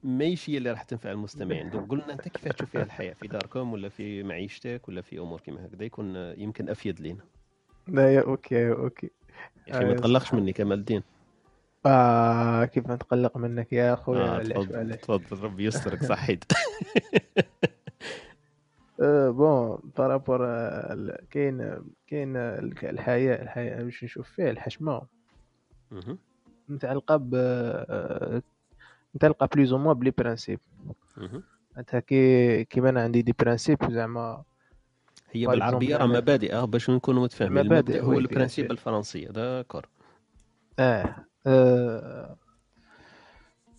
[0.04, 1.70] ماشي هي اللي راح تنفع المستمعين.
[1.70, 5.40] donc قلنا أنت كيفاه تشوف فيها الحياء؟ في داركم ولا في معيشتك ولا في أمور
[5.40, 7.24] كيما هكذا؟ يكون يمكن أفيد لينا.
[7.88, 9.10] لا يا okay okay.
[9.68, 11.04] يا أخي ما آه، تقلقش مني كمال الدين.
[11.86, 16.44] آه كيف نتقلق منك يا خويا آه تفضل تفضل ربي يسترك صحيت.
[16.54, 17.68] آه
[19.32, 20.46] bon par rapport
[21.30, 25.02] كاين كاين الحياء الحياء واش نشوف فيه الحشمة
[25.92, 26.18] مهم.
[26.70, 28.42] متعلقة ب آه،
[29.16, 30.60] متعلقة plus ou moins ب les principes.
[31.78, 34.44] انت كي كيما أنا عندي des principes زعما
[35.32, 38.68] هي بالعربية راه مبادئ آه، باش نكونوا متفاهمين المبادئ، المبدأ هو ال principe.
[38.68, 39.86] بالفرنسيه d'accord
[40.80, 41.16] آه,
[41.48, 42.36] آه.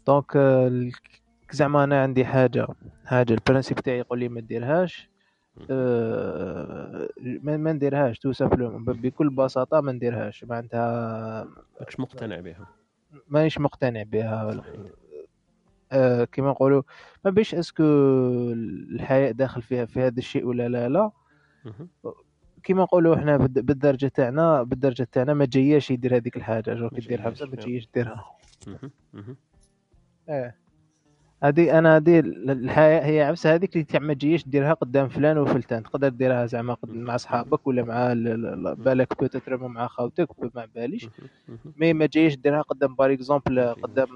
[0.06, 0.90] donc آه،
[1.52, 2.66] زعما أنا عندي حاجة
[3.06, 5.11] حاجة ال principe تاعي يقول لي ما ديرهاش
[5.70, 7.08] آه،
[7.42, 8.84] ما نديرهاش tout simplement.
[8.84, 10.44] بكل بساطة ما نديرهاش.
[10.44, 11.48] معناتها
[11.80, 12.66] ماكش مقتنع بها.
[13.28, 14.62] مانيش مقتنع بها.
[15.92, 16.82] آه كما نقولوا
[17.24, 17.82] ما بيش est-ce que
[18.52, 21.10] الحياء داخل فيها في هذا الشيء ولا لا لا.
[22.62, 26.74] كما نقولوا إحنا بالد- بالدرجة تاعنا بالدارجة تاعنا ما جاياش يدير هذيك الحاجة.
[26.74, 28.24] جو كي ديرها بزاف ما جاياش، تجيش ديرها
[28.66, 28.90] مهم.
[29.12, 29.36] مهم.
[30.28, 30.54] آه.
[31.42, 35.82] هذه أنا هذه الحياء هي عفسه هذيك اللي ما تجيش ديرها قدام فلان وفلتان.
[35.82, 40.66] تقدر ديرها زعما مع صحابك ولا مع ال- ال- ال- بالك peut-être مع خاوتك ما
[40.74, 41.08] باليش.
[41.76, 44.08] mais ما جايش ديرها قدام par exemple قدام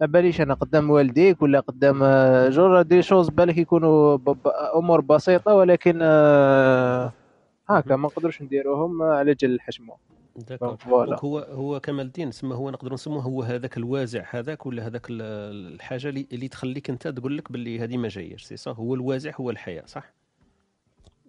[0.00, 1.98] ما باليش أنا قدام والديك ولا قدام
[2.50, 4.18] genre des choses بالك يكونوا
[4.78, 7.12] أمور بسيطة ولكن آه،
[7.68, 9.94] هكا ما نقدروش نديروهم على جل الحشمه
[10.76, 15.10] voilà هو هو كمال الدين سما هو نقدروا نسموه هو هذاك الوازع هذاك ولا هذاك
[15.10, 15.22] ال-
[15.74, 19.32] الحاجة اللي, اللي تخليك أنت تقول لك باللي هذه ما جايش c'est صح؟ هو الوازع
[19.40, 20.12] هو الحياء صح؟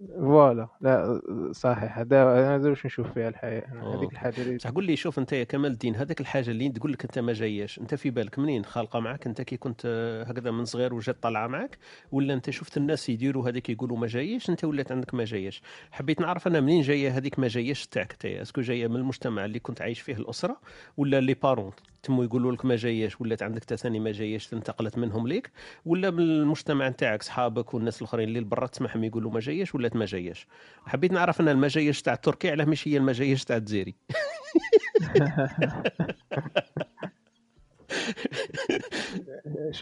[0.07, 0.67] voilà.
[0.81, 1.21] لا
[1.51, 1.97] صحيح.
[1.97, 3.95] هذا هذا واش نشوف فيها الحياء.
[3.95, 4.11] هذيك.
[4.11, 7.03] الحاجة اللي بصح قول لي شوف أنت يا كمال الدين هذاك الحاجة اللي تقول لك
[7.03, 10.65] أنت ما جاياش أنت في بالك منين خالقة معك أنت كي كنت آه، هكذا من
[10.65, 11.77] صغير وجات طالعة معك
[12.11, 15.61] ولا أنت شفت الناس يديروا هذيك يقولوا ما جايش أنت ولات عندك ما جايش
[15.91, 19.59] حبيت نعرف أنا منين جاية هذيك ما جايش تاعك أنت؟ أسكو جاية من المجتمع اللي
[19.59, 20.61] كنت عايش فيه الأسرة
[20.97, 21.71] ولا لي بارون
[22.03, 25.51] تمو يقولوا لك ما جاياش ولات عندك تا ثاني ما جاياش انتقلت منهم ليك؟
[25.85, 30.05] ولا من المجتمع نتاعك صحابك والناس الآخرين اللي برا تسمعهم يقولوا ما جاياش ولات ما
[30.05, 30.47] جاياش
[30.85, 33.95] حبيت نعرف أنا الما جايش تاع تركيا علاه مش هي الما جايش تاع الجزائري.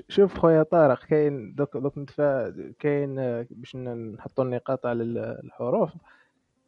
[0.09, 3.15] شوف خويا طارق كاين دوك دوك نتفا كاين
[3.51, 5.91] باش نحطوا النقاط على ال- الحروف.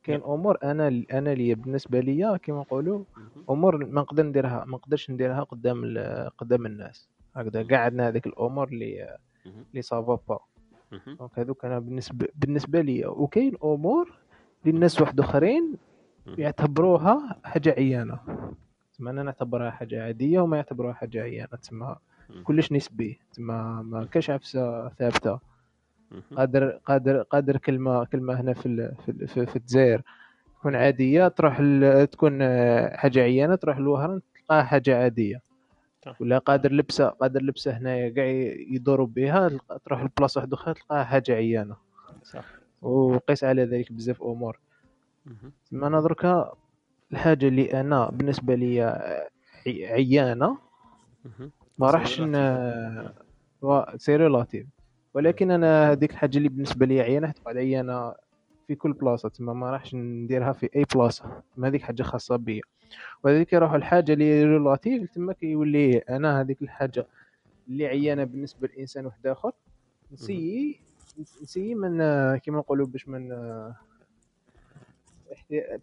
[0.04, 3.04] كاين أمور أنا أنا اللي بالنسبة ليا كيما نقولوا
[3.50, 7.10] أمور ما نقدر نديرها ما نقدرش نديرها قدام ال- قدام الناس.
[7.36, 10.40] هكذا كاع عندنا هذيك الأمور اللي اللي ça va pas
[11.20, 13.08] donc هذوك أنا بالنسبة بالنسبة ليا.
[13.08, 14.12] وكاين أمور
[14.66, 15.76] اللي الناس واحد آخرين
[16.38, 18.20] يعتبروها حاجة عيانة.
[18.94, 21.48] تسمى أنا نعتبرها حاجة عادية وما يعتبروها حاجة عيانة.
[21.62, 21.96] تسمى
[22.44, 23.20] كلش نسبي.
[23.32, 25.40] تسمى ما كاش عفسة ثابتة.
[26.38, 30.02] قادر قادر قادر كلمه كلمه هنا في في في, في الجزائر.
[30.60, 31.61] تكون عادية تروح
[32.11, 32.40] تكون
[32.98, 35.41] حاجة عيانة تروح لوهران تلقاها حاجة عادية.
[36.19, 38.26] ولا قادر لبسة قادر لبسة هنايا كاع
[38.69, 39.52] يدوروا بها
[39.85, 41.76] تروح لبلاصة واحدة أخرى تلقاها حاجة عيانة.
[42.23, 42.45] صح.
[42.81, 44.60] وقيس على ذلك بزاف أمور.
[45.65, 46.53] تسمى أنا دركا
[47.11, 48.81] الحاجة اللي أنا بالنسبة لي
[49.68, 50.57] عي- عيانة
[51.77, 53.10] ما راحش ن-
[53.61, 54.66] و- c'est relatif.
[55.14, 58.14] ولكن أنا هذيك الحاجة اللي بالنسبة لي عيانة تقعد عيانه
[58.68, 61.41] في كل بلاصة تما ما راحش نديرها في أي بلاصة.
[61.57, 62.61] ما هذيك حاجة خاصة بيا.
[63.23, 67.07] وهذيك يروح الحاجة اللي relatif تما كيولي أنا هذيك الحاجة
[67.68, 69.52] اللي عيانة بالنسبة لإنسان واحد آخر.
[70.11, 70.80] نسيي
[71.41, 71.98] نسيي من
[72.38, 73.30] كيما نقولوا باش من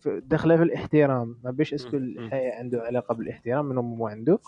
[0.07, 1.37] داخلة في الاحترام.
[1.45, 4.39] ما بيش اسكو الحياة عنده علاقة بالاحترام من مو عنده.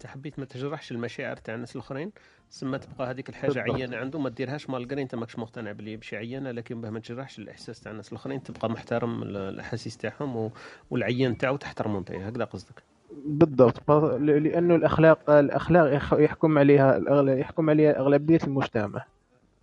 [0.00, 2.12] انت حبيت ما تجرحش المشاعر تاع الناس الاخرين
[2.50, 3.74] سما تبقى هذيك الحاجة بالضبط.
[3.74, 7.38] عيانة عنده ما ديرهاش مالغري انت ماكش مقتنع باللي بشي عيانة لكن باه ما تجرحش
[7.38, 10.50] الإحساس تاع الناس الاخرين تبقى محترم ال- الأحاسيس تاعهم.
[10.90, 12.82] والعيان تاعو تحترمه انت هكذا قصدك
[13.26, 13.90] بالضبط
[14.20, 16.98] لأنه الأخلاق الأخلاق يحكم عليها
[17.34, 19.04] يحكم عليها أغلبية المجتمع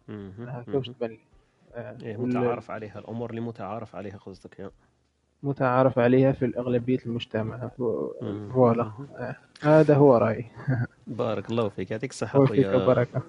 [0.07, 0.61] مهم.
[0.81, 1.19] تبان لي
[1.76, 4.72] آه، وال- متعارف عليها الأمور اللي متعارف عليها قصدك يا
[5.43, 7.68] متعارف عليها في اغلبيه المجتمع.
[8.53, 10.45] voilà آه، هذا هو رأيي.
[11.07, 11.91] بارك الله فيك.
[11.91, 13.22] يعطيك الصحة وفيك خويا بركة.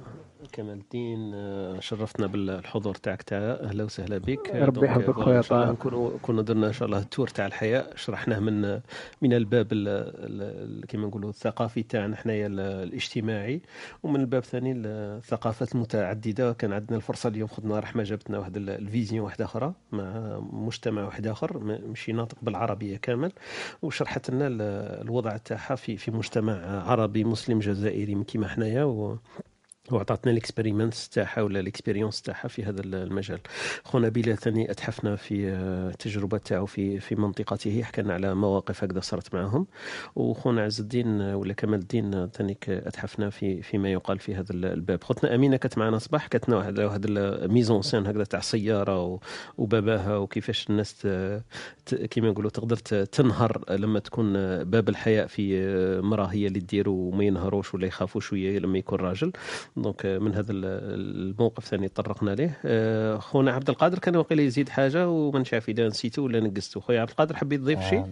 [0.53, 6.19] كمال الدين آه، شرفتنا بالحضور تاعك تاع أهلا وسهلا بك ربي يحفظك voilà، خويا طه.
[6.23, 8.81] كنا درنا إن شاء الله ال tour تاع الحياء شرحناه من
[9.23, 13.61] من الباب ال- ال- كيما نقولوا الثقافي تاعنا حنايا ال- الاجتماعي
[14.03, 18.79] ومن الباب الثاني الثقافات المتعددة كان عندنا الفرصة اليوم خدنا رحمة جابتنا واحد ال- ال
[18.79, 23.33] vision واحدة أخرى مع مجتمع واحد آخر م- مشي ناطق بالعربية كامل
[23.83, 24.63] وشرحت لنا ال-
[25.07, 29.19] الوضع تاعها في في مجتمع عربي مسلم جزائري كيما حنايا و
[29.93, 33.41] وعطاتنا ال experiments تاعها ولا ال expérience تاعها في هذا المجال.
[33.85, 37.83] خونا بلال ثاني أتحفنا في آه، التجربة تاعو في في منطقته.
[37.83, 39.67] حكى على مواقف هكذا صارت معهم.
[40.17, 45.05] وخونا عز الدين ولا كمال الدين ثانيك أتحفنا في فيما يقال في هذا الباب.
[45.05, 49.03] خوتنا أمينة كانت معنا صباح كانت واحد واحد ال mise en scène هكذا تاع سيارة
[49.05, 49.19] و-
[49.59, 51.07] وباباها وكيفاش الناس
[52.11, 55.59] كيما نقولوا تقدر تنهر لما تكون آه، باب الحياء في
[56.03, 59.33] مراه هي اللي تدير وما ينهروش ولا يخافوا شوية لما يكون راجل.
[59.83, 60.65] donc آه، من هذا ال-
[61.31, 62.59] الموقف ثاني طرقنا ليه.
[62.65, 67.01] آه، خونا عبد القادر كان وقيل يزيد حاجة وما نعرف إذا نسيته ولا نقزته خويا
[67.01, 68.05] عبد القادر حبيت تضيف شيء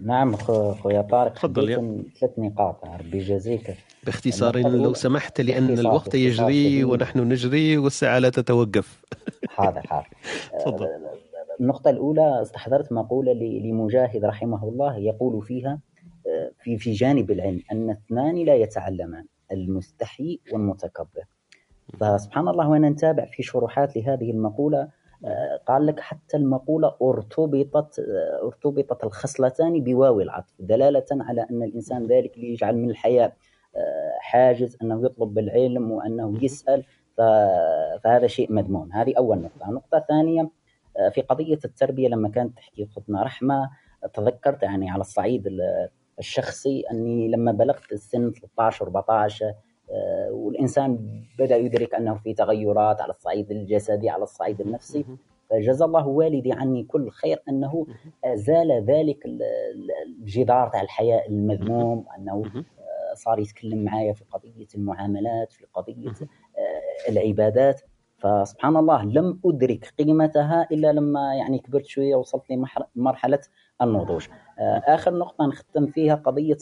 [0.00, 3.74] نعم خو- خويا طارق تفضل ثلاث نقاط ربي يجازيك.
[4.04, 6.84] باختصار لو سمحت لأن الوقت يجري.
[6.84, 9.02] ونحن نجري والساعة لا تتوقف.
[9.56, 10.06] حاضر حاضر.
[10.64, 10.88] تفضل.
[11.60, 15.78] النقطة الأولى استحضرت مقولة لمجاهد رحمه الله يقول فيها
[16.26, 19.24] آه، في في جانب العلم أن اثنان لا يتعلمان.
[19.52, 21.24] المستحي والمتكبر.
[22.00, 24.88] فسبحان الله وأنا نتابع في شروحات لهذه المقولة
[25.24, 32.06] آه، قال لك حتى المقولة أرتبطت آه، أرتبطت الخصلتان بواو العطف دلالة على أن الإنسان
[32.06, 33.36] ذلك اللي يجعل من الحياء
[33.76, 36.84] آه، حاجز أنه يطلب العلم وأنه يسأل
[38.04, 38.92] فهذا شيء مذموم.
[38.92, 39.68] هذه أول نقطة.
[39.68, 40.50] النقطه الثانية
[40.98, 43.70] آه، في قضية التربية لما كانت تحكي اختنا رحمة
[44.14, 49.54] تذكرت يعني على الصعيد ال- الشخصي أني لما بلغت السن 13 14
[49.90, 50.98] آه، والإنسان
[51.38, 55.04] بدأ يدرك أنه في تغيرات على الصعيد الجسدي على الصعيد النفسي.
[55.50, 57.86] فجزا الله والدي عني كل خير أنه
[58.24, 64.66] ازال ذلك ال- ال- الجدار تاع الحياء المذموم أنه آه، صار يتكلم معايا في قضية
[64.74, 67.80] المعاملات في قضية آه، العبادات.
[68.18, 72.42] فسبحان الله لم أدرك قيمتها إلا لما يعني كبرت شوية وصلت
[72.96, 73.38] لمرحله
[73.84, 74.26] النضوج.
[74.58, 76.58] آه، آخر نقطة نختم فيها قضية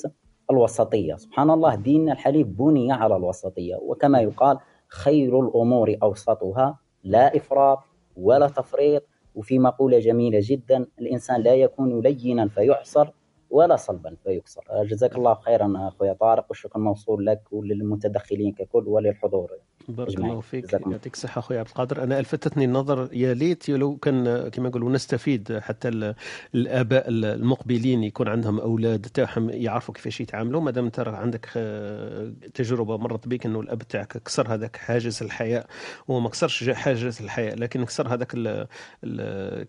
[0.51, 1.15] الوسطية.
[1.17, 4.59] سبحان الله ديننا الحنيف بني على الوسطية وكما يقال
[4.89, 7.79] خير الأمور أوسطها لا إفراط
[8.17, 9.03] ولا تفريط.
[9.35, 13.11] وفي مقوله جميله جدا الإنسان لا يكون لينا فيعصر.
[13.51, 19.51] ولا صلبا فيكسر آه، جزاك الله خيرا أخويا طارق والشكر موصول لك وللمتدخلين ككل وللحضور.
[19.89, 20.09] بارك.
[20.19, 20.73] الله فيك.
[20.73, 22.03] يعطيك الصحة أخوي عبد القادر.
[22.03, 26.15] أنا ألفتتني النظر يا ليت لو كان كما نقولوا نستفيد حتى ال-
[26.55, 30.61] الآباء المقبلين يكون عندهم أولاد تاعهم يعرفوا كيفاش يتعاملوا.
[30.61, 35.67] ما دام أنت عندك آه، تجربة مرت بك أنه الأب تاعك كسر هذاك حاجز الحياء
[36.11, 38.33] هو ما كسرش حاجز الحياء لكن كسر هذاك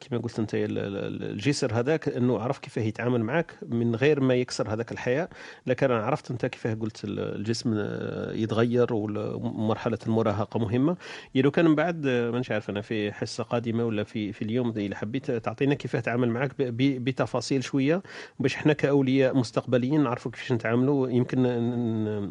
[0.02, 4.34] كما قلت أنت ال- ال- الجسر هذاك أنه عرف كيف يتعامل معك من غير ما
[4.36, 5.30] يكسر هذاك الحياء
[5.68, 10.98] لكن أنا عرفت أنت كيف قلت ال- الجسم آه، يتغير ومرحلة المراهقة مهمة.
[11.36, 14.42] يا لو كان من بعد آه، مانيش عارف أنا في حصة قادمة ولا في في
[14.42, 18.02] اليوم إذا حبيت تعطينا كيف تعامل معك بتفاصيل شوية
[18.40, 21.10] باش إحنا كأولياء مستقبليين نعرفوا كيفاش نتعاملوا.
[21.10, 21.42] يمكن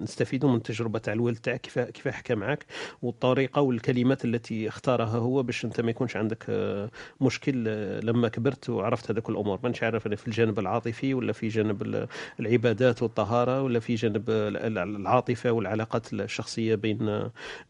[0.02, 2.66] نستفيدوا من التجربة تاع الوالد تاعك كيف كيف حكى معك
[3.02, 8.70] والطريقة والكلمات التي اختارها هو باش أنت ما يكونش عندك آه، مشكل آه، لما كبرت
[8.70, 9.58] وعرفت هذوك الأمور.
[9.62, 12.06] مانيش عارف أنا في الجانب العاطفي ولا في جانب ال-
[12.40, 16.98] العبادات والطهارة ولا في جانب ال- ال- العاطفة والعلاقات الشخصية بين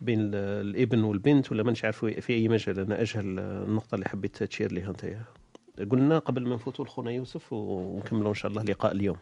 [0.01, 0.35] بين ال-
[0.71, 2.79] الابن والبنت ولا مانيش عارف في أي مجال.
[2.81, 5.07] أنا أجهل النقطة اللي حبيت تشير لها أنت.
[5.91, 9.17] قلنا قبل ما نفوتوا لخونا يوسف ونكملوا إن شاء الله لقاء اليوم.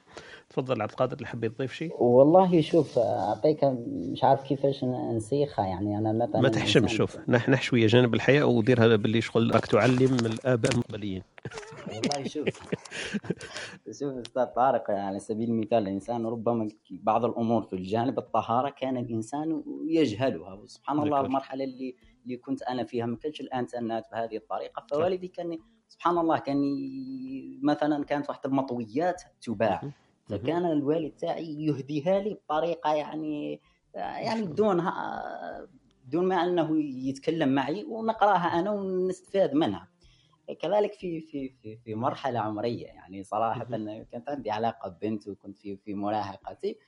[0.50, 5.98] تفضل عبد القادر اللي حبيت تضيف شيء؟ والله شوف أعطيك مش عارف كيفاش نسيخها يعني
[5.98, 10.16] أنا مثلا ما تحشمش شوف نح شوية جانب الحياء ودير هذا باللي شغل راك تعلم
[10.26, 11.22] الآباء المقبليين.
[11.88, 12.48] والله شوف
[14.00, 19.62] شوف أستاذ طارق على سبيل المثال الإنسان ربما بعض الأمور في الجانب الطهارة كان الإنسان
[19.88, 20.54] يجهلها.
[20.54, 21.20] وسبحان الله.
[21.20, 26.38] المرحلة اللي اللي كنت أنا فيها ما كانش الانترنت بهذه الطريقة فوالدي كان سبحان الله
[26.38, 26.58] كان
[27.62, 29.80] مثلا كانت واحد المطويات تباع.
[30.24, 33.60] فكان الوالد تاعي يهديها لي بطريقة يعني
[33.94, 35.22] يعني بدونها
[36.04, 39.88] بدون ما أنه يتكلم معي ونقراها أنا ونستفاد منها.
[40.60, 43.64] كذلك في في في في مرحلة عمرية يعني صراحة
[44.12, 46.78] كانت عندي علاقة ببنت وكنت في في مراهقتي.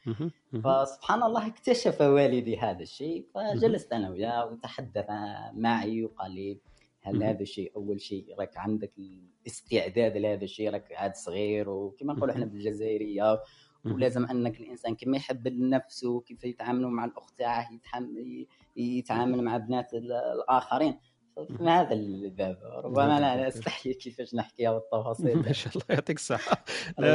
[0.64, 5.06] فسبحان الله اكتشف والدي هذا الشيء فجلست أنا وياه وتحدث
[5.52, 6.58] معي وقال لي
[7.02, 7.22] هل.
[7.22, 8.92] هذا الشيء أول شيء راك عندك
[9.42, 13.40] الاستعداد لهذا الشيء؟ راك عاد صغير وكما نقولوا إحنا بالجزائرية
[13.84, 17.68] ولازم إنك الإنسان كما يحب لنفسه كيف يتعاملوا مع الأخت تاعه
[18.76, 20.98] يتعامل مع بنات ال- الآخرين.
[21.58, 22.58] في هذا الباب.
[22.84, 26.18] ربما أنا استحي كيفاش نحكيها والتفاصيل ما شاء الله يعطيك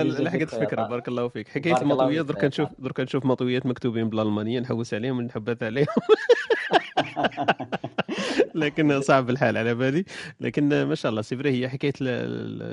[0.02, 0.90] يجزيك لحقت طارق.
[0.90, 1.48] بارك الله فيك.
[1.82, 4.60] الله المطويات درك نشوف درك نشوف مطويات مكتوبين بالألمانية.
[4.60, 5.88] نحوس عليهم ونحبث عليهم.
[8.56, 10.06] لكن صعب الحال على بالي.
[10.40, 11.92] لكن ما شاء الله سيفري هي حكاية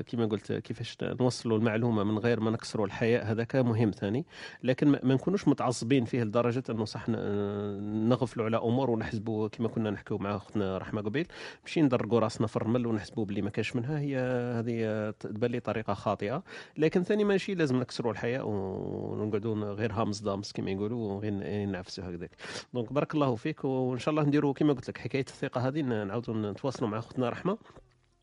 [0.02, 4.26] كما قلت كيفاش نوصلوا المعلومة من غير ما نكسروا الحياء هذاك مهم ثاني.
[4.62, 10.18] لكن ما نكونوش متعصبين فيه لدرجة إنه صح نغفلوا على أمور ونحسبوا كما كنا نحكوا
[10.18, 11.26] مع أختنا رحمة قبيل.
[11.64, 13.98] ماشي ندرقوا راسنا في الرمل ونحسبوا باللي ما كاش منها.
[13.98, 14.16] هي
[14.58, 16.42] هذه تبان لي طريقة خاطئة.
[16.78, 21.32] لكن ثاني ماشي لازم نكسروا الحياء ونقعدوا غير هامس دامس كما يقولوا وغير
[21.66, 22.30] نعفسوا هكذاك.
[22.74, 26.52] donc بارك الله فيك وإن شاء الله نديروا كما قلت لك حكاية الثقة هذه نعاودوا
[26.52, 27.58] نتواصلوا مع أختنا رحمة.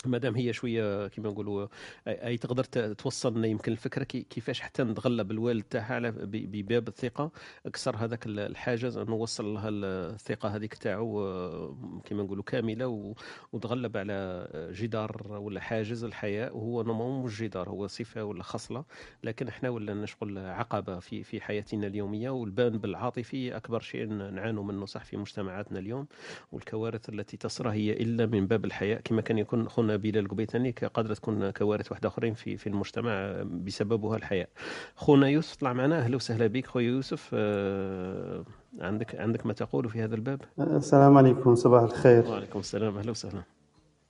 [0.06, 1.68] مادام هي شوية كما نقولوا
[2.08, 2.64] اي تقدر
[2.94, 7.32] توصل يمكن الفكرة كي- كيفاش حتى نتغلب الوالد تاعها على بباب الثقة.
[7.74, 13.14] كسر هذاك ال- الحاجز انه وصل لها الثقة هذيك تاعو آه، كما نقولوا كاملة
[13.54, 18.84] وتغلب على جدار ولا حاجز الحياء وهو نمو مش جدار هو صفة ولا خصلة.
[19.24, 24.86] لكن إحنا ولا نشغل عقبة في في حياتنا اليومية والبان بالعاطفي أكبر شيء نعانوا منه
[24.86, 26.08] صح في مجتمعاتنا اليوم.
[26.52, 31.14] والكوارث التي تصرى هي إلا من باب الحياء كما كان يكون خونا بلال قبيتاني قادره
[31.14, 34.50] تكون كوارث واحدة آخرين في في المجتمع بسببها الحياء
[34.96, 36.00] خونا يوسف طلع معنا.
[36.00, 37.30] أهلا وسهلا بك خويا يوسف.
[37.34, 38.44] آه،
[38.80, 42.28] عندك عندك ما تقول في هذا الباب؟ السلام عليكم صباح الخير.
[42.28, 42.98] وعليكم السلام.
[42.98, 43.42] أهلا وسهلا.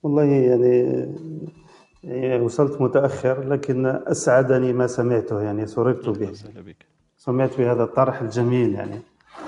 [0.02, 1.06] والله يعني
[2.04, 6.32] يعني وصلت متأخر لكن أسعدني ما سمعته يعني سررت به.
[7.16, 9.00] سمعت بهذا الطرح الجميل يعني.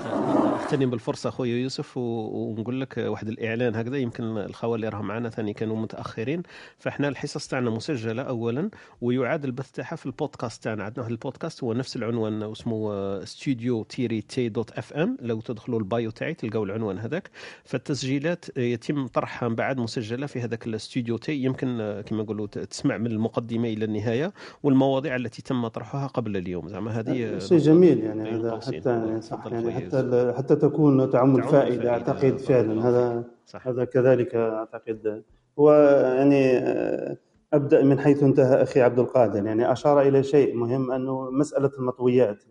[0.73, 5.53] اغتنم بالفرصة خويا يوسف ونقول لك واحد الإعلان هكذا يمكن الخوال اللي راهم معنا ثاني
[5.53, 6.43] كانوا متأخرين.
[6.77, 8.69] فإحنا الحصص تاعنا مسجلة اولا
[9.01, 10.83] ويعاد البث تاعها في البودكاست تاعنا.
[10.83, 15.87] عندنا واحد البودكاست هو نفس العنوان واسمه ستوديو تيري تي dot FM لو تدخلوا ال
[15.87, 17.29] bio تاعي تلقاو العنوان هذاك.
[17.63, 23.07] فالتسجيلات يتم طرحها من بعد مسجلة في هذاك الاستوديو تي يمكن كما نقولوا تسمع من
[23.07, 26.69] المقدمة إلى النهاية والمواضيع التي تم طرحها قبل اليوم.
[26.69, 28.59] زعما هذه شيء جميل يعني هذا.
[28.59, 31.91] حتى يعني صح يعني حتى حتى تكون تعم الفائدة الفائدة.
[31.91, 32.89] أعتقد فعلا.
[32.89, 33.67] هذا صح.
[33.67, 35.23] هذا كذلك أعتقد.
[35.59, 35.73] هو
[36.17, 37.17] يعني آه،
[37.53, 39.45] أبدأ من حيث انتهى أخي عبد القادر.
[39.45, 42.43] يعني أشار إلى شيء مهم أنه مسألة المطويات.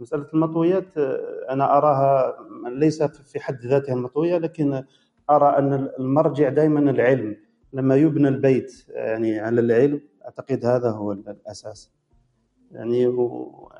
[0.00, 2.36] مسألة المطويات آه، أنا أراها
[2.68, 4.84] ليس في حد ذاتها المطوية لكن
[5.30, 7.36] أرى أن المرجع دائما العلم.
[7.72, 11.90] لما يبنى البيت يعني على العلم أعتقد هذا هو الأساس.
[12.72, 13.02] يعني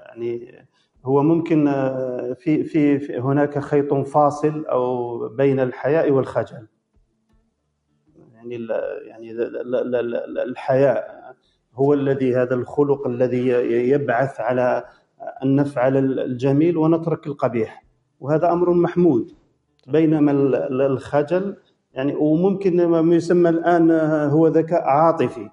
[0.06, 0.64] يعني
[1.04, 6.66] هو ممكن آه، في في هناك خيط فاصل أو بين الحياء والخجل.
[8.34, 8.54] يعني
[9.06, 11.34] يعني ال- ال- ال- الحياء
[11.74, 13.48] هو الذي هذا الخلق الذي
[13.90, 14.84] يبعث على
[15.42, 17.84] أن نفعل الجميل ونترك القبيح.
[18.20, 19.32] وهذا أمر محمود.
[19.86, 21.56] بينما ال- ال- الخجل
[21.94, 23.90] يعني وممكن ما يسمى الآن
[24.30, 25.50] هو ذكاء عاطفي.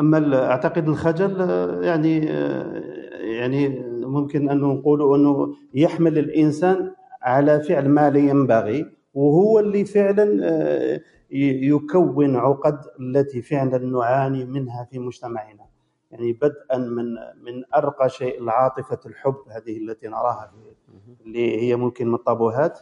[0.00, 2.82] أما أعتقد الخجل آه، يعني آه،
[3.26, 3.68] يعني
[4.06, 11.00] ممكن أن نقول أنه يحمل الإنسان على فعل ما لا ينبغي وهو اللي فعلا آه،
[11.30, 15.66] يكون عقد التي فعلا نعاني منها في مجتمعنا.
[16.10, 17.04] يعني بدءا من
[17.44, 20.52] من أرقى شيء العاطفة الحب هذه التي نراها
[21.26, 22.78] اللي هي ممكن من الطابوهات.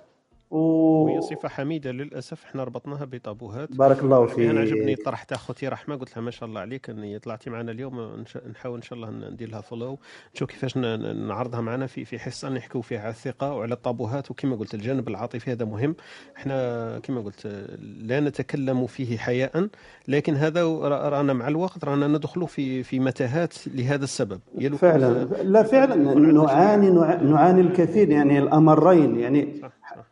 [0.55, 0.59] و...
[1.05, 3.73] وهي صفة حميدة للأسف إحنا ربطناها بطابوهات.
[3.77, 5.05] بارك الله يعني أنا عجبني فيك.
[5.05, 8.77] طرح تاع خوتي رحمة قلت لها ما شاء الله عليك أني طلعتي معنا اليوم نحاول
[8.77, 9.99] إن شاء الله ندير لها فولو
[10.35, 14.31] نشوف كيفاش نعرضها معنا في في حصة نحكوا فيها على الثقة وعلى الطابوهات.
[14.31, 15.95] وكما قلت الجانب العاطفي هذا مهم.
[16.37, 17.67] إحنا كما قلت
[18.03, 19.69] لا نتكلم فيه حياء
[20.09, 24.41] لكن هذا را- رانا مع الوقت رانا ندخل في في متاهات لهذا السبب.
[24.79, 25.25] فعلا.
[25.25, 25.95] لا فعلا.
[26.15, 29.49] نعاني نع- نعاني الكثير يعني الأمرين يعني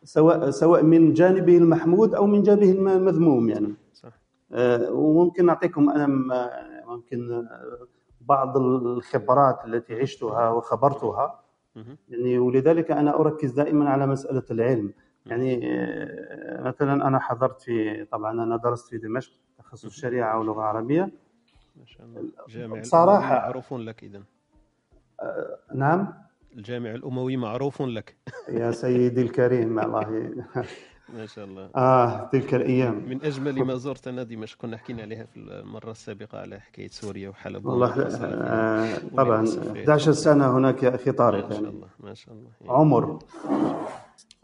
[0.04, 3.74] سواء سواء من جانبه المحمود أو من جانبه الم- المذموم يعني.
[3.92, 4.12] صح.
[4.52, 6.06] آه، وممكن اعطيكم أنا
[6.86, 7.78] ممكن آه،
[8.20, 11.38] بعض الخبرات التي عشتها وخبرتها.
[12.08, 14.92] يعني ولذلك أنا أركز دائما على مسألة العلم.
[15.26, 21.02] يعني آه، مثلا أنا حضرت في طبعا أنا درست في دمشق تخصص شريعة ولغه عربية.
[21.76, 22.20] ما شاء الله.
[22.48, 22.80] جامع الأموي
[23.20, 24.22] معروف لك إذا
[25.74, 26.12] نعم.
[26.56, 28.16] الجامع الأموي معروف لك.
[28.48, 30.30] يا سيدي الكريم الله
[31.16, 31.70] ما شاء الله.
[31.76, 33.08] آه تلك الأيام.
[33.08, 34.58] من أجمل ما زرت أنا دمشق.
[34.58, 38.02] كنا حكينا عليها في المرة السابقة على حكاية سوريا وحلب والله.
[38.02, 39.78] آه طبعا وللأسف يعني.
[39.80, 41.68] 11 سنة هناك يا أخي طارق ما شاء يعني.
[41.74, 42.50] الله ما شاء الله.
[42.72, 43.18] عمر.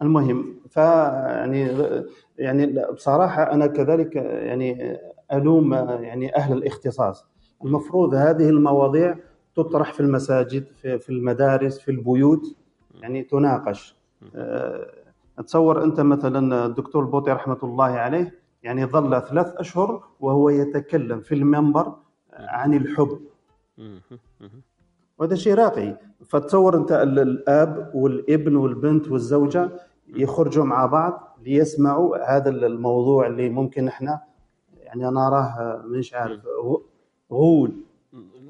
[0.03, 1.69] المهم فيعني
[2.39, 4.99] يعني بصراحة أنا كذلك يعني
[5.33, 7.25] ألوم يعني أهل الاختصاص.
[7.65, 9.17] المفروض هذه المواضيع
[9.59, 12.57] تطرح في المساجد في في المدارس في البيوت
[12.95, 13.97] يعني تناقش.
[14.35, 14.87] آه،
[15.47, 21.35] تصور أنت مثلا الدكتور البوطي رحمة الله عليه يعني ظل ثلاث أشهر وهو يتكلم في
[21.35, 21.95] المنبر
[22.33, 23.20] عن الحب.
[25.19, 25.97] وهذا شيء راقي.
[26.27, 29.70] فتصور أنت ال- الأب والابن والبنت والزوجة
[30.09, 34.20] يخرجوا مع بعض ليسمعوا هذا الموضوع اللي ممكن إحنا
[34.77, 36.41] يعني نراه مش عارف
[37.33, 37.73] غول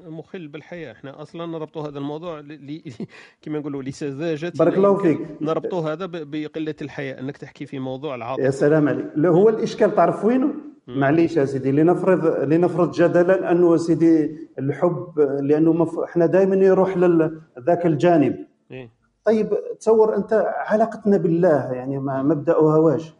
[0.09, 0.91] مخل بالحياة.
[0.91, 2.47] إحنا أصلا نربطوا هذا الموضوع ل...
[2.47, 2.81] ل...
[3.41, 5.19] كما نقولوا لسذاجة بارك الله فيك.
[5.41, 6.31] نربطوا هذا ب...
[6.31, 8.43] بقلة الحياء إنك تحكي في موضوع العاطفة.
[8.45, 9.05] يا سلام عليك.
[9.17, 10.53] هو الإشكال تعرف وينه؟
[10.87, 15.99] معليش يا سيدي لنفرض لنفرض جدلا أنه سيدي الحب لأنه مف...
[15.99, 18.45] إحنا دائما يروح لل ذاك الجانب.
[18.71, 18.89] إيه؟
[19.25, 23.13] طيب تصور أنت علاقتنا بالله يعني ما مبداها واش.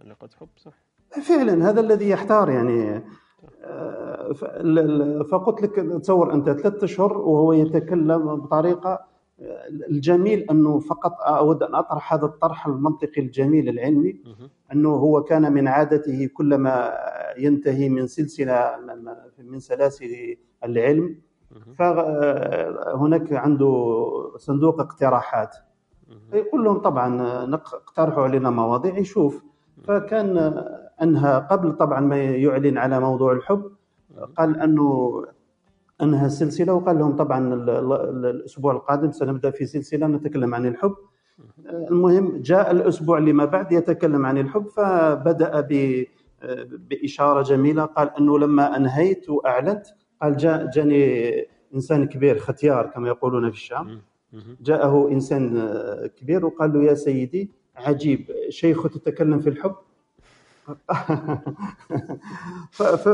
[0.00, 0.72] علاقة حب صح.
[1.22, 3.02] فعلا هذا الذي يحتار يعني
[5.30, 11.74] فقلت لك تصور أنت ثلاثة أشهر وهو يتكلم بطريقة آه، الجميل أنه فقط أود أن
[11.74, 14.20] أطرح هذا الطرح المنطقي الجميل العلمي
[14.72, 16.92] أنه هو كان من عادته كلما
[17.38, 18.76] ينتهي من سلسلة
[19.38, 21.18] من سلاسل العلم.
[21.78, 24.04] فهناك عنده
[24.36, 25.56] صندوق اقتراحات.
[26.32, 27.22] يقول لهم طبعا
[27.54, 29.42] اقترحوا علينا مواضيع يشوف.
[29.84, 30.64] فكان
[31.02, 33.70] انهى قبل طبعا ما يعلن على موضوع الحب
[34.38, 35.22] قال أنه
[36.02, 40.94] انهى السلسله وقال لهم طبعا ال- ال- الأسبوع القادم سنبدأ في سلسلة نتكلم عن الحب.
[41.68, 46.04] المهم جاء الأسبوع اللي ما بعد يتكلم عن الحب فبدأ ب
[46.90, 49.86] بإشارة جميلة قال أنه لما أنهيت وأعلنت
[50.22, 51.32] قال جاء جاني
[51.74, 53.88] إنسان كبير ختيار كما يقولون في الشام.
[54.60, 55.68] جاءه إنسان
[56.16, 59.74] كبير وقال له يا سيدي عجيب شيخ تتكلم في الحب.
[62.70, 62.82] ف...
[62.82, 63.08] ف...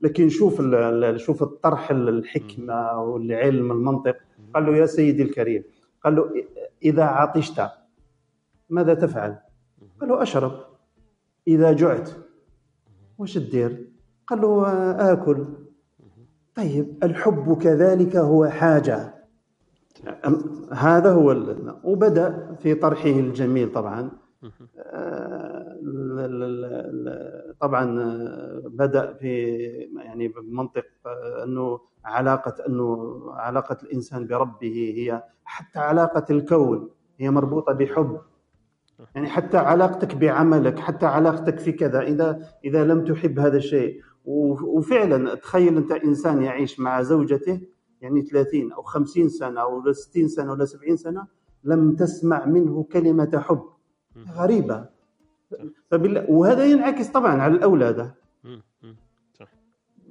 [0.00, 1.20] لكن شوف ال...
[1.20, 4.16] شوف الطرح الحكمة والعلم المنطق.
[4.54, 5.64] قال له يا سيدي الكريم.
[6.04, 6.30] قال له
[6.82, 7.62] إذا عطشت
[8.70, 9.38] ماذا تفعل؟
[10.00, 10.52] قال له أشرب.
[11.48, 12.10] إذا جعت
[13.18, 13.88] وش تدير؟
[14.26, 14.66] قال له
[15.12, 15.46] آكل.
[16.54, 19.14] طيب الحب كذلك هو حاجة.
[20.72, 21.74] هذا هو ال...
[21.84, 24.10] وبدأ في طرحه الجميل طبعا.
[27.60, 29.44] طبعا آه، بدأ في
[29.96, 37.72] يعني بمنطق آه، أنه علاقة أنه علاقة الإنسان بربه هي حتى علاقة الكون هي مربوطة
[37.72, 38.20] بحب.
[39.14, 44.02] يعني حتى علاقتك بعملك حتى علاقتك في كذا إذا إذا لم تحب هذا الشيء.
[44.24, 47.60] وفعلا تخيل أنت إنسان يعيش مع زوجته
[48.00, 51.26] يعني 30 أو 50 سنة أو 60 سنة ولا 70 سنة
[51.64, 53.62] لم تسمع منه كلمة حب.
[54.36, 54.95] غريبة.
[55.90, 56.26] فبال...
[56.28, 58.12] وهذا ينعكس طبعا على الأولاد.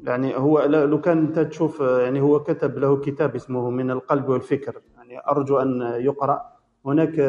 [0.03, 4.81] يعني هو لو كان أنت تشوف يعني هو كتب له كتاب اسمه من القلب والفكر.
[4.95, 6.41] يعني أرجو أن يقرأ.
[6.85, 7.19] هناك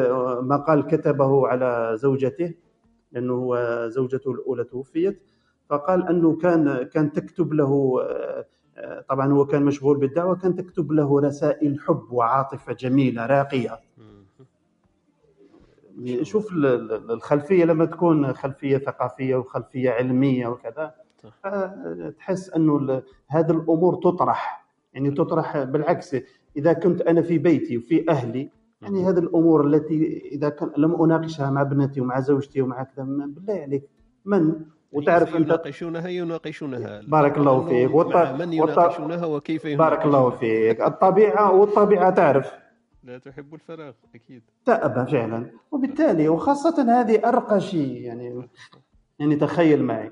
[0.41, 2.53] مقال كتبه على زوجته
[3.11, 5.21] لأنه هو زوجته الأولى توفيت.
[5.69, 8.01] فقال أنه كان كان تكتب له
[9.09, 13.79] طبعا هو كان مشغول بالدعوة كان تكتب له رسائل حب وعاطفة جميلة راقية.
[16.21, 20.93] شوف ال- ال- الخلفية لما تكون خلفية ثقافية وخلفية علمية وكذا
[21.45, 24.67] آه، تحس أنه هذه الأمور تطرح.
[24.93, 26.15] يعني تطرح بالعكس
[26.57, 28.49] إذا كنت أنا في بيتي وفي أهلي
[28.81, 33.53] يعني هذه الأمور التي إذا كان لم أناقشها مع ابنتي ومع زوجتي ومع كذا بالله
[33.53, 33.83] عليك.
[34.25, 34.53] من؟
[34.91, 37.01] وتعرف انت يناقشونها يناقشونها.
[37.07, 37.91] بارك الله فيك.
[38.41, 40.39] من يناقشونها وكيف بارك الله يناقشونها.
[40.39, 40.81] فيك.
[40.81, 42.51] الطبيعة والطبيعة تعرف.
[43.03, 44.43] لا تحب الفراغ أكيد.
[44.65, 45.51] تأبى فعلا.
[45.71, 48.49] وبالتالي وخاصة هذه أرقى شيء يعني
[49.19, 50.11] يعني تخيل معي.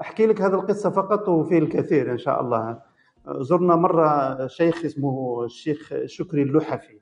[0.00, 2.82] أحكي لك هذه القصة فقط وفيه الكثير إن شاء الله.
[3.28, 7.00] زرنا مرة شيخ اسمه الشيخ شكري اللحفي.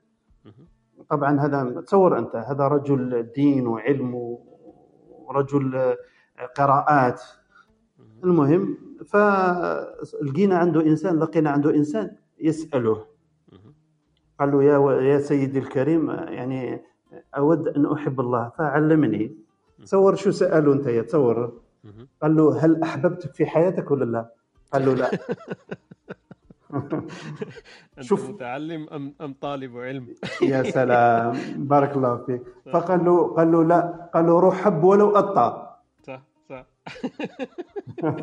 [1.09, 4.37] طبعا هذا تصور أنت هذا رجل دين وعلم
[5.09, 5.95] ورجل
[6.55, 7.21] قراءات.
[8.23, 13.12] المهم فلقينا عنده إنسان لقينا عنده إنسان يسأله.
[14.39, 16.81] قال له يا يا سيدي الكريم يعني
[17.37, 18.51] أود أن أحب الله.
[18.57, 19.35] فعلمني.
[19.83, 21.53] تصور شو سأله أنت يا تصور؟
[22.21, 24.31] قال له هل أحببتك في حياتك ولا لا؟
[24.73, 25.09] قال له لا.
[28.01, 28.29] شوف.
[28.29, 30.07] متعلم أم أم طالب علم؟
[30.51, 31.33] يا سلام.
[31.57, 32.41] بارك الله فيك.
[32.73, 34.09] فقال له قال له لا.
[34.13, 35.62] قال له روح حب ولو قطع
[36.83, 38.15] صح.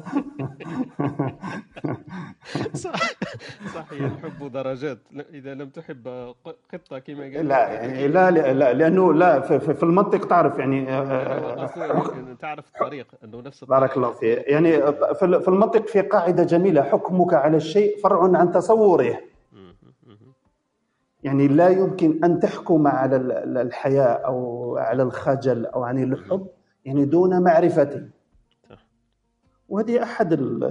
[2.75, 3.01] صح
[3.75, 4.99] صحيح الحب درجات.
[5.33, 6.09] إذا لم تحب
[6.73, 11.65] قطة كما قال لا يعني لا لا, لا لأنه لا في, المنطق تعرف يعني آه،
[11.65, 14.45] قصدي تعرف الطريق إنه نفس بارك الله فيك.
[14.49, 14.73] يعني
[15.15, 19.19] في المنطق في قاعدة جميلة حكمك على الشيء فرع عن تصوره.
[21.23, 26.47] يعني لا يمكن أن تحكم على ال- ال- الحياة أو على الخجل أو عن الحب
[26.85, 28.03] يعني دون معرفته
[29.71, 30.65] وهذه أحد ال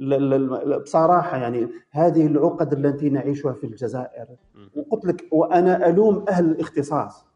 [0.00, 4.26] ال ال بصراحة يعني هذه العقد التي نعيشها في الجزائر.
[4.74, 7.26] وقلت لك وأنا ألوم أهل الاختصاص.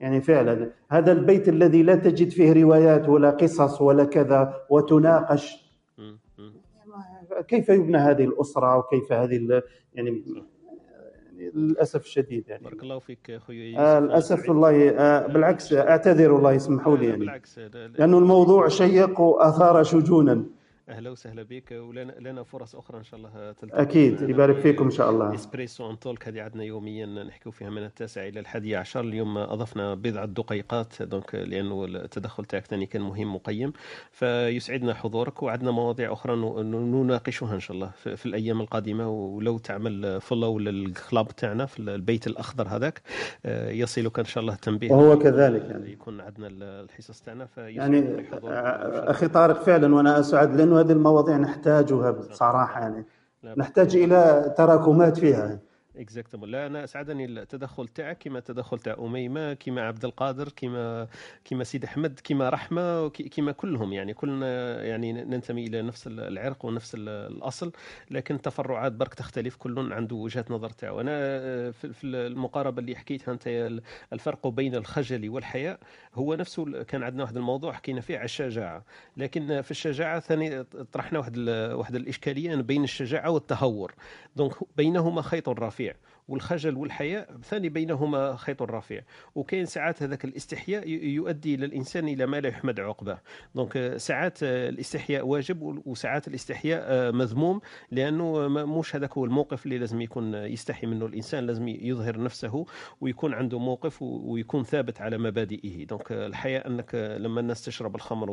[0.00, 5.64] يعني فعلا هذا البيت الذي لا تجد فيه روايات ولا قصص ولا كذا وتناقش.
[7.48, 9.62] كيف يبنى هذه الأسرة؟ وكيف هذه
[9.94, 10.24] يعني
[11.54, 12.64] للأسف الشديد يعني.
[12.64, 14.00] بارك الله فيك أخوي آه.
[14.00, 17.18] للأسف والله آه بالعكس أعتذر والله يسمحوا لي يعني.
[17.20, 20.44] بالعكس لا- لا- لأنه الموضوع شيق وآثار شجونا.
[20.88, 24.84] أهلا وسهلا بك ولنا لنا فرص أخرى إن شاء الله تلتقي أكيد يبارك في فيكم
[24.84, 25.34] إن شاء الله.
[25.34, 29.00] Espresso and Talk هذه عندنا يوميا نحكي فيها من التاسع إلى الحادي عشر.
[29.00, 33.72] اليوم أضفنا بضعه دقيقات donc لأنه التدخل تاعك ثاني كان مهم مقيم
[34.12, 39.08] فيسعدنا حضورك وعندنا مواضيع أخرى نناقشها إن شاء الله في, الأيام القادمة.
[39.08, 43.02] ولو تعمل follow لل club تاعنا في البيت الأخضر هذاك
[43.46, 45.92] آه، يصلك إن شاء الله تنبيه وهو كذلك يعني.
[45.92, 47.48] يكون عندنا الحصص تاعنا.
[47.56, 48.52] يعني حضورك.
[48.52, 53.06] آه، أخي طارق فعلا وأنا أسعد لأنه هذه المواضيع نحتاجها بصراحة يعني.
[53.56, 55.58] نحتاج إلى تراكمات فيها.
[55.96, 61.08] اكزاكتومون لا أنا أسعدني التدخل تاعك كما التدخل تاع أميمة كما عبد القادر كما
[61.44, 64.14] كما سيد أحمد كما رحمة كما كلهم يعني.
[64.14, 67.72] كلنا يعني ننتمي إلى نفس العرق ونفس ال- الأصل
[68.10, 71.00] لكن التفرعات برك تختلف كل عنده وجهة نظر تاعو.
[71.00, 71.10] أنا
[71.70, 73.42] في المقاربة اللي حكيتها أنت
[74.12, 75.78] الفرق بين الخجل والحياء
[76.14, 78.84] هو نفسه كان عندنا واحد الموضوع حكينا فيه على الشجاعة.
[79.16, 81.38] لكن في الشجاعة ثاني طرحنا واحد
[81.72, 83.94] واحد الإشكالية بين الشجاعة والتهور.
[84.36, 85.83] donc بينهما خيط رفيع.
[86.28, 89.02] والخجل والحياء ثاني بينهما خيط رفيع.
[89.34, 93.20] وكاين ساعات هذاك الاستحياء يؤدي للانسان إلى ما لا يحمد عقباه.
[93.54, 100.00] donc ساعات الاستحياء واجب وساعات الاستحياء آه، مذموم لأنه مش هذاك هو الموقف اللي لازم
[100.00, 102.66] يكون يستحي منه الإنسان لازم يظهر نفسه
[103.00, 105.84] ويكون عنده موقف ويكون ثابت على مبادئه.
[105.84, 108.26] دونك الحياء أنك لما الناس تشرب الخمر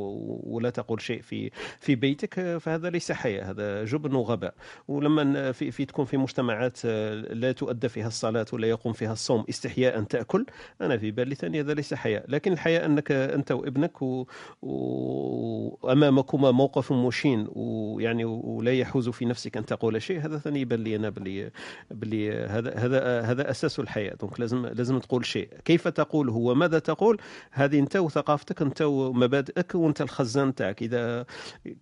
[0.43, 4.53] ولا تقول شيء في في بيتك آه، فهذا ليس حياء هذا جبن وغباء.
[4.87, 9.45] ولما في, في تكون في مجتمعات آه، لا تؤدى فيها الصلاة ولا يقوم فيها الصوم
[9.49, 10.45] استحياء تأكل.
[10.81, 14.27] أنا في بالي ثاني هذا ليس حياء لكن الحياء أنك أنت وابنك و...
[14.61, 20.95] وأمامكما موقف مشين ويعني ولا يحوز في نفسك أن تقول شيء هذا ثاني يبان لي
[20.95, 21.51] أنا بلي
[21.91, 25.49] بلي هذا هذا هذا أساس الحياة دونك لازم لازم تقول شيء.
[25.65, 27.17] كيف تقول هو؟ ماذا تقول؟
[27.51, 30.81] هذه أنت وثقافتك أنت ومبادئك وأنت الخزان تاعك.
[30.83, 31.25] إذا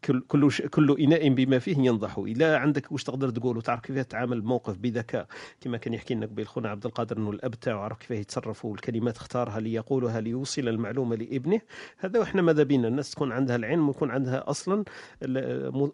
[0.06, 2.18] كل كل كل إناء بما فيه ينضح.
[2.28, 5.28] إذا عندك واش تقدر تقول وتعرف كيف تتعامل الموقف بذكاء.
[5.61, 9.18] كما كان يحكي لنا قبيل خونا عبد القادر إنه الأب تاعو عرف كيف يتصرف والكلمات
[9.18, 11.61] اختارها ليقولها ليوصل المعلومة لابنه.
[11.98, 14.84] هذا وإحنا ماذا بينا؟ الناس تكون عندها العلم ويكون عندها أصلا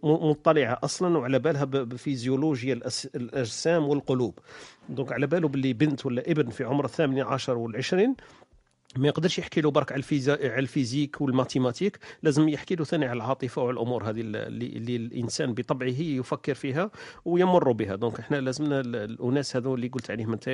[0.03, 2.79] مطلعة أصلا وعلى بالها بفيزيولوجيا
[3.15, 4.39] الأجسام والقلوب.
[4.89, 8.15] donc على باله باللي بنت ولا ابن في عمر الثامن عشر والعشرين
[8.97, 13.05] ما يقدرش يحكي له برك على على ال physique وال mathématiques لازم يحكي له ثاني
[13.05, 16.91] على العاطفة وعلى الأمور هذه اللي, اللي الإنسان بطبعه يفكر فيها
[17.25, 17.95] ويمر بها.
[17.95, 20.47] donc إحنا لازمنا ال- الأناس هذو اللي قلت عليهم أنت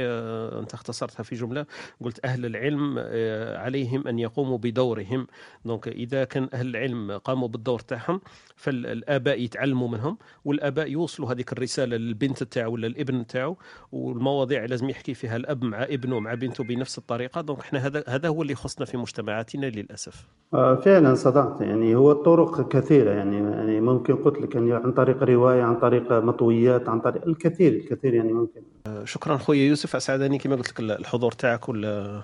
[0.62, 1.66] أنت اختصرتها في جملة
[2.02, 5.28] قلت أهل العلم آه، عليهم أن يقوموا بدورهم.
[5.66, 8.22] donc إذا كان أهل العلم قاموا بالدور تاعهم
[8.56, 13.58] فالآباء يتعلموا منهم والآباء يوصلوا هذيك الرسالة للبنت تاعو ولا الابن تاعو
[13.92, 17.42] والمواضيع لازم يحكي فيها الأب مع ابنه مع بنته بنفس الطريقة.
[17.42, 20.28] donc إحنا هذا هذا هو اللي يخصنا في مجتمعاتنا للأسف.
[20.54, 21.62] آه، فعلا صدقت.
[21.62, 23.12] يعني هو الطرق كثيرة.
[23.12, 27.74] يعني يعني ممكن قلت لك يعني عن طريق رواية عن طريق مطويات عن طريق الكثير
[27.74, 28.62] الكثير يعني ممكن.
[29.04, 29.96] شكرا خويا يوسف.
[29.96, 32.24] أسعدني كما قلت لك الحضور تاعك وال-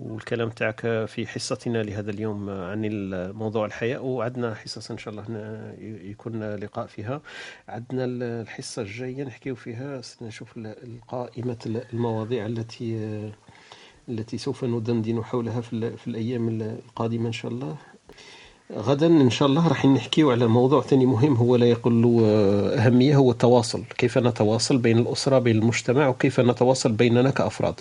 [0.00, 2.80] والكلام تاعك في حصتنا لهذا اليوم عن
[3.34, 5.24] موضوع الحياء وعندنا حصص إن شاء الله
[6.10, 7.20] يكون لقاء فيها.
[7.68, 10.00] عندنا الحصة الجاية نحكيو فيها.
[10.22, 13.30] نشوف القائمة المواضيع التي
[14.10, 17.76] التي سوف ندندن حولها في, في الأيام القادمة إن شاء الله.
[18.76, 22.20] غدا إن شاء الله راح نحكيو على موضوع ثاني مهم هو لا يقل
[22.78, 23.82] أهمية هو التواصل.
[23.98, 27.74] كيف نتواصل بين الأسرة بين المجتمع وكيف نتواصل بيننا كأفراد.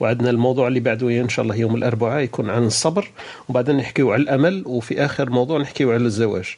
[0.00, 3.10] وعندنا الموضوع اللي بعده إن شاء الله يوم الأربعاء يكون عن الصبر.
[3.48, 6.56] وبعدين نحكيو على الأمل وفي آخر موضوع نحكيو على الزواج.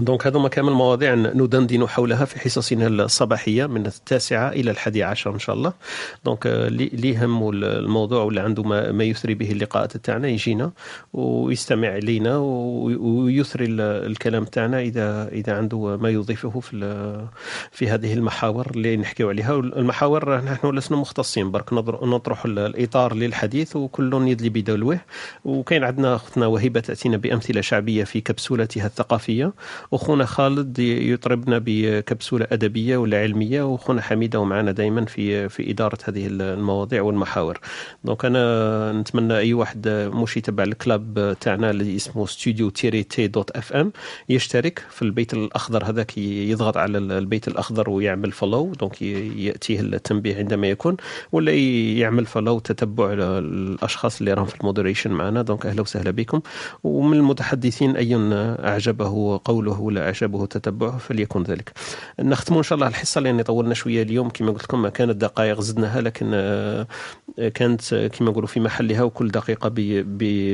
[0.00, 5.38] donc هذوما كامل مواضيع ندندن حولها في حصصنا الصباحية من التاسعة إلى الحادي عشر إن
[5.38, 5.72] شاء الله.
[6.24, 10.72] donc آه، اللي اللي يهم الموضوع واللي عنده ما, ما يثري به اللقاءات تاعنا يجينا
[11.12, 16.74] ويستمع إلينا و- ويثري ال- الكلام تاعنا إذا إذا عنده ما يضيفه في
[17.72, 19.54] في هذه المحاور اللي نحكيو عليها.
[19.54, 24.98] المحاور نحن لسنا مختصين برك نطرح ال- الإطار للحديث وكل يدلي بدلوه.
[25.44, 29.52] وكاين عندنا أختنا وهبة تأتينا بأمثلة شعبية في كبسولتها الثقافية.
[29.90, 36.26] وخونا خالد يطربنا بكبسولة أدبية ولا علمية وخونا حميدة معنا دائما في في إدارة هذه
[36.26, 37.58] المواضيع والمحاور.
[38.04, 43.26] donc أنا نتمنى أي واحد مش يتبع ال club تاعنا اللي اسمه ستوديو تيري تي
[43.26, 43.92] dot FM
[44.28, 50.66] يشترك في البيت الأخضر هذاك يضغط على البيت الأخضر ويعمل follow donc يأتيه التنبيه عندما
[50.66, 50.96] يكون
[51.32, 51.52] ولا
[51.98, 56.40] يعمل follow تتبع الأشخاص اللي راهم في ال moderation معنا donc أهلا وسهلا بكم.
[56.84, 58.14] ومن المتحدثين أي
[58.64, 61.72] أعجبه قوله ولا أعجبه تتبعه فليكن ذلك.
[62.20, 64.30] نختم إن شاء الله الحصة لأن طولنا شوية اليوم.
[64.30, 66.86] كما قلت لكم كانت دقائق زدناها لكن آه،
[67.54, 69.70] كانت آه، كما نقولوا في محلها وكل دقيقة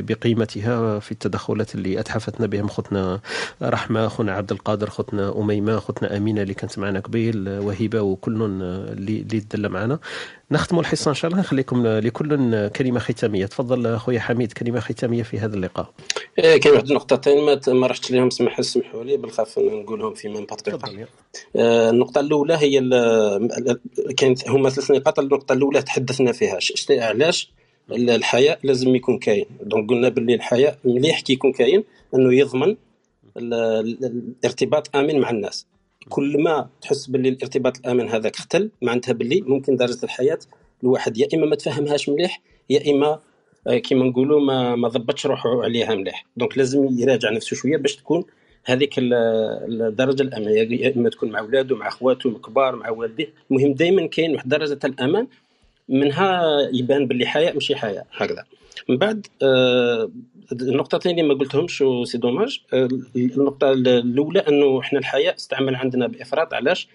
[0.02, 3.20] بقيمتها في التدخلات اللي أتحفتنا بهم خطنا
[3.62, 8.42] رحمة خنا عبد القادر خطنا أميمة خطنا أمينة اللي كانت معنا قبيل آه، وهبة وكل
[8.42, 9.98] اللي اللي تدلى معنا.
[10.52, 11.40] نختم الحصة إن شاء الله.
[11.42, 13.46] نخليكم لكل كلمة ختامية.
[13.46, 15.90] تفضل أخويا حميد كلمة ختامية في هذا اللقاء.
[16.38, 17.44] إيه كاين واحد النقطتين.
[17.44, 19.16] ما ما رحتش لهم سمح سمحوا لي.
[19.16, 21.06] بالخاف نقولهم في ميم بارتي
[21.56, 22.80] آه، النقطة الأولى هي
[24.16, 25.18] كانت هما ثلاث نقاط.
[25.18, 26.58] النقطة الأولى تحدثنا فيها.
[26.90, 27.52] علاش؟
[27.92, 29.44] ال- الحياء لازم يكون كاين.
[29.62, 32.76] donc قلنا باللي الحياء مليح كي يكون كاين أنه يضمن
[33.36, 35.66] ال- ال- الارتباط آمن مع الناس.
[36.10, 40.38] كل ما تحس باللي الارتباط الآمن هذاك اختل معناتها باللي ممكن درجة الحياء
[40.82, 42.40] الواحد يا إما ما تفهمهاش مليح
[42.70, 43.18] يا إما
[43.66, 46.26] آه، كيما نقولوا ما ما ضبطش روحه عليها مليح.
[46.36, 48.24] donc لازم يراجع نفسه شوية باش تكون
[48.64, 49.14] هذيك ال-
[49.82, 53.28] الدرجة الامن يا إما تكون مع اولاده مع أخواته الكبار مع والديه.
[53.50, 55.26] المهم دائما كاين واحد درجة الامان
[55.88, 58.44] منها يبان باللي حياء ماشي حياء هكذا.
[58.88, 60.10] من بعد آه،
[60.52, 66.06] النقطة الثانية ما قلتهمش و c'est dommage آه، النقطة الأولى أنه إحنا الحياء استعمل عندنا
[66.06, 66.88] بإفراط علاش؟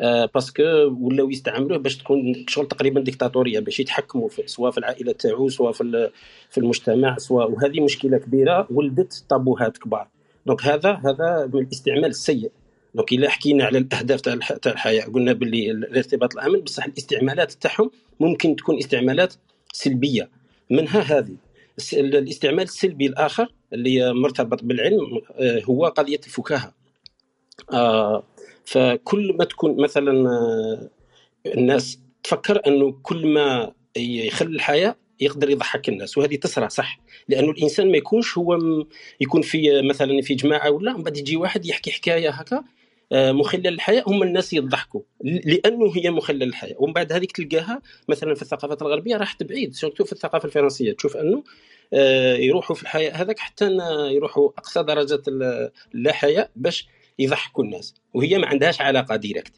[0.00, 0.62] آه، parce que
[1.00, 5.72] ولاو يستعملوه باش تكون شغل تقريبا ديكتاتورية باش يتحكموا في سواء في العائلة تاعو سواء
[5.72, 6.10] في
[6.50, 10.08] في المجتمع سواء وهذه مشكلة كبيرة ولدت طابوهات كبار.
[10.46, 12.50] donc هذا هذا من الاستعمال السيء.
[12.94, 17.90] دونك إلا حكينا على الأهداف تاع تاع الحياء قلنا باللي الارتباط الأمن بصح الاستعمالات تاعهم
[18.20, 19.34] ممكن تكون استعمالات
[19.72, 20.28] سلبية.
[20.70, 21.36] منها هذه.
[21.92, 26.74] الاستعمال السلبي الآخر اللي مرتبط بالعلم آه، هو قضية الفكاهة.
[27.72, 28.22] آه،
[28.64, 30.90] فكل ما تكون مثلا آه،
[31.46, 37.90] الناس تفكر أنه كل ما يخلي الحياة يقدر يضحك الناس وهذه تصرى صح لأنه الإنسان
[37.90, 38.58] ما يكونش هو
[39.20, 42.64] يكون في مثلا في جماعة ولا من بعد يجي واحد يحكي حكاية هكا
[43.12, 45.00] مخلل الحياة هم الناس يضحكوا.
[45.24, 46.74] لأنه هي مخلل الحياة.
[46.78, 51.16] ومن بعد هذيك تلقاها مثلا في الثقافات الغربية راحت بعيد surtout في الثقافة الفرنسية؟ تشوف
[51.16, 51.44] أنه
[51.94, 53.70] آه، يروحوا في الحياء هذاك حتى
[54.12, 57.94] يروحوا أقصى درجة ال- اللا حياء باش يضحكوا الناس.
[58.14, 59.52] وهي ما عندهاش علاقة directe.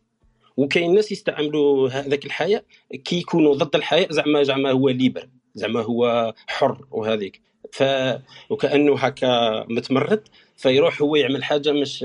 [0.56, 2.64] وكاين ناس يستعملوا هذاك الحياء
[3.04, 7.40] كي يكونوا ضد الحياء زعما زعما هو libre زعما هو حر وهذيك.
[7.72, 7.82] ف
[8.50, 10.28] وكأنه هكا متمرد.
[10.62, 12.04] فيروح هو يعمل حاجة مش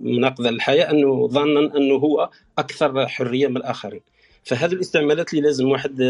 [0.00, 4.00] مناقضه للحياء أنه ظنا أنه هو أكثر حرية من الآخرين.
[4.44, 6.00] فهذه الاستعمالات اللي لازم واحد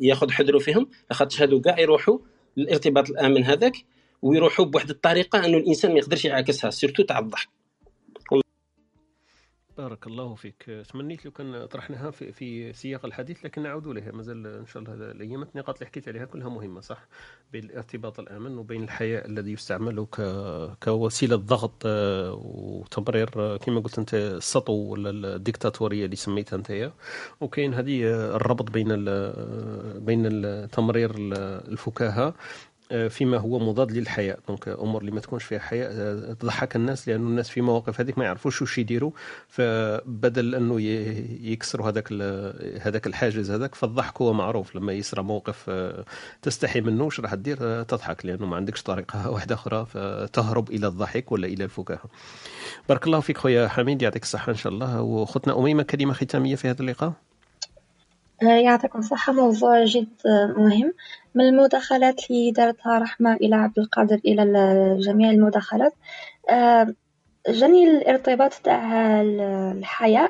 [0.00, 0.88] ياخذ حذره فيهم.
[1.10, 2.18] لاخاطش هادو كاع يروحوا
[2.56, 3.76] للارتباط الآمن هذاك
[4.22, 7.48] ويروحوا بواحد الطريقة أنه الإنسان ما يقدرش يعاكسها سيرتو تاع الضحك.
[9.82, 10.84] بارك الله فيك.
[10.92, 14.94] تمنيت لو كان طرحناها في, في سياق الحديث لكن نعود لها مازال إن شاء الله
[14.94, 17.06] هذا الأيام النقاط اللي حكيت عليها كلها مهمة صح؟
[17.52, 20.20] بين الارتباط الآمن وبين الحياء الذي يستعمل ك
[20.84, 26.92] كوسيلة ضغط آه، وتمرير آه، كما قلت أنت السطو ولا الديكتاتورية اللي سميتها أنت
[27.40, 30.22] وكاين هذه آه، الربط بين ال- بين
[30.70, 31.34] تمرير ال-
[31.72, 32.34] الفكاهة
[33.10, 34.38] فيما هو مضاد للحياء.
[34.48, 38.18] دونك أمور اللي ما تكونش فيها حياء آه، تضحك الناس لأنه الناس في مواقف هذيك
[38.18, 39.10] ما يعرفوش وش يديروا.
[39.48, 40.80] فبدل أنه
[41.42, 42.12] يكسروا هذاك
[42.80, 44.76] هذاك الحاجز هذاك فالضحك هو معروف.
[44.76, 46.04] لما يصرى موقف آه،
[46.42, 49.86] تستحي منه وش راح تدير؟ آه، تضحك لأنه ما عندكش طريقة واحدة أخرى.
[49.86, 52.04] فتهرب إلى الضحك ولا إلى الفكاهة.
[52.88, 55.02] بارك الله فيك خويا حميد يعطيك الصحة إن شاء الله.
[55.02, 57.12] وختنا أميمة كلمة ختامية في هذا اللقاء.
[58.42, 59.32] آه، يعطيكم الصحة.
[59.32, 60.92] موضوع جد آه، مهم.
[61.34, 64.44] من المداخلات اللي دارتها رحمة إلى عبد القادر إلى
[65.00, 65.92] جميع المداخلات.
[66.50, 66.94] آه،
[67.48, 69.40] جاني الارتباط تاع ال-
[69.78, 70.28] الحياة.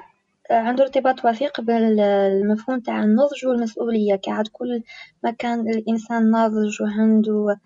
[0.51, 4.17] آه، عنده ارتباط وثيق بالمفهوم تاع النضج والمسؤولية.
[4.17, 4.83] كعاد كل
[5.25, 7.57] ما كان الإنسان ناضج وعنده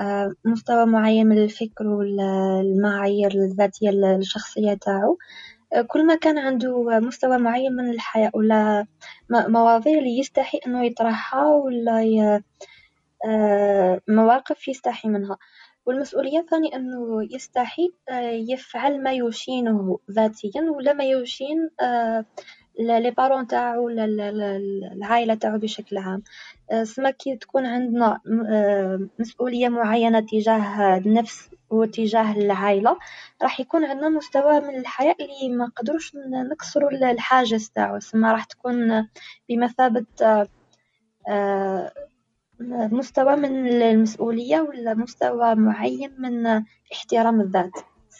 [0.00, 5.18] آه، مستوى معين من الفكر والمعايير الذاتية الشخصية تاعو.
[5.86, 8.86] كل ما كان عنده مستوى معين من الحياء ولا
[9.30, 12.00] مواضيع اللي يستحي إنه يطرحها ولا
[14.08, 15.36] مواقف يستحي منها.
[15.86, 22.24] والمسؤولية الثانية أنه يستحي آه، يفعل ما يشينه ذاتيا ولا ما يشين آه،
[22.80, 26.22] لي بارون تاعو ولا ال- ال- العائلة تاعو بشكل عام.
[26.70, 28.20] آه، سما كي تكون عندنا
[28.50, 32.98] آه، مسؤولية معينة تجاه النفس وتجاه العائلة
[33.42, 38.00] راح يكون عندنا مستوى من الحياء اللي ما نقدروش ن- نكسروا ال- الحاجز تاعو.
[38.00, 39.08] سما راح تكون
[39.48, 40.48] بمثابة آه،
[41.28, 41.92] آه،
[42.72, 46.46] مستوى من المسؤولية ولا مستوى معين من
[46.92, 47.72] احترام الذات؟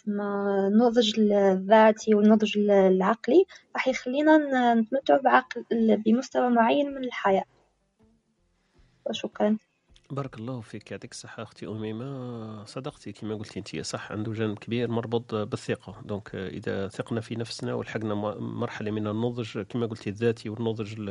[0.07, 5.65] ما النضج الذاتي والنضج العقلي راح يخلينا نتمتع بعقل
[5.97, 7.45] بمستوى معين من الحياة.
[9.07, 9.59] وشكرا.
[10.15, 10.91] بارك الله فيك.
[10.91, 12.65] يعطيك الصحة أختي أميمة.
[12.65, 15.97] صدقتي كما قلتي أنت صح عنده جانب كبير مربوط بالثقة.
[16.05, 21.09] دونك إذا ثقنا في نفسنا ولحقنا مرحلة من النضج كما قلتي الذاتي والنضج ال-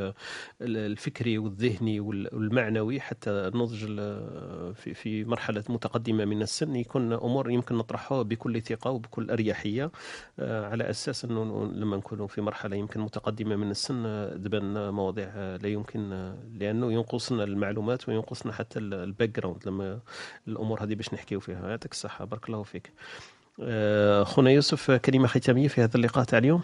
[0.60, 7.12] ال- الفكري والذهني وال- والمعنوي حتى النضج ال- في في مرحلة متقدمة من السن يكون
[7.12, 9.90] أمور يمكن نطرحها بكل ثقة وبكل أريحية.
[10.38, 14.02] آه، على أساس أنه لما نكون في مرحلة يمكن متقدمة من السن
[14.44, 19.98] تبان مواضيع لا يمكن لأنه ينقصنا المعلومات وينقصنا حتى ال background لما
[20.48, 21.68] الأمور هذه باش نحكيو فيها.
[21.70, 22.24] يعطيك الصحة.
[22.24, 22.92] بارك الله فيك.
[23.62, 26.62] آه، خونا يوسف كلمة ختامية في هذا اللقاء تاع اليوم.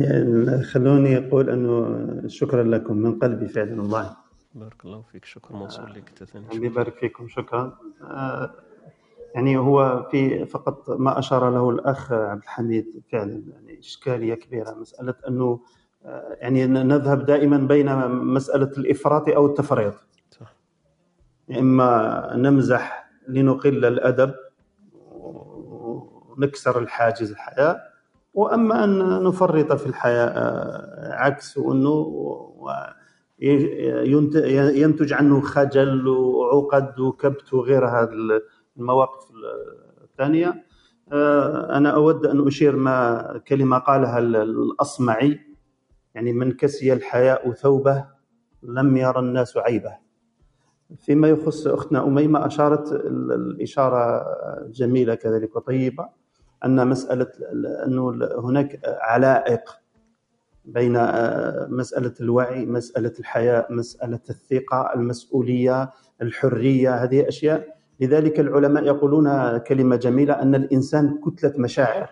[0.00, 4.16] يعني خلوني أقول أنه شكرا لكم من قلبي فعلا والله.
[4.54, 5.24] بارك الله فيك.
[5.24, 6.08] شكر موصول لك.
[6.08, 7.28] أنت ثاني الله يبارك فيكم.
[7.28, 7.78] شكرا.
[8.02, 8.54] آه،
[9.34, 13.42] يعني هو في فقط ما أشار له الأخ عبد الحميد فعلا.
[13.52, 14.70] يعني إشكالية كبيرة.
[14.74, 15.60] مسألة أنه آه،
[16.40, 19.94] يعني نذهب دائما بين مسألة الإفراط أو التفريط.
[20.30, 20.54] صح.
[21.58, 24.34] إما نمزح لنقل الأدب
[25.10, 27.80] ونكسر الحاجز الحياة
[28.34, 32.26] وأما أن نفرط في الحياة آه، عكس وانه
[33.38, 38.10] ينتج عنه خجل وعقد وكبت وغير هذه
[38.76, 39.30] المواقف
[40.04, 40.64] الثانية.
[41.12, 45.40] آه، أنا أود أن أشير ما كلمة قالها الأصمعي.
[46.16, 48.04] يعني من كسي الحياء ثوبه
[48.62, 49.96] لم يرى الناس عيبه
[50.98, 54.24] فيما يخص أختنا أميمة أشارت ال- الإشارة
[54.68, 56.08] جميلة كذلك وطيبة
[56.64, 59.78] أن مسألة ال- أنه هناك علائق
[60.64, 65.90] بين آه، مسألة الوعي، مسألة الحياء، مسألة الثقة، المسؤولية،
[66.22, 72.08] الحرية، هذه أشياء لذلك العلماء يقولون كلمة جميلة أن الإنسان كتلة مشاعر.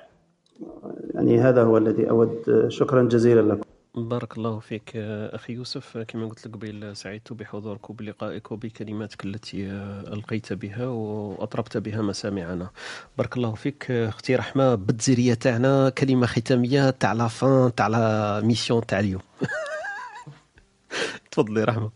[1.15, 3.64] يعني هذا هو الذي أود شكرا جزيلا لكم.
[3.95, 5.99] بارك الله فيك آه، أخي يوسف.
[5.99, 12.71] كما قلت لك قبيل سعدت بحضورك وبلقائك وبكلماتك التي آه، ألقيت بها وأطربت بها مسامعنا.
[13.19, 18.41] بارك الله فيك آه، أختي رحمة بالجزيرية تاعنا كلمة ختامية تاع لا فان تاع لا
[18.41, 19.23] ميسيون تاع اليوم.
[21.31, 21.91] تفضلي رحمة.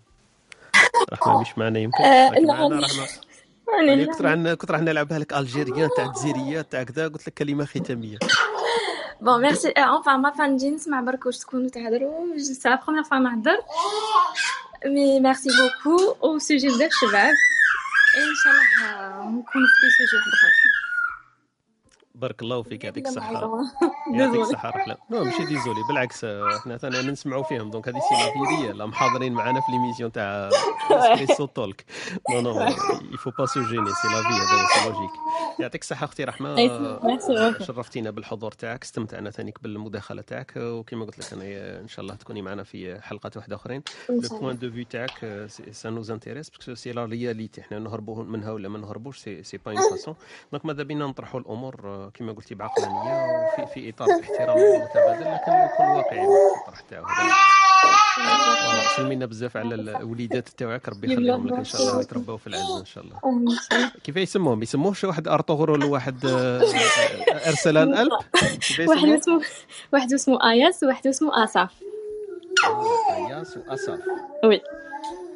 [1.12, 2.30] رحمة مش معنا يمكن؟ آه،.
[2.30, 3.06] معنا رحمة.
[3.86, 4.56] يعني.
[4.56, 8.18] كنت راح نلعبها لك ألجيريان تاع الجزيريات تاع كذا قلت لك كلمة ختامية.
[9.20, 13.18] بون ميرسي اونفان ما فان نجي نسمع برك واش تكونوا تهضروا سي لا بروميير فوا
[13.18, 13.58] نهضر
[14.86, 17.34] مي ميرسي بوكو أو سوجي بزاف شباب
[18.18, 20.77] ان شاء الله نكونوا في سوجي واحد اخر
[22.20, 23.32] بارك الله فيك يعطيك لا الصحة.
[23.32, 23.70] معلومة.
[24.12, 24.40] يعطيك.
[24.46, 24.96] الصحة رحلة.
[25.10, 25.82] نو ماشي ديزولي.
[25.88, 27.70] بالعكس إحنا ثاني نسمعوا فيهم.
[27.70, 30.50] دونك هذه سي لافي ريال محاضرين معنا في ليميسيون تاع
[30.90, 31.84] Espresso Talk
[32.30, 32.68] non non
[33.12, 35.10] il faut pas se gêner c'est la vie هذا c'est logique
[35.60, 36.26] يعطيك الصحة أختي
[37.02, 37.64] beaucoup.
[37.64, 38.82] شرفتينا بالحضور تاعك.
[38.82, 40.52] استمتعنا ثانيك بالمداخلة تاعك.
[40.56, 43.82] وكما قلت لك أنا إن شاء الله تكوني معنا في حلقات واحدة أخرين.
[44.10, 44.38] le.
[44.40, 48.52] point de vue تاعك ça nous intéresse parce que c'est la réalité إحنا نهربوا منها
[48.52, 50.14] ولا ما نهربوش c'est pas une façon
[50.52, 55.86] donc ماذا بينا نطرحوا الأمور كما قلتي بعقلانيه وفي في إطار الاحترام المتبادل لكن يكون
[55.86, 56.26] واقعي.
[56.26, 57.04] في الطرح تاعو
[58.96, 62.84] سلمينا بزاف على الوليدات تاعك ربي يخليهم لك إن شاء الله ويتربوا في العز إن
[62.84, 63.18] شاء الله.
[64.04, 68.12] كيف يسموهم؟ يسموه شي واحد أرطغرل وواحد آه، آه، ارسلان الب
[68.88, 69.40] واحد اسمه
[69.92, 71.70] واحد اسمه آياس وواحد اسمه آساف.
[73.16, 74.00] آياس وآساف.
[74.44, 74.60] وي.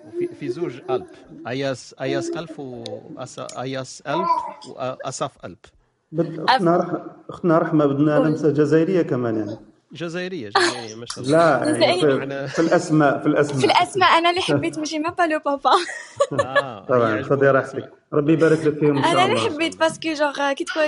[0.08, 1.06] وفي في زوج الب
[1.46, 4.26] اياس آياس ألف واياس الب
[4.68, 5.58] واساف الب
[6.12, 9.56] بد- اختنا رحمه اختنا رحمة بدنا ننسى جزائرية كمان يعني.
[9.92, 11.38] جزائرية جزائرية ما شاء الله.
[11.38, 13.58] لا يعني في, في الاسماء في الأسماء.
[13.60, 15.70] في الأسماء أنا اللي حبيت ماشي ما با لو بابا.
[16.44, 17.92] آه، طبعا خذي راحتك.
[18.12, 19.50] ربي يبارك لك فيهم إن شاء أنا اللي الله.
[19.54, 20.84] حبيت باسكو جوغ كي تكون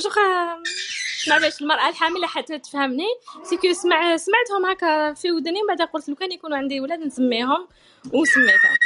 [0.00, 0.14] جوغ
[1.28, 3.06] ما باش المرأة الحاملة حتى تفهمني.
[3.42, 7.66] سيكو سمع سمعتهم هكا في ودني بعد قلت لو كان يكونوا عندي ولاد نسميهم
[8.12, 8.76] وسميتهم.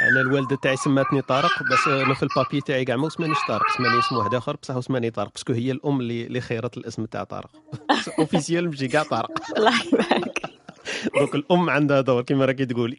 [0.00, 3.98] أنا الوالده تاعي سماتني طارق بس أنا في البابي تاعي كاع ما سمانيش طارق سماني
[3.98, 7.50] اسم واحد آخر بصح وسماني طارق باسكو هي الأم اللي خيرت الاسم تاع طارق.
[8.18, 9.30] officiel مشي كاع طارق.
[9.56, 10.39] الله يبارك.
[11.18, 12.96] donc الأم عندها دور كما راكي تقولي.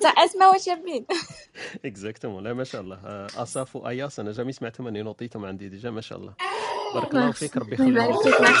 [0.00, 1.06] تاع اسماء وشابين
[1.84, 2.96] exactement لا ما شاء الله.
[3.04, 6.32] آه، آصاف وآياس أنا jamais سمعتهم أني نوطيتهم عندي déjà ما شاء الله.
[6.94, 8.10] بارك الله فيك ربي يخليك.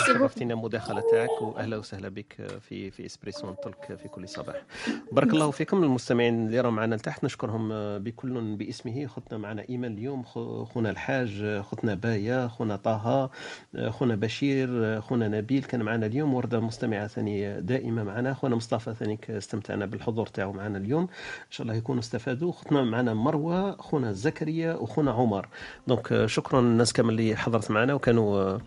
[0.06, 4.62] شرفتينا المداخله تاعك وأهلا وسهلا بك في في Espresso Talk في كل صباح.
[5.12, 9.06] بارك الله فيكم المستمعين اللي راهم معنا لتحت نشكرهم آه، بكل باسمه.
[9.06, 13.30] خطنا معنا ايمان اليوم خو- خونا الحاج آه، خوتنا بايا خونا طه
[13.76, 18.34] آه، خونا بشير آه، خونا نبيل كان معنا اليوم وردة مستمعة ثاني دائمة معنا.
[18.34, 21.02] خونا مصطفى ثاني استمتعنا بالحضور تاعو معنا اليوم.
[21.02, 22.52] إن شاء الله يكونوا استفادوا.
[22.52, 25.48] خطنا معنا مروة خونا زكريا وخونا عمر.
[25.86, 28.60] donc آه، شكرا الناس كامل اللي حضرت معنا وكانوا آه،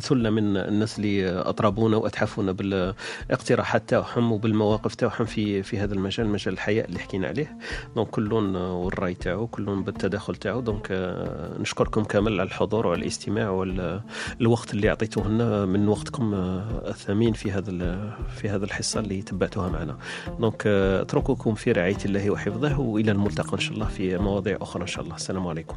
[0.00, 6.54] ثلة من الناس اللي اطربونا وأتحفونا بالاقتراحات تاعهم وبالمواقف تاعهم في في هذا المجال مجال
[6.54, 7.58] الحياء اللي حكينا عليه.
[7.96, 10.60] donc كل والرأي تاعو كل بالتداخل تاعو.
[10.60, 16.88] donc آه، نشكركم كامل على الحضور وعلى الاستماع والوقت اللي اعطيتوه لنا من وقتكم آه،
[16.88, 17.72] الثمين في هذا
[18.36, 19.98] في هذا الحصة اللي تبعتوها معنا.
[20.38, 24.82] donc آه، أترككم في رعاية الله وحفظه وإلى الملتقى إن شاء الله في مواضيع أخرى
[24.82, 25.14] إن شاء الله.
[25.16, 25.76] السلام عليكم.